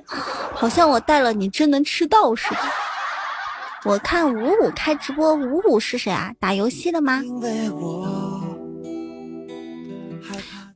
[0.51, 2.57] 好像我带了你真能吃到似的。
[3.85, 6.33] 我看五五开直播，五五是谁啊？
[6.39, 7.21] 打游戏的吗？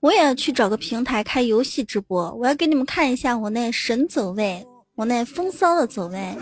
[0.02, 4.64] 我也要去找个平台开游戏直播，我要给你们看一下我那神走位，
[4.96, 6.38] 我那风骚的走位，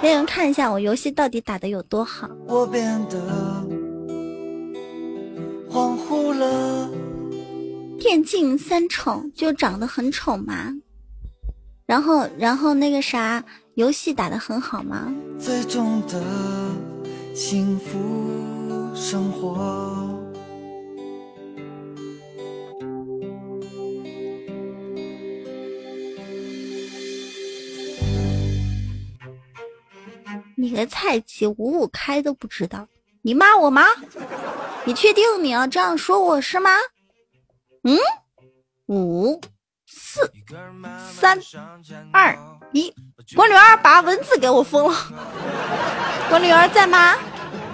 [0.00, 2.30] 给你们看一下我游戏到底打的有多好。
[2.46, 3.20] 我变得
[5.70, 6.88] 恍惚了。
[7.98, 10.74] 电竞三丑就长得很丑吗？
[11.84, 15.12] 然后，然后那个啥，游戏打的很好吗？
[15.38, 16.22] 最终的
[17.34, 17.98] 幸福
[18.94, 19.99] 生活。
[30.60, 32.86] 你个菜鸡，五五开都不知道，
[33.22, 33.86] 你骂我吗？
[34.84, 36.70] 你确定你要这样说我是吗？
[37.84, 37.96] 嗯，
[38.86, 39.40] 五
[39.86, 40.30] 四
[41.10, 41.40] 三
[42.12, 42.36] 二
[42.72, 42.94] 一，
[43.34, 44.94] 管理员把文字给我封了。
[46.28, 47.16] 管理员在吗？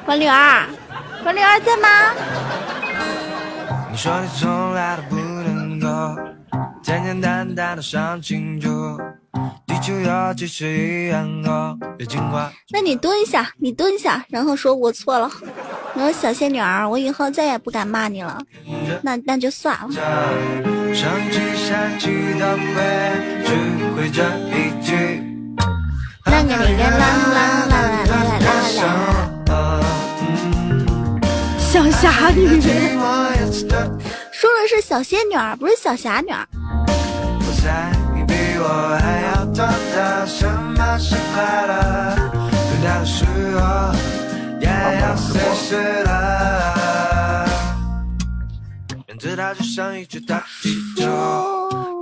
[0.05, 0.69] 管理员，
[1.25, 1.89] 管理员在吗？
[3.91, 5.89] 你说你从来都不能够
[6.87, 8.69] 简简单单的想清楚，
[9.67, 11.51] 地球有几十亿人口，
[11.99, 12.53] 别进化。
[12.71, 15.29] 那你蹲下，你蹲下，然后说我错了。
[15.95, 18.41] 我说小仙女儿，我以后再也不敢骂你了。
[19.03, 19.89] 那那就算了。
[20.95, 22.07] 上气下气
[22.39, 22.63] 的会
[23.45, 23.51] 只
[23.97, 24.23] 会这
[24.55, 24.95] 一句。
[26.27, 26.97] 啦个哩个啦
[27.35, 29.83] 啦啦啦啦啦啦啦。
[31.59, 32.47] 小侠女，
[34.31, 36.47] 说的是小仙女儿，不是小侠女儿。
[37.67, 42.15] 我猜你比我还要懂得什么是快乐，
[42.47, 43.25] 等待的时
[43.59, 43.93] 候
[44.61, 44.69] 也
[45.01, 47.45] 要随时了。
[49.09, 51.11] 原子它就像一只大气球，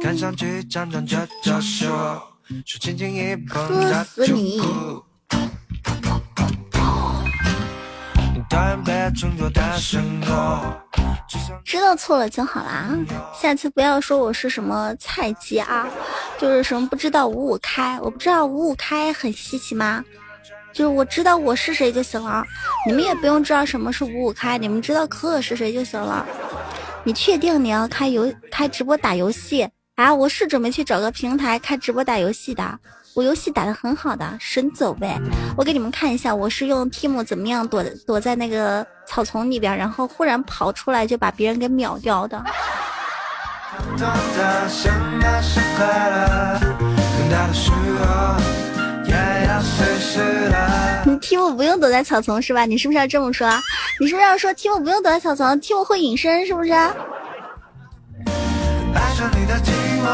[0.03, 1.87] 看上去强壮却娇羞，
[2.67, 5.03] 手轻轻一碰它就哭。
[11.65, 12.91] 知道错了就好啦，
[13.35, 15.87] 下次不要说我是什么菜鸡啊，
[16.39, 20.05] 就是什么不知道五五开，我不知道五五开很稀奇吗？
[20.73, 22.45] 就是我知道我是谁就行了，
[22.87, 26.27] 你们也不用知道什么是五五开，你们知道可可是谁就行了。
[27.05, 30.13] 你确定你要开游开直播打游戏啊？
[30.13, 32.79] 我是准备去找个平台开直播打游戏的，
[33.15, 35.17] 我游戏打的很好的，神走呗！
[35.57, 42.43] 我给你们看一下，我是用 Team 怎么样躲躲在那个草丛里边，然后忽然跑出来就把别人给秒掉的。
[51.07, 52.67] 你 Team 不用躲在草丛是吧？
[52.67, 53.49] 你是不是要这么说？
[54.01, 56.73] 你是不是要说 Team 不用躲在草丛，Team 会隐身是不是？
[56.73, 56.93] 爱
[59.15, 59.71] 上你的寂
[60.03, 60.05] 寞，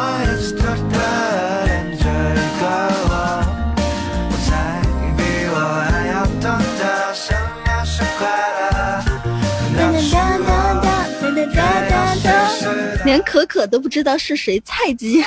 [13.10, 15.20] 连可可都不知道是谁，菜鸡。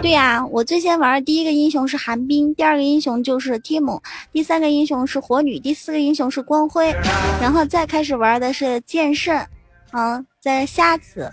[0.00, 4.00] 对呀、我最先玩的第一个英雄是寒冰，第二个英雄就是 Tim，
[4.32, 6.94] 第三个英雄是火女，第四个英雄是光辉，
[7.42, 9.44] 然后再开始玩的是剑圣，
[9.92, 11.32] 嗯，在瞎子，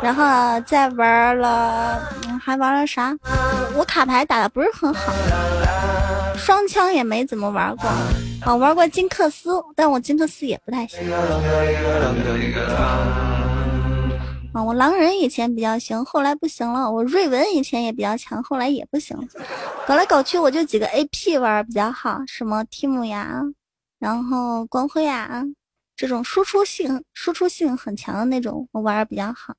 [0.00, 0.24] 然后
[0.60, 3.12] 再玩了，嗯还玩了啥？
[3.76, 5.12] 我卡牌打的不是很好，
[6.36, 7.88] 双枪也没怎么玩过，
[8.42, 11.00] 啊，玩过金克斯，但我金克斯也不太行。
[14.52, 16.90] 啊，我狼人以前比较行，后来不行了。
[16.90, 19.16] 我瑞文以前也比较强，后来也不行。
[19.86, 23.40] 搞来搞去，我就几个 AP 玩比较好，什么 Team 呀，
[23.98, 25.44] 然后光辉呀，
[25.96, 29.54] 这种输出性输出性很强的那种，我玩的比较好。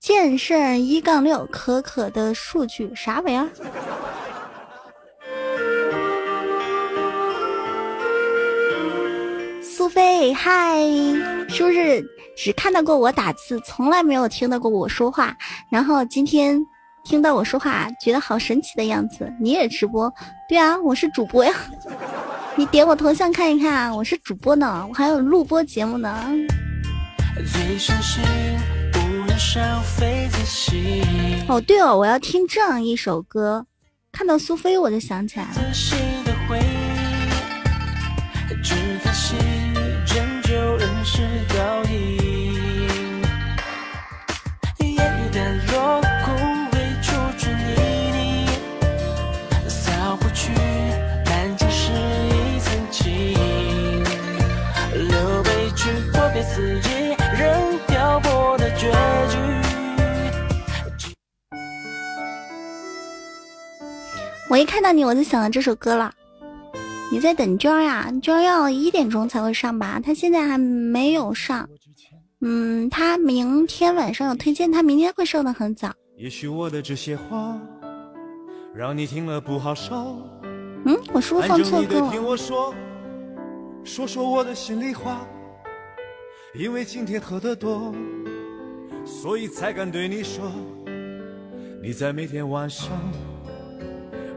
[0.00, 3.48] 剑圣一杠六，可可的数据啥玩意儿？
[9.82, 10.78] 苏菲，嗨，
[11.48, 12.00] 是不是
[12.36, 15.36] 只看到过我打字，从来没有听到过我说话？
[15.68, 16.64] 然后今天
[17.02, 19.28] 听到我说话，觉得好神奇的样子。
[19.40, 20.08] 你也直播？
[20.48, 21.52] 对啊，我是主播呀。
[22.54, 26.16] 你点我头像看一看啊，我是主播呢，我还有录播节目呢。
[31.48, 33.66] 哦，对哦，我要听这样一首歌。
[34.12, 36.81] 看到苏菲，我就想起来了。
[41.04, 43.20] 是倒影。
[44.78, 46.30] 言语的落枯
[46.72, 50.52] 萎，处处泥泞，扫不去
[51.24, 53.34] 淡尽是一层情，
[54.94, 58.90] 留悲剧或别自己，任漂泊的结
[59.28, 59.38] 局。
[64.48, 66.12] 我一看到你，我就想到这首歌了。
[67.12, 68.10] 你在等娟儿呀？
[68.22, 70.00] 娟儿要一点钟才会上吧？
[70.02, 71.68] 她现在还没有上。
[72.40, 75.92] 嗯，她明天晚上有推荐，她明天会上的很早。
[76.16, 77.60] 也许我的这些话
[78.74, 80.26] 让你听了不好受，
[80.86, 82.22] 嗯，我是不是放错歌听了？
[82.22, 82.74] 我说，
[83.84, 85.28] 说说我的心里话。
[86.54, 87.94] 因为今天喝得多，
[89.04, 90.50] 所以才敢对你说，
[91.82, 92.88] 你在每天晚上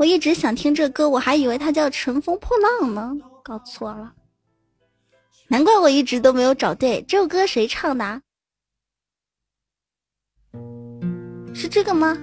[0.00, 3.14] 我一直想听这歌，我还以为它叫《乘风破浪》呢，
[3.44, 4.14] 搞错了。
[5.46, 8.22] 难怪我一直都没有找对，这首歌谁唱的？
[11.52, 12.16] 是这个吗？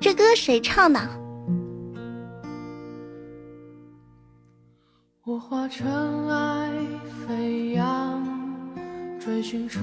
[0.00, 0.98] 这歌谁唱的？
[5.24, 5.86] 我化尘
[6.30, 6.72] 埃
[7.28, 8.26] 飞扬，
[9.20, 9.80] 追寻赤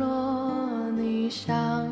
[0.00, 1.86] 裸逆翔，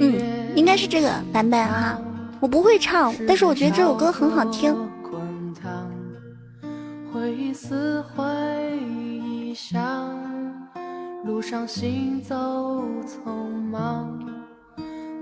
[0.00, 1.98] 嗯，应该是这个版本哈。
[2.40, 4.74] 我不会唱，但是我觉得这首歌很好听。
[11.24, 12.34] 路上行走
[13.06, 14.18] 匆忙，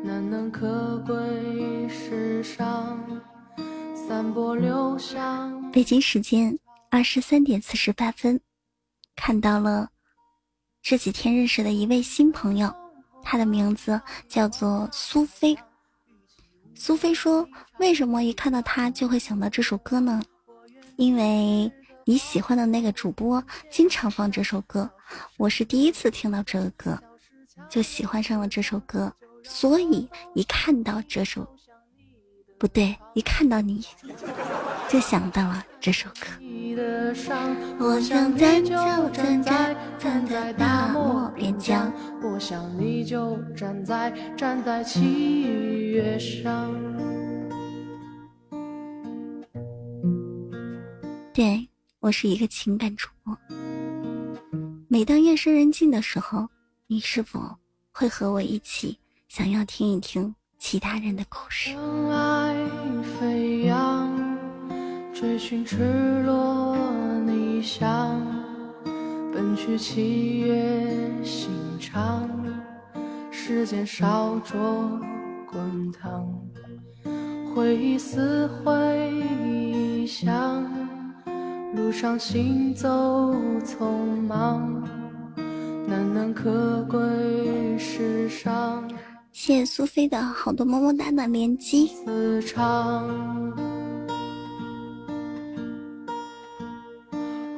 [0.02, 1.14] 难能可贵
[1.88, 2.98] 世上。
[5.72, 6.58] 北京时间
[6.90, 8.40] 二十三点四十八分，
[9.14, 9.90] 看到了
[10.82, 12.74] 这几天认识的一位新朋友，
[13.23, 15.57] 他的名字叫做苏菲。
[16.74, 17.47] 苏菲说
[17.78, 20.23] ：“为什么一看到他就会想到这首歌呢？
[20.97, 21.70] 因为
[22.05, 24.90] 你喜欢的那个主播经常放这首歌，
[25.36, 26.99] 我是第一次听到这个歌，
[27.68, 29.12] 就喜欢上了这首歌，
[29.44, 31.47] 所以一看到这首。”
[32.58, 33.82] 不对，一看到你，
[34.91, 36.27] 就想到了这首歌。
[37.78, 38.75] 我想在就
[39.10, 41.93] 站在站在大漠边疆，
[42.25, 46.75] 我想你就站在站在七月上。
[51.33, 51.69] 对
[52.01, 53.39] 我是一个情感主播。
[54.89, 56.49] 每当夜深人静的时候，
[56.89, 57.41] 你是否
[57.93, 60.35] 会和我一起想要听一听？
[60.59, 61.70] 其他人的故事。
[63.19, 64.09] 飞扬，
[65.12, 66.76] 追寻赤裸
[67.26, 68.20] 逆翔，
[69.32, 72.28] 奔去七月心肠，
[73.30, 74.98] 时间烧灼
[75.50, 76.26] 滚烫，
[77.55, 80.64] 回忆似回忆响，
[81.74, 82.89] 路上行走
[83.64, 84.82] 匆忙，
[85.86, 88.82] 难能可贵世上。
[89.32, 91.90] 谢谢苏菲的好多么么哒的连击。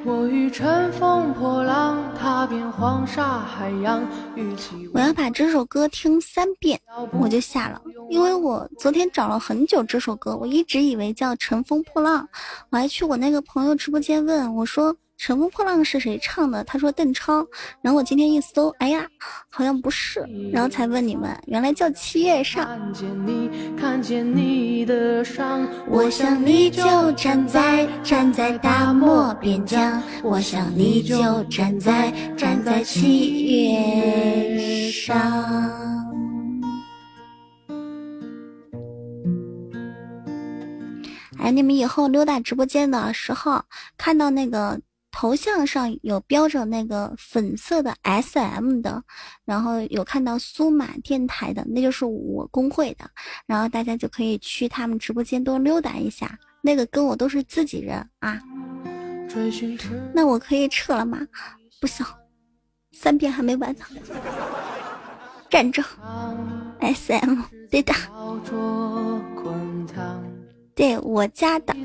[0.05, 4.05] 我欲乘风破浪，踏遍黄沙海洋。
[4.93, 6.77] 我要把这首歌听三遍，
[7.13, 12.23] 我就下了，因为我昨天找了很久这首歌，我一直以为叫《乘风破浪》，
[12.69, 14.93] 我还去我那个朋友直播间问我说。
[15.25, 16.61] 《乘风破浪》是谁唱的？
[16.65, 17.47] 他说邓超。
[17.81, 19.07] 然后我今天一搜，哎呀，
[19.49, 20.19] 好像不是。
[20.51, 22.77] 然后才问你们，原来叫七月上。
[25.87, 35.17] 我想你就站在站在大漠边疆，我想你就站在站在七月上。
[41.39, 43.63] 哎，你们以后溜达直播间的时候，
[43.97, 44.77] 看到那个。
[45.13, 49.01] 头像上有标着那个粉色的 S M 的，
[49.45, 53.05] 然后有看到苏马电台的，那就是我公会的，
[53.45, 56.37] 然后大家就可以去他们直播间多溜达一下。
[56.61, 58.41] 那个跟我都是自己人啊，
[60.13, 61.19] 那我可以撤了吗？
[61.79, 62.03] 不行，
[62.91, 63.85] 三遍还没完呢。
[65.49, 65.83] 站着
[66.79, 67.93] ，S M 对的，
[70.73, 71.75] 对我家的。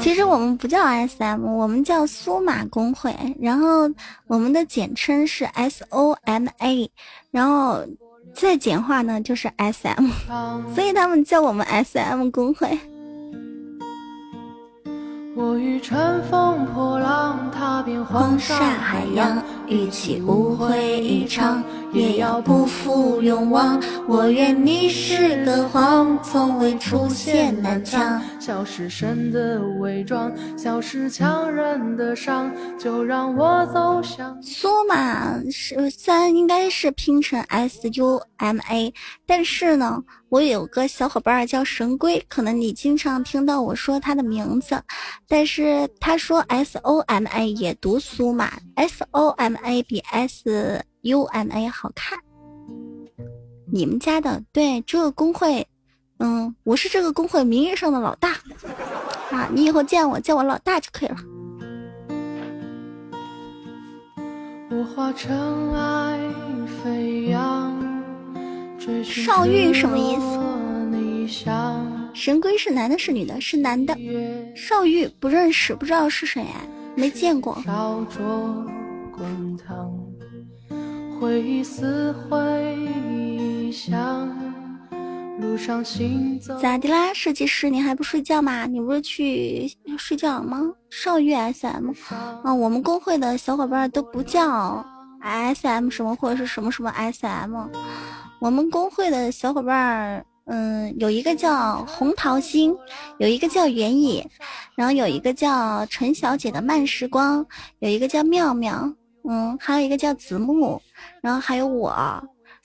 [0.00, 3.88] 其实我们不叫 S M，我们叫苏马公会，然后
[4.26, 6.90] 我们的简称是 S O M A，
[7.30, 7.84] 然后
[8.34, 10.10] 再简化呢就是 S M，
[10.74, 12.78] 所以他们叫我们 S M 公会。
[15.34, 19.42] 我欲乘风破浪，踏遍黄沙海洋，
[20.58, 21.62] 会一场，
[21.92, 23.80] 也要不负勇往。
[24.08, 28.20] 我愿你是个谎，从未出现南墙。
[28.40, 34.40] 笑是神的伪装，笑是强忍的伤，就让我走向。
[34.42, 38.92] 苏马是虽然应该是拼成 S U M A，
[39.26, 40.02] 但是呢。
[40.32, 44.82] 我有个小伙伴叫神龟，可能你经常听到我说他的名字，
[45.28, 52.18] 但是他说 S O M A 也读苏马，S O M A 比 S U M A 好看。
[53.72, 55.66] 你们家的对这个工会，
[56.18, 58.36] 嗯，我是这个工会名义上的老大
[59.30, 61.16] 啊，你以后见我叫我老大就可以了。
[64.70, 66.20] 我化尘埃
[66.82, 67.72] 飞扬。
[69.04, 70.40] 少运什么意思？
[72.14, 73.40] 神龟是男的，是女的？
[73.40, 73.96] 是男的。
[74.54, 76.44] 少玉不认识，不知道是谁，
[76.94, 77.56] 没见过。
[86.60, 88.66] 咋的啦，设计师，你还不睡觉吗？
[88.66, 90.72] 你不是去睡觉了吗？
[90.90, 91.92] 少月 SM
[92.42, 94.84] 啊，我们公会的小伙伴都不叫
[95.22, 97.54] SM 什么或者是什么什么 SM，
[98.40, 102.76] 我们公会的小伙伴，嗯，有一个叫红桃心，
[103.18, 104.28] 有一个叫原野，
[104.74, 107.46] 然后有一个叫陈小姐的慢时光，
[107.78, 108.92] 有一个叫妙妙，
[109.28, 110.82] 嗯，还有一个叫子木，
[111.22, 111.94] 然后还有我。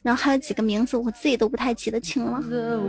[0.03, 2.40] 然后还有几个名字，我自己都不太记得清了。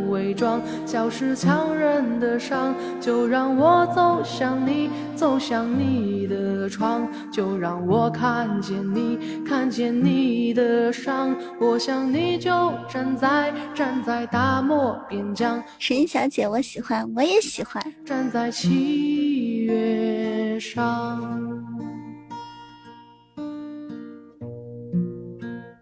[0.09, 11.35] 伪装强忍的伤，就让我走向你，走向你的窗，就让我看见你，看见你的伤。
[11.61, 15.61] 我想你就站在站在大漠边疆。
[15.81, 17.83] 沈小姐，我喜欢，我也喜欢。
[18.05, 21.98] 站在七月上。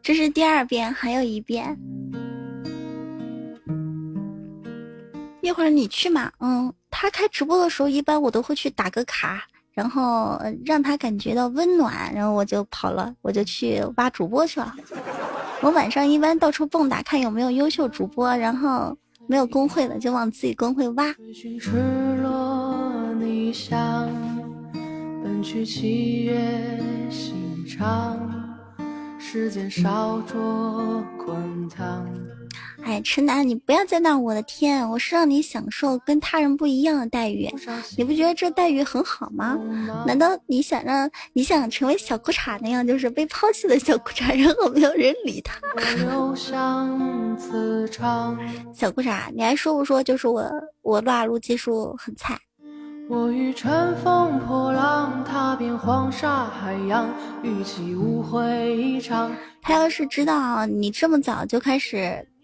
[0.06, 1.76] 这是第二遍，还有一遍。
[5.40, 14.72] 一会儿你去嘛，嗯，他开直播的时候，一般我都会去打个卡，然后让他感觉到温暖，然后我就跑了，我就去挖主播去了。
[15.60, 21.12] 我晚上一般到处蹦跶，看有没有优秀主播，然后没有公会的就往自己公会挖。
[29.28, 32.06] 时间烧灼滚烫。
[32.84, 34.16] 哎，陈楠，你不要在那！
[34.16, 37.50] 我的天，我是让你享受跟他人不一样的待遇，
[37.98, 39.58] 你不觉得这待遇很好吗？
[40.06, 45.56] 难道你想让你想成为小裤衩那样，就是被抛弃的小裤衩，然后没有人理他？
[48.72, 50.00] 小裤衩，你还说不说？
[50.00, 50.48] 就是我，
[50.82, 52.38] 我撸啊撸技术很菜。
[53.08, 57.08] 我欲乘风破浪，踏遍黄沙海洋，
[57.40, 59.30] 与其无悔一场。
[59.62, 62.26] 他要是知道你这么早就开始。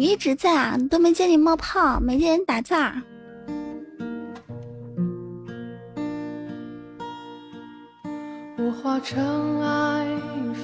[0.00, 3.02] 你一直在啊，都没见你冒泡，没见你打字儿。
[8.56, 10.06] 我化尘埃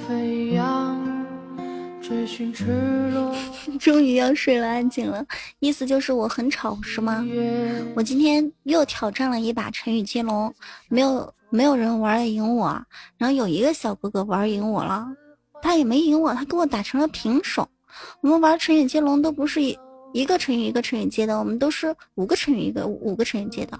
[0.07, 0.99] 飞扬，
[2.01, 2.65] 追寻赤
[3.13, 3.31] 裸。
[3.79, 5.23] 终于要睡了，安静了。
[5.59, 7.23] 意思就是我很吵是吗？
[7.95, 10.51] 我今天又挑战了一把成语接龙，
[10.89, 12.69] 没有没有人玩得赢我。
[13.19, 15.07] 然后有一个小哥哥玩赢我了，
[15.61, 17.69] 他也没赢我，他跟我打成了平手。
[18.21, 19.77] 我们玩成语接龙都不是一
[20.13, 23.77] 一个成语一个成语接的，我们都是五个成语一个五个成语接的。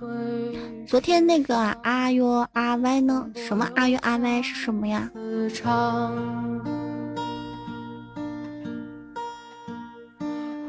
[0.85, 3.29] 昨天那个阿哟阿歪呢？
[3.35, 5.09] 什么阿哟阿歪是什么呀？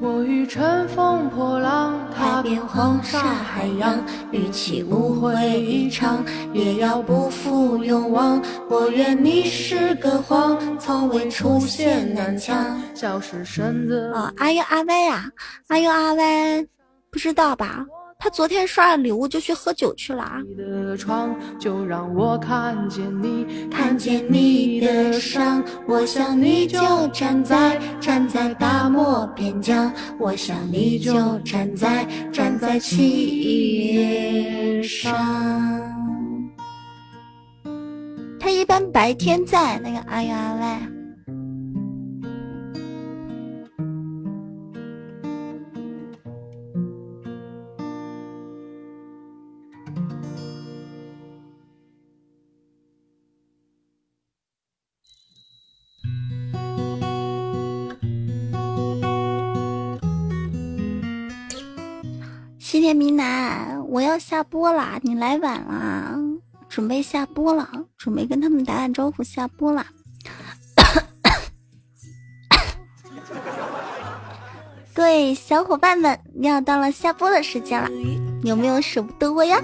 [0.01, 8.41] 我欲乘风破浪，踏遍黄沙海洋，与其误会一场，也要不负勇往。
[8.71, 12.81] 我愿你是个谎，从未出现南墙。
[14.15, 15.29] 哦，阿呦阿歪呀，
[15.67, 16.65] 阿呦阿歪，
[17.11, 17.85] 不知道吧？
[18.21, 20.43] 他昨天刷了礼物就去喝酒去了啊！
[23.71, 26.79] 看见你的伤，我想你就
[27.13, 35.15] 站在站在大漠边疆，我想你就站在站在七月上。
[38.41, 40.98] 他一般白天在那个阿呀阿喂。
[62.79, 66.17] 谢谢明南，我要下播啦，你来晚了，
[66.69, 69.85] 准备下播了，准备跟他们打打招呼下播啦。
[74.95, 77.91] 各位小伙伴们，要到了下播的时间了，
[78.45, 79.61] 有没有舍不得我呀？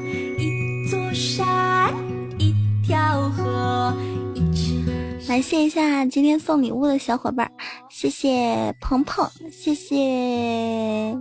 [5.29, 7.49] 来谢一下今天送礼物的小伙伴，
[7.89, 11.17] 谢谢鹏鹏，谢谢。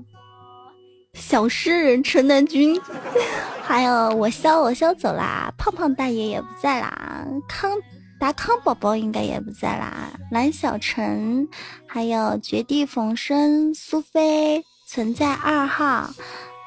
[1.14, 2.80] 小诗人陈南军，
[3.64, 7.72] 还有我肖我肖走啦，胖胖大爷也不在啦，康
[8.20, 11.48] 达康宝宝应该也不在啦，蓝小晨，
[11.88, 16.10] 还有绝地逢生，苏菲存在二号。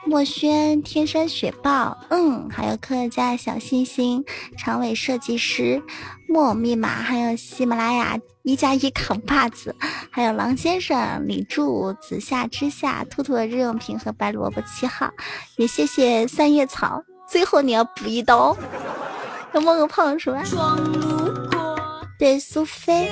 [0.07, 4.25] 墨轩、天山雪豹，嗯，还有客家小星星、
[4.57, 5.83] 长尾设计师、
[6.29, 9.75] 木偶密码，还有喜马拉雅一加一扛把子，
[10.11, 15.11] 还有狼先生、李柱、紫夏之下、兔兔的日用品和白萝卜七号，
[15.57, 17.03] 也谢谢三叶草。
[17.29, 18.57] 最后你要补一刀，
[19.53, 20.45] 要冒个泡是吧？
[22.17, 23.11] 对，苏菲。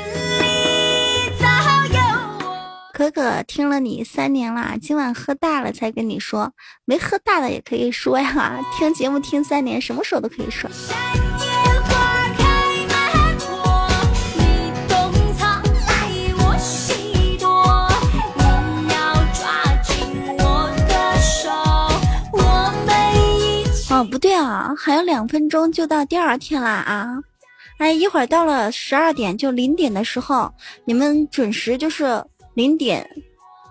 [2.95, 6.53] 可可听了你三年啦，今晚喝大了才跟你说，
[6.85, 8.61] 没喝大的也可以说呀。
[8.79, 10.71] 听节目听三年，什么时候都可以说。
[23.91, 27.17] 哦，不对啊，还有两分钟就到第二天了啊！
[27.79, 32.25] 哎，一会儿到了十二点就零点的时候，你们准时就是。
[32.55, 33.09] 零点，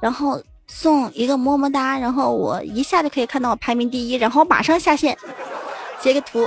[0.02, 5.18] 然后送一个么么哒，然后我一下就可以看到我排名第一，然后马上下线，
[6.02, 6.46] 截个图。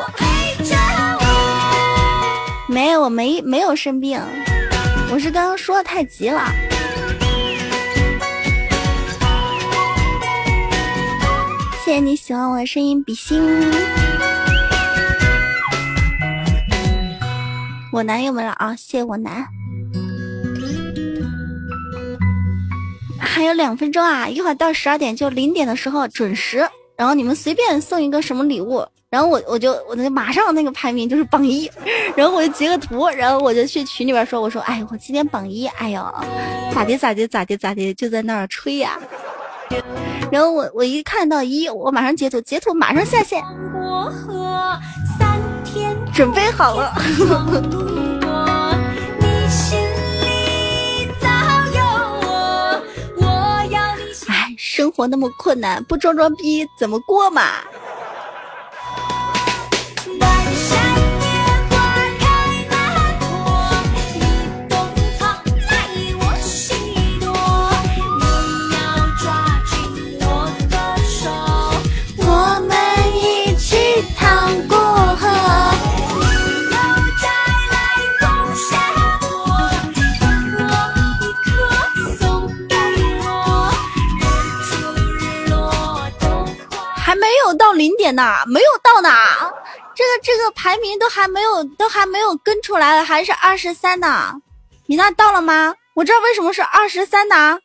[2.68, 4.20] 没有，我没没有生病，
[5.10, 6.52] 我是刚刚说的太急了。
[11.84, 13.40] 谢谢你喜欢我的声音，比心。
[17.92, 19.55] 我男又没了啊，谢谢我男。
[23.26, 24.28] 还有两分钟啊！
[24.28, 31.70] 一会儿到十二点就零点的时候准时，然后你们随便送一个什么礼物，然后我我就我就马上那个排名就是榜一，
[32.16, 36.02] 然后我就截个图，然后我就去群里边说，我说哎，我今天榜一，哎呦，
[36.74, 38.98] 咋的咋的咋的咋的，就在那儿吹呀。
[40.30, 43.42] 然后我我一看到一，我马上截图，截图马上下线，
[46.14, 46.92] 准备好了。
[54.76, 57.62] 生活那么困难，不装装逼怎么过嘛？
[87.76, 89.10] 零点呢，没有到呢，
[89.94, 94.34] 这个这个排名都还没有，都还没有跟出来，还是二十三呢。
[94.86, 95.74] 你那到了吗？
[95.94, 97.58] 我这为什么是二十三呢？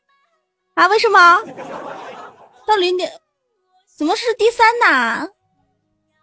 [0.76, 1.42] 啊，为什么？
[2.66, 3.12] 到零点，
[3.98, 5.30] 怎么是第三呢？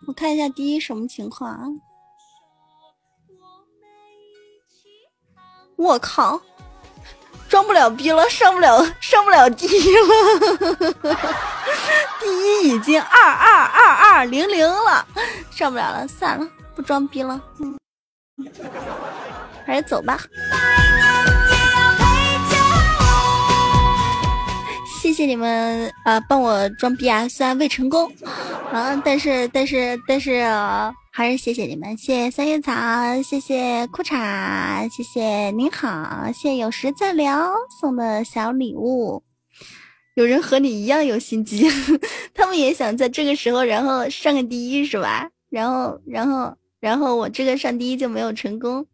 [0.06, 1.64] 我看一下第一什么情况啊。
[5.76, 6.40] 我靠！
[7.48, 10.94] 装不了逼了，上不了上不了第一了，
[12.20, 15.06] 第一已经二二二二零零了，
[15.50, 16.46] 上不了了，算了，
[16.76, 17.40] 不装逼了，
[19.66, 20.18] 还是走吧。
[25.00, 28.12] 谢谢你们啊，帮我装逼啊，虽然未成功，
[28.72, 30.44] 啊，但是但是但是。
[31.18, 32.70] 还是谢谢你们，谢谢三叶草，
[33.24, 39.24] 谢谢裤衩，谢谢您好，谢谢有时再聊送的小礼物。
[40.14, 41.68] 有人和你一样有心机，
[42.32, 45.28] 他们也想在这个时候然后上个第一是吧？
[45.50, 48.86] 然后然后然后我这个上第一就没有成功，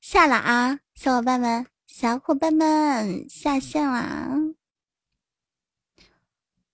[0.00, 4.36] 下了啊，小伙伴们，小伙伴们下线啦。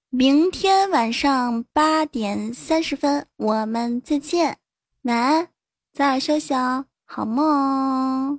[0.08, 4.56] 明天晚上八点三十分，我们再见。
[5.02, 5.48] 晚安，
[5.92, 8.38] 早点休息哦，好梦哦。